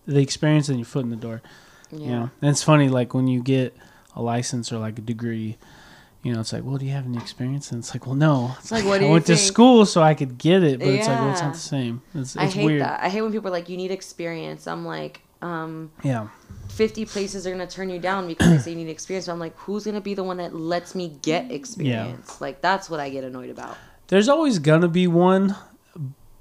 the 0.06 0.20
experience 0.20 0.68
and 0.68 0.78
your 0.78 0.86
foot 0.86 1.04
in 1.04 1.10
the 1.10 1.16
door. 1.16 1.42
Yeah. 1.90 1.98
You 1.98 2.10
know, 2.10 2.30
and 2.40 2.50
it's 2.50 2.62
funny 2.62 2.88
like 2.88 3.12
when 3.14 3.26
you 3.28 3.42
get 3.42 3.76
a 4.14 4.22
license 4.22 4.72
or 4.72 4.78
like 4.78 4.98
a 4.98 5.02
degree. 5.02 5.58
You 6.22 6.32
know, 6.34 6.40
it's 6.40 6.52
like, 6.52 6.64
well, 6.64 6.76
do 6.76 6.84
you 6.84 6.90
have 6.90 7.06
any 7.06 7.18
experience? 7.18 7.70
And 7.70 7.78
it's 7.78 7.94
like, 7.94 8.04
well, 8.04 8.16
no. 8.16 8.56
It's 8.58 8.72
like, 8.72 8.84
what 8.84 8.98
do 8.98 9.04
I 9.04 9.06
you 9.06 9.12
went 9.12 9.26
to 9.26 9.36
school 9.36 9.86
so 9.86 10.02
I 10.02 10.14
could 10.14 10.38
get 10.38 10.64
it, 10.64 10.80
but 10.80 10.88
it's 10.88 11.06
like, 11.06 11.20
well, 11.20 11.30
it's 11.30 11.40
not 11.40 11.52
the 11.52 11.58
same. 11.60 12.02
It's, 12.16 12.36
I 12.36 12.46
hate 12.46 12.64
weird. 12.64 12.82
that. 12.82 13.00
I 13.00 13.08
hate 13.10 13.22
when 13.22 13.30
people 13.30 13.46
are 13.46 13.52
like, 13.52 13.68
you 13.68 13.76
need 13.76 13.92
experience. 13.92 14.66
I'm 14.66 14.84
like, 14.84 15.20
um, 15.42 15.90
Yeah, 16.02 16.28
50 16.70 17.04
places 17.06 17.46
are 17.46 17.50
going 17.54 17.66
to 17.66 17.72
turn 17.74 17.90
you 17.90 17.98
down 17.98 18.26
because 18.26 18.48
they 18.50 18.58
say 18.58 18.70
you 18.70 18.76
need 18.76 18.88
experience. 18.88 19.26
But 19.26 19.32
I'm 19.32 19.38
like, 19.38 19.56
who's 19.58 19.84
going 19.84 19.94
to 19.94 20.00
be 20.00 20.14
the 20.14 20.24
one 20.24 20.36
that 20.38 20.54
lets 20.54 20.94
me 20.94 21.16
get 21.22 21.50
experience? 21.50 22.40
Like, 22.40 22.60
that's 22.60 22.88
what 22.90 23.00
I 23.00 23.08
get 23.10 23.24
annoyed 23.24 23.50
about. 23.50 23.76
there's 24.08 24.28
always 24.28 24.58
gonna 24.58 24.88
be 24.88 25.06
one, 25.06 25.54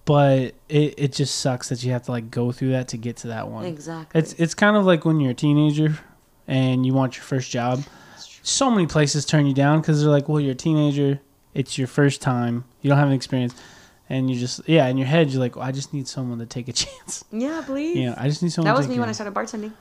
but 0.05 0.53
it, 0.69 0.93
it 0.97 1.11
just 1.13 1.35
sucks 1.39 1.69
that 1.69 1.83
you 1.83 1.91
have 1.91 2.03
to 2.03 2.11
like 2.11 2.29
go 2.29 2.51
through 2.51 2.71
that 2.71 2.87
to 2.89 2.97
get 2.97 3.17
to 3.17 3.27
that 3.27 3.47
one. 3.49 3.65
Exactly. 3.65 4.19
It's 4.19 4.33
it's 4.33 4.53
kind 4.53 4.75
of 4.77 4.85
like 4.85 5.03
when 5.05 5.19
you're 5.19 5.31
a 5.31 5.35
teenager 5.35 5.97
and 6.47 6.85
you 6.85 6.93
want 6.93 7.15
your 7.17 7.23
first 7.23 7.49
job. 7.51 7.83
So 8.43 8.69
many 8.69 8.85
places 8.85 9.25
turn 9.25 9.47
you 9.47 9.53
down 9.55 9.81
because 9.81 10.01
they're 10.01 10.11
like, 10.11 10.29
well, 10.29 10.39
you're 10.39 10.51
a 10.51 10.55
teenager. 10.55 11.19
It's 11.55 11.77
your 11.79 11.87
first 11.87 12.21
time. 12.21 12.65
You 12.81 12.89
don't 12.89 12.99
have 12.99 13.07
any 13.07 13.15
experience. 13.15 13.55
And 14.09 14.29
you 14.29 14.39
just, 14.39 14.61
yeah, 14.67 14.85
in 14.87 14.97
your 14.97 15.07
head, 15.07 15.31
you're 15.31 15.39
like, 15.39 15.55
well, 15.55 15.65
I 15.65 15.71
just 15.71 15.93
need 15.93 16.07
someone 16.07 16.37
to 16.39 16.45
take 16.45 16.67
a 16.67 16.73
chance. 16.83 17.23
yeah, 17.31 17.63
please. 17.65 17.97
You 17.97 18.05
know, 18.07 18.15
I 18.17 18.27
just 18.27 18.43
need 18.43 18.51
someone 18.51 18.73
that 18.73 18.77
was 18.77 18.87
me 18.87 18.99
when 18.99 19.09
I 19.09 19.13
started 19.13 19.33
bartending. 19.33 19.73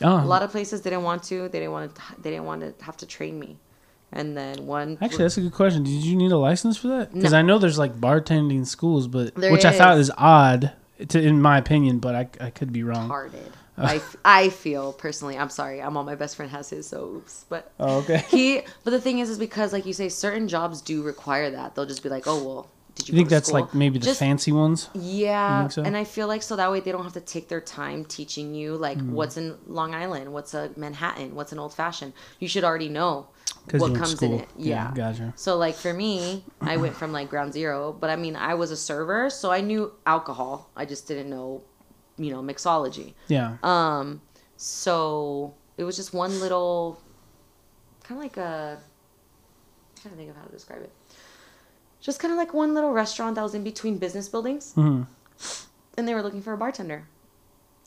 Oh, 0.00 0.22
A 0.22 0.24
lot 0.24 0.42
of 0.42 0.50
places 0.50 0.80
didn't 0.80 1.02
want 1.02 1.22
to. 1.24 1.48
They 1.48 1.58
didn't 1.60 1.72
want 1.72 1.94
to. 1.94 2.02
They 2.20 2.30
didn't 2.30 2.44
want 2.46 2.60
to 2.78 2.84
have 2.84 2.96
to 2.98 3.06
train 3.06 3.38
me. 3.38 3.56
And 4.12 4.36
then 4.36 4.66
one. 4.66 4.98
Actually, 5.00 5.24
that's 5.24 5.36
a 5.38 5.40
good 5.40 5.52
question. 5.54 5.84
Did 5.84 5.90
you 6.04 6.16
need 6.16 6.32
a 6.32 6.36
license 6.38 6.76
for 6.76 6.88
that? 6.88 7.12
Because 7.14 7.32
No. 7.32 7.38
I 7.38 7.42
know 7.42 7.58
there's 7.58 7.78
like 7.78 7.94
bartending 8.00 8.66
schools, 8.66 9.06
but 9.08 9.34
There 9.34 9.50
which 9.52 9.64
I 9.64 9.72
thought 9.72 9.96
is. 9.98 10.08
is 10.08 10.14
odd, 10.18 10.72
to, 11.08 11.20
in 11.20 11.40
my 11.40 11.56
opinion. 11.58 11.98
But 11.98 12.14
I, 12.14 12.28
I 12.46 12.50
could 12.50 12.72
be 12.72 12.82
wrong. 12.82 13.08
retarded. 13.08 13.52
I, 13.78 13.96
f- 13.96 14.16
I 14.24 14.48
feel 14.50 14.92
personally. 14.92 15.38
I'm 15.38 15.48
sorry. 15.48 15.80
I'm 15.80 15.96
all 15.96 16.04
my 16.04 16.14
best 16.14 16.36
friend 16.36 16.50
has 16.52 16.68
his, 16.70 16.86
so 16.86 17.04
oops. 17.16 17.46
But 17.48 17.72
Oh, 17.80 17.98
okay. 18.00 18.18
he. 18.28 18.60
But 18.84 18.90
the 18.90 19.00
thing 19.00 19.18
is, 19.20 19.30
is 19.30 19.38
because 19.38 19.72
like 19.72 19.86
you 19.86 19.92
say, 19.94 20.08
certain 20.10 20.46
jobs 20.46 20.82
do 20.82 21.02
require 21.02 21.50
that. 21.50 21.74
They'll 21.74 21.86
just 21.86 22.02
be 22.02 22.08
like, 22.10 22.24
oh 22.26 22.42
well, 22.44 22.68
did 23.04 23.08
you? 23.08 23.14
You 23.14 23.18
think 23.20 23.28
that's 23.30 23.48
school? 23.48 23.60
like 23.62 23.74
maybe 23.74 23.98
the 23.98 24.06
Just- 24.06 24.18
fancy 24.20 24.52
ones? 24.52 24.88
Yeah, 24.94 25.68
so? 25.68 25.82
and 25.82 25.96
I 25.96 26.04
feel 26.04 26.26
like 26.28 26.42
so 26.42 26.56
that 26.56 26.70
way 26.70 26.80
they 26.80 26.92
don't 26.92 27.04
have 27.04 27.12
to 27.14 27.20
take 27.20 27.48
their 27.48 27.60
time 27.60 28.04
teaching 28.04 28.54
you 28.54 28.76
like 28.76 28.98
Mm. 28.98 29.10
what's 29.10 29.36
in 29.36 29.56
Long 29.66 29.94
Island, 29.94 30.32
what's 30.32 30.54
a 30.54 30.70
Manhattan, 30.76 31.34
what's 31.34 31.52
an 31.52 31.58
old 31.58 31.74
fashioned. 31.74 32.12
You 32.38 32.48
should 32.48 32.64
already 32.64 32.88
know 32.88 33.26
what 33.72 33.94
comes 33.94 34.20
in 34.22 34.32
it. 34.32 34.48
Yeah, 34.56 34.90
Yeah. 34.90 34.94
gotcha. 34.94 35.32
So 35.36 35.56
like 35.56 35.74
for 35.74 35.92
me, 35.92 36.44
I 36.60 36.76
went 36.78 36.94
from 36.96 37.12
like 37.12 37.28
ground 37.30 37.52
zero, 37.52 37.92
but 37.98 38.10
I 38.10 38.16
mean 38.16 38.34
I 38.36 38.54
was 38.54 38.70
a 38.70 38.76
server, 38.76 39.30
so 39.30 39.50
I 39.52 39.60
knew 39.60 39.92
alcohol. 40.06 40.70
I 40.76 40.84
just 40.84 41.06
didn't 41.06 41.30
know, 41.30 41.62
you 42.16 42.30
know, 42.32 42.42
mixology. 42.42 43.14
Yeah. 43.28 43.56
Um, 43.62 44.20
so 44.56 45.54
it 45.76 45.84
was 45.84 45.96
just 45.96 46.12
one 46.14 46.38
little, 46.40 47.00
kind 48.04 48.18
of 48.18 48.24
like 48.24 48.36
a, 48.36 48.78
I'm 48.80 50.02
trying 50.02 50.12
to 50.14 50.18
think 50.18 50.30
of 50.30 50.36
how 50.36 50.44
to 50.44 50.52
describe 50.52 50.82
it. 50.82 50.90
Just 52.02 52.20
kind 52.20 52.32
of 52.32 52.36
like 52.36 52.52
one 52.52 52.74
little 52.74 52.92
restaurant 52.92 53.36
that 53.36 53.42
was 53.42 53.54
in 53.54 53.64
between 53.64 53.96
business 53.96 54.28
buildings, 54.28 54.72
hmm 54.74 55.04
and 55.96 56.08
they 56.08 56.14
were 56.14 56.22
looking 56.22 56.42
for 56.42 56.52
a 56.52 56.56
bartender. 56.56 57.06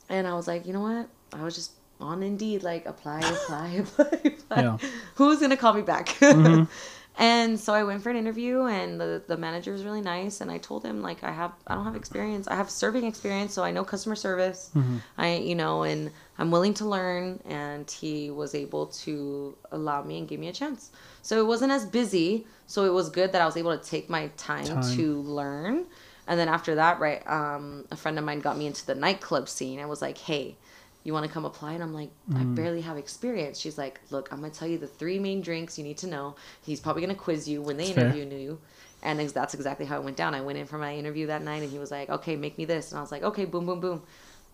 And 0.08 0.26
I 0.26 0.34
was 0.34 0.46
like, 0.46 0.66
you 0.66 0.72
know 0.72 0.80
what? 0.80 1.08
I 1.32 1.42
was 1.42 1.54
just 1.54 1.72
on 2.00 2.22
Indeed, 2.22 2.62
like 2.62 2.86
apply, 2.86 3.20
apply, 3.20 3.68
apply, 3.78 4.20
apply. 4.24 4.62
Yeah. 4.62 4.78
Who's 5.16 5.40
gonna 5.40 5.56
call 5.56 5.74
me 5.74 5.82
back? 5.82 6.08
Mm-hmm. 6.20 6.64
and 7.18 7.58
so 7.58 7.72
I 7.74 7.82
went 7.82 8.02
for 8.02 8.10
an 8.10 8.16
interview, 8.16 8.62
and 8.62 9.00
the 9.00 9.22
the 9.26 9.36
manager 9.36 9.72
was 9.72 9.84
really 9.84 10.00
nice. 10.00 10.40
And 10.40 10.50
I 10.50 10.58
told 10.58 10.84
him 10.84 11.02
like 11.02 11.24
I 11.24 11.32
have 11.32 11.52
I 11.66 11.74
don't 11.74 11.84
have 11.84 11.96
experience. 11.96 12.46
I 12.46 12.54
have 12.54 12.70
serving 12.70 13.04
experience, 13.04 13.52
so 13.52 13.64
I 13.64 13.70
know 13.70 13.84
customer 13.84 14.16
service. 14.16 14.70
Mm-hmm. 14.74 14.96
I 15.18 15.36
you 15.36 15.54
know, 15.54 15.82
and 15.82 16.10
I'm 16.38 16.50
willing 16.50 16.74
to 16.74 16.84
learn. 16.84 17.40
And 17.46 17.90
he 17.90 18.30
was 18.30 18.54
able 18.54 18.86
to 19.04 19.56
allow 19.72 20.02
me 20.02 20.18
and 20.18 20.28
give 20.28 20.40
me 20.40 20.48
a 20.48 20.52
chance. 20.52 20.90
So 21.22 21.38
it 21.38 21.46
wasn't 21.46 21.72
as 21.72 21.86
busy. 21.86 22.46
So 22.66 22.84
it 22.84 22.92
was 22.92 23.08
good 23.10 23.32
that 23.32 23.42
I 23.42 23.46
was 23.46 23.56
able 23.56 23.76
to 23.76 23.84
take 23.84 24.08
my 24.10 24.28
time, 24.36 24.66
Time. 24.66 24.96
to 24.96 25.20
learn. 25.22 25.86
And 26.26 26.38
then 26.40 26.48
after 26.48 26.74
that, 26.74 26.98
right, 26.98 27.22
um, 27.28 27.84
a 27.90 27.96
friend 27.96 28.18
of 28.18 28.24
mine 28.24 28.40
got 28.40 28.58
me 28.58 28.66
into 28.66 28.84
the 28.84 28.94
nightclub 28.94 29.48
scene 29.48 29.78
I 29.78 29.86
was 29.86 30.02
like, 30.02 30.18
"Hey, 30.18 30.56
you 31.04 31.12
want 31.12 31.24
to 31.24 31.30
come 31.30 31.44
apply?" 31.44 31.74
And 31.74 31.82
I'm 31.84 31.94
like, 31.94 32.10
"I 32.34 32.42
Mm. 32.42 32.54
barely 32.56 32.80
have 32.80 32.96
experience." 32.96 33.58
She's 33.60 33.78
like, 33.78 34.00
"Look, 34.10 34.32
I'm 34.32 34.40
gonna 34.40 34.52
tell 34.52 34.66
you 34.66 34.76
the 34.76 34.88
three 34.88 35.20
main 35.20 35.40
drinks 35.40 35.78
you 35.78 35.84
need 35.84 35.98
to 35.98 36.08
know. 36.08 36.34
He's 36.60 36.80
probably 36.80 37.02
gonna 37.02 37.14
quiz 37.14 37.48
you 37.48 37.62
when 37.62 37.76
they 37.76 37.84
That's 37.84 37.94
fair. 37.94 38.04
interview 38.06 38.38
you." 38.38 38.58
And 39.02 39.20
that's 39.20 39.54
exactly 39.54 39.86
how 39.86 39.98
it 39.98 40.02
went 40.04 40.16
down. 40.16 40.34
I 40.34 40.40
went 40.40 40.58
in 40.58 40.66
for 40.66 40.78
my 40.78 40.96
interview 40.96 41.28
that 41.28 41.42
night, 41.42 41.62
and 41.62 41.70
he 41.70 41.78
was 41.78 41.92
like, 41.92 42.10
"Okay, 42.10 42.34
make 42.34 42.58
me 42.58 42.64
this," 42.64 42.90
and 42.90 42.98
I 42.98 43.02
was 43.02 43.12
like, 43.12 43.22
"Okay, 43.22 43.44
boom, 43.44 43.66
boom, 43.66 43.78
boom." 43.78 44.02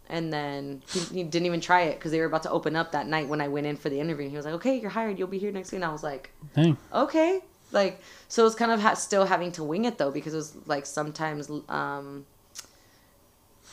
And 0.08 0.32
then 0.32 0.82
he, 0.92 1.00
he 1.00 1.22
didn't 1.24 1.46
even 1.46 1.60
try 1.60 1.82
it 1.82 1.94
because 1.98 2.10
they 2.12 2.20
were 2.20 2.26
about 2.26 2.42
to 2.42 2.50
open 2.50 2.76
up 2.76 2.92
that 2.92 3.06
night 3.06 3.28
when 3.28 3.40
I 3.40 3.48
went 3.48 3.66
in 3.66 3.76
for 3.76 3.88
the 3.88 3.98
interview. 3.98 4.24
And 4.24 4.30
he 4.30 4.36
was 4.36 4.44
like, 4.44 4.54
"Okay, 4.56 4.78
you're 4.78 4.90
hired. 4.90 5.18
You'll 5.18 5.28
be 5.28 5.38
here 5.38 5.52
next 5.52 5.72
week." 5.72 5.76
And 5.76 5.84
I 5.84 5.92
was 5.92 6.02
like, 6.02 6.30
Dang. 6.54 6.76
okay 6.92 7.40
like 7.72 8.02
so 8.28 8.44
it's 8.44 8.54
kind 8.54 8.70
of 8.70 8.80
ha- 8.82 8.92
still 8.92 9.24
having 9.24 9.50
to 9.50 9.64
wing 9.64 9.86
it 9.86 9.96
though 9.96 10.10
because 10.10 10.34
it 10.34 10.36
was 10.36 10.54
like 10.66 10.84
sometimes 10.84 11.50
um 11.70 12.26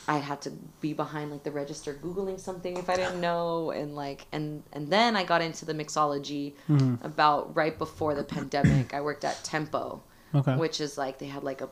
i 0.08 0.16
had 0.16 0.40
to 0.40 0.50
be 0.80 0.94
behind 0.94 1.30
like 1.30 1.42
the 1.42 1.50
register 1.50 1.92
googling 2.02 2.40
something 2.40 2.78
if 2.78 2.88
i 2.88 2.96
didn't 2.96 3.20
know 3.20 3.70
and 3.72 3.94
like 3.94 4.24
and 4.32 4.62
and 4.72 4.88
then 4.88 5.16
i 5.16 5.22
got 5.24 5.42
into 5.42 5.66
the 5.66 5.74
mixology 5.74 6.54
Mm-hmm. 6.68 7.04
about 7.04 7.54
right 7.54 7.76
before 7.76 8.14
the 8.14 8.24
pandemic 8.24 8.94
i 8.94 9.00
worked 9.02 9.24
at 9.24 9.42
tempo 9.44 10.02
Okay. 10.34 10.54
which 10.56 10.80
is 10.80 10.96
like 10.96 11.18
they 11.18 11.26
had 11.26 11.42
like 11.42 11.60
a 11.60 11.68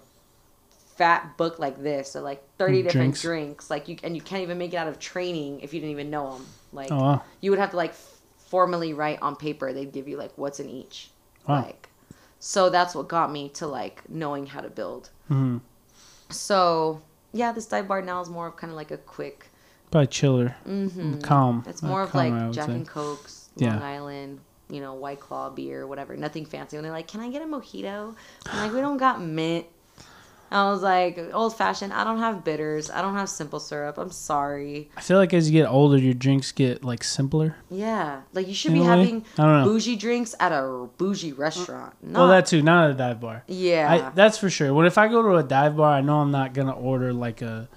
fat 0.98 1.36
book 1.36 1.58
like 1.58 1.80
this 1.82 2.10
so 2.12 2.20
like 2.20 2.42
30 2.58 2.80
Mm, 2.80 2.82
different 2.84 2.92
drinks. 3.14 3.22
drinks. 3.22 3.70
like 3.70 3.88
you 3.88 3.96
and 4.02 4.14
you 4.16 4.20
can't 4.22 4.42
even 4.42 4.58
make 4.58 4.72
it 4.74 4.76
out 4.76 4.88
of 4.88 4.98
training 4.98 5.60
if 5.60 5.72
you 5.72 5.78
didn't 5.80 5.92
even 5.92 6.10
know 6.10 6.32
them 6.34 6.46
like 6.72 6.90
Oh 6.92 6.96
wow. 6.98 7.22
you 7.40 7.50
would 7.50 7.60
have 7.60 7.70
to 7.70 7.76
like 7.76 7.94
formally 8.36 8.92
write 8.94 9.20
on 9.22 9.36
paper 9.36 9.72
they'd 9.72 9.92
give 9.92 10.08
you 10.08 10.16
like 10.16 10.32
what's 10.36 10.58
in 10.60 10.68
each 10.68 11.10
Wow. 11.46 11.62
like 11.62 11.88
so 12.40 12.68
that's 12.68 12.94
what 12.94 13.06
got 13.08 13.30
me 13.32 13.48
to 13.50 13.66
like 13.66 14.02
knowing 14.08 14.46
how 14.46 14.60
to 14.60 14.68
build 14.70 15.10
hmm 15.28 15.58
so 16.30 17.00
yeah 17.32 17.52
this 17.52 17.66
dive 17.66 17.88
bar 17.88 18.02
now 18.02 18.20
is 18.20 18.28
more 18.28 18.46
of 18.48 18.56
kind 18.56 18.70
of 18.70 18.76
like 18.76 18.90
a 18.90 18.98
quick 18.98 19.46
Probably 19.90 20.06
chiller, 20.08 20.54
mm-hmm. 20.68 21.20
calm. 21.20 21.64
it's 21.66 21.82
more 21.82 22.02
of 22.02 22.10
calmer, 22.10 22.36
I 22.36 22.46
like 22.46 22.52
jack 22.54 22.66
say. 22.66 22.72
and 22.74 22.86
cokes 22.86 23.48
Yeah. 23.56 23.74
long 23.74 23.82
island 23.82 24.40
you 24.70 24.80
know 24.80 24.92
white 24.94 25.20
claw 25.20 25.48
beer 25.48 25.86
whatever 25.86 26.14
nothing 26.16 26.44
fancy 26.44 26.76
when 26.76 26.82
they're 26.82 26.92
like 26.92 27.08
can 27.08 27.20
i 27.22 27.30
get 27.30 27.40
a 27.40 27.46
mojito 27.46 28.14
i'm 28.46 28.58
like 28.58 28.72
we 28.74 28.80
don't 28.82 28.98
got 28.98 29.22
mint 29.22 29.64
I 30.50 30.70
was 30.70 30.82
like, 30.82 31.18
old 31.32 31.56
fashioned. 31.56 31.92
I 31.92 32.04
don't 32.04 32.18
have 32.18 32.42
bitters. 32.44 32.90
I 32.90 33.02
don't 33.02 33.14
have 33.14 33.28
simple 33.28 33.60
syrup. 33.60 33.98
I'm 33.98 34.10
sorry. 34.10 34.90
I 34.96 35.00
feel 35.00 35.18
like 35.18 35.34
as 35.34 35.50
you 35.50 35.60
get 35.60 35.68
older, 35.68 35.98
your 35.98 36.14
drinks 36.14 36.52
get 36.52 36.82
like 36.84 37.04
simpler. 37.04 37.56
Yeah, 37.70 38.22
like 38.32 38.48
you 38.48 38.54
should 38.54 38.72
In 38.72 38.78
be 38.78 38.84
having 38.84 39.24
I 39.38 39.44
don't 39.44 39.60
know. 39.60 39.64
bougie 39.64 39.96
drinks 39.96 40.34
at 40.40 40.52
a 40.52 40.88
bougie 40.96 41.32
restaurant. 41.32 41.94
Not, 42.02 42.18
Well, 42.20 42.28
that 42.28 42.46
too, 42.46 42.62
not 42.62 42.84
at 42.86 42.90
a 42.92 42.94
dive 42.94 43.20
bar. 43.20 43.44
yeah. 43.46 44.08
I, 44.08 44.10
that's 44.14 44.38
for 44.38 44.48
sure. 44.50 44.72
When 44.72 44.86
if 44.86 44.96
I 44.98 45.08
go 45.08 45.22
to 45.22 45.34
a 45.36 45.42
dive 45.42 45.76
bar, 45.76 45.92
I 45.92 46.00
know 46.00 46.20
I'm 46.20 46.30
not 46.30 46.54
gonna 46.54 46.72
order 46.72 47.12
like 47.12 47.42
a, 47.42 47.68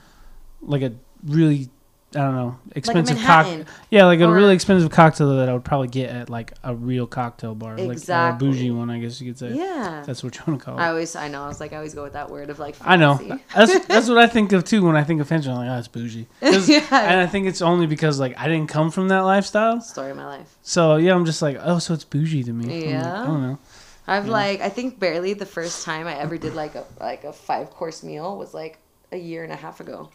like 0.62 0.82
a 0.82 0.94
really, 1.26 1.70
I 2.14 2.20
don't 2.20 2.36
know, 2.36 2.60
expensive 2.76 3.18
cocktail. 3.20 3.64
Yeah, 3.90 4.04
like 4.06 4.20
a 4.20 4.26
Or- 4.26 4.34
really 4.34 4.54
expensive 4.54 4.92
cocktail 4.92 5.34
that 5.38 5.48
I 5.48 5.54
would 5.54 5.64
probably 5.64 5.88
get 5.88 6.10
at 6.10 6.30
like 6.30 6.52
a 6.62 6.76
real 6.76 7.08
cocktail 7.08 7.56
bar, 7.56 7.78
like 7.78 7.90
Exactly. 7.92 8.48
or 8.48 8.50
a 8.50 8.54
bougie 8.54 8.72
one, 8.72 8.90
I 8.90 9.00
guess 9.00 9.22
you 9.22 9.32
could 9.32 9.40
say. 9.40 9.54
yeah. 9.54 10.04
That's 10.06 10.22
what 10.22 10.36
you 10.36 10.42
want 10.46 10.60
to 10.60 10.66
call 10.66 10.78
it. 10.78 10.82
I 10.82 10.90
always, 10.90 11.16
I 11.16 11.30
know. 11.30 11.44
I 11.44 11.48
was 11.48 11.62
like, 11.62 11.72
I 11.72 11.78
always 11.78 11.94
go 11.94 12.04
with 12.04 12.14
that 12.14 12.30
word 12.30 12.50
of 12.50 12.60
like. 12.60 12.76
I 12.82 12.98
know. 12.98 13.18
That's 13.56 13.86
that's 13.86 14.10
what 14.10 14.18
I 14.18 14.28
think 14.28 14.52
of 14.52 14.66
too 14.66 14.84
when 14.86 14.98
I 14.98 15.04
think 15.06 15.22
of 15.22 15.28
fancy. 15.30 15.50
I'm 15.50 15.56
like, 15.56 15.70
oh, 15.70 15.78
it's 15.78 15.88
bougie, 15.88 16.28
Yeah. 16.42 16.86
And 16.92 17.22
I 17.22 17.28
think 17.28 17.48
it's 17.48 17.62
only 17.62 17.88
because 17.88 18.20
like 18.20 18.38
I 18.38 18.48
didn't 18.50 18.68
come 18.68 18.92
from 18.92 19.08
that 19.08 19.22
lifestyle. 19.22 19.80
Story 19.80 20.12
of 20.12 20.18
my 20.18 20.26
life. 20.26 20.54
So 20.64 20.98
yeah, 20.98 21.14
I'm 21.16 21.24
just 21.26 21.42
like, 21.42 21.58
oh, 21.62 21.80
so 21.80 21.94
it's 21.94 22.04
bougie 22.04 22.44
to 22.44 22.52
me. 22.52 22.66
I'm 22.66 22.82
like, 22.82 22.90
Yeah. 22.90 23.24
I 23.24 23.26
don't 23.26 23.42
know. 23.42 23.60
I've 24.08 24.26
Yeah. 24.26 24.32
like, 24.34 24.60
I 24.62 24.68
think 24.70 25.00
barely 25.00 25.34
the 25.34 25.46
first 25.46 25.86
time 25.86 26.08
I 26.08 26.16
ever 26.20 26.38
did 26.38 26.56
like 26.56 26.76
a 26.76 26.84
like 27.00 27.24
a 27.24 27.32
five 27.32 27.70
course 27.70 28.04
meal 28.04 28.38
was 28.38 28.54
like 28.54 28.80
a 29.14 29.18
year 29.18 29.44
and 29.44 29.54
a 29.54 29.56
half 29.56 29.80
ago, 29.80 30.10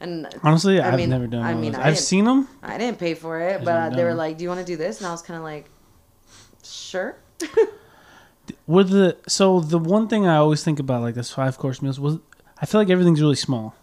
and 0.00 0.26
Honestly, 0.42 0.80
I 0.80 0.88
I've 0.90 0.96
mean- 0.96 1.10
never 1.10 1.26
done. 1.26 1.42
I 1.42 1.54
mean, 1.54 1.74
I 1.74 1.88
I've 1.88 1.98
seen 1.98 2.24
them. 2.24 2.48
I 2.62 2.78
didn't 2.78 2.98
pay 2.98 3.14
for 3.14 3.40
it, 3.40 3.64
but 3.64 3.90
they 3.96 4.04
were 4.04 4.14
like, 4.14 4.36
"Do 4.38 4.42
you 4.44 4.48
want 4.48 4.60
to 4.60 4.66
do 4.66 4.76
this?" 4.76 4.98
And 4.98 5.06
I 5.06 5.12
was 5.12 5.22
kind 5.22 5.36
of 5.38 5.44
like, 5.44 5.70
"Sure." 6.62 7.16
Were 8.66 8.84
the 8.84 9.16
so 9.28 9.60
the 9.60 9.78
one 9.78 10.08
thing 10.08 10.26
I 10.26 10.36
always 10.36 10.64
think 10.64 10.78
about 10.80 11.02
like 11.02 11.14
this 11.14 11.30
five 11.30 11.58
course 11.58 11.80
meals 11.80 11.98
was 12.00 12.18
I 12.60 12.66
feel 12.66 12.80
like 12.80 12.90
everything's 12.90 13.20
really 13.20 13.36
small. 13.36 13.74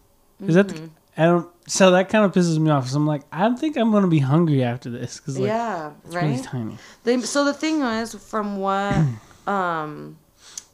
Is 0.45 0.55
that 0.55 0.68
Mm-hmm. 0.68 0.86
the, 0.86 0.91
I 1.22 1.26
don't 1.26 1.49
so 1.68 1.91
that 1.91 2.10
kind 2.10 2.26
of 2.26 2.32
pisses 2.34 2.57
me 2.60 2.70
off. 2.70 2.84
Cause 2.84 2.95
I'm 2.95 3.07
like 3.07 3.24
I 3.32 3.49
think 3.55 3.78
I'm 3.78 3.91
gonna 3.91 4.07
be 4.07 4.20
hungry 4.20 4.64
after 4.64 4.89
this 4.89 5.18
because 5.20 5.38
like 5.39 5.47
yeah, 5.47 5.91
right. 6.07 6.43
tiny. 6.43 6.78
They, 7.03 7.20
so 7.22 7.45
the 7.45 7.53
thing 7.53 7.80
was, 7.80 8.16
from 8.16 8.57
what, 8.57 8.95
um, 9.47 10.18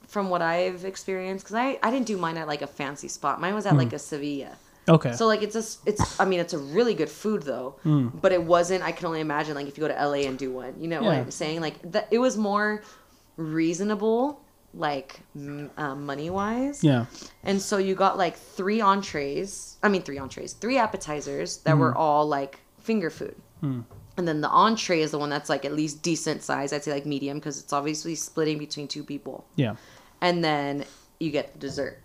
from 0.07 0.29
what 0.29 0.41
I've 0.41 0.83
experienced, 0.85 1.45
because 1.45 1.55
I 1.55 1.79
I 1.83 1.91
didn't 1.91 2.07
do 2.07 2.17
mine 2.17 2.37
at 2.37 2.47
like 2.47 2.61
a 2.63 2.67
fancy 2.67 3.07
spot. 3.07 3.39
Mine 3.41 3.53
was 3.55 3.65
at 3.65 3.75
like 3.75 3.93
a 3.93 3.99
Sevilla, 3.99 4.51
Okay. 4.87 5.13
So 5.13 5.25
like 5.27 5.41
it's 5.41 5.55
a 5.55 5.63
it's 5.89 6.19
I 6.19 6.25
mean 6.25 6.39
it's 6.39 6.53
a 6.53 6.59
really 6.59 6.93
good 6.93 7.09
food 7.09 7.43
though, 7.43 7.75
Mm. 7.85 8.21
but 8.21 8.31
it 8.31 8.43
wasn't. 8.43 8.83
I 8.83 8.91
can 8.91 9.07
only 9.07 9.19
imagine 9.21 9.55
like 9.55 9.67
if 9.67 9.77
you 9.77 9.81
go 9.81 9.87
to 9.87 9.93
LA 10.07 10.27
and 10.29 10.37
do 10.37 10.51
one, 10.51 10.73
you 10.79 10.87
know 10.87 11.01
what 11.01 11.15
I'm 11.15 11.31
saying? 11.31 11.61
Like 11.61 11.81
that 11.91 12.07
it 12.11 12.19
was 12.19 12.37
more 12.37 12.83
reasonable, 13.37 14.41
like 14.73 15.19
uh, 15.77 15.95
money 15.95 16.29
wise. 16.29 16.83
yeah. 16.83 17.05
And 17.43 17.61
so 17.61 17.77
you 17.77 17.95
got 17.95 18.17
like 18.17 18.35
three 18.37 18.81
entrees. 18.81 19.77
I 19.83 19.89
mean 19.89 20.01
three 20.03 20.17
entrees, 20.17 20.53
three 20.53 20.77
appetizers 20.77 21.57
that 21.65 21.75
Mm. 21.75 21.79
were 21.79 21.95
all 21.95 22.27
like 22.27 22.59
finger 22.79 23.09
food. 23.09 23.35
And 24.17 24.25
then 24.27 24.39
the 24.41 24.47
entree 24.49 25.01
is 25.01 25.09
the 25.11 25.17
one 25.17 25.29
that's 25.31 25.49
like 25.49 25.65
at 25.65 25.73
least 25.73 26.03
decent 26.03 26.43
size. 26.43 26.71
I'd 26.71 26.83
say 26.83 26.93
like 26.93 27.05
medium 27.07 27.37
because 27.39 27.59
it's 27.59 27.73
obviously 27.73 28.13
splitting 28.15 28.59
between 28.59 28.87
two 28.87 29.03
people 29.03 29.45
Yeah. 29.55 29.75
and 30.21 30.43
then 30.43 30.85
you 31.19 31.31
get 31.31 31.53
the 31.53 31.59
dessert. 31.59 31.97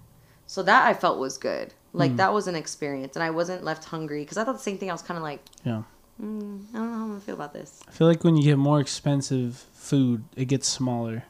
So 0.46 0.62
that 0.62 0.86
I 0.88 0.94
felt 0.94 1.18
was 1.18 1.36
good. 1.38 1.74
Like 1.92 2.16
that 2.16 2.32
was 2.32 2.46
an 2.46 2.54
experience, 2.54 3.16
and 3.16 3.22
I 3.22 3.30
wasn't 3.30 3.64
left 3.64 3.84
hungry 3.84 4.22
because 4.22 4.36
I 4.38 4.44
thought 4.44 4.52
the 4.54 4.58
same 4.62 4.78
thing. 4.78 4.90
I 4.90 4.94
was 4.94 5.02
kind 5.02 5.18
of 5.18 5.22
like, 5.24 5.40
Yeah. 5.64 5.82
mm, 6.22 6.64
I 6.72 6.78
don't 6.78 6.90
know 6.90 6.96
how 6.96 7.02
I'm 7.04 7.08
gonna 7.08 7.20
feel 7.20 7.34
about 7.34 7.52
this. 7.52 7.80
I 7.88 7.90
feel 7.90 8.06
like 8.06 8.22
when 8.24 8.36
you 8.36 8.44
get 8.44 8.58
more 8.58 8.78
expensive 8.80 9.66
food, 9.74 10.24
it 10.36 10.44
gets 10.46 10.68
smaller. 10.68 11.24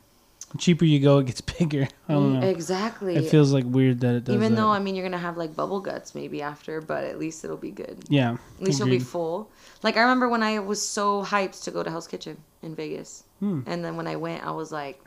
The 0.53 0.59
cheaper 0.59 0.85
you 0.85 0.99
go, 1.01 1.19
it 1.19 1.27
gets 1.27 1.41
bigger. 1.59 1.87
I 2.09 2.13
don't 2.13 2.41
know. 2.41 2.47
Exactly. 2.47 3.15
It 3.17 3.31
feels 3.31 3.53
like 3.53 3.65
weird 3.65 4.01
that 4.01 4.17
it 4.17 4.25
does. 4.25 4.35
Even 4.35 4.55
that. 4.55 4.61
though 4.61 4.69
I 4.69 4.81
mean 4.81 4.95
you're 4.97 5.05
gonna 5.07 5.17
have 5.17 5.37
like 5.39 5.55
bubble 5.57 5.81
guts 5.81 6.15
maybe 6.15 6.43
after, 6.43 6.81
but 6.81 7.05
at 7.05 7.19
least 7.19 7.45
it'll 7.45 7.57
be 7.57 7.71
good. 7.71 8.05
yeah. 8.09 8.33
At 8.59 8.63
least 8.63 8.81
you'll 8.81 8.89
be 8.89 8.99
full. 8.99 9.49
Like 9.83 9.97
I 9.97 10.01
remember 10.03 10.29
when 10.29 10.43
I 10.43 10.59
was 10.59 10.83
so 10.87 11.25
hyped 11.25 11.63
to 11.65 11.71
go 11.71 11.83
to 11.83 11.89
Hell's 11.91 12.09
Kitchen 12.09 12.37
in 12.63 12.75
Vegas, 12.75 13.25
Hmm. 13.39 13.61
and 13.65 13.83
then 13.85 13.97
when 13.97 14.07
I 14.07 14.17
went, 14.17 14.45
I 14.45 14.51
was 14.51 14.71
like, 14.73 15.01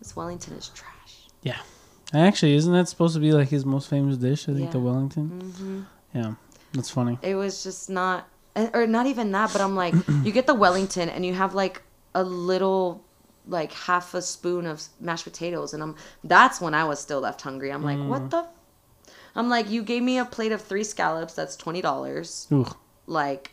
this 0.00 0.16
Wellington 0.16 0.54
is 0.54 0.70
trash. 0.70 1.28
Yeah. 1.42 1.58
Actually, 2.14 2.54
isn't 2.54 2.72
that 2.72 2.88
supposed 2.88 3.14
to 3.14 3.20
be 3.20 3.32
like 3.32 3.48
his 3.48 3.64
most 3.66 3.88
famous 3.90 4.16
dish? 4.16 4.48
I 4.48 4.54
think 4.54 4.70
the 4.70 4.78
Yeah. 4.78 4.84
Wellington. 4.84 5.28
hmm 5.56 5.82
Yeah. 6.18 6.34
That's 6.72 6.90
funny. 6.90 7.18
it 7.22 7.34
was 7.34 7.62
just 7.62 7.88
not 7.90 8.28
eh, 8.56 8.68
or 8.74 8.86
not 8.86 9.06
even 9.06 9.30
that 9.32 9.50
but 9.52 9.60
i'm 9.62 9.74
like 9.74 9.94
you 10.24 10.30
get 10.32 10.46
the 10.46 10.54
wellington 10.54 11.08
and 11.08 11.24
you 11.24 11.32
have 11.32 11.54
like 11.54 11.80
a 12.14 12.22
little 12.22 13.02
like 13.46 13.72
half 13.72 14.12
a 14.12 14.20
spoon 14.20 14.66
of 14.66 14.82
mashed 15.00 15.24
potatoes 15.24 15.72
and 15.72 15.82
i'm 15.82 15.96
that's 16.24 16.60
when 16.60 16.74
i 16.74 16.84
was 16.84 17.00
still 17.00 17.20
left 17.20 17.40
hungry 17.40 17.72
i'm 17.72 17.82
like 17.82 17.98
what 18.06 18.30
the 18.30 18.44
i'm 19.34 19.48
like 19.48 19.70
you 19.70 19.82
gave 19.82 20.02
me 20.02 20.18
a 20.18 20.24
plate 20.26 20.52
of 20.52 20.60
three 20.60 20.84
scallops 20.84 21.32
that's 21.34 21.56
$20 21.56 22.72
like 23.06 23.52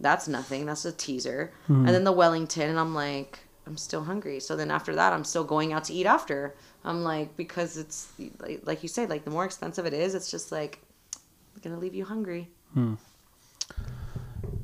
that's 0.00 0.26
nothing 0.26 0.64
that's 0.64 0.86
a 0.86 0.92
teaser 0.92 1.52
and 1.68 1.88
then 1.88 2.04
the 2.04 2.12
wellington 2.12 2.70
and 2.70 2.78
i'm 2.80 2.94
like 2.94 3.40
i'm 3.66 3.76
still 3.76 4.04
hungry 4.04 4.38
so 4.40 4.56
then 4.56 4.70
after 4.70 4.94
that 4.94 5.12
i'm 5.12 5.24
still 5.24 5.44
going 5.44 5.72
out 5.72 5.84
to 5.84 5.92
eat 5.92 6.06
after 6.06 6.54
i'm 6.84 7.02
like 7.02 7.34
because 7.36 7.76
it's 7.76 8.08
like, 8.40 8.60
like 8.64 8.82
you 8.82 8.88
said 8.88 9.08
like 9.10 9.24
the 9.24 9.30
more 9.30 9.44
expensive 9.44 9.86
it 9.86 9.92
is 9.94 10.14
it's 10.14 10.30
just 10.30 10.52
like 10.52 10.80
gonna 11.62 11.78
leave 11.78 11.94
you 11.94 12.04
hungry 12.04 12.48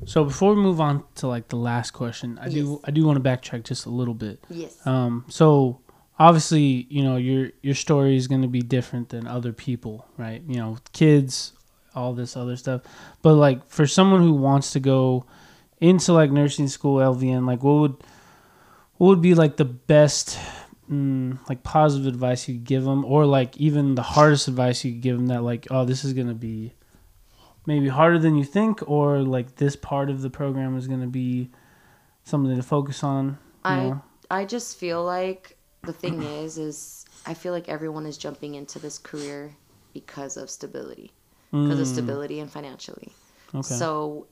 So 0.05 0.23
before 0.23 0.55
we 0.55 0.61
move 0.61 0.81
on 0.81 1.03
to 1.15 1.27
like 1.27 1.47
the 1.49 1.55
last 1.57 1.91
question, 1.91 2.37
I 2.41 2.45
Yes. 2.45 2.53
do 2.53 2.81
I 2.83 2.91
do 2.91 3.05
want 3.05 3.23
to 3.23 3.29
backtrack 3.29 3.63
just 3.63 3.85
a 3.85 3.89
little 3.89 4.13
bit. 4.13 4.43
yes 4.49 4.75
Um, 4.85 5.25
so 5.29 5.79
obviously, 6.19 6.87
you 6.89 7.03
know, 7.03 7.17
your 7.17 7.51
your 7.61 7.75
story 7.75 8.15
is 8.15 8.27
going 8.27 8.41
to 8.41 8.47
be 8.47 8.61
different 8.61 9.09
than 9.09 9.27
other 9.27 9.53
people, 9.53 10.05
right? 10.17 10.41
You 10.47 10.57
know, 10.57 10.77
kids, 10.93 11.53
all 11.95 12.13
this 12.13 12.35
other 12.35 12.55
stuff. 12.57 12.81
But 13.21 13.35
like 13.35 13.67
for 13.69 13.85
someone 13.87 14.21
who 14.21 14.33
wants 14.33 14.71
to 14.73 14.79
go 14.79 15.25
into 15.79 16.13
like 16.13 16.31
nursing 16.31 16.67
school, 16.67 16.97
LVN, 16.99 17.45
like 17.47 17.63
what 17.63 17.73
would 17.81 17.95
what 19.01 19.07
would 19.07 19.21
be 19.21 19.33
like 19.33 19.57
the 19.57 19.65
best 19.65 20.37
mm, 20.87 21.35
like 21.49 21.63
positive 21.63 22.05
advice 22.05 22.47
you 22.47 22.53
could 22.53 22.65
give 22.65 22.83
them, 22.83 23.03
or 23.03 23.25
like 23.25 23.57
even 23.57 23.95
the 23.95 24.03
hardest 24.03 24.47
advice 24.47 24.85
you 24.85 24.91
could 24.91 25.01
give 25.01 25.17
them 25.17 25.25
that 25.25 25.41
like, 25.41 25.65
oh, 25.71 25.85
this 25.85 26.05
is 26.05 26.13
going 26.13 26.27
to 26.27 26.35
be 26.35 26.71
maybe 27.65 27.87
harder 27.87 28.19
than 28.19 28.35
you 28.35 28.43
think, 28.43 28.87
or 28.87 29.17
like 29.23 29.55
this 29.55 29.75
part 29.75 30.11
of 30.11 30.21
the 30.21 30.29
program 30.29 30.77
is 30.77 30.87
going 30.87 31.01
to 31.01 31.07
be 31.07 31.49
something 32.25 32.55
to 32.55 32.61
focus 32.61 33.03
on. 33.03 33.39
I 33.63 33.75
know? 33.77 34.01
I 34.29 34.45
just 34.45 34.77
feel 34.77 35.03
like 35.03 35.57
the 35.83 35.93
thing 35.93 36.21
is 36.21 36.59
is 36.59 37.07
I 37.25 37.33
feel 37.33 37.53
like 37.53 37.69
everyone 37.69 38.05
is 38.05 38.19
jumping 38.19 38.53
into 38.53 38.77
this 38.77 38.99
career 38.99 39.55
because 39.95 40.37
of 40.37 40.47
stability, 40.47 41.11
because 41.51 41.79
of 41.79 41.87
Mm, 41.87 41.93
stability 41.93 42.39
and 42.39 42.51
financially. 42.51 43.15
Okay. 43.55 43.61
So 43.61 44.27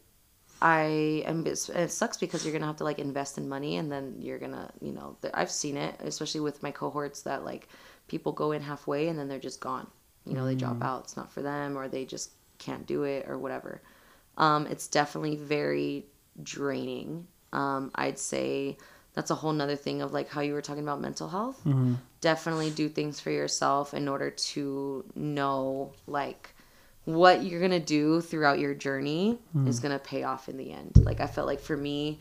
I 0.61 1.23
am 1.25 1.45
it 1.47 1.57
sucks 1.91 2.17
because 2.17 2.43
you're 2.43 2.53
gonna 2.53 2.65
have 2.65 2.77
to 2.77 2.83
like 2.83 2.99
invest 2.99 3.37
in 3.37 3.47
money 3.47 3.77
and 3.77 3.91
then 3.91 4.15
you're 4.19 4.39
gonna 4.39 4.71
you 4.81 4.91
know 4.91 5.15
I've 5.33 5.51
seen 5.51 5.77
it 5.77 5.95
especially 6.03 6.41
with 6.41 6.61
my 6.61 6.71
cohorts 6.71 7.21
that 7.21 7.45
like 7.45 7.69
people 8.07 8.31
go 8.31 8.51
in 8.51 8.61
halfway 8.61 9.07
and 9.07 9.17
then 9.17 9.27
they're 9.27 9.39
just 9.39 9.61
gone. 9.61 9.87
You 10.25 10.33
know 10.33 10.45
they 10.45 10.55
drop 10.55 10.83
out. 10.83 11.03
It's 11.03 11.17
not 11.17 11.31
for 11.31 11.41
them 11.41 11.77
or 11.77 11.87
they 11.87 12.05
just 12.05 12.31
can't 12.57 12.85
do 12.85 13.03
it 13.03 13.25
or 13.27 13.37
whatever. 13.37 13.81
Um, 14.37 14.67
it's 14.67 14.87
definitely 14.87 15.37
very 15.37 16.05
draining. 16.43 17.27
Um, 17.53 17.91
I'd 17.95 18.19
say 18.19 18.77
that's 19.13 19.31
a 19.31 19.35
whole 19.35 19.53
nother 19.53 19.75
thing 19.75 20.01
of 20.01 20.13
like 20.13 20.29
how 20.29 20.41
you 20.41 20.53
were 20.53 20.61
talking 20.61 20.83
about 20.83 21.01
mental 21.01 21.29
health. 21.29 21.61
Mhm. 21.65 21.97
Definitely 22.21 22.69
do 22.71 22.89
things 22.89 23.19
for 23.19 23.31
yourself 23.31 23.93
in 23.93 24.07
order 24.07 24.29
to 24.29 25.05
know 25.15 25.93
like 26.05 26.53
what 27.05 27.43
you're 27.43 27.61
gonna 27.61 27.79
do 27.79 28.21
throughout 28.21 28.59
your 28.59 28.73
journey 28.73 29.39
is 29.65 29.79
gonna 29.79 29.99
pay 29.99 30.23
off 30.23 30.47
in 30.49 30.57
the 30.57 30.71
end. 30.71 30.91
Like 30.97 31.19
I 31.19 31.27
felt 31.27 31.47
like 31.47 31.59
for 31.59 31.75
me, 31.77 32.19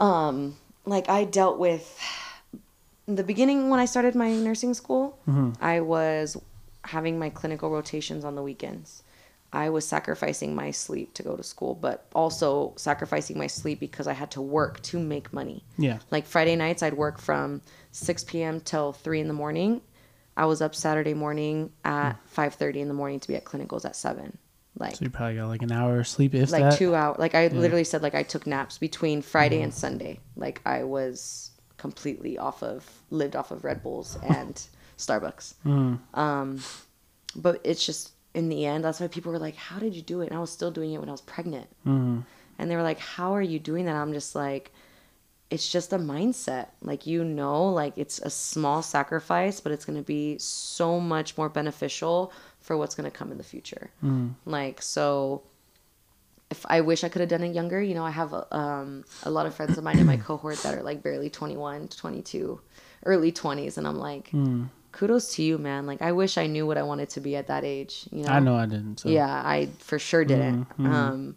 um, 0.00 0.56
like 0.86 1.08
I 1.08 1.24
dealt 1.24 1.58
with 1.58 1.98
in 3.06 3.16
the 3.16 3.24
beginning 3.24 3.68
when 3.68 3.80
I 3.80 3.84
started 3.84 4.14
my 4.14 4.32
nursing 4.34 4.72
school, 4.74 5.18
Mhm. 5.28 5.56
I 5.60 5.80
was 5.80 6.36
having 6.84 7.18
my 7.18 7.28
clinical 7.30 7.70
rotations 7.70 8.24
on 8.24 8.34
the 8.34 8.42
weekends. 8.42 9.02
I 9.52 9.68
was 9.70 9.86
sacrificing 9.86 10.54
my 10.54 10.70
sleep 10.72 11.14
to 11.14 11.22
go 11.22 11.36
to 11.36 11.42
school, 11.42 11.74
but 11.74 12.06
also 12.14 12.72
sacrificing 12.76 13.38
my 13.38 13.46
sleep 13.46 13.78
because 13.78 14.06
I 14.08 14.12
had 14.14 14.30
to 14.32 14.40
work 14.42 14.82
to 14.84 14.98
make 14.98 15.32
money. 15.32 15.64
Yeah. 15.78 15.98
Like 16.10 16.26
Friday 16.26 16.56
nights, 16.56 16.82
I'd 16.82 16.94
work 16.94 17.18
from 17.20 17.60
6 17.92 18.24
p.m. 18.24 18.60
till 18.60 18.92
3 18.92 19.20
in 19.20 19.28
the 19.28 19.34
morning. 19.34 19.82
I 20.36 20.46
was 20.46 20.60
up 20.60 20.74
Saturday 20.74 21.14
morning 21.14 21.70
at 21.84 22.14
5:30 22.34 22.76
in 22.80 22.88
the 22.88 22.94
morning 22.94 23.20
to 23.20 23.28
be 23.28 23.36
at 23.36 23.44
clinicals 23.44 23.84
at 23.84 23.94
7. 23.96 24.36
Like 24.76 24.96
So 24.96 25.04
you 25.04 25.10
probably 25.10 25.36
got 25.36 25.46
like 25.48 25.62
an 25.62 25.70
hour 25.70 26.00
of 26.00 26.08
sleep, 26.08 26.34
if 26.34 26.50
like 26.50 26.62
that. 26.62 26.76
two 26.78 26.94
hours. 26.96 27.18
Like 27.18 27.34
I 27.36 27.46
literally 27.48 27.84
said, 27.84 28.02
like 28.02 28.14
I 28.16 28.24
took 28.24 28.44
naps 28.46 28.76
between 28.78 29.22
Friday 29.22 29.62
and 29.62 29.72
Sunday. 29.72 30.18
Like 30.36 30.60
I 30.66 30.82
was 30.82 31.52
completely 31.76 32.38
off 32.38 32.62
of 32.62 32.88
lived 33.10 33.36
off 33.36 33.50
of 33.52 33.62
Red 33.62 33.82
Bulls 33.84 34.18
and 34.28 34.60
Starbucks. 34.98 35.54
Mm. 35.64 35.98
Um, 36.18 36.60
but 37.36 37.60
it's 37.62 37.84
just 37.86 38.12
in 38.34 38.48
the 38.48 38.66
end, 38.66 38.82
that's 38.82 38.98
why 38.98 39.06
people 39.06 39.30
were 39.30 39.38
like, 39.38 39.54
"How 39.54 39.78
did 39.78 39.94
you 39.94 40.02
do 40.02 40.20
it?" 40.22 40.26
And 40.30 40.36
I 40.36 40.40
was 40.40 40.50
still 40.50 40.72
doing 40.72 40.92
it 40.92 40.98
when 40.98 41.08
I 41.08 41.12
was 41.12 41.20
pregnant, 41.20 41.68
Mm. 41.86 42.24
and 42.58 42.68
they 42.70 42.74
were 42.74 42.82
like, 42.82 42.98
"How 42.98 43.32
are 43.32 43.42
you 43.42 43.60
doing 43.60 43.84
that?" 43.84 43.94
I'm 43.94 44.12
just 44.12 44.34
like, 44.34 44.72
it's 45.54 45.68
just 45.68 45.92
a 45.92 45.98
mindset. 45.98 46.66
Like 46.82 47.06
you 47.06 47.24
know, 47.24 47.70
like 47.70 47.94
it's 47.96 48.18
a 48.18 48.30
small 48.30 48.82
sacrifice, 48.82 49.60
but 49.60 49.70
it's 49.72 49.84
gonna 49.84 50.02
be 50.02 50.36
so 50.38 50.98
much 50.98 51.38
more 51.38 51.48
beneficial 51.48 52.32
for 52.60 52.76
what's 52.76 52.94
gonna 52.96 53.10
come 53.20 53.30
in 53.30 53.38
the 53.38 53.44
future. 53.54 53.90
Mm. 54.02 54.34
Like 54.44 54.82
so 54.82 55.42
if 56.50 56.66
I 56.68 56.80
wish 56.82 57.04
I 57.04 57.08
could 57.08 57.20
have 57.20 57.28
done 57.28 57.42
it 57.44 57.54
younger, 57.54 57.80
you 57.80 57.94
know, 57.94 58.04
I 58.04 58.10
have 58.10 58.32
a, 58.32 58.42
um, 58.54 59.04
a 59.22 59.30
lot 59.30 59.46
of 59.46 59.54
friends 59.54 59.78
of 59.78 59.84
mine 59.84 59.98
in 59.98 60.06
my 60.06 60.16
cohort 60.28 60.58
that 60.64 60.74
are 60.74 60.82
like 60.82 61.02
barely 61.02 61.30
21, 61.30 61.88
22, 61.88 62.60
early 63.06 63.32
20s 63.32 63.78
and 63.78 63.86
I'm 63.86 63.98
like, 63.98 64.30
Mm. 64.30 64.68
kudos 64.92 65.34
to 65.34 65.42
you, 65.42 65.58
man. 65.58 65.86
Like 65.86 66.02
I 66.02 66.12
wish 66.12 66.36
I 66.36 66.46
knew 66.46 66.66
what 66.66 66.78
I 66.78 66.82
wanted 66.82 67.08
to 67.10 67.20
be 67.20 67.36
at 67.36 67.46
that 67.46 67.64
age, 67.64 68.08
you 68.10 68.24
know. 68.24 68.32
I 68.32 68.40
know 68.40 68.56
I 68.56 68.66
didn't. 68.66 69.00
So. 69.00 69.08
Yeah, 69.08 69.30
I 69.30 69.68
for 69.78 69.98
sure 69.98 70.24
didn't. 70.24 70.68
Mhm, 70.78 70.86
mhm. 70.86 70.92
Um, 70.92 71.36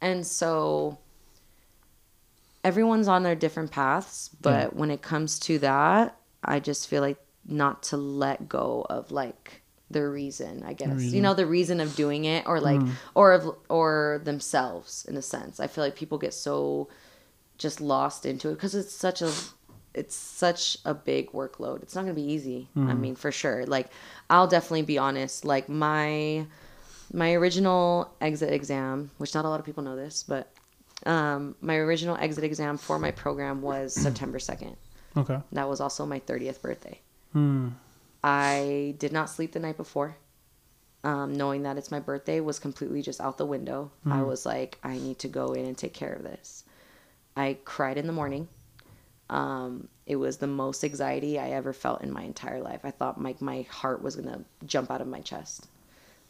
and 0.00 0.26
so 0.26 0.98
everyone's 2.64 3.08
on 3.08 3.22
their 3.22 3.34
different 3.34 3.70
paths, 3.70 4.30
but 4.40 4.74
when 4.76 4.90
it 4.90 5.02
comes 5.02 5.38
to 5.40 5.58
that, 5.60 6.16
I 6.44 6.60
just 6.60 6.88
feel 6.88 7.02
like 7.02 7.18
not 7.46 7.82
to 7.84 7.96
let 7.96 8.48
go 8.48 8.86
of 8.88 9.10
like 9.10 9.62
the 9.90 10.06
reason, 10.06 10.62
I 10.64 10.74
guess. 10.74 11.12
You 11.14 11.22
know, 11.22 11.34
the 11.34 11.46
reason 11.46 11.80
of 11.80 11.94
doing 11.96 12.24
it 12.26 12.46
or 12.46 12.60
like 12.60 12.80
Mm. 12.80 12.90
or 13.14 13.32
of 13.32 13.56
or 13.68 14.20
themselves 14.24 15.06
in 15.08 15.16
a 15.16 15.22
sense. 15.22 15.60
I 15.60 15.66
feel 15.66 15.82
like 15.82 15.96
people 15.96 16.18
get 16.18 16.34
so 16.34 16.88
just 17.56 17.80
lost 17.80 18.26
into 18.26 18.50
it 18.50 18.54
because 18.54 18.74
it's 18.74 18.94
such 18.94 19.22
a 19.22 19.32
it's 19.94 20.14
such 20.14 20.76
a 20.84 20.92
big 20.94 21.32
workload. 21.32 21.82
It's 21.82 21.94
not 21.94 22.02
going 22.02 22.14
to 22.14 22.20
be 22.20 22.30
easy. 22.30 22.68
I 22.76 22.80
Mm. 22.80 23.00
mean, 23.00 23.16
for 23.16 23.32
sure. 23.32 23.64
Like 23.66 23.88
I'll 24.28 24.46
definitely 24.46 24.82
be 24.82 24.98
honest, 24.98 25.44
like 25.44 25.68
my 25.68 26.46
my 27.12 27.32
original 27.32 28.10
exit 28.20 28.52
exam, 28.52 29.10
which 29.16 29.34
not 29.34 29.46
a 29.46 29.48
lot 29.48 29.58
of 29.58 29.64
people 29.66 29.82
know 29.82 29.96
this, 29.96 30.22
but 30.22 30.52
um, 31.06 31.54
my 31.60 31.76
original 31.76 32.16
exit 32.16 32.44
exam 32.44 32.78
for 32.78 32.98
my 32.98 33.10
program 33.10 33.62
was 33.62 33.94
September 34.02 34.38
2nd. 34.38 34.76
Okay. 35.16 35.38
That 35.52 35.68
was 35.68 35.80
also 35.80 36.06
my 36.06 36.20
30th 36.20 36.60
birthday. 36.60 37.00
Mm. 37.34 37.72
I 38.22 38.94
did 38.98 39.12
not 39.12 39.30
sleep 39.30 39.52
the 39.52 39.60
night 39.60 39.76
before. 39.76 40.16
Um, 41.04 41.34
knowing 41.34 41.62
that 41.62 41.78
it's 41.78 41.92
my 41.92 42.00
birthday 42.00 42.40
was 42.40 42.58
completely 42.58 43.02
just 43.02 43.20
out 43.20 43.38
the 43.38 43.46
window. 43.46 43.92
I 44.04 44.22
was 44.22 44.44
like, 44.44 44.78
I 44.82 44.98
need 44.98 45.20
to 45.20 45.28
go 45.28 45.52
in 45.52 45.64
and 45.64 45.78
take 45.78 45.94
care 45.94 46.12
of 46.12 46.24
this. 46.24 46.64
I 47.36 47.56
cried 47.64 47.98
in 47.98 48.08
the 48.08 48.12
morning. 48.12 48.48
Um, 49.30 49.88
it 50.06 50.16
was 50.16 50.38
the 50.38 50.48
most 50.48 50.82
anxiety 50.82 51.38
I 51.38 51.50
ever 51.50 51.72
felt 51.72 52.02
in 52.02 52.12
my 52.12 52.22
entire 52.22 52.60
life. 52.60 52.80
I 52.82 52.90
thought 52.90 53.20
my, 53.20 53.36
my 53.38 53.62
heart 53.70 54.02
was 54.02 54.16
going 54.16 54.28
to 54.28 54.44
jump 54.66 54.90
out 54.90 55.00
of 55.00 55.06
my 55.06 55.20
chest. 55.20 55.68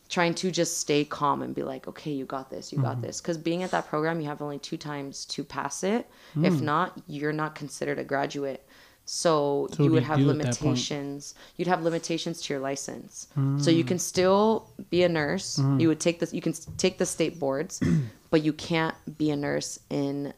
Trying 0.08 0.34
to 0.34 0.50
just 0.50 0.78
stay 0.78 1.04
calm 1.04 1.42
and 1.42 1.54
be 1.54 1.62
like, 1.62 1.86
okay, 1.88 2.10
you 2.12 2.24
got 2.24 2.48
this, 2.50 2.72
you 2.72 2.78
Mm-hmm. 2.78 2.86
got 2.86 3.02
this. 3.02 3.20
Because 3.20 3.36
being 3.36 3.62
at 3.62 3.70
that 3.72 3.88
program, 3.88 4.20
you 4.20 4.26
have 4.28 4.40
only 4.40 4.58
two 4.58 4.76
times 4.78 5.24
to 5.26 5.44
pass 5.44 5.84
it. 5.84 6.08
Mm. 6.34 6.46
If 6.46 6.60
not, 6.60 6.98
you're 7.06 7.32
not 7.32 7.54
considered 7.54 7.98
a 7.98 8.04
graduate. 8.04 8.66
So, 9.04 9.68
So 9.72 9.82
you 9.84 9.90
would 9.92 10.02
you 10.02 10.06
have 10.08 10.18
do 10.18 10.30
at 10.30 10.36
that 10.38 10.44
point? 10.44 10.62
limitations. 10.62 11.34
You'd 11.56 11.68
have 11.68 11.82
limitations 11.82 12.40
to 12.42 12.52
your 12.54 12.60
license. 12.60 13.26
So 13.34 13.40
Mm. 13.40 13.76
you 13.76 13.84
can 13.84 13.98
still 13.98 14.70
be 14.90 15.02
a 15.02 15.08
nurse. 15.08 15.56
Mm-hmm. 15.58 15.80
You 15.80 15.88
would 15.88 16.00
take 16.00 16.20
this. 16.20 16.32
You 16.34 16.42
can 16.42 16.52
take 16.76 16.98
the 16.98 17.06
state 17.06 17.38
boards, 17.38 17.80
but 18.30 18.42
you 18.42 18.52
can't 18.52 18.94
be 19.18 19.30
a 19.30 19.36
nurse 19.36 19.78
in 19.90 20.32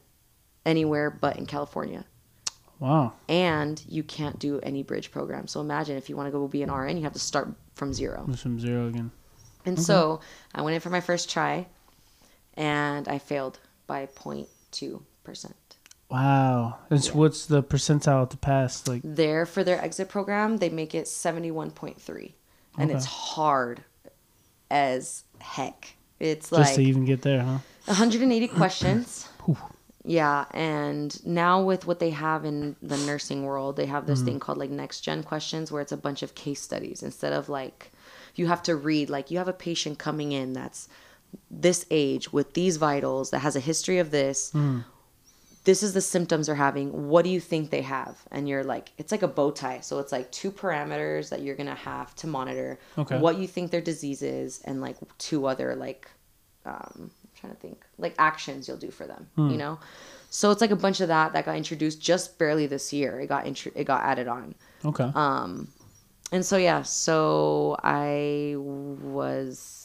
anywhere 0.67 1.11
but 1.11 1.37
in 1.39 1.47
California 1.47 2.05
Wow. 2.81 3.13
and 3.29 3.83
you 3.89 4.03
can't 4.03 4.39
do 4.39 4.61
any 4.63 4.83
bridge 4.83 5.11
program. 5.11 5.47
So 5.47 5.61
imagine 5.61 5.97
if 5.97 6.09
you 6.09 6.17
want 6.17 6.27
to 6.29 6.31
go 6.31 6.47
be 6.49 6.63
an 6.63 6.71
RN, 6.71 6.97
you 6.97 7.03
have 7.05 7.13
to 7.15 7.19
start 7.19 7.49
from 7.75 7.93
zero. 7.95 8.27
It's 8.29 8.43
from 8.43 8.61
zero 8.61 8.87
again. 8.89 9.11
And 9.67 9.79
so 9.81 10.21
I 10.55 10.63
went 10.63 10.75
in 10.75 10.81
for 10.81 10.91
my 10.91 11.01
first 11.01 11.31
try 11.31 11.67
and 12.55 13.07
I 13.09 13.19
failed 13.19 13.59
by 13.87 14.07
0.2%. 14.07 15.53
Wow. 16.11 16.79
It's 16.91 17.15
what's 17.15 17.47
the 17.47 17.63
percentile 17.63 18.29
to 18.31 18.37
pass? 18.37 18.87
Like 18.89 19.03
There 19.05 19.47
for 19.47 19.63
their 19.63 19.81
exit 19.83 20.09
program, 20.09 20.57
they 20.57 20.69
make 20.71 20.95
it 20.95 21.07
71.3. 21.07 22.33
And 22.79 22.91
Okay. 22.91 22.97
it's 22.97 23.05
hard 23.07 23.85
as 24.71 25.25
heck. 25.41 25.95
It's 26.19 26.53
like 26.53 26.65
just 26.65 26.75
to 26.77 26.83
even 26.83 27.05
get 27.05 27.23
there, 27.23 27.43
huh? 27.43 27.59
180 27.87 28.49
questions. 28.61 29.29
Yeah, 30.05 30.47
and 30.53 31.25
now 31.27 31.63
with 31.63 31.87
what 31.87 31.99
they 31.99 32.11
have 32.11 32.45
in 32.47 32.75
the 32.81 32.97
nursing 32.99 33.45
world, 33.45 33.77
they 33.77 33.87
have 33.87 34.05
Mm-hmm. 34.05 34.13
this 34.13 34.23
thing 34.23 34.41
called 34.41 34.59
like 34.59 34.71
next 34.71 35.01
gen 35.03 35.23
questions 35.23 35.71
where 35.71 35.83
it's 35.83 35.93
a 35.93 35.97
bunch 35.97 36.23
of 36.23 36.35
case 36.35 36.61
studies 36.63 37.03
instead 37.03 37.33
of 37.33 37.49
like 37.49 37.93
you 38.37 38.47
have 38.47 38.63
to 38.65 38.77
read 38.77 39.11
like 39.11 39.31
you 39.31 39.39
have 39.39 39.49
a 39.49 39.53
patient 39.53 39.99
coming 39.99 40.33
in 40.33 40.53
that's 40.53 40.89
this 41.51 41.87
age 41.91 42.33
with 42.33 42.55
these 42.55 42.77
vitals 42.77 43.31
that 43.31 43.39
has 43.41 43.55
a 43.57 43.61
history 43.61 43.99
of 43.99 44.11
this. 44.11 44.51
Mm. 44.53 44.85
This 45.65 45.83
is 45.83 45.93
the 45.93 46.01
symptoms 46.01 46.47
they're 46.47 46.55
having. 46.57 47.09
What 47.09 47.23
do 47.23 47.31
you 47.31 47.39
think 47.39 47.71
they 47.71 47.83
have? 47.83 48.17
And 48.31 48.49
you're 48.49 48.65
like, 48.65 48.93
it's 48.97 49.13
like 49.13 49.23
a 49.23 49.29
bow 49.29 49.51
tie. 49.51 49.81
So 49.81 49.99
it's 49.99 50.11
like 50.11 50.33
two 50.33 50.51
parameters 50.51 51.29
that 51.29 51.43
you're 51.43 51.55
gonna 51.55 51.75
have 51.75 52.15
to 52.17 52.27
monitor 52.27 52.79
Okay. 52.97 53.19
what 53.19 53.37
you 53.39 53.47
think 53.47 53.71
their 53.71 53.83
disease 53.83 54.23
is, 54.23 54.61
and 54.65 54.81
like 54.81 54.97
two 55.19 55.47
other 55.47 55.77
like 55.77 56.09
um, 56.67 56.93
I'm 56.97 57.11
trying 57.35 57.53
to 57.55 57.59
think 57.61 57.85
like 57.99 58.15
actions 58.19 58.67
you'll 58.69 58.77
do 58.77 58.91
for 58.91 59.07
them 59.07 59.29
Hmm. 59.37 59.49
you 59.51 59.57
know 59.57 59.79
so 60.29 60.51
it's 60.51 60.61
like 60.61 60.71
a 60.71 60.77
bunch 60.77 61.01
of 61.01 61.09
that 61.09 61.33
that 61.33 61.47
got 61.47 61.57
introduced 61.57 62.01
just 62.03 62.39
barely 62.39 62.67
this 62.67 62.93
year 62.93 63.19
it 63.19 63.29
got 63.29 63.47
intro- 63.47 63.73
it 63.75 63.85
got 63.85 64.03
added 64.05 64.29
on 64.29 64.55
Okay. 64.85 65.11
um 65.15 65.69
and 66.33 66.45
so 66.45 66.57
yeah 66.57 66.83
so 66.83 67.77
i 67.83 68.55
was 68.57 69.81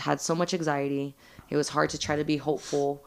had 0.00 0.20
so 0.20 0.34
much 0.34 0.52
anxiety. 0.54 1.14
It 1.50 1.56
was 1.56 1.68
hard 1.68 1.90
to 1.90 1.98
try 1.98 2.16
to 2.16 2.24
be 2.24 2.36
hopeful. 2.36 3.04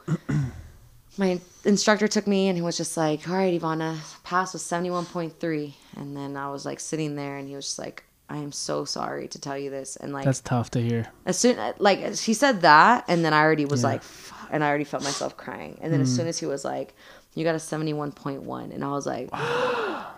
My 1.17 1.39
instructor 1.65 2.07
took 2.07 2.27
me 2.27 2.47
and 2.47 2.57
he 2.57 2.61
was 2.61 2.75
just 2.75 2.97
like 2.97 3.29
all 3.29 3.35
right 3.35 3.59
ivana 3.59 3.99
pass 4.23 4.51
was 4.51 4.63
71.3 4.63 5.73
and 5.95 6.17
then 6.17 6.35
i 6.35 6.49
was 6.49 6.65
like 6.65 6.79
sitting 6.79 7.15
there 7.15 7.37
and 7.37 7.47
he 7.47 7.55
was 7.55 7.65
just 7.65 7.77
like 7.77 8.03
i 8.29 8.37
am 8.37 8.51
so 8.51 8.83
sorry 8.83 9.27
to 9.27 9.39
tell 9.39 9.55
you 9.55 9.69
this. 9.69 9.95
And 9.95 10.11
like 10.11 10.25
That's 10.25 10.41
tough 10.41 10.71
to 10.71 10.81
hear. 10.81 11.05
as 11.27 11.37
soon 11.37 11.57
like 11.77 11.99
as 11.99 12.23
he 12.23 12.33
said 12.33 12.61
that 12.61 13.05
and 13.07 13.23
then 13.23 13.31
i 13.31 13.41
already 13.41 13.65
was 13.65 13.83
Yeah. 13.83 13.89
like 13.89 14.01
and 14.49 14.63
i 14.63 14.67
already 14.67 14.85
felt 14.85 15.03
myself 15.03 15.37
crying. 15.37 15.77
And 15.81 15.93
then 15.93 16.01
as 16.01 16.11
mm. 16.11 16.15
soon 16.15 16.27
as 16.27 16.39
he 16.39 16.47
was 16.47 16.65
like 16.65 16.95
you 17.35 17.43
got 17.43 17.53
a 17.53 17.59
71.1 17.59 18.73
and 18.73 18.83
i 18.83 18.89
was 18.89 19.05
like 19.05 19.29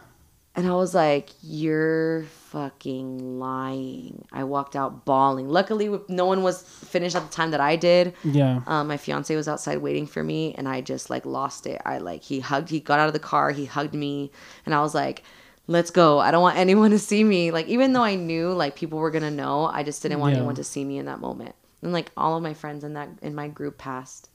and 0.56 0.68
i 0.68 0.74
was 0.74 0.94
like 0.96 1.30
you're 1.42 2.24
fucking 2.24 3.38
lying. 3.40 4.26
I 4.32 4.46
walked 4.46 4.76
out 4.78 5.04
bawling. 5.04 5.50
Luckily 5.50 5.90
no 6.08 6.26
one 6.26 6.42
was 6.42 6.62
finished 6.62 7.16
at 7.16 7.24
the 7.30 7.30
time 7.36 7.52
that 7.52 7.60
i 7.60 7.76
did. 7.76 8.14
Yeah. 8.24 8.62
um, 8.68 8.88
my 8.88 8.98
fiance 8.98 9.36
was 9.36 9.48
outside 9.48 9.80
waiting 9.80 10.08
for 10.08 10.24
me 10.24 10.56
and 10.58 10.68
i 10.68 10.80
just 10.82 11.10
like 11.10 11.26
lost 11.26 11.68
it. 11.68 11.82
I 11.86 11.98
like 11.98 12.24
he 12.24 12.40
hugged 12.40 12.70
he 12.70 12.80
got 12.80 13.00
out 13.00 13.08
of 13.08 13.14
the 13.14 13.20
car 13.20 13.52
he 13.52 13.66
hugged 13.66 13.94
me 13.94 14.32
and 14.66 14.74
i 14.74 14.80
was 14.82 14.96
like 14.96 15.24
let's 15.68 15.90
go. 15.90 16.20
I 16.20 16.30
don't 16.32 16.44
want 16.44 16.58
anyone 16.66 16.92
to 16.92 17.00
see 17.00 17.24
me. 17.24 17.52
Like 17.52 17.68
even 17.68 17.94
though 17.94 18.04
i 18.04 18.16
knew 18.16 18.52
like 18.54 18.76
people 18.76 19.00
were 19.00 19.12
gonna 19.12 19.32
know 19.32 19.66
i 19.66 19.84
just 19.84 20.02
didn't 20.02 20.20
want 20.20 20.32
Yeah. 20.34 20.38
anyone 20.40 20.56
to 20.56 20.64
see 20.64 20.86
me 20.86 20.98
in 20.98 21.06
that 21.08 21.20
moment. 21.20 21.56
And 21.82 21.92
like 21.92 22.12
all 22.16 22.38
of 22.38 22.44
my 22.44 22.54
friends 22.54 22.84
in 22.84 22.94
that 22.94 23.10
in 23.22 23.36
my 23.36 23.48
group 23.50 23.78
passed. 23.78 24.30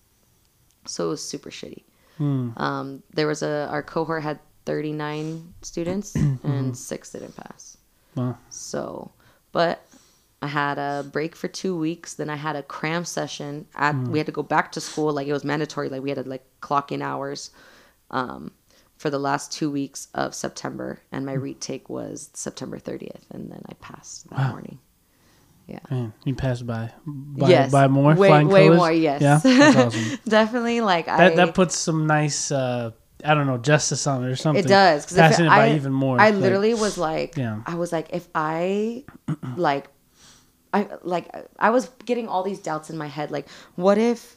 So 0.86 1.06
it 1.06 1.08
was 1.08 1.22
super 1.22 1.50
shitty. 1.50 1.84
Hmm. 2.18 2.50
um, 2.58 3.02
there 3.14 3.26
was 3.26 3.42
a 3.42 3.66
our 3.70 3.82
cohort 3.82 4.22
had 4.22 4.38
39 4.66 5.54
students 5.62 6.14
and 6.44 6.76
six 6.76 7.10
didn't 7.12 7.36
pass 7.36 7.76
Wow. 8.16 8.36
so, 8.50 9.12
but 9.52 9.86
I 10.42 10.46
had 10.48 10.78
a 10.78 11.04
break 11.12 11.36
for 11.36 11.48
two 11.48 11.78
weeks. 11.78 12.14
Then 12.14 12.28
I 12.30 12.36
had 12.36 12.56
a 12.56 12.62
cram 12.62 13.04
session. 13.04 13.66
At 13.76 13.94
we 13.94 14.18
had 14.18 14.26
to 14.26 14.32
go 14.32 14.42
back 14.42 14.72
to 14.72 14.80
school. 14.80 15.12
Like 15.12 15.26
it 15.28 15.32
was 15.32 15.44
mandatory. 15.44 15.88
Like 15.88 16.02
we 16.02 16.10
had 16.10 16.22
to 16.22 16.28
like 16.28 16.44
clock 16.60 16.90
in 16.92 17.02
hours, 17.02 17.50
um, 18.10 18.50
for 18.96 19.10
the 19.10 19.18
last 19.18 19.52
two 19.52 19.70
weeks 19.70 20.08
of 20.14 20.34
September. 20.34 21.00
And 21.12 21.24
my 21.26 21.34
retake 21.34 21.88
was 21.88 22.30
September 22.34 22.78
30th, 22.78 23.22
and 23.30 23.50
then 23.50 23.62
I 23.68 23.74
passed 23.74 24.28
that 24.30 24.38
Wow. 24.38 24.50
morning. 24.52 24.78
Yeah. 25.68 25.78
Man, 25.90 26.12
you 26.24 26.34
passed 26.34 26.66
by. 26.66 26.90
By, 27.06 27.48
yes. 27.48 27.70
by 27.70 27.86
more. 27.86 28.14
Way 28.16 28.28
flying 28.28 28.48
way 28.48 28.64
colors? 28.64 28.76
more. 28.78 28.90
Yes. 28.92 29.22
Yeah. 29.22 29.84
Awesome. 29.86 30.18
Definitely. 30.28 30.80
Like 30.80 31.06
that 31.06 31.32
I. 31.32 31.34
that 31.36 31.54
puts 31.54 31.76
some 31.76 32.06
nice. 32.08 32.50
uh 32.50 32.90
I 33.24 33.34
don't 33.34 33.46
know 33.46 33.58
justice 33.58 34.06
on 34.06 34.24
it 34.24 34.28
or 34.28 34.36
something. 34.36 34.64
It 34.64 34.68
does 34.68 35.04
because 35.04 35.16
Passing 35.16 35.46
it 35.46 35.48
by 35.48 35.66
I, 35.68 35.74
even 35.74 35.92
more. 35.92 36.20
I 36.20 36.30
like- 36.30 36.40
literally 36.40 36.74
was 36.74 36.98
like, 36.98 37.36
Yeah. 37.36 37.62
I 37.66 37.74
was 37.74 37.92
like, 37.92 38.08
if 38.12 38.28
I, 38.34 39.04
like, 39.56 39.88
I 40.72 40.88
like 41.02 41.28
I 41.58 41.70
was 41.70 41.88
getting 42.04 42.28
all 42.28 42.42
these 42.42 42.60
doubts 42.60 42.90
in 42.90 42.96
my 42.98 43.08
head. 43.08 43.30
Like, 43.30 43.48
what 43.76 43.98
if? 43.98 44.36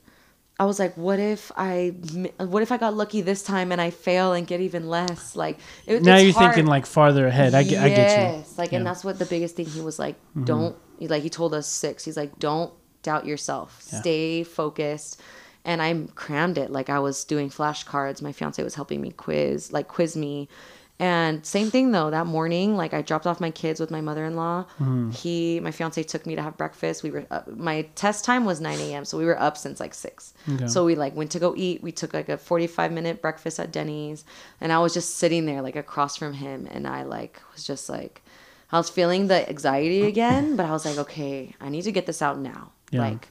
I 0.59 0.65
was 0.65 0.77
like, 0.79 0.95
what 0.95 1.19
if 1.19 1.51
I, 1.57 1.89
what 2.37 2.61
if 2.61 2.71
I 2.71 2.77
got 2.77 2.93
lucky 2.93 3.21
this 3.21 3.41
time 3.43 3.71
and 3.71 3.81
I 3.81 3.89
fail 3.89 4.33
and 4.33 4.45
get 4.45 4.61
even 4.61 4.87
less? 4.87 5.35
Like, 5.35 5.57
it, 5.87 6.03
now 6.03 6.17
you're 6.17 6.31
hard. 6.31 6.53
thinking 6.53 6.67
like 6.69 6.85
farther 6.85 7.25
ahead. 7.27 7.55
I 7.55 7.63
get, 7.63 7.83
I 7.83 7.89
get 7.89 8.37
you. 8.37 8.43
Like, 8.57 8.71
Yeah. 8.71 8.77
and 8.77 8.87
that's 8.87 9.03
what 9.03 9.17
the 9.17 9.25
biggest 9.25 9.55
thing 9.55 9.65
he 9.65 9.81
was 9.81 9.97
like. 9.97 10.15
Mm-hmm. 10.29 10.45
Don't 10.45 10.75
like 10.99 11.23
he 11.23 11.29
told 11.29 11.53
us 11.53 11.67
six. 11.67 12.05
He's 12.05 12.15
like, 12.17 12.37
don't 12.39 12.71
doubt 13.01 13.25
yourself. 13.25 13.83
Yeah. 13.91 14.01
Stay 14.01 14.43
focused. 14.43 15.21
And 15.65 15.81
I 15.81 16.07
crammed 16.15 16.57
it. 16.57 16.71
Like 16.71 16.89
I 16.89 16.99
was 16.99 17.23
doing 17.23 17.49
flashcards. 17.49 18.21
My 18.21 18.31
fiance 18.31 18.61
was 18.61 18.75
helping 18.75 19.01
me 19.01 19.11
quiz, 19.11 19.71
like 19.71 19.87
quiz 19.87 20.15
me. 20.15 20.49
And 20.99 21.45
same 21.45 21.71
thing 21.71 21.91
though. 21.91 22.11
That 22.11 22.27
morning, 22.27 22.77
like 22.77 22.93
I 22.93 23.01
dropped 23.01 23.25
off 23.25 23.39
my 23.41 23.49
kids 23.49 23.79
with 23.79 23.89
my 23.89 23.99
mother-in-law. 23.99 24.65
Mm-hmm. 24.79 25.09
He, 25.09 25.59
my 25.59 25.71
fiance, 25.71 26.03
took 26.03 26.25
me 26.25 26.35
to 26.35 26.41
have 26.41 26.55
breakfast. 26.55 27.01
We 27.01 27.11
were 27.11 27.25
up, 27.31 27.47
my 27.47 27.83
test 27.95 28.23
time 28.23 28.45
was 28.45 28.61
9 28.61 28.79
a.m. 28.79 29.03
So 29.03 29.17
we 29.17 29.25
were 29.25 29.39
up 29.39 29.57
since 29.57 29.79
like 29.79 29.93
six. 29.93 30.33
Okay. 30.47 30.67
So 30.67 30.85
we 30.85 30.95
like 30.95 31.15
went 31.15 31.31
to 31.31 31.39
go 31.39 31.55
eat. 31.57 31.81
We 31.81 31.91
took 31.91 32.13
like 32.13 32.29
a 32.29 32.37
45 32.37 32.91
minute 32.91 33.21
breakfast 33.21 33.59
at 33.59 33.71
Denny's, 33.71 34.23
and 34.61 34.71
I 34.71 34.79
was 34.79 34.93
just 34.93 35.17
sitting 35.17 35.45
there 35.45 35.61
like 35.61 35.75
across 35.75 36.15
from 36.15 36.33
him, 36.33 36.67
and 36.71 36.87
I 36.87 37.03
like 37.03 37.41
was 37.53 37.65
just 37.65 37.89
like, 37.89 38.21
I 38.71 38.77
was 38.77 38.89
feeling 38.89 39.27
the 39.27 39.49
anxiety 39.49 40.03
again, 40.03 40.55
but 40.55 40.65
I 40.65 40.71
was 40.71 40.85
like, 40.85 40.97
okay, 40.99 41.55
I 41.59 41.69
need 41.69 41.83
to 41.83 41.91
get 41.91 42.05
this 42.05 42.21
out 42.21 42.37
now. 42.39 42.71
Yeah. 42.91 43.01
Like, 43.01 43.27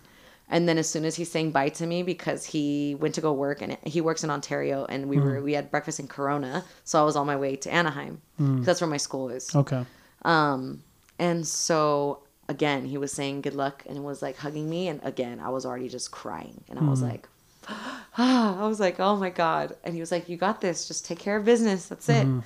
and 0.52 0.68
then 0.68 0.76
as 0.76 0.88
soon 0.88 1.06
as 1.06 1.16
he's 1.16 1.30
saying 1.30 1.50
bye 1.50 1.70
to 1.70 1.86
me 1.86 2.02
because 2.02 2.44
he 2.44 2.94
went 3.00 3.14
to 3.14 3.22
go 3.22 3.32
work 3.32 3.62
and 3.62 3.78
he 3.84 4.02
works 4.02 4.22
in 4.22 4.30
Ontario, 4.30 4.84
and 4.84 5.08
we 5.08 5.18
were 5.18 5.40
mm. 5.40 5.42
we 5.42 5.54
had 5.54 5.70
breakfast 5.70 5.98
in 5.98 6.06
Corona, 6.06 6.62
so 6.84 7.00
I 7.00 7.04
was 7.04 7.16
on 7.16 7.26
my 7.26 7.36
way 7.36 7.56
to 7.56 7.72
Anaheim. 7.72 8.20
Mm. 8.38 8.58
'cause 8.58 8.66
That's 8.66 8.80
where 8.82 8.90
my 8.90 8.98
school 8.98 9.30
is. 9.30 9.52
Okay. 9.56 9.84
Um, 10.26 10.82
and 11.18 11.46
so 11.46 12.20
again, 12.50 12.84
he 12.84 12.98
was 12.98 13.12
saying 13.12 13.40
good 13.40 13.54
luck 13.54 13.82
and 13.88 14.04
was 14.04 14.20
like 14.20 14.36
hugging 14.36 14.68
me, 14.68 14.88
and 14.88 15.00
again, 15.02 15.40
I 15.40 15.48
was 15.48 15.64
already 15.64 15.88
just 15.88 16.10
crying, 16.10 16.62
and 16.68 16.78
I 16.78 16.84
was 16.84 17.00
mm. 17.02 17.10
like, 17.10 17.28
I 18.18 18.66
was 18.66 18.78
like, 18.78 19.00
oh 19.00 19.16
my 19.16 19.30
god, 19.30 19.74
and 19.84 19.94
he 19.94 20.00
was 20.00 20.12
like, 20.12 20.28
you 20.28 20.36
got 20.36 20.60
this, 20.60 20.86
just 20.86 21.06
take 21.06 21.18
care 21.18 21.38
of 21.38 21.46
business, 21.46 21.86
that's 21.86 22.10
it. 22.10 22.26
Mm-hmm. 22.26 22.40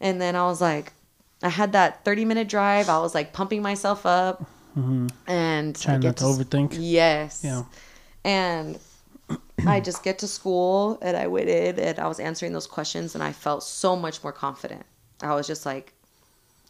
And 0.00 0.20
then 0.20 0.34
I 0.34 0.42
was 0.46 0.60
like, 0.60 0.92
I 1.40 1.50
had 1.50 1.70
that 1.72 2.04
thirty 2.04 2.24
minute 2.24 2.48
drive, 2.48 2.88
I 2.88 2.98
was 2.98 3.14
like 3.14 3.32
pumping 3.32 3.62
myself 3.62 4.04
up, 4.06 4.44
Mm-hmm. 4.76 5.08
and 5.26 5.76
I 5.76 5.80
Trying 5.80 6.00
get 6.00 6.08
not 6.08 6.16
to 6.18 6.24
overthink. 6.24 6.76
Yes. 6.78 7.42
Yeah. 7.44 7.64
And 8.24 8.78
I 9.66 9.80
just 9.80 10.02
get 10.02 10.18
to 10.20 10.28
school 10.28 10.98
and 11.02 11.16
I 11.16 11.26
waited 11.26 11.78
and 11.78 11.98
I 11.98 12.06
was 12.06 12.20
answering 12.20 12.52
those 12.52 12.66
questions 12.66 13.14
and 13.14 13.22
I 13.22 13.32
felt 13.32 13.62
so 13.62 13.96
much 13.96 14.22
more 14.22 14.32
confident. 14.32 14.84
I 15.20 15.34
was 15.34 15.46
just 15.46 15.66
like, 15.66 15.92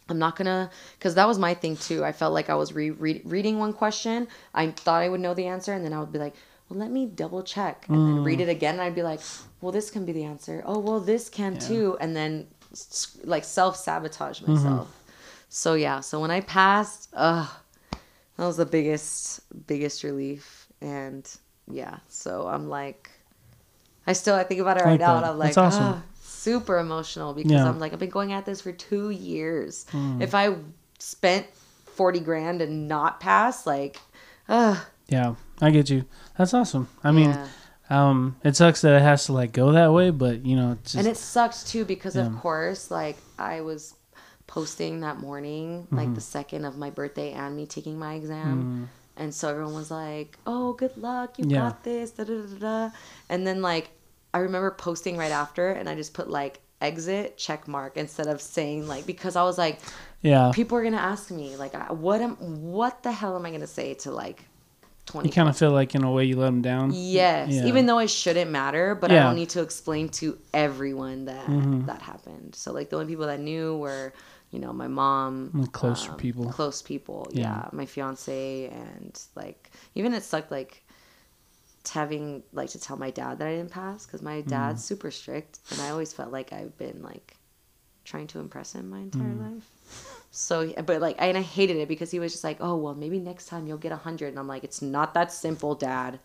I'm 0.09 0.19
not 0.19 0.35
gonna, 0.35 0.69
because 0.97 1.15
that 1.15 1.27
was 1.27 1.39
my 1.39 1.53
thing 1.53 1.77
too. 1.77 2.03
I 2.03 2.11
felt 2.11 2.33
like 2.33 2.49
I 2.49 2.55
was 2.55 2.73
re- 2.73 2.91
re- 2.91 3.21
reading 3.23 3.57
one 3.57 3.73
question. 3.73 4.27
I 4.53 4.71
thought 4.71 5.01
I 5.01 5.09
would 5.09 5.21
know 5.21 5.33
the 5.33 5.47
answer, 5.47 5.71
and 5.73 5.83
then 5.83 5.93
I 5.93 5.99
would 5.99 6.11
be 6.11 6.19
like, 6.19 6.35
well, 6.69 6.79
let 6.79 6.91
me 6.91 7.05
double 7.05 7.41
check 7.41 7.85
and 7.87 7.97
then 7.97 8.23
read 8.23 8.39
mm. 8.39 8.43
it 8.43 8.49
again. 8.49 8.75
And 8.75 8.83
I'd 8.83 8.95
be 8.95 9.03
like, 9.03 9.21
well, 9.61 9.71
this 9.71 9.89
can 9.89 10.05
be 10.05 10.11
the 10.11 10.23
answer. 10.23 10.63
Oh, 10.65 10.79
well, 10.79 10.99
this 10.99 11.29
can 11.29 11.57
too. 11.57 11.97
And 12.01 12.15
then 12.15 12.47
like 13.23 13.43
self 13.43 13.77
sabotage 13.77 14.41
mm-hmm. 14.41 14.53
myself. 14.53 15.03
So 15.49 15.75
yeah, 15.75 15.99
so 15.99 16.19
when 16.19 16.31
I 16.31 16.41
passed, 16.41 17.09
ugh, 17.13 17.49
that 18.43 18.47
was 18.47 18.57
the 18.57 18.65
biggest, 18.65 19.39
biggest 19.67 20.03
relief. 20.03 20.67
And 20.81 21.29
yeah, 21.71 21.97
so 22.09 22.45
I'm 22.47 22.67
like, 22.69 23.09
I 24.05 24.13
still 24.13 24.35
I 24.35 24.43
think 24.43 24.59
about 24.59 24.77
it 24.77 24.83
right 24.83 24.91
like 24.91 24.99
now, 24.99 25.13
that. 25.15 25.17
and 25.23 25.25
I'm 25.27 25.37
like, 25.37 25.53
That's 25.55 25.57
awesome. 25.75 25.83
ah, 25.83 26.03
super 26.21 26.77
emotional 26.77 27.33
because 27.33 27.51
Yeah. 27.51 27.67
I'm 27.67 27.79
like, 27.79 27.93
I've 27.93 27.99
been 27.99 28.09
going 28.09 28.33
at 28.33 28.45
this 28.45 28.61
for 28.61 28.71
two 28.73 29.11
years. 29.11 29.85
Hmm. 29.91 30.21
If 30.21 30.35
I 30.35 30.55
spent 30.99 31.47
40 31.95 32.19
grand 32.21 32.61
and 32.61 32.87
not 32.87 33.19
pass. 33.19 33.65
Like, 33.65 33.97
ugh. 34.49 34.77
Yeah, 35.07 35.35
I 35.61 35.69
get 35.71 35.89
you. 35.89 36.05
That's 36.37 36.53
awesome. 36.53 36.87
I 37.03 37.11
mean, 37.11 37.29
yeah. 37.29 37.47
um, 37.89 38.35
it 38.43 38.55
sucks 38.55 38.81
that 38.81 38.95
it 38.95 39.01
has 39.01 39.25
to 39.27 39.33
like 39.33 39.51
go 39.51 39.71
that 39.73 39.91
way, 39.93 40.09
but 40.09 40.45
you 40.45 40.55
know, 40.55 40.71
it's 40.73 40.93
just, 40.93 40.95
and 40.95 41.07
it 41.07 41.17
sucks 41.17 41.63
too 41.63 41.85
because 41.85 42.15
Yeah. 42.15 42.25
of 42.27 42.37
course 42.39 42.89
like 42.89 43.17
i 43.37 43.61
was 43.61 43.95
posting 44.47 44.99
that 45.01 45.17
morning 45.19 45.87
like 45.91 46.05
Mm-hmm. 46.07 46.15
the 46.15 46.21
second 46.21 46.65
of 46.65 46.77
my 46.77 46.89
birthday 46.89 47.31
and 47.31 47.55
me 47.55 47.65
taking 47.65 47.97
my 47.97 48.15
exam 48.15 48.87
Mm. 48.87 49.21
and 49.21 49.33
so 49.33 49.49
everyone 49.49 49.73
was 49.73 49.89
like 49.91 50.37
oh 50.45 50.73
good 50.73 50.95
luck 50.97 51.39
you 51.39 51.45
Yeah. 51.47 51.59
got 51.59 51.83
this 51.83 52.11
da, 52.11 52.23
da, 52.25 52.41
da, 52.41 52.57
da. 52.89 52.89
and 53.29 53.47
then 53.47 53.61
like 53.61 53.89
i 54.33 54.39
remember 54.39 54.71
posting 54.71 55.17
right 55.17 55.31
after 55.31 55.69
and 55.71 55.87
i 55.89 55.95
just 55.95 56.13
put 56.13 56.29
like 56.29 56.59
exit 56.81 57.37
check 57.37 57.67
mark 57.67 57.95
instead 57.95 58.27
of 58.27 58.41
saying 58.41 58.87
like 58.87 59.05
because 59.05 59.35
i 59.37 59.43
was 59.43 59.57
like 59.57 59.79
yeah. 60.21 60.51
people 60.53 60.77
are 60.77 60.83
gonna 60.83 60.97
ask 60.97 61.31
me 61.31 61.55
like 61.55 61.73
what 61.91 62.19
am 62.21 62.35
what 62.71 63.01
the 63.03 63.11
hell 63.11 63.35
am 63.37 63.45
i 63.45 63.51
gonna 63.51 63.65
say 63.65 63.93
to 63.93 64.11
like 64.11 64.43
20 65.05 65.27
You 65.27 65.33
kind 65.33 65.49
of 65.49 65.57
feel 65.57 65.71
like 65.71 65.95
in 65.95 66.03
a 66.05 66.11
way 66.11 66.23
you 66.23 66.37
let 66.37 66.45
them 66.45 66.61
down. 66.61 66.91
Yes, 66.93 67.51
Yeah. 67.51 67.65
even 67.65 67.87
though 67.87 67.99
it 67.99 68.09
shouldn't 68.09 68.49
matter, 68.51 68.95
but 68.95 69.11
I 69.11 69.15
Yeah. 69.15 69.19
Mm-hmm. 69.19 69.27
don't 69.31 69.35
need 69.35 69.49
to 69.49 69.61
explain 69.61 70.07
to 70.19 70.37
everyone 70.53 71.25
that 71.25 71.45
that 71.87 72.01
happened. 72.01 72.55
So 72.55 72.71
like 72.71 72.89
the 72.89 72.95
only 72.95 73.07
people 73.11 73.25
that 73.27 73.41
knew 73.41 73.75
were, 73.75 74.13
you 74.53 74.59
know, 74.59 74.71
my 74.71 74.87
mom, 74.87 75.51
The 75.53 75.67
closer 75.67 76.11
um, 76.11 76.17
people. 76.17 76.45
close 76.51 76.81
people, 76.81 77.27
Yeah. 77.31 77.41
yeah. 77.41 77.69
my 77.73 77.85
fiance, 77.85 78.67
and 78.67 79.19
like 79.35 79.71
even 79.95 80.13
it 80.13 80.23
sucked 80.23 80.51
like 80.51 80.83
having 81.91 82.43
like 82.53 82.69
to 82.69 82.79
tell 82.79 82.95
my 82.97 83.11
dad 83.11 83.39
that 83.39 83.47
I 83.47 83.55
didn't 83.55 83.71
pass 83.71 84.05
because 84.05 84.21
my 84.21 84.41
dad's 84.41 84.81
Mm. 84.81 84.85
super 84.85 85.11
strict, 85.11 85.59
and 85.71 85.81
I 85.81 85.89
always 85.89 86.13
felt 86.13 86.31
like 86.31 86.53
I've 86.53 86.77
been 86.77 87.01
like 87.01 87.35
trying 88.05 88.27
to 88.27 88.39
impress 88.39 88.73
him 88.73 88.89
my 88.89 88.99
entire 88.99 89.33
Mm. 89.33 89.53
life. 89.55 89.69
So, 90.31 90.71
but 90.83 91.01
like, 91.01 91.15
and 91.19 91.37
I 91.37 91.41
hated 91.41 91.77
it 91.77 91.87
because 91.87 92.11
he 92.11 92.19
was 92.19 92.31
just 92.31 92.43
like, 92.43 92.57
"Oh, 92.59 92.75
well, 92.75 92.95
maybe 92.95 93.19
next 93.19 93.45
time 93.47 93.67
you'll 93.67 93.77
get 93.77 93.91
a 93.91 93.97
hundred. 93.97 94.29
and 94.29 94.39
I'm 94.39 94.47
like, 94.47 94.63
"It's 94.63 94.81
not 94.81 95.13
that 95.13 95.31
simple, 95.31 95.75
Dad. 95.75 96.19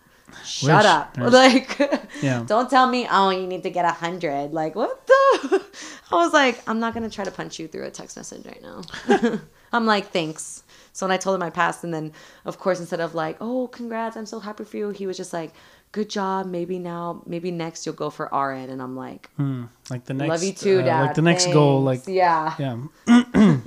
Shut 0.44 0.76
Wish. 0.78 0.84
up! 0.86 1.16
Right. 1.18 1.32
Like, 1.32 2.02
Yeah. 2.22 2.42
don't 2.46 2.68
tell 2.70 2.86
me, 2.88 3.06
oh, 3.10 3.30
you 3.30 3.46
need 3.46 3.62
to 3.64 3.70
get 3.70 3.84
a 3.84 3.90
hundred. 3.92 4.52
Like, 4.52 4.74
what 4.74 5.06
the? 5.06 5.64
I 6.12 6.14
was 6.16 6.32
like, 6.32 6.62
I'm 6.68 6.80
not 6.80 6.94
gonna 6.94 7.10
try 7.10 7.24
to 7.24 7.30
punch 7.30 7.58
you 7.58 7.68
through 7.68 7.84
a 7.84 7.90
text 7.90 8.16
message 8.16 8.46
right 8.46 8.62
now. 8.62 9.40
I'm 9.72 9.84
like, 9.86 10.06
thanks. 10.10 10.62
So 10.92 11.06
when 11.06 11.12
I 11.12 11.16
told 11.18 11.36
him 11.36 11.42
I 11.42 11.50
passed, 11.50 11.84
and 11.84 11.92
then 11.92 12.12
of 12.44 12.58
course 12.58 12.80
instead 12.80 13.00
of 13.00 13.14
like, 13.14 13.36
oh, 13.40 13.68
congrats, 13.68 14.16
I'm 14.16 14.26
so 14.26 14.40
happy 14.40 14.64
for 14.64 14.76
you, 14.76 14.88
he 14.90 15.06
was 15.06 15.16
just 15.16 15.32
like, 15.32 15.52
good 15.92 16.08
job. 16.10 16.46
Maybe 16.46 16.78
now, 16.78 17.22
maybe 17.26 17.50
next 17.50 17.84
you'll 17.86 17.94
go 17.94 18.10
for 18.10 18.26
RN, 18.32 18.70
and 18.70 18.80
I'm 18.82 18.96
like, 18.96 19.30
Hmm. 19.36 19.64
Like 19.90 20.04
the 20.06 20.14
next, 20.14 20.28
love 20.30 20.42
you 20.42 20.52
too, 20.52 20.80
uh, 20.80 20.82
Dad. 20.82 21.02
Like 21.02 21.14
the 21.14 21.22
next 21.22 21.46
goal, 21.52 21.82
like 21.82 22.02
yeah. 22.06 22.54
yeah, 22.58 22.76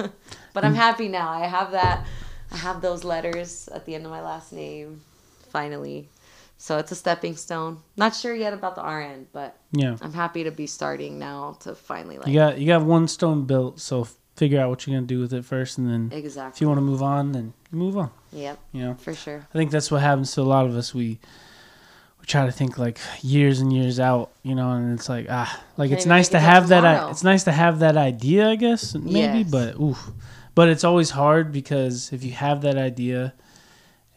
But 0.53 0.65
I'm 0.65 0.75
happy 0.75 1.07
now. 1.07 1.29
I 1.29 1.45
have 1.47 1.71
that. 1.71 2.05
I 2.51 2.57
have 2.57 2.81
those 2.81 3.03
letters 3.05 3.69
at 3.73 3.85
the 3.85 3.95
end 3.95 4.05
of 4.05 4.11
my 4.11 4.21
last 4.21 4.51
name, 4.51 5.01
finally. 5.49 6.09
So 6.61 6.77
it's 6.77 6.91
a 6.91 6.95
stepping 6.95 7.35
stone. 7.35 7.79
Not 7.97 8.13
sure 8.13 8.35
yet 8.35 8.53
about 8.53 8.75
the 8.75 8.83
RN, 8.83 9.25
but 9.33 9.57
yeah. 9.71 9.97
I'm 9.99 10.13
happy 10.13 10.43
to 10.43 10.51
be 10.51 10.67
starting 10.67 11.17
now 11.17 11.57
to 11.61 11.73
finally 11.73 12.19
like 12.19 12.27
You 12.27 12.35
got 12.35 12.59
you 12.59 12.67
got 12.67 12.83
one 12.83 13.07
stone 13.07 13.45
built, 13.45 13.79
so 13.79 14.07
figure 14.35 14.61
out 14.61 14.69
what 14.69 14.85
you're 14.85 14.95
gonna 14.95 15.07
do 15.07 15.19
with 15.19 15.33
it 15.33 15.43
first, 15.43 15.79
and 15.79 15.89
then 15.89 16.15
exactly 16.15 16.55
if 16.55 16.61
you 16.61 16.67
want 16.67 16.77
to 16.77 16.83
move 16.83 17.01
on, 17.01 17.31
then 17.31 17.53
move 17.71 17.97
on. 17.97 18.11
Yep, 18.31 18.59
You 18.73 18.83
know, 18.83 18.93
for 18.93 19.15
sure. 19.15 19.47
I 19.51 19.57
think 19.57 19.71
that's 19.71 19.89
what 19.89 20.01
happens 20.01 20.33
to 20.33 20.41
a 20.41 20.43
lot 20.43 20.67
of 20.67 20.75
us. 20.75 20.93
We 20.93 21.17
we 22.19 22.27
try 22.27 22.45
to 22.45 22.51
think 22.51 22.77
like 22.77 22.99
years 23.21 23.59
and 23.59 23.73
years 23.73 23.99
out, 23.99 24.29
you 24.43 24.53
know, 24.53 24.69
and 24.73 24.93
it's 24.93 25.09
like 25.09 25.25
ah, 25.31 25.63
like 25.77 25.89
Can't 25.89 25.97
it's 25.97 26.05
nice 26.05 26.29
to 26.29 26.39
have 26.39 26.67
that. 26.67 26.85
I, 26.85 27.09
it's 27.09 27.23
nice 27.23 27.43
to 27.45 27.51
have 27.51 27.79
that 27.79 27.97
idea, 27.97 28.47
I 28.47 28.55
guess, 28.55 28.93
maybe, 28.93 29.39
Yes. 29.39 29.49
but 29.49 29.79
oof, 29.79 30.11
but 30.53 30.69
it's 30.69 30.83
always 30.83 31.09
hard 31.09 31.51
because 31.51 32.13
if 32.13 32.23
you 32.23 32.33
have 32.33 32.61
that 32.61 32.77
idea. 32.77 33.33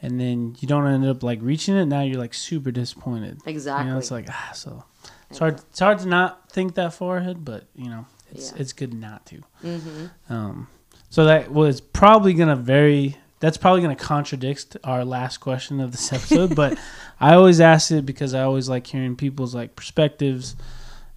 And 0.04 0.20
then 0.20 0.54
you 0.60 0.68
don't 0.68 0.86
end 0.86 1.06
up 1.06 1.22
like 1.22 1.38
reaching 1.40 1.76
it. 1.76 1.86
Now 1.86 2.02
you're 2.02 2.18
like 2.20 2.34
super 2.34 2.70
disappointed. 2.70 3.40
Exactly. 3.46 3.86
You 3.86 3.92
know, 3.92 3.98
it's 3.98 4.10
like 4.10 4.26
ah, 4.28 4.50
so 4.54 4.84
it's 5.30 5.38
hard. 5.38 5.54
It's 5.70 5.78
hard 5.80 5.98
to 6.00 6.06
not 6.06 6.50
think 6.52 6.74
that 6.74 6.92
far 6.92 7.16
ahead, 7.16 7.44
but 7.44 7.64
you 7.74 7.88
know, 7.88 8.04
it's 8.30 8.50
Yeah. 8.52 8.58
it's 8.60 8.72
good 8.74 8.92
not 8.92 9.24
to. 9.26 9.36
hmm 9.62 10.06
Um, 10.28 10.68
so 11.08 11.24
that 11.24 11.50
was 11.50 11.80
probably 11.80 12.34
gonna 12.34 12.56
very. 12.56 13.16
That's 13.40 13.56
probably 13.56 13.80
gonna 13.82 13.96
contradict 13.96 14.76
our 14.84 15.04
last 15.04 15.38
question 15.38 15.80
of 15.80 15.92
this 15.92 16.12
episode, 16.12 16.54
but 16.54 16.78
I 17.20 17.34
always 17.34 17.60
ask 17.60 17.90
it 17.90 18.04
because 18.04 18.34
I 18.34 18.42
always 18.42 18.68
like 18.68 18.86
hearing 18.86 19.16
people's 19.16 19.54
like 19.54 19.74
perspectives 19.76 20.54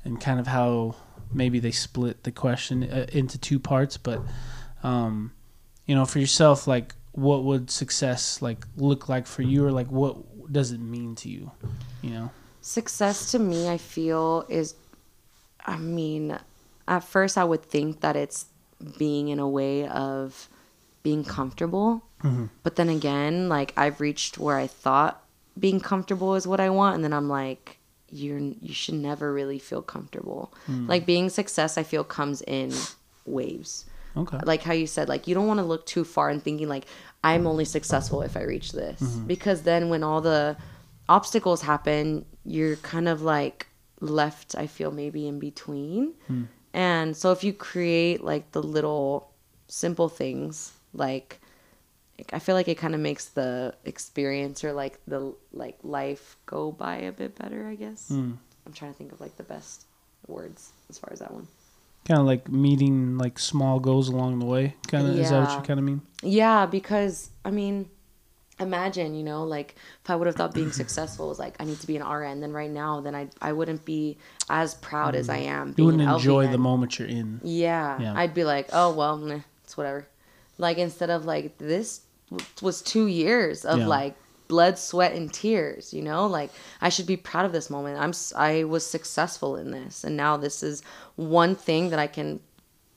and 0.06 0.20
kind 0.22 0.40
of 0.40 0.48
how 0.48 0.96
maybe 1.34 1.60
they 1.60 1.72
split 1.72 2.24
the 2.24 2.32
question 2.32 2.84
uh, 2.84 3.06
into 3.12 3.38
two 3.38 3.60
parts. 3.60 3.98
But 3.98 4.22
um, 4.84 5.32
you 5.86 5.96
know, 5.96 6.06
for 6.06 6.20
yourself, 6.20 6.68
like 6.68 6.96
what 7.18 7.44
would 7.44 7.72
success 7.72 8.44
like 8.44 8.64
look 8.78 9.10
like 9.10 9.26
for 9.26 9.42
you, 9.42 9.66
or 9.66 9.72
like 9.72 9.88
what 9.88 10.18
does 10.54 10.72
it 10.72 10.80
mean 10.80 11.16
to 11.16 11.30
you? 11.30 11.52
You 12.04 12.12
know. 12.12 12.32
Success 12.62 13.32
to 13.32 13.40
me, 13.40 13.68
I 13.68 13.78
feel, 13.78 14.46
is, 14.50 14.76
I 15.66 15.78
mean, 15.78 16.38
at 16.88 17.04
first 17.04 17.36
I 17.36 17.44
would 17.44 17.64
think 17.64 18.02
that 18.02 18.16
it's 18.16 18.46
being 19.00 19.30
in 19.30 19.40
a 19.40 19.50
way 19.50 19.88
of 19.88 20.48
being 21.02 21.24
comfortable. 21.24 22.04
Mm-hmm. 22.24 22.46
But 22.62 22.76
then 22.76 22.90
again, 22.90 23.50
like 23.50 23.74
I've 23.76 24.00
reached 24.00 24.38
where 24.38 24.58
I 24.58 24.68
thought 24.68 25.24
being 25.60 25.80
comfortable 25.80 26.36
is 26.36 26.46
what 26.46 26.60
I 26.60 26.70
want. 26.70 26.96
And 26.96 27.04
then 27.04 27.14
I'm 27.14 27.30
like, 27.30 27.80
you're, 28.12 28.38
you 28.38 28.74
should 28.74 28.96
never 28.96 29.34
really 29.34 29.58
feel 29.58 29.82
comfortable. 29.82 30.54
Hmm. 30.68 30.86
Like 30.88 31.08
being 31.08 31.30
success, 31.30 31.80
I 31.80 31.84
feel 31.84 32.04
comes 32.04 32.44
in 32.44 32.74
waves 33.26 33.86
Okay. 34.18 34.40
like 34.46 34.64
how 34.64 34.74
you 34.74 34.88
said 34.88 35.10
like 35.10 35.28
you 35.28 35.36
don't 35.36 35.48
want 35.48 35.60
to 35.60 35.66
look 35.66 35.86
too 35.86 36.04
far 36.04 36.30
and 36.30 36.42
thinking 36.42 36.68
like 36.68 36.86
i'm 37.24 37.48
only 37.48 37.66
successful 37.66 38.22
if 38.22 38.38
i 38.38 38.44
reach 38.44 38.72
this. 38.72 39.02
Mm-hmm. 39.02 39.28
Because 39.28 39.64
then 39.64 39.90
when 39.90 40.04
all 40.04 40.22
the 40.22 40.58
obstacles 41.10 41.62
happen 41.62 42.26
you're 42.44 42.76
kind 42.78 43.08
of 43.08 43.22
like 43.22 43.68
left 44.00 44.56
i 44.56 44.68
feel 44.68 44.92
maybe 44.92 45.28
in 45.28 45.40
between. 45.40 46.14
Hmm. 46.28 46.44
And 46.74 47.18
so 47.18 47.32
if 47.32 47.44
you 47.44 47.54
create 47.54 48.24
like 48.24 48.52
the 48.52 48.62
little 48.62 49.32
simple 49.68 50.10
things 50.10 50.74
like 50.94 51.40
i 52.34 52.40
feel 52.40 52.56
like 52.56 52.68
it 52.68 52.78
kind 52.78 52.94
of 52.94 53.02
makes 53.02 53.26
the 53.30 53.74
experience 53.86 54.64
or 54.64 54.74
like 54.74 55.00
the 55.08 55.34
like 55.52 55.78
life 55.84 56.38
go 56.46 56.72
by 56.72 56.98
a 56.98 57.12
bit 57.12 57.36
better 57.38 57.68
i 57.68 57.76
guess. 57.76 58.10
Hmm. 58.10 58.34
I'm 58.66 58.74
trying 58.74 58.92
to 58.92 58.98
think 58.98 59.12
of 59.12 59.22
like 59.22 59.38
the 59.38 59.44
best 59.44 59.86
words 60.28 60.72
as 60.90 60.98
far 60.98 61.12
as 61.12 61.20
that 61.20 61.34
one 61.34 61.48
Kind 62.08 62.22
of 62.22 62.26
like 62.26 62.50
meeting 62.50 63.18
like 63.18 63.38
small 63.38 63.80
goals 63.80 64.08
along 64.08 64.40
the 64.40 64.46
way. 64.46 64.76
Kind 64.88 65.08
of 65.08 65.20
is 65.20 65.30
that 65.30 65.42
what 65.42 65.58
you 65.58 65.62
kind 65.68 65.80
of 65.80 65.86
mean? 65.86 66.02
Yeah, 66.22 66.66
because 66.66 67.30
I 67.44 67.52
mean, 67.52 67.90
imagine 68.60 69.14
you 69.14 69.24
know, 69.24 69.44
like 69.44 69.76
if 70.04 70.10
I 70.10 70.16
would 70.16 70.28
have 70.28 70.36
thought 70.36 70.54
being 70.54 70.72
successful 70.84 71.28
was 71.28 71.38
like 71.38 71.56
I 71.60 71.66
need 71.66 71.80
to 71.82 71.88
be 71.88 71.98
an 71.98 72.08
RN, 72.08 72.40
then 72.40 72.54
right 72.54 72.72
now, 72.72 73.02
then 73.02 73.14
I 73.14 73.28
I 73.42 73.52
wouldn't 73.52 73.84
be 73.84 74.18
as 74.50 74.76
proud 74.76 75.16
as 75.16 75.28
I 75.28 75.40
mm. 75.40 75.48
am. 75.48 75.76
You 75.78 75.86
wouldn't 75.86 76.04
enjoy 76.04 76.48
the 76.48 76.58
moment 76.58 76.98
you're 76.98 77.10
in. 77.10 77.42
Yeah, 77.44 78.00
Yeah. 78.00 78.14
I'd 78.16 78.34
be 78.34 78.46
like, 78.46 78.70
oh 78.72 78.94
well, 78.94 79.18
meh, 79.18 79.42
it's 79.66 79.76
whatever. 79.76 80.08
Like 80.58 80.78
instead 80.78 81.10
of 81.10 81.26
like 81.26 81.58
this 81.58 82.02
w- 82.32 82.48
was 82.62 82.82
two 82.82 83.08
years 83.08 83.66
of 83.66 83.80
Yeah. 83.80 83.88
like 83.88 84.16
blood, 84.48 84.78
sweat, 84.78 85.14
and 85.14 85.32
tears. 85.34 85.94
You 85.94 86.02
know, 86.02 86.28
like 86.28 86.52
I 86.82 86.90
should 86.90 87.08
be 87.08 87.18
proud 87.18 87.46
of 87.46 87.52
this 87.52 87.70
moment. 87.70 88.00
I'm 88.00 88.14
I 88.36 88.64
was 88.64 88.86
successful 88.86 89.56
in 89.56 89.72
this, 89.72 90.04
and 90.04 90.18
now 90.18 90.38
this 90.38 90.64
is 90.64 90.82
one 91.16 91.56
thing 91.56 91.90
that 91.90 92.00
I 92.00 92.08
can 92.08 92.40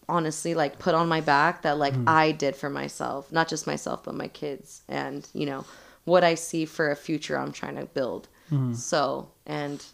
honestly 0.08 0.54
like 0.54 0.78
put 0.78 0.94
on 0.94 1.08
my 1.08 1.20
back 1.20 1.62
that 1.62 1.78
like 1.78 1.94
I 2.06 2.32
did 2.32 2.56
for 2.56 2.70
myself, 2.70 3.30
not 3.30 3.48
just 3.48 3.66
myself 3.66 4.04
but 4.04 4.14
my 4.14 4.28
kids, 4.28 4.82
and 4.88 5.28
you 5.32 5.46
know 5.46 5.64
what 6.04 6.24
I 6.24 6.34
see 6.34 6.64
for 6.64 6.90
a 6.90 6.96
future 6.96 7.38
I'm 7.38 7.52
trying 7.52 7.76
to 7.76 7.86
build. 7.86 8.28
So 8.74 9.30
and. 9.46 9.84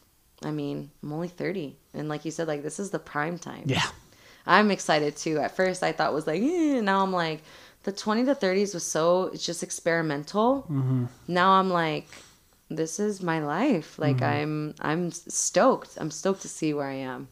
I 0.45 0.51
mean, 0.51 0.91
I'm 1.03 1.15
only 1.15 1.29
30. 1.29 1.79
And 1.95 2.11
like 2.11 2.27
you 2.27 2.31
said, 2.31 2.47
like 2.47 2.63
this 2.63 2.79
is 2.79 2.91
the 2.91 2.99
prime 2.99 3.39
time. 3.39 3.63
Yeah. 3.65 3.87
I'm 4.47 4.71
excited 4.71 5.17
too. 5.17 5.39
At 5.39 5.57
first, 5.57 5.83
I 5.83 5.93
thought 5.93 6.13
was 6.13 6.27
like, 6.27 6.43
eh, 6.43 6.81
now 6.83 7.03
I'm 7.03 7.11
like, 7.11 7.43
the 7.87 7.93
20 7.93 8.25
to 8.25 8.35
30s 8.35 8.75
was 8.75 8.85
so 8.85 9.31
it's 9.33 9.47
just 9.47 9.63
experimental. 9.63 10.63
Mm-hmm. 10.63 11.05
Now 11.29 11.53
I'm 11.53 11.71
like, 11.71 12.09
this 12.69 12.99
is 12.99 13.23
my 13.23 13.39
life. 13.39 13.97
Like 13.97 14.21
I'm 14.23 14.75
I'm 14.81 15.13
stoked. 15.13 15.97
I'm 16.01 16.11
stoked 16.11 16.43
to 16.43 16.49
see 16.49 16.75
where 16.75 16.89
I 16.89 16.95
am. 16.95 17.29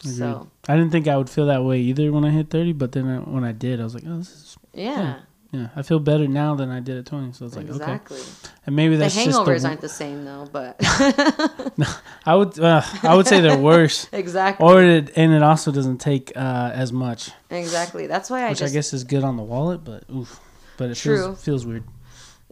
Agreed. 0.00 0.16
So 0.16 0.50
I 0.68 0.74
didn't 0.76 0.90
think 0.90 1.06
I 1.06 1.16
would 1.16 1.30
feel 1.30 1.46
that 1.46 1.62
way 1.62 1.78
either 1.78 2.10
when 2.10 2.24
I 2.24 2.30
hit 2.30 2.50
30, 2.50 2.72
but 2.72 2.92
then 2.92 3.06
I, 3.06 3.18
when 3.18 3.44
I 3.44 3.52
did, 3.52 3.80
I 3.80 3.84
was 3.84 3.94
like, 3.94 4.02
oh, 4.06 4.18
this 4.18 4.28
is, 4.28 4.56
yeah, 4.74 5.20
yeah, 5.52 5.68
I 5.76 5.82
feel 5.82 5.98
better 5.98 6.26
now 6.26 6.54
than 6.54 6.70
I 6.70 6.80
did 6.80 6.98
at 6.98 7.06
20. 7.06 7.32
So 7.32 7.46
it's 7.46 7.56
like, 7.56 7.66
okay. 7.66 7.72
exactly. 7.74 8.20
And 8.66 8.74
maybe 8.76 8.96
The 8.96 9.04
that's 9.04 9.14
just 9.14 9.28
hangovers 9.28 9.62
the, 9.62 9.68
aren't 9.68 9.80
the 9.80 9.88
same 9.88 10.24
though, 10.24 10.48
but 10.50 10.76
no, 11.78 11.86
I 12.24 12.34
would, 12.34 12.58
uh, 12.58 12.82
I 13.02 13.14
would 13.14 13.26
say 13.26 13.40
they're 13.40 13.56
worse. 13.58 14.08
exactly, 14.12 14.66
Or 14.66 14.82
it, 14.82 15.12
and 15.16 15.32
it 15.32 15.42
also 15.42 15.70
doesn't 15.72 15.98
take 15.98 16.32
uh, 16.36 16.70
as 16.74 16.92
much, 16.92 17.30
exactly. 17.50 18.06
That's 18.06 18.28
why 18.28 18.44
I 18.44 18.50
which 18.50 18.58
just 18.58 18.72
I 18.72 18.74
guess 18.74 18.92
is 18.92 19.04
good 19.04 19.24
on 19.24 19.36
the 19.36 19.42
wallet, 19.44 19.84
but 19.84 20.04
oof, 20.12 20.40
but 20.76 20.90
it 20.90 20.96
True. 20.96 21.16
feels 21.16 21.44
feels 21.44 21.66
weird. 21.66 21.84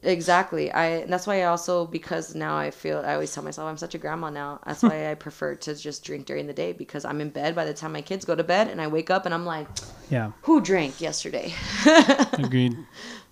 Exactly. 0.05 0.71
I 0.71 0.87
and 0.87 1.13
that's 1.13 1.27
why 1.27 1.41
I 1.41 1.45
also 1.45 1.87
because 1.87 2.35
now 2.35 2.57
I 2.57 2.71
feel 2.71 2.99
I 3.05 3.15
always 3.15 3.35
tell 3.35 3.43
myself 3.43 3.69
I'm 3.69 3.79
such 3.79 3.95
a 3.95 3.99
grandma 3.99 4.31
now. 4.31 4.61
That's 4.67 4.83
why 4.83 5.11
I 5.11 5.15
prefer 5.15 5.55
to 5.55 5.75
just 5.75 6.05
drink 6.05 6.27
during 6.27 6.47
the 6.47 6.53
day 6.53 6.73
because 6.73 7.05
I'm 7.05 7.21
in 7.21 7.31
bed 7.31 7.55
by 7.55 7.65
the 7.65 7.75
time 7.75 7.93
my 7.93 8.03
kids 8.03 8.25
go 8.25 8.35
to 8.35 8.45
bed 8.45 8.69
and 8.69 8.81
I 8.81 8.87
wake 8.87 9.11
up 9.11 9.25
and 9.25 9.35
I'm 9.35 9.47
like, 9.47 9.67
Yeah, 10.11 10.33
who 10.43 10.61
drank 10.61 11.01
yesterday? 11.01 11.55
agreed. 12.35 12.77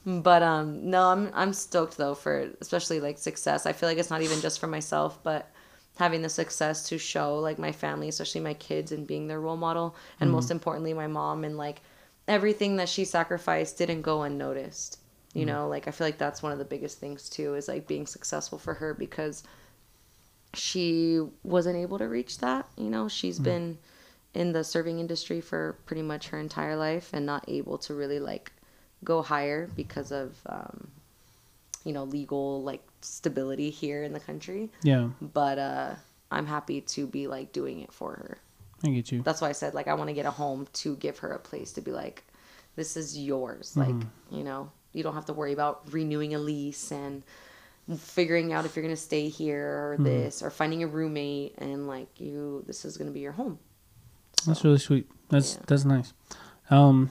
but 0.07 0.43
um 0.43 0.90
no, 0.90 1.09
I'm 1.09 1.31
I'm 1.35 1.53
stoked 1.53 1.97
though 1.99 2.15
for 2.15 2.51
especially 2.61 3.01
like 3.01 3.19
success. 3.19 3.66
I 3.66 3.73
feel 3.73 3.89
like 3.89 3.99
it's 3.99 4.11
not 4.11 4.23
even 4.23 4.40
just 4.40 4.59
for 4.59 4.66
myself, 4.66 5.23
but 5.23 5.51
having 5.97 6.23
the 6.23 6.28
success 6.28 6.89
to 6.89 6.97
show 6.97 7.39
like 7.39 7.59
my 7.59 7.70
family, 7.70 8.09
especially 8.09 8.40
my 8.40 8.55
kids 8.55 8.93
and 8.93 9.07
being 9.07 9.28
their 9.28 9.40
role 9.40 9.59
model 9.59 9.94
and 10.20 10.31
most 10.31 10.51
importantly 10.51 10.94
my 10.94 11.07
mom 11.07 11.44
and 11.44 11.59
like 11.59 11.82
everything 12.27 12.77
that 12.77 12.89
she 12.89 13.05
sacrificed 13.05 13.77
didn't 13.77 14.01
go 14.01 14.23
unnoticed. 14.23 14.99
You 15.35 15.47
know, 15.47 15.69
like 15.69 15.89
I 15.89 15.93
feel 15.93 16.07
like 16.07 16.19
that's 16.19 16.43
one 16.43 16.53
of 16.53 16.59
the 16.59 16.65
biggest 16.65 16.99
things 16.99 17.29
too 17.29 17.55
is 17.55 17.67
like 17.69 17.87
being 17.87 18.07
successful 18.07 18.59
for 18.59 18.75
her 18.75 18.93
because 18.93 19.43
she 20.55 21.21
wasn't 21.43 21.77
able 21.77 21.99
to 21.99 22.09
reach 22.09 22.39
that. 22.39 22.69
You 22.77 22.91
know, 22.91 23.09
she's 23.09 23.39
been 23.39 23.79
in 24.35 24.53
the 24.53 24.65
serving 24.65 24.99
industry 24.99 25.41
for 25.41 25.79
pretty 25.87 26.03
much 26.03 26.29
her 26.29 26.39
entire 26.39 26.77
life 26.77 27.11
and 27.13 27.25
not 27.25 27.45
able 27.49 27.79
to 27.79 27.95
really 27.95 28.21
like 28.21 28.53
go 29.05 29.23
higher 29.23 29.69
because 29.75 30.13
of 30.13 30.39
um, 30.47 30.89
you 31.85 31.93
know 31.93 32.05
legal 32.05 32.63
like 32.63 32.83
stability 33.01 33.71
here 33.71 34.03
in 34.03 34.13
the 34.13 34.21
country. 34.21 34.71
Yeah, 34.83 35.09
But 35.21 35.59
uh, 35.59 35.95
I'm 36.31 36.47
happy 36.47 36.81
to 36.83 37.07
be 37.07 37.27
like 37.27 37.53
doing 37.53 37.81
it 37.81 37.93
for 37.93 38.13
her. 38.13 38.39
I 38.85 38.91
get 38.91 39.13
you. 39.13 39.23
That's 39.23 39.41
why 39.41 39.49
I 39.49 39.53
said 39.53 39.75
like 39.75 39.89
I 39.89 39.95
want 39.95 40.09
to 40.09 40.15
get 40.15 40.27
a 40.27 40.31
home 40.31 40.67
to 40.75 40.97
give 40.97 41.19
her 41.19 41.33
a 41.33 41.39
place 41.39 41.73
to 41.73 41.81
be 41.81 41.91
like, 41.91 42.25
this 42.77 42.97
is 42.97 43.19
yours. 43.19 43.77
Like 43.77 43.95
you 44.31 44.45
know, 44.45 44.71
you 44.93 45.02
don't 45.02 45.14
have 45.14 45.27
to 45.27 45.32
worry 45.32 45.52
about 45.52 45.82
renewing 45.93 46.35
a 46.35 46.39
lease 46.39 46.90
and 46.90 47.23
figuring 47.98 48.52
out 48.52 48.64
if 48.64 48.77
you're 48.77 48.82
gonna 48.85 48.97
stay 48.97 49.28
here 49.28 49.66
or 49.66 49.97
this 49.98 50.43
or 50.43 50.51
finding 50.51 50.82
a 50.82 50.86
roommate 50.86 51.55
and 51.59 51.86
like 51.89 52.09
you 52.20 52.62
this 52.66 52.85
is 52.85 52.97
gonna 52.97 53.10
be 53.10 53.20
your 53.20 53.32
home. 53.32 53.59
That's 54.47 54.64
really 54.64 54.78
sweet. 54.78 55.09
That's 55.28 55.55
Yeah. 55.55 55.62
that's 55.66 55.85
nice. 55.85 56.12
Um, 56.70 57.10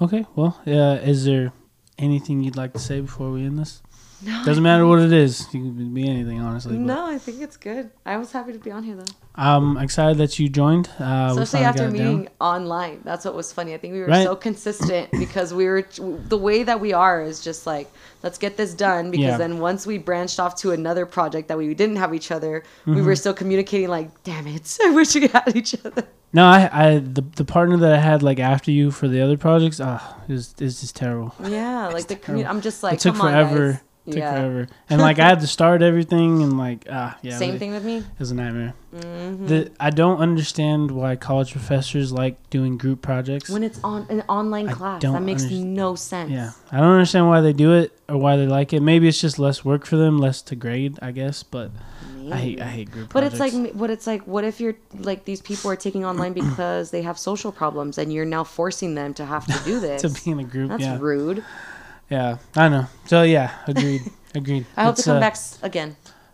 okay. 0.00 0.26
Well, 0.34 0.60
uh, 0.66 0.98
is 1.02 1.24
there 1.24 1.52
anything 1.98 2.42
you'd 2.42 2.56
like 2.56 2.72
to 2.72 2.78
say 2.78 3.00
before 3.00 3.30
we 3.30 3.44
end 3.44 3.58
this? 3.58 3.82
No, 4.24 4.42
Doesn't 4.44 4.62
matter 4.62 4.86
what 4.86 5.00
it 5.00 5.12
is. 5.12 5.46
You 5.52 5.60
can 5.60 5.92
be 5.92 6.08
anything, 6.08 6.40
honestly. 6.40 6.78
No, 6.78 7.06
I 7.06 7.18
think 7.18 7.42
it's 7.42 7.56
good. 7.56 7.90
I 8.06 8.16
was 8.16 8.32
happy 8.32 8.52
to 8.52 8.58
be 8.58 8.70
on 8.70 8.82
here 8.82 8.96
though. 8.96 9.12
I'm 9.34 9.76
excited 9.76 10.16
that 10.18 10.38
you 10.38 10.48
joined. 10.48 10.88
Uh, 10.98 11.28
Especially 11.36 11.64
after 11.64 11.86
got 11.88 11.94
it 11.94 11.98
down. 11.98 12.06
meeting 12.16 12.28
online. 12.40 13.00
That's 13.04 13.24
what 13.24 13.34
was 13.34 13.52
funny. 13.52 13.74
I 13.74 13.78
think 13.78 13.92
we 13.94 14.00
were 14.00 14.06
Right. 14.06 14.24
so 14.24 14.36
consistent 14.36 15.10
because 15.24 15.52
we 15.52 15.66
were 15.66 15.84
the 16.28 16.38
way 16.38 16.62
that 16.62 16.80
we 16.80 16.92
are 16.92 17.20
is 17.22 17.42
just 17.42 17.66
like 17.66 17.90
let's 18.22 18.38
get 18.38 18.56
this 18.56 18.72
done 18.74 19.10
because 19.10 19.24
Yeah. 19.26 19.36
then 19.36 19.58
once 19.58 19.86
we 19.86 19.98
branched 19.98 20.38
off 20.40 20.54
to 20.62 20.70
another 20.72 21.04
project 21.04 21.48
that 21.48 21.58
we 21.58 21.74
didn't 21.74 21.96
have 21.96 22.14
each 22.14 22.30
other, 22.30 22.62
we 22.86 22.92
Mm-hmm. 22.94 23.04
were 23.06 23.16
still 23.16 23.34
communicating 23.34 23.88
like, 23.88 24.08
damn 24.22 24.46
it, 24.46 24.78
I 24.84 24.90
wish 24.90 25.14
we 25.16 25.26
had 25.26 25.54
each 25.56 25.74
other. 25.84 26.04
No, 26.32 26.46
I, 26.46 26.70
I 26.72 26.98
the 26.98 27.22
the 27.36 27.44
partner 27.44 27.76
that 27.76 27.92
I 27.92 27.98
had 27.98 28.22
like 28.22 28.38
after 28.40 28.70
you 28.70 28.90
for 28.90 29.06
the 29.08 29.20
other 29.20 29.36
projects, 29.36 29.80
ah, 29.80 30.16
is 30.28 30.54
is 30.60 30.80
just 30.80 30.96
terrible. 30.96 31.34
Yeah, 31.44 31.88
like 31.88 32.06
the 32.06 32.16
community. 32.16 32.48
I'm 32.48 32.60
just 32.60 32.82
like, 32.82 32.94
it 32.94 33.00
took 33.00 33.16
come 33.16 33.28
forever. 33.28 33.66
on. 33.68 33.80
Took 34.06 34.16
yeah. 34.16 34.32
forever, 34.32 34.68
and 34.90 35.00
like 35.00 35.18
I 35.18 35.26
had 35.26 35.40
to 35.40 35.46
start 35.46 35.80
everything, 35.80 36.42
and 36.42 36.58
like 36.58 36.86
ah, 36.90 37.16
yeah, 37.22 37.38
Same 37.38 37.54
it, 37.54 37.58
thing 37.58 37.70
with 37.70 37.84
me. 37.84 37.98
It 37.98 38.18
was 38.18 38.32
a 38.32 38.34
nightmare. 38.34 38.74
hmm 38.92 39.46
The 39.46 39.70
I 39.80 39.88
don't 39.88 40.18
understand 40.18 40.90
why 40.90 41.16
college 41.16 41.52
professors 41.52 42.12
like 42.12 42.36
doing 42.50 42.76
group 42.76 43.00
projects. 43.00 43.48
when 43.48 43.62
it's 43.62 43.80
on 43.82 44.06
an 44.10 44.22
online 44.28 44.68
I 44.68 44.72
class, 44.72 45.02
that 45.02 45.22
makes 45.22 45.44
underst- 45.44 45.64
no 45.64 45.94
sense. 45.94 46.30
Yeah, 46.30 46.50
I 46.70 46.80
don't 46.80 46.90
understand 46.90 47.28
why 47.28 47.40
they 47.40 47.54
do 47.54 47.72
it 47.72 47.98
or 48.06 48.18
why 48.18 48.36
they 48.36 48.46
like 48.46 48.74
it. 48.74 48.80
Maybe 48.80 49.08
it's 49.08 49.22
just 49.22 49.38
less 49.38 49.64
work 49.64 49.86
for 49.86 49.96
them, 49.96 50.18
less 50.18 50.42
to 50.42 50.54
grade, 50.54 50.98
I 51.00 51.10
guess. 51.10 51.42
But 51.42 51.70
I 52.30 52.36
hate 52.36 52.60
I 52.60 52.66
hate 52.66 52.90
group 52.90 53.06
But 53.10 53.20
projects. 53.22 53.40
it's 53.40 53.54
like, 53.54 53.72
what 53.72 53.88
it's 53.88 54.06
like. 54.06 54.26
What 54.26 54.44
if 54.44 54.60
you're 54.60 54.76
like 54.98 55.24
these 55.24 55.40
people 55.40 55.70
are 55.70 55.76
taking 55.76 56.04
online 56.04 56.32
because 56.44 56.90
they 56.90 57.00
have 57.02 57.18
social 57.18 57.52
problems, 57.52 57.96
and 57.96 58.12
you're 58.12 58.26
now 58.26 58.44
forcing 58.44 58.94
them 58.94 59.14
to 59.14 59.24
have 59.24 59.46
to 59.46 59.64
do 59.64 59.80
this? 59.80 60.02
to 60.06 60.10
be 60.10 60.30
in 60.30 60.40
a 60.40 60.44
group. 60.44 60.68
That's 60.68 60.82
yeah, 60.82 60.98
rude. 61.00 61.42
Yeah, 62.14 62.38
I 62.56 62.68
know. 62.72 62.86
So 63.06 63.22
yeah, 63.36 63.48
agreed, 63.66 64.02
agreed. 64.40 64.64
I 64.76 64.84
hope 64.84 64.94
It's, 64.94 65.02
to 65.04 65.10
come 65.10 65.16
uh, 65.18 65.26
back 65.26 65.36
again. 65.62 65.90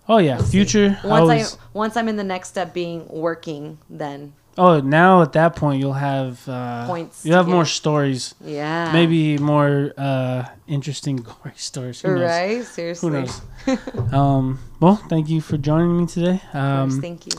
Oh 0.09 0.19
yeah, 0.19 0.37
We'll 0.37 0.45
see. 0.47 0.59
future. 0.59 0.89
I 1.05 1.07
Once 1.07 1.21
always- 1.23 1.55
I 1.55 1.59
once 1.83 1.95
I'm 1.99 2.09
in 2.13 2.17
the 2.17 2.29
next 2.35 2.49
step 2.49 2.75
being 2.75 3.07
working, 3.09 3.79
then 3.89 4.33
oh, 4.59 4.81
now 4.81 5.23
at 5.23 5.33
that 5.33 5.55
point 5.57 5.81
you'll 5.81 6.01
have 6.13 6.33
uh, 6.49 6.87
Points 6.87 7.25
You 7.25 7.35
have 7.35 7.47
more 7.49 7.65
stories, 7.65 8.35
yeah, 8.45 8.91
maybe 8.93 9.39
more 9.39 9.93
uh, 9.97 10.45
interesting 10.67 11.17
gory 11.29 11.55
stories. 11.57 12.01
Who 12.03 12.09
knows? 12.15 12.29
right. 12.29 12.65
Seriously, 12.67 13.09
Who 13.11 13.17
knows? 13.17 14.13
um, 14.13 14.59
well, 14.81 14.97
thank 15.09 15.29
you 15.29 15.41
for 15.41 15.57
joining 15.59 15.97
me 15.99 16.07
today. 16.07 16.41
Of 16.53 16.53
course, 16.53 16.95
Um, 16.95 17.01
thank 17.01 17.27
you. 17.27 17.33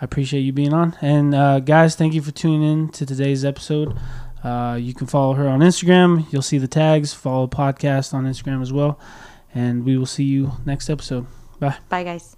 I 0.00 0.04
appreciate 0.04 0.42
you 0.46 0.52
being 0.52 0.74
on. 0.74 0.94
And 1.00 1.34
uh, 1.34 1.58
guys, 1.58 1.96
thank 1.96 2.14
you 2.14 2.22
for 2.22 2.30
tuning 2.30 2.62
in 2.62 2.88
to 2.98 3.02
today's 3.06 3.42
episode. 3.44 3.96
Uh, 4.42 4.78
you 4.80 4.94
can 4.94 5.06
follow 5.06 5.34
her 5.34 5.48
on 5.48 5.60
Instagram. 5.60 6.30
You'll 6.32 6.42
see 6.42 6.58
the 6.58 6.68
tags. 6.68 7.12
Follow 7.12 7.46
the 7.46 7.56
podcast 7.56 8.14
on 8.14 8.24
Instagram 8.24 8.62
as 8.62 8.72
well. 8.72 8.98
And 9.54 9.84
we 9.84 9.96
will 9.96 10.06
see 10.06 10.24
you 10.24 10.52
next 10.64 10.88
episode. 10.90 11.26
Bye. 11.58 11.76
Bye, 11.88 12.04
guys. 12.04 12.36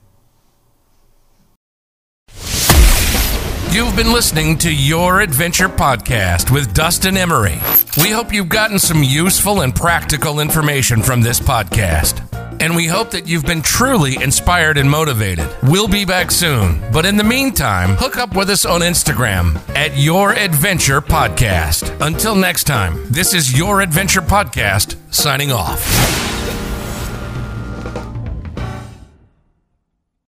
You've 3.73 3.95
been 3.95 4.13
listening 4.13 4.59
to 4.59 4.75
Your 4.75 5.21
Adventure 5.21 5.69
Podcast 5.69 6.51
with 6.51 6.75
Dustin 6.75 7.17
Emery. 7.17 7.61
We 8.03 8.11
hope 8.11 8.33
you've 8.33 8.49
gotten 8.49 8.81
some 8.81 9.05
useful 9.05 9.61
and 9.61 9.73
practical 9.75 10.41
information 10.41 11.03
from 11.03 11.21
this 11.21 11.39
podcast. 11.39 12.30
And 12.61 12.77
we 12.77 12.87
hope 12.87 13.11
that 13.13 13.27
you've 13.27 13.47
been 13.47 13.63
truly 13.63 14.23
inspired 14.23 14.77
and 14.77 14.91
motivated. 14.91 15.49
We'll 15.63 15.89
be 15.89 16.05
back 16.05 16.31
soon. 16.31 16.81
But 16.93 17.07
in 17.07 17.17
the 17.17 17.25
meantime, 17.25 17.97
hook 17.97 18.19
up 18.19 18.37
with 18.37 18.51
us 18.51 18.67
on 18.67 18.83
Instagram 18.83 19.57
at 19.75 19.97
Your 19.97 20.33
Adventure 20.33 21.01
Podcast. 21.01 21.97
Until 22.07 22.37
next 22.37 22.65
time, 22.65 23.11
this 23.11 23.33
is 23.33 23.57
Your 23.57 23.81
Adventure 23.81 24.21
Podcast 24.23 24.97
signing 25.11 25.51
off. 25.53 26.20